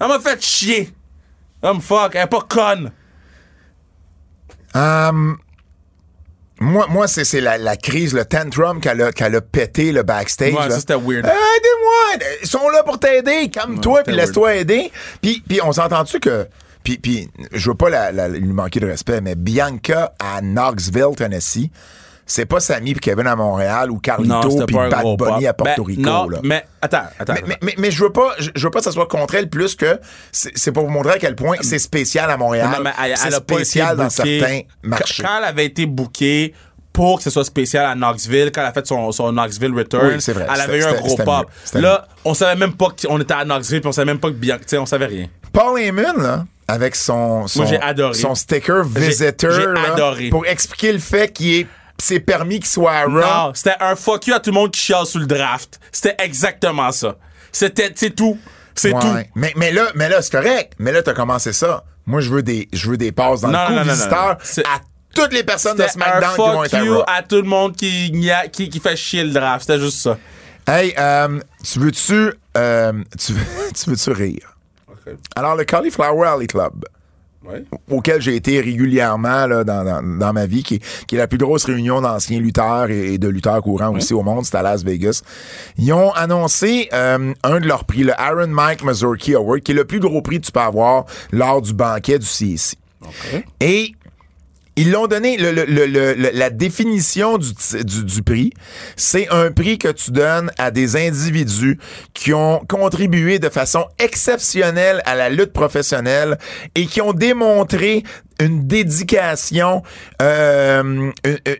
Ça 0.00 0.08
m'a 0.08 0.18
fait 0.18 0.42
chier. 0.42 0.92
Homme 1.62 1.80
fuck, 1.80 2.14
elle 2.14 2.22
est 2.22 2.26
pas 2.26 2.40
conne. 2.40 2.92
Hum, 4.74 5.38
moi, 6.60 6.86
moi 6.88 7.06
c'est 7.08 7.24
c'est 7.24 7.40
la, 7.40 7.58
la 7.58 7.76
crise, 7.76 8.14
le 8.14 8.24
tantrum 8.24 8.80
qu'elle 8.80 9.00
a, 9.02 9.12
qu'elle 9.12 9.34
a 9.36 9.40
pété 9.40 9.92
le 9.92 10.02
backstage. 10.02 10.52
Ouais, 10.54 10.68
là. 10.68 10.70
ça, 10.70 10.80
c'était 10.80 10.94
weird. 10.94 11.24
Euh, 11.26 11.30
Aidez-moi! 11.30 12.28
Ils 12.42 12.48
sont 12.48 12.68
là 12.68 12.82
pour 12.82 12.98
t'aider. 12.98 13.48
Calme-toi, 13.50 13.92
Ouais, 13.98 14.02
puis 14.04 14.14
laisse-toi 14.14 14.56
aider. 14.56 14.90
Puis, 15.22 15.42
puis 15.48 15.60
on 15.62 15.72
s'entend-tu 15.72 16.20
que... 16.20 16.46
Puis, 16.84 16.96
puis 16.98 17.28
je 17.52 17.70
veux 17.70 17.76
pas 17.76 17.90
la- 17.90 18.12
la- 18.12 18.28
lui 18.28 18.52
manquer 18.52 18.80
de 18.80 18.86
respect, 18.86 19.20
mais 19.20 19.34
Bianca 19.34 20.14
à 20.18 20.40
Knoxville, 20.40 21.14
Tennessee, 21.16 21.70
C'est 22.30 22.44
pas 22.46 22.60
Sammy 22.60 22.92
puis 22.92 23.00
Kevin 23.00 23.26
à 23.26 23.34
Montréal 23.34 23.90
ou 23.90 23.98
Carlito 23.98 24.64
puis 24.66 24.76
Bad 24.76 25.16
Bunny 25.16 25.46
à 25.46 25.54
Porto 25.54 25.82
Ben, 25.82 25.86
Rico. 25.96 26.02
non, 26.02 26.28
là. 26.28 26.38
mais 26.44 26.62
attends, 26.82 27.04
attends. 27.18 27.32
Mais, 27.32 27.42
mais, 27.48 27.56
mais, 27.62 27.74
mais 27.78 27.90
je 27.90 28.04
veux 28.04 28.12
pas, 28.12 28.34
je, 28.38 28.50
je 28.54 28.64
veux 28.64 28.70
pas 28.70 28.80
que 28.80 28.84
ça 28.84 28.92
soit 28.92 29.06
contre 29.06 29.34
elle 29.34 29.48
plus 29.48 29.74
que 29.74 29.98
c'est 30.30 30.70
pour 30.70 30.84
vous 30.84 30.90
montrer 30.90 31.14
à 31.14 31.18
quel 31.18 31.34
point 31.34 31.56
c'est 31.62 31.78
spécial 31.78 32.30
à 32.30 32.36
Montréal. 32.36 32.68
Non, 32.70 32.82
mais 32.84 32.90
elle, 33.02 33.14
elle 33.26 33.34
a 33.34 33.40
pas 33.40 33.54
été 33.54 33.64
spécial 33.64 33.96
dans 33.96 34.04
bookée. 34.04 34.38
certains 34.40 34.60
marchés. 34.82 35.22
Quand 35.22 35.38
elle 35.38 35.44
avait 35.44 35.64
été 35.64 35.86
bookée 35.86 36.52
pour 36.92 37.16
que 37.18 37.22
ce 37.22 37.30
soit 37.30 37.44
spécial 37.44 37.86
à 37.86 37.94
Knoxville, 37.94 38.50
quand 38.52 38.60
elle 38.60 38.66
a 38.66 38.72
fait 38.72 38.86
son, 38.86 39.10
son 39.12 39.32
Knoxville 39.32 39.72
Return, 39.74 40.06
Oui, 40.08 40.20
c'est 40.20 40.32
vrai. 40.34 40.46
elle 40.52 40.60
avait 40.60 40.78
eu 40.78 40.84
un 40.84 40.94
gros 40.94 41.16
pop. 41.16 41.46
Là, 41.74 42.06
on 42.26 42.34
savait 42.34 42.58
même 42.58 42.74
pas 42.74 42.88
qu'on 43.00 43.18
était 43.20 43.34
à 43.34 43.44
Knoxville, 43.44 43.80
puis 43.80 43.88
on 43.88 43.92
savait 43.92 44.06
même 44.12 44.18
pas 44.20 44.28
que 44.28 44.34
Bianca, 44.34 44.58
tu 44.64 44.68
sais, 44.68 44.78
on 44.78 44.86
savait 44.86 45.06
rien. 45.06 45.26
Paul 45.52 45.80
Heyman, 45.80 46.16
là, 46.20 46.44
avec 46.66 46.94
son, 46.94 47.46
adoré. 47.80 48.14
son 48.14 48.34
sticker 48.34 48.82
visitor, 48.84 49.50
j'ai 49.52 49.66
là, 49.66 49.92
adoré. 49.94 50.28
pour 50.28 50.44
expliquer 50.44 50.92
le 50.92 50.98
fait 50.98 51.32
qu'il 51.32 51.54
est 51.60 51.66
c'est 52.00 52.20
permis 52.20 52.60
qu'il 52.60 52.68
soit 52.68 52.92
à 52.92 53.04
Raw. 53.04 53.10
Non, 53.20 53.52
c'était 53.54 53.76
un 53.80 53.96
fuck 53.96 54.26
you 54.26 54.34
à 54.34 54.40
tout 54.40 54.50
le 54.50 54.54
monde 54.54 54.70
qui 54.70 54.80
chiale 54.80 55.06
sous 55.06 55.18
le 55.18 55.26
draft. 55.26 55.80
C'était 55.92 56.14
exactement 56.18 56.92
ça. 56.92 57.16
C'était, 57.52 57.92
c'est 57.94 58.14
tout. 58.14 58.38
C'est 58.74 58.92
Ouais. 58.92 59.00
tout. 59.00 59.30
Mais, 59.34 59.52
mais 59.56 59.72
là, 59.72 59.86
mais 59.94 60.08
là 60.08 60.22
c'est 60.22 60.30
correct. 60.32 60.74
Mais 60.78 60.92
là, 60.92 61.02
t'as 61.02 61.14
commencé 61.14 61.52
ça. 61.52 61.84
Moi, 62.06 62.20
je 62.20 62.30
veux 62.30 62.42
des, 62.42 62.68
je 62.72 62.90
veux 62.90 62.96
des 62.96 63.10
passes 63.12 63.40
dans 63.40 63.48
Non, 63.48 63.60
le 63.62 63.66
coup 63.66 63.72
non, 63.72 63.84
non, 63.84 63.92
visiteur 63.92 64.38
à 64.72 64.80
toutes 65.14 65.32
les 65.32 65.42
personnes 65.44 65.76
de 65.76 65.82
un 65.82 65.88
SmackDown 65.88 66.30
qui 66.32 66.36
vont 66.38 66.64
être 66.64 66.74
à 66.74 66.84
you 66.84 67.02
à 67.06 67.22
tout 67.22 67.36
le 67.36 67.42
monde 67.42 67.74
qui, 67.76 68.12
qui, 68.52 68.68
qui 68.70 68.80
fait 68.80 68.96
chier 68.96 69.24
le 69.24 69.30
draft. 69.30 69.66
C'était 69.66 69.80
juste 69.80 69.98
ça. 69.98 70.16
Hey, 70.66 70.94
euh, 70.98 71.40
tu 71.64 71.78
veux-tu, 71.80 72.32
euh, 72.56 72.92
tu, 73.18 73.32
veux- 73.32 73.72
tu 73.74 73.90
veux-tu 73.90 74.10
rire? 74.12 74.54
Alors, 75.34 75.56
le 75.56 75.64
Cauliflower 75.64 76.28
Alley 76.28 76.46
Club, 76.46 76.84
auquel 77.90 78.20
j'ai 78.20 78.36
été 78.36 78.60
régulièrement 78.60 79.46
là, 79.46 79.64
dans, 79.64 79.84
dans, 79.84 80.18
dans 80.18 80.32
ma 80.32 80.46
vie, 80.46 80.62
qui 80.62 80.76
est, 80.76 81.06
qui 81.06 81.14
est 81.14 81.18
la 81.18 81.28
plus 81.28 81.38
grosse 81.38 81.64
réunion 81.64 82.00
d'anciens 82.00 82.40
lutteurs 82.40 82.90
et, 82.90 83.14
et 83.14 83.18
de 83.18 83.28
lutteurs 83.28 83.62
courants 83.62 83.94
aussi 83.94 84.12
au 84.12 84.22
monde, 84.22 84.44
c'est 84.44 84.56
à 84.56 84.62
Las 84.62 84.84
Vegas. 84.84 85.22
Ils 85.78 85.92
ont 85.92 86.12
annoncé 86.12 86.88
euh, 86.92 87.32
un 87.42 87.60
de 87.60 87.66
leurs 87.66 87.84
prix, 87.84 88.02
le 88.04 88.18
Aaron 88.20 88.48
Mike 88.48 88.84
Mazurki 88.84 89.34
Award, 89.34 89.60
qui 89.60 89.72
est 89.72 89.74
le 89.74 89.84
plus 89.84 90.00
gros 90.00 90.20
prix 90.20 90.40
que 90.40 90.46
tu 90.46 90.52
peux 90.52 90.60
avoir 90.60 91.04
lors 91.32 91.62
du 91.62 91.72
banquet 91.72 92.18
du 92.18 92.26
CSI. 92.26 92.76
Et 93.60 93.92
ils 94.80 94.90
l'ont 94.92 95.06
donné, 95.08 95.36
le- 95.36 95.50
le- 95.52 95.64
le- 95.86 96.30
la 96.32 96.50
définition 96.50 97.36
du, 97.36 97.50
du, 97.84 98.04
du 98.04 98.22
prix, 98.22 98.52
c'est 98.96 99.28
un 99.30 99.50
prix 99.50 99.76
que 99.76 99.88
tu 99.88 100.10
donnes 100.12 100.50
à 100.56 100.70
des 100.70 100.96
individus 100.96 101.78
qui 102.14 102.32
ont 102.32 102.60
contribué 102.68 103.38
de 103.38 103.48
façon 103.48 103.86
exceptionnelle 103.98 105.02
à 105.04 105.14
la 105.14 105.30
lutte 105.30 105.52
professionnelle 105.52 106.38
et 106.74 106.86
qui 106.86 107.00
ont 107.00 107.12
démontré 107.12 108.04
une 108.40 108.66
dédication, 108.68 109.82
euh, 110.22 110.82
une, 110.82 111.12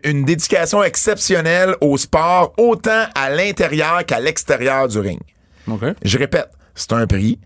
une 0.05 0.23
dédication 0.25 0.81
exceptionnelle 0.81 1.75
au 1.81 1.97
sport, 1.97 2.53
autant 2.57 3.03
à 3.15 3.29
l'intérieur 3.29 4.05
qu'à 4.05 4.19
l'extérieur 4.19 4.87
du 4.87 4.99
ring. 4.99 5.19
OK. 5.67 5.83
Je 6.03 6.17
répète, 6.17 6.49
c'est 6.75 6.93
un 6.93 7.05
prix 7.05 7.37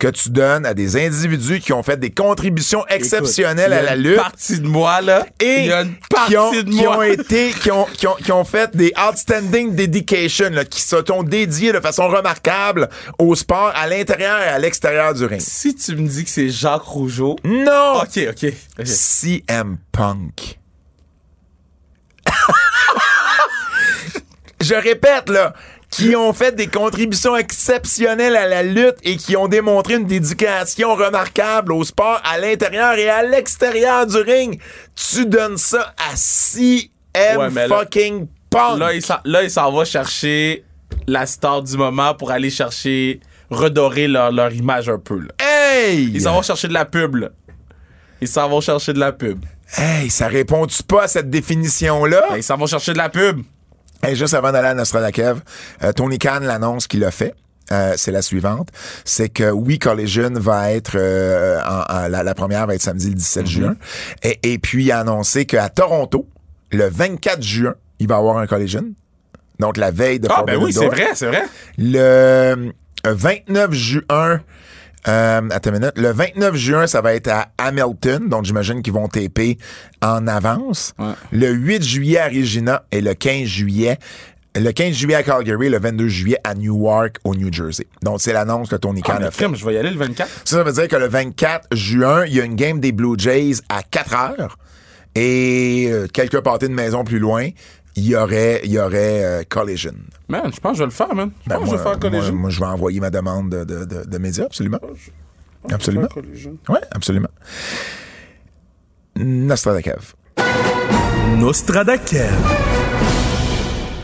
que 0.00 0.08
tu 0.08 0.30
donnes 0.30 0.64
à 0.64 0.72
des 0.72 0.96
individus 0.96 1.60
qui 1.60 1.74
ont 1.74 1.82
fait 1.82 1.98
des 1.98 2.10
contributions 2.10 2.84
exceptionnelles 2.88 3.74
à 3.74 3.82
la 3.82 3.96
lutte 3.96 4.16
partie 4.16 4.58
de 4.58 4.66
moi, 4.66 5.02
là. 5.02 5.26
et 5.38 5.66
y 5.66 5.72
a 5.72 5.82
une 5.82 5.94
partie 6.08 6.32
qui 6.32 6.38
ont, 6.38 6.50
de 6.52 6.62
qui 6.62 6.82
moi. 6.82 6.96
ont 6.96 7.02
été 7.02 7.50
qui 7.50 7.70
ont, 7.70 7.84
qui 7.84 8.06
ont, 8.06 8.14
qui 8.14 8.32
ont 8.32 8.44
fait 8.44 8.74
des 8.74 8.92
outstanding 8.98 9.74
dedication 9.74 10.48
là, 10.50 10.64
qui 10.64 10.80
se 10.80 10.96
sont 11.06 11.22
dédiés 11.22 11.72
de 11.72 11.80
façon 11.80 12.08
remarquable 12.08 12.88
au 13.18 13.34
sport 13.34 13.72
à 13.74 13.86
l'intérieur 13.86 14.40
et 14.40 14.48
à 14.48 14.58
l'extérieur 14.58 15.12
du 15.12 15.26
ring. 15.26 15.40
Si 15.40 15.74
tu 15.74 15.94
me 15.96 16.08
dis 16.08 16.24
que 16.24 16.30
c'est 16.30 16.48
Jacques 16.48 16.82
Rougeau. 16.82 17.36
Non, 17.44 18.00
OK, 18.02 18.18
OK. 18.30 18.52
ok. 18.78 18.86
CM 18.86 19.76
Punk. 19.92 20.58
Je 24.62 24.74
répète 24.74 25.28
là, 25.28 25.52
qui 25.90 26.14
ont 26.14 26.32
fait 26.32 26.54
des 26.54 26.68
contributions 26.68 27.36
exceptionnelles 27.36 28.36
à 28.36 28.46
la 28.46 28.62
lutte 28.62 28.96
et 29.02 29.16
qui 29.16 29.36
ont 29.36 29.48
démontré 29.48 29.94
une 29.94 30.06
dédication 30.06 30.94
remarquable 30.94 31.72
au 31.72 31.82
sport 31.84 32.20
à 32.24 32.38
l'intérieur 32.38 32.94
et 32.94 33.08
à 33.08 33.22
l'extérieur 33.24 34.06
du 34.06 34.16
ring. 34.18 34.60
Tu 34.94 35.26
donnes 35.26 35.56
ça 35.56 35.94
à 35.98 36.14
CM 36.16 36.80
Ouais, 37.38 37.68
fucking 37.68 38.28
Punk. 38.50 38.78
Là, 38.78 39.42
il 39.42 39.50
s'en- 39.50 39.72
va 39.72 39.84
chercher 39.84 40.64
la 41.06 41.26
star 41.26 41.62
du 41.62 41.76
moment 41.76 42.14
pour 42.14 42.30
aller 42.30 42.50
chercher, 42.50 43.20
redorer 43.50 44.08
leur, 44.08 44.32
leur 44.32 44.52
image 44.52 44.88
un 44.88 44.98
peu. 44.98 45.20
Là. 45.20 45.32
hey! 45.40 46.10
Ils 46.14 46.22
s'en 46.22 46.34
vont 46.34 46.42
chercher 46.42 46.68
de 46.68 46.72
la 46.72 46.84
pub. 46.84 47.16
Là. 47.16 47.28
Ils 48.20 48.28
s'en 48.28 48.48
vont 48.48 48.60
chercher 48.60 48.92
de 48.92 48.98
la 48.98 49.12
pub. 49.12 49.44
Hey, 49.76 50.10
ça 50.10 50.26
répond-tu 50.26 50.82
pas 50.82 51.04
à 51.04 51.08
cette 51.08 51.30
définition-là? 51.30 52.36
Ils 52.36 52.42
s'en 52.42 52.56
vont 52.56 52.66
chercher 52.66 52.92
de 52.92 52.98
la 52.98 53.08
pub. 53.08 53.42
Hey, 54.02 54.16
juste 54.16 54.34
avant 54.34 54.50
d'aller 54.52 54.68
à 54.68 54.74
Nostradakev, 54.74 55.40
euh, 55.84 55.92
Tony 55.92 56.18
Khan 56.18 56.40
l'annonce 56.42 56.86
qu'il 56.86 57.04
a 57.04 57.10
fait. 57.10 57.34
euh, 57.72 57.94
c'est 57.96 58.10
la 58.10 58.20
suivante. 58.22 58.68
C'est 59.04 59.28
que 59.28 59.50
oui, 59.50 59.78
Collision 59.78 60.30
va 60.34 60.72
être 60.72 60.92
euh, 60.96 61.60
en- 61.64 61.84
en- 61.94 62.08
la, 62.08 62.22
la 62.24 62.34
première 62.34 62.66
va 62.66 62.74
être 62.74 62.82
samedi 62.82 63.08
le 63.10 63.14
17 63.14 63.46
juin. 63.46 63.76
Et, 64.24 64.40
et 64.54 64.58
puis 64.58 64.86
il 64.86 64.90
a 64.92 64.98
annoncé 65.00 65.44
qu'à 65.46 65.68
Toronto, 65.68 66.26
le 66.72 66.88
24 66.88 67.40
juin, 67.42 67.74
il 68.00 68.08
va 68.08 68.16
y 68.16 68.18
avoir 68.18 68.38
un 68.38 68.46
Collision. 68.48 68.86
Donc 69.60 69.76
la 69.76 69.90
veille 69.92 70.18
de 70.18 70.26
Ah, 70.30 70.42
ben 70.44 70.56
oui, 70.56 70.72
c'est 70.72 70.86
vrai, 70.86 71.10
c'est 71.14 71.26
vrai. 71.26 71.44
Le 71.78 71.98
euh, 71.98 72.56
29 73.04 73.72
juin, 73.72 74.40
euh, 75.08 75.40
attends 75.50 75.70
une 75.70 75.78
minute. 75.80 75.92
Le 75.96 76.10
29 76.12 76.54
juin, 76.56 76.86
ça 76.86 77.00
va 77.00 77.14
être 77.14 77.28
à 77.28 77.48
Hamilton, 77.58 78.28
donc 78.28 78.44
j'imagine 78.44 78.82
qu'ils 78.82 78.92
vont 78.92 79.08
taper 79.08 79.58
en 80.02 80.26
avance. 80.26 80.92
Ouais. 80.98 81.12
Le 81.32 81.50
8 81.50 81.82
juillet 81.82 82.18
à 82.18 82.26
Regina 82.28 82.84
et 82.92 83.00
le 83.00 83.14
15 83.14 83.44
juillet. 83.44 83.98
Le 84.56 84.72
15 84.72 84.92
juillet 84.94 85.14
à 85.14 85.22
Calgary, 85.22 85.68
le 85.68 85.78
22 85.78 86.08
juillet 86.08 86.38
à 86.42 86.54
Newark, 86.56 87.16
au 87.22 87.36
New 87.36 87.52
Jersey. 87.52 87.86
Donc, 88.02 88.20
c'est 88.20 88.32
l'annonce 88.32 88.68
que 88.68 88.74
Tony 88.76 89.00
Khan 89.00 89.14
Ah, 89.20 89.26
a 89.26 89.30
fait. 89.30 89.44
crime, 89.44 89.54
je 89.54 89.64
vais 89.64 89.74
y 89.74 89.78
aller 89.78 89.90
le 89.90 89.96
24. 89.96 90.28
Ça, 90.44 90.56
ça 90.56 90.62
veut 90.64 90.72
dire 90.72 90.88
que 90.88 90.96
le 90.96 91.06
24 91.06 91.68
juin, 91.72 92.24
il 92.26 92.34
y 92.34 92.40
a 92.40 92.44
une 92.44 92.56
game 92.56 92.80
des 92.80 92.90
Blue 92.90 93.14
Jays 93.16 93.58
à 93.68 93.82
4 93.84 94.14
heures. 94.14 94.58
Et 95.14 95.88
euh, 95.90 96.06
quelques 96.12 96.40
pâtés 96.40 96.68
de 96.68 96.74
maison 96.74 97.04
plus 97.04 97.18
loin, 97.18 97.48
il 97.96 98.06
y 98.06 98.16
aurait, 98.16 98.60
il 98.64 98.70
y 98.72 98.78
aurait 98.78 99.24
euh, 99.24 99.42
Collision. 99.48 99.94
Man, 100.28 100.50
je 100.54 100.60
pense 100.60 100.72
que 100.72 100.78
je 100.78 100.82
vais 100.82 100.86
le 100.86 100.90
faire, 100.92 101.14
man. 101.14 101.30
Je 101.44 101.48
Ben, 101.48 101.56
pense 101.56 101.64
que 101.64 101.70
je 101.70 101.76
vais 101.76 101.82
moi, 101.82 101.90
faire 101.92 102.00
Collision. 102.00 102.32
moi, 102.32 102.40
moi, 102.42 102.50
je 102.50 102.60
vais 102.60 102.66
envoyer 102.66 103.00
ma 103.00 103.10
demande 103.10 103.50
de, 103.50 103.64
de, 103.64 103.84
de- 103.84 104.04
de 104.08 104.18
médias, 104.18 104.44
absolument. 104.44 104.78
Absolument. 105.70 106.08
Je. 106.34 106.48
Oui, 106.68 106.78
absolument. 106.92 107.28
Nostradakev. 109.16 110.14
Nostradakev. 111.36 112.30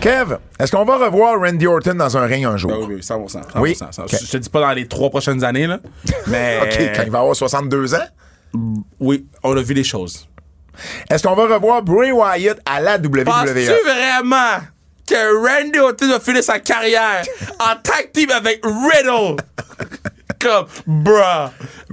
Kev, 0.00 0.36
est-ce 0.60 0.70
qu'on 0.72 0.84
va 0.84 0.98
revoir 0.98 1.40
Randy 1.40 1.66
Orton 1.66 1.94
dans 1.94 2.16
un 2.16 2.26
ring 2.26 2.44
un 2.44 2.56
jour? 2.56 2.70
Ah 2.74 2.78
oui, 2.86 2.96
oui, 2.96 3.00
100%. 3.00 3.28
100%, 3.54 3.60
Oui. 3.60 3.72
100%. 3.72 4.02
Ok. 4.02 4.10
Je 4.22 4.30
te 4.30 4.36
dis 4.36 4.48
pas 4.50 4.60
dans 4.60 4.72
les 4.72 4.86
trois 4.86 5.10
prochaines 5.10 5.42
années, 5.42 5.66
là. 5.66 5.80
Mais. 6.28 6.58
OK, 6.62 6.92
quand 6.94 7.02
il 7.04 7.10
va 7.10 7.20
avoir 7.20 7.34
62 7.34 7.94
ans? 7.94 7.98
Oui, 9.00 9.26
on 9.42 9.56
a 9.56 9.62
vu 9.62 9.74
des 9.74 9.84
choses. 9.84 10.28
Est-ce 11.10 11.22
qu'on 11.22 11.34
va 11.34 11.44
revoir 11.54 11.82
Bray 11.82 12.12
Wyatt 12.12 12.58
à 12.66 12.80
la 12.80 12.96
WWE? 12.96 13.24
Penses-tu 13.24 13.72
vraiment 13.84 14.58
que 15.06 15.62
Randy 15.62 15.78
Orton 15.78 16.08
va 16.08 16.20
finir 16.20 16.42
sa 16.42 16.58
carrière 16.58 17.24
en 17.60 17.76
tag 17.82 18.10
team 18.12 18.30
avec 18.30 18.60
Riddle? 18.64 19.36
Comme, 20.40 20.66
bruh. 20.86 21.14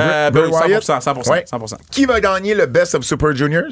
Euh, 0.01 0.29
ben 0.29 0.31
Bray 0.31 0.45
oui, 0.45 0.51
Wyatt? 0.51 0.83
100%, 0.83 1.01
100%, 1.23 1.29
Ouais. 1.29 1.45
100%. 1.49 1.75
Qui 1.91 2.05
va 2.05 2.19
gagner 2.19 2.53
le 2.55 2.65
Best 2.65 2.95
of 2.95 3.03
Super 3.03 3.33
Juniors? 3.35 3.71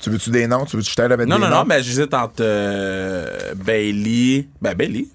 Tu 0.00 0.08
veux-tu 0.08 0.30
des 0.30 0.46
noms? 0.46 0.64
Tu 0.64 0.76
veux-tu 0.76 0.86
que 0.86 0.90
je 0.92 0.96
t'aide 0.96 1.12
avec 1.12 1.26
Non, 1.28 1.36
des 1.36 1.42
non, 1.42 1.48
noms? 1.50 1.56
non, 1.56 1.64
mais 1.66 1.82
j'hésite 1.82 2.14
entre 2.14 2.36
euh, 2.40 3.52
Bailey. 3.54 4.48
Ben, 4.62 4.74
Bailey. 4.74 5.06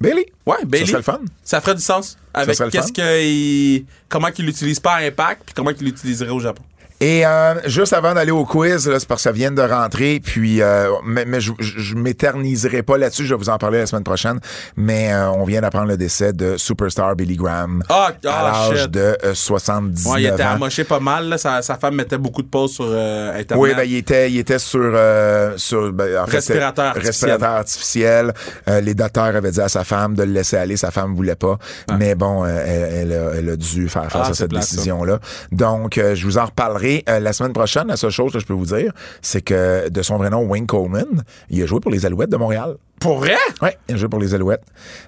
Bailey? 0.00 0.26
Ouais, 0.46 0.64
Bailey. 0.64 0.86
Ça 0.86 0.90
serait 0.92 0.98
le 0.98 1.02
fun. 1.02 1.20
Ça 1.42 1.60
ferait 1.60 1.74
du 1.74 1.82
sens. 1.82 2.18
Avec 2.32 2.56
qu'est-ce 2.70 2.92
qu'il. 2.92 3.86
Comment 4.08 4.30
qu'il 4.30 4.46
l'utilise 4.46 4.80
pas 4.80 4.94
à 4.94 5.02
Impact, 5.04 5.42
puis 5.46 5.54
comment 5.54 5.72
qu'il 5.72 5.86
l'utiliserait 5.86 6.30
au 6.30 6.40
Japon. 6.40 6.62
Et 7.04 7.26
euh, 7.26 7.54
juste 7.66 7.92
avant 7.92 8.14
d'aller 8.14 8.30
au 8.30 8.46
quiz, 8.46 8.88
là, 8.88 8.98
c'est 8.98 9.06
parce 9.06 9.18
que 9.20 9.24
ça 9.24 9.32
vient 9.32 9.50
de 9.50 9.60
rentrer, 9.60 10.20
puis 10.24 10.62
euh, 10.62 10.88
mais, 11.04 11.26
mais 11.26 11.38
je, 11.38 11.52
je, 11.58 11.94
m'éterniserai 11.96 12.82
pas 12.82 12.96
là-dessus, 12.96 13.26
je 13.26 13.34
vais 13.34 13.38
vous 13.38 13.50
en 13.50 13.58
parler 13.58 13.80
la 13.80 13.84
semaine 13.84 14.04
prochaine. 14.04 14.40
Mais 14.76 15.12
euh, 15.12 15.28
on 15.32 15.44
vient 15.44 15.60
d'apprendre 15.60 15.88
le 15.88 15.98
décès 15.98 16.32
de 16.32 16.56
superstar 16.56 17.14
Billy 17.14 17.36
Graham 17.36 17.82
Ah, 17.90 18.10
à 18.24 18.30
ah, 18.30 18.68
l'âge 18.70 18.82
shit. 18.84 18.90
de 18.90 19.18
euh, 19.22 19.34
79 19.34 20.06
Ouais, 20.14 20.22
il 20.22 20.26
était 20.28 20.42
amoché 20.42 20.84
pas 20.84 20.98
mal. 20.98 21.28
Là. 21.28 21.36
Sa, 21.36 21.60
sa 21.60 21.76
femme 21.76 21.94
mettait 21.96 22.16
beaucoup 22.16 22.40
de 22.40 22.48
pauses 22.48 22.72
sur 22.72 22.86
euh, 22.88 23.38
Internet. 23.38 23.62
Oui, 23.62 23.74
ben, 23.76 23.82
il 23.84 23.96
était, 23.96 24.30
il 24.30 24.38
était 24.38 24.58
sur, 24.58 24.80
euh, 24.82 25.52
sur 25.58 25.92
ben, 25.92 26.22
en 26.22 26.26
fait, 26.26 26.36
Respirateur 26.36 26.86
artificiel. 26.86 27.06
respirateur 27.06 27.50
artificiel. 27.50 28.34
Euh, 28.68 28.80
les 28.80 28.94
docteurs 28.94 29.24
avaient 29.36 29.50
dit 29.50 29.60
à 29.60 29.68
sa 29.68 29.84
femme 29.84 30.14
de 30.14 30.22
le 30.22 30.32
laisser 30.32 30.56
aller. 30.56 30.78
Sa 30.78 30.90
femme 30.90 31.14
voulait 31.14 31.34
pas. 31.34 31.58
Mais 31.98 32.14
bon, 32.14 32.46
euh, 32.46 32.64
elle, 32.66 33.10
elle 33.10 33.12
a, 33.12 33.30
elle 33.34 33.50
a 33.50 33.56
dû 33.56 33.90
faire 33.90 34.10
face 34.10 34.12
Ah, 34.14 34.20
à 34.22 34.24
c'est 34.28 34.34
cette 34.44 34.50
plate, 34.50 34.62
ça. 34.62 34.76
décision-là. 34.76 35.18
Donc, 35.52 35.98
euh, 35.98 36.14
je 36.14 36.24
vous 36.24 36.38
en 36.38 36.46
reparlerai 36.46 36.93
euh, 37.08 37.20
la 37.20 37.32
semaine 37.32 37.52
prochaine. 37.52 37.88
La 37.88 37.96
seule 37.96 38.10
chose 38.10 38.32
que 38.32 38.38
je 38.38 38.46
peux 38.46 38.54
vous 38.54 38.66
dire, 38.66 38.92
c'est 39.22 39.42
que 39.42 39.88
de 39.88 40.02
son 40.02 40.16
vrai 40.18 40.30
nom, 40.30 40.42
Wayne 40.42 40.66
Coleman, 40.66 41.24
il 41.50 41.62
a 41.62 41.66
joué 41.66 41.80
pour 41.80 41.90
les 41.90 42.06
Alouettes 42.06 42.30
de 42.30 42.36
Montréal. 42.36 42.76
Pour 43.04 43.18
vrai? 43.18 43.36
Oui, 43.60 43.68
il 43.88 43.94
a 43.94 43.98
joué 43.98 44.08
pour 44.08 44.18
les 44.18 44.34
Alouettes. 44.34 44.62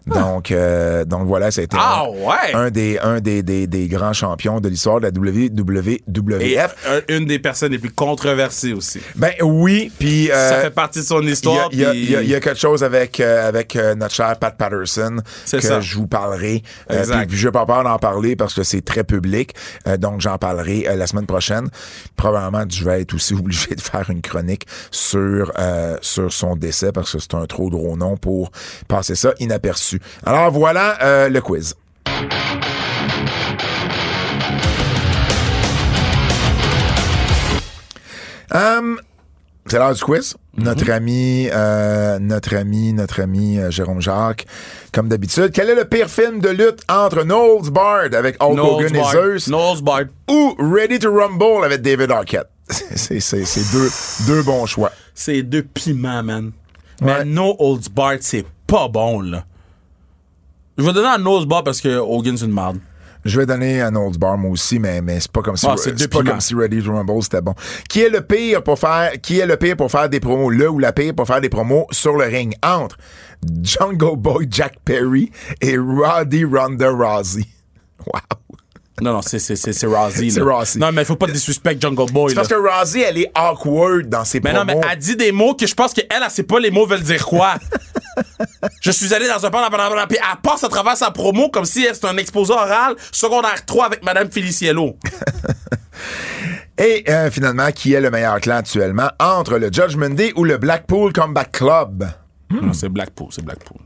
Donc, 0.07 0.51
euh, 0.51 1.05
donc 1.07 1.26
voilà, 1.26 1.51
ça 1.51 1.62
a 1.62 1.64
été 1.64 1.76
Ah, 1.80 2.05
un, 2.05 2.09
ouais. 2.11 2.55
un 2.55 2.70
des, 2.70 2.99
un 2.99 3.20
des, 3.20 3.42
des, 3.42 3.66
des 3.66 3.88
grands 3.88 4.12
champions 4.12 4.61
de 4.61 4.68
l'histoire 4.68 5.01
de 5.01 5.07
la 5.07 5.11
WWF. 5.11 6.42
Et 6.42 6.59
un- 6.61 6.68
une 7.09 7.24
des 7.24 7.38
personnes 7.38 7.72
les 7.72 7.78
plus 7.78 7.90
controversées 7.90 8.74
aussi. 8.74 9.01
Ben 9.14 9.32
oui, 9.42 9.90
puis 9.99 10.30
euh, 10.30 10.51
ça 10.51 10.61
fait 10.61 10.70
partie 10.70 10.99
de 11.01 11.05
son 11.05 11.22
histoire. 11.22 11.68
il 11.72 11.80
y 11.80 11.84
a- 11.86 11.94
y 11.94 12.26
y 12.26 12.40
quelque 12.40 12.55
chose 12.55 12.84
avec, 12.84 13.18
euh, 13.20 13.49
avec 13.49 13.74
euh, 13.76 13.94
notre 13.94 14.14
cher 14.14 14.36
Pat 14.38 14.55
Patterson 14.57 15.16
que 15.51 15.61
ça. 15.61 15.80
je 15.80 15.97
vous 15.97 16.07
parlerai. 16.07 16.62
Euh, 16.90 17.01
Exact. 17.01 17.28
puis 17.28 17.39
je 17.39 17.47
n'ai 17.48 17.52
pas 17.52 17.64
peur 17.64 17.82
d'en 17.82 17.98
parler 17.98 18.36
parce 18.36 18.52
que 18.52 18.62
c'est 18.62 18.82
très 18.85 19.05
public. 19.05 19.55
Euh, 19.89 19.97
donc 19.97 20.20
j'en 20.20 20.36
parlerai 20.36 20.86
euh, 20.86 20.97
la 20.97 21.06
semaine 21.06 21.27
prochaine. 21.27 21.68
Probablement 22.16 22.64
je 22.68 22.85
vais 22.85 23.01
être 23.01 23.14
aussi 23.14 23.32
obligé 23.40 23.74
de 23.74 23.81
faire 23.81 24.10
une 24.10 24.20
chronique 24.20 24.66
sur, 24.90 25.51
euh, 25.59 25.97
sur 26.02 26.31
son 26.32 26.56
décès 26.56 26.93
parce 26.93 27.12
que 27.12 27.18
c'est 27.18 27.35
un 27.35 27.47
trop 27.47 27.70
gros 27.87 27.97
nom 27.97 28.17
pour 28.17 28.51
passer 28.89 29.15
ça 29.15 29.33
inaperçu. 29.39 30.01
Alors 30.25 30.51
voilà 30.51 30.99
euh, 31.03 31.29
le 31.29 31.41
quiz. 31.41 31.75
Hum, 38.53 39.01
c'est 39.67 39.79
l'heure 39.79 39.95
du 39.95 40.03
quiz. 40.03 40.37
Notre 40.57 40.91
ami, 40.91 41.49
euh, 41.53 42.19
notre 42.19 42.57
ami, 42.57 42.93
notre 42.95 43.21
ami 43.21 43.59
euh, 43.59 43.71
Jérôme 43.71 44.01
Jacques, 44.01 44.47
comme 44.93 45.09
d'habitude. 45.09 45.51
Quel 45.53 45.69
est 45.69 45.75
le 45.75 45.85
pire 45.85 46.09
film 46.09 46.41
de 46.41 46.49
lutte 46.49 46.81
entre 46.89 47.25
Knowles 47.25 47.71
Bard 47.71 48.15
avec 48.15 48.43
Hulk 48.43 48.59
Hogan 48.59 48.97
et 48.97 49.03
Zeus 49.13 49.49
Knowles 49.49 49.83
Bard. 49.83 50.05
ou 50.31 50.57
Ready 50.59 50.99
to 51.01 51.13
Rumble 51.13 51.65
avec 51.65 51.83
David 51.83 52.11
Arquette? 52.11 52.49
C'est, 52.69 53.21
c'est, 53.21 53.45
c'est 53.45 53.71
deux, 53.71 53.89
deux 54.27 54.43
bons 54.43 54.67
choix. 54.67 54.91
C'est 55.15 55.43
deux 55.45 55.63
piments, 55.63 56.25
man. 56.25 56.51
Mais 57.01 57.24
No 57.24 57.55
Holds 57.59 57.89
Barred, 57.94 58.23
c'est 58.23 58.47
pas 58.66 58.89
bon, 58.89 59.20
là. 59.20 59.44
Je 60.78 60.85
vais 60.85 60.93
donner 60.93 61.09
à 61.09 61.18
Nose 61.18 61.47
Bar 61.47 61.64
parce 61.64 61.81
que 61.81 61.98
Hogan, 61.98 62.36
c'est 62.36 62.44
une 62.44 62.52
merde. 62.52 62.78
Je 63.24 63.40
vais 63.40 63.47
donner 63.47 63.81
un 63.81 63.90
Knowles 63.90 64.18
Bar 64.18 64.39
moi 64.39 64.52
aussi, 64.52 64.78
mais, 64.78 65.01
mais 65.02 65.18
c'est 65.18 65.32
pas 65.32 65.43
comme 65.43 65.56
si 65.56 65.66
Ah, 65.68 65.74
c'est 65.77 66.09
pas 66.09 66.23
comme 66.23 66.40
si 66.40 66.55
Ready 66.55 66.81
to 66.82 66.93
Rumble 66.93 67.23
c'était 67.23 67.40
bon. 67.40 67.55
Qui 67.89 68.02
est 68.02 68.09
le 68.09 68.20
pire 68.20 68.62
pour 68.62 68.78
faire 68.78 69.12
qui 69.20 69.40
est 69.40 69.47
le 69.47 69.56
pire 69.56 69.77
pour 69.77 69.90
faire 69.90 70.09
des 70.09 70.20
promos, 70.20 70.48
le 70.51 70.70
ou 70.70 70.78
la 70.78 70.93
pire 70.93 71.12
pour 71.12 71.27
faire 71.27 71.40
des 71.40 71.48
promos 71.48 71.86
sur 71.90 72.16
le 72.16 72.24
ring 72.27 72.55
entre 72.62 72.97
Jungle 73.62 74.16
Boy 74.16 74.47
Jack 74.48 74.78
Perry 74.85 75.32
et 75.60 75.77
Roddy 75.77 76.44
Ronda 76.44 76.90
Rousey. 76.90 77.44
Wow. 78.06 78.20
Non, 79.01 79.12
non, 79.12 79.23
c'est, 79.23 79.39
c'est, 79.39 79.56
c'est, 79.56 79.73
c'est 79.73 79.86
Rousey, 79.86 80.31
C'est. 80.31 80.40
Rousey. 80.40 80.78
Non, 80.78 80.90
mais 80.90 81.05
faut 81.05 81.16
pas 81.16 81.27
disrespect 81.27 81.77
Jungle 81.81 82.10
Boy, 82.10 82.31
C'est 82.31 82.36
parce 82.36 82.48
que 82.48 82.55
Rousey, 82.55 83.02
elle 83.02 83.18
est 83.18 83.31
awkward 83.35 84.09
dans 84.09 84.24
ses 84.24 84.40
Mais 84.40 84.55
promos. 84.55 84.73
non, 84.73 84.81
mais 84.81 84.89
elle 84.90 84.98
dit 84.98 85.16
des 85.16 85.32
mots 85.32 85.55
que 85.55 85.66
je 85.66 85.74
pense 85.74 85.93
qu'elle, 85.93 86.06
elle, 86.10 86.31
sait 86.31 86.44
pas 86.44 86.59
les 86.59 86.70
mots 86.70 86.86
veulent 86.86 87.02
dire 87.02 87.24
quoi. 87.27 87.56
je 88.81 88.90
suis 88.90 89.12
allé 89.12 89.28
dans 89.28 89.44
un 89.44 89.51
bar, 89.51 89.70
puis 90.09 90.18
elle 90.18 90.40
passe 90.43 90.64
à 90.64 90.68
travers 90.68 90.97
sa 90.97 91.10
promo 91.10 91.51
comme 91.51 91.66
si 91.66 91.85
elle, 91.85 91.94
c'est 91.94 92.06
un 92.06 92.16
exposé 92.16 92.52
oral 92.52 92.97
secondaire 93.12 93.64
3 93.66 93.86
avec 93.86 94.05
Madame 94.05 94.31
Feliciello. 94.31 94.97
Et 96.78 97.05
euh, 97.09 97.31
finalement, 97.31 97.70
qui 97.73 97.94
est 97.94 98.01
le 98.01 98.10
meilleur 98.10 98.39
clan 98.40 98.56
actuellement 98.56 99.09
entre 99.18 99.59
le 99.59 99.73
Judgment 99.73 100.10
Day 100.10 100.32
ou 100.36 100.44
le 100.44 100.59
Blackpool 100.59 101.12
Combat 101.12 101.47
Club? 101.47 102.06
Non, 102.51 102.73
c'est 102.73 102.90
Blackpool, 102.90 103.28
c'est 103.31 103.44
Blackpool. 103.44 103.78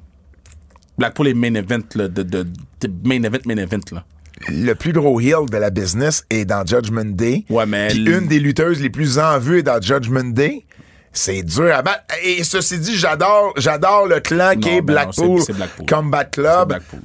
Blackpool 0.99 1.29
est 1.29 1.35
main 1.35 1.55
event, 1.55 1.83
là, 1.95 2.09
de, 2.09 2.23
de, 2.23 2.43
de 2.43 3.09
main 3.09 3.23
event, 3.23 3.39
main 3.47 3.57
event, 3.57 3.81
là. 3.93 4.05
Le 4.49 4.75
plus 4.75 4.93
gros 4.93 5.21
heel 5.21 5.47
de 5.51 5.57
la 5.57 5.71
business 5.71 6.25
est 6.31 6.45
dans 6.45 6.65
Judgment 6.65 7.05
Day. 7.05 7.45
Ouais, 7.51 7.67
mais 7.67 7.89
Puis 7.89 8.05
une 8.05 8.27
des 8.27 8.39
lutteuses 8.39 8.81
les 8.81 8.91
plus 8.91 9.19
en 9.19 9.39
vue 9.39 9.59
est 9.59 9.63
dans 9.63 9.81
Judgment 9.81 10.31
Day. 10.33 10.65
C'est 11.13 11.43
dur 11.43 11.75
à 11.75 11.83
battre. 11.83 12.05
Et 12.23 12.45
ceci 12.45 12.79
dit, 12.79 12.97
j'adore, 12.97 13.53
j'adore 13.57 14.07
le 14.07 14.21
clan 14.21 14.53
qui 14.61 14.69
est 14.69 14.81
ben 14.81 14.95
Blackpool. 14.95 15.41
Combat 15.89 16.25
Club. 16.25 16.69
Blackpool. 16.69 17.01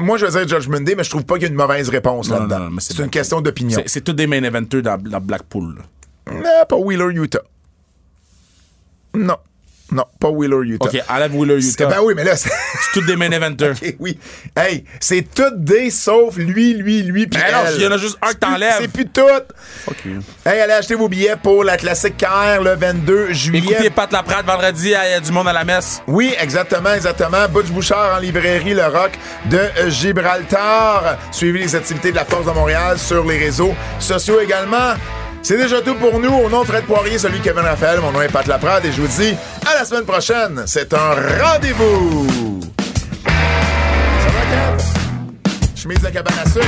Moi, 0.00 0.18
je 0.18 0.26
veux 0.26 0.44
dire 0.44 0.58
Judgment 0.58 0.80
Day, 0.80 0.96
mais 0.96 1.04
je 1.04 1.10
trouve 1.10 1.24
pas 1.24 1.34
qu'il 1.34 1.44
y 1.44 1.46
a 1.46 1.50
une 1.50 1.54
mauvaise 1.54 1.88
réponse 1.88 2.28
là-dedans. 2.30 2.68
c'est 2.78 2.98
une 2.98 3.10
question 3.10 3.40
d'opinion. 3.40 3.80
C'est, 3.86 4.02
tous 4.02 4.12
des 4.12 4.26
main 4.26 4.42
eventers 4.42 4.82
dans, 4.82 4.98
Blackpool. 5.20 5.76
Non, 6.30 6.64
pas 6.68 6.76
Wheeler 6.76 7.14
Utah. 7.14 7.42
Non. 9.14 9.36
Non, 9.90 10.04
pas 10.20 10.28
Wheeler 10.28 10.58
Utah. 10.74 10.86
OK, 10.86 11.02
enlève 11.08 11.34
Wheeler 11.34 11.66
Utah. 11.66 11.86
Ben 11.86 12.00
oui, 12.02 12.12
mais 12.14 12.24
là, 12.24 12.36
c'est. 12.36 12.50
C'est 12.50 13.00
tous 13.00 13.06
des 13.06 13.16
main 13.16 13.30
eventers. 13.30 13.74
Ok, 13.82 13.94
oui. 14.00 14.18
Hey, 14.56 14.84
c'est 15.00 15.22
toutes 15.34 15.62
des 15.64 15.90
sauf 15.90 16.36
lui, 16.36 16.74
lui, 16.74 17.02
lui, 17.02 17.26
puis 17.26 17.40
non, 17.40 17.58
il 17.76 17.82
y 17.82 17.86
en 17.86 17.92
a 17.92 17.96
juste 17.96 18.18
un 18.22 18.28
que 18.28 18.32
C'est 18.32 18.38
plus- 18.38 18.48
t'enlèves. 18.52 18.74
C'est 18.80 18.88
plus. 18.88 19.08
Fuck 19.84 19.96
you. 20.04 20.20
Hey, 20.44 20.60
allez 20.60 20.72
acheter 20.74 20.94
vos 20.94 21.08
billets 21.08 21.36
pour 21.42 21.64
la 21.64 21.76
classique 21.76 22.16
KR 22.18 22.62
le 22.62 22.74
22 22.74 23.32
juillet. 23.32 23.72
Écoutez 23.72 23.90
Pat 23.90 24.12
Laprade 24.12 24.46
vendredi, 24.46 24.88
il 24.88 24.90
y 24.90 24.94
a 24.94 25.20
du 25.20 25.32
monde 25.32 25.48
à 25.48 25.52
la 25.52 25.64
messe. 25.64 26.02
Oui, 26.06 26.34
exactement, 26.38 26.92
exactement. 26.92 27.48
Butch 27.48 27.68
Bouchard 27.68 28.16
en 28.16 28.18
librairie 28.18 28.74
Le 28.74 28.86
Rock 28.86 29.12
de 29.46 29.58
euh, 29.58 29.90
Gibraltar. 29.90 31.18
Suivez 31.32 31.60
les 31.60 31.74
activités 31.74 32.10
de 32.10 32.16
la 32.16 32.24
Force 32.24 32.46
de 32.46 32.52
Montréal 32.52 32.98
sur 32.98 33.24
les 33.24 33.38
réseaux 33.38 33.74
sociaux 33.98 34.40
également. 34.40 34.94
C'est 35.48 35.56
déjà 35.56 35.80
tout 35.80 35.94
pour 35.94 36.20
nous. 36.20 36.28
Au 36.28 36.50
nom 36.50 36.60
de 36.60 36.66
Fred 36.66 36.84
Poirier, 36.84 37.16
celui 37.16 37.40
Kevin 37.40 37.62
Raphaël, 37.62 38.00
mon 38.02 38.12
nom 38.12 38.20
est 38.20 38.28
Pat 38.28 38.46
Laprade 38.46 38.84
et 38.84 38.92
je 38.92 39.00
vous 39.00 39.08
dis 39.08 39.34
à 39.66 39.78
la 39.78 39.86
semaine 39.86 40.04
prochaine. 40.04 40.64
C'est 40.66 40.92
un 40.92 41.14
rendez-vous. 41.42 42.60
Ça 43.24 44.28
va? 44.28 44.76
Chemise 45.74 46.00
de 46.00 46.08
cabane 46.08 46.34
à 46.44 46.50
sucre. 46.50 46.66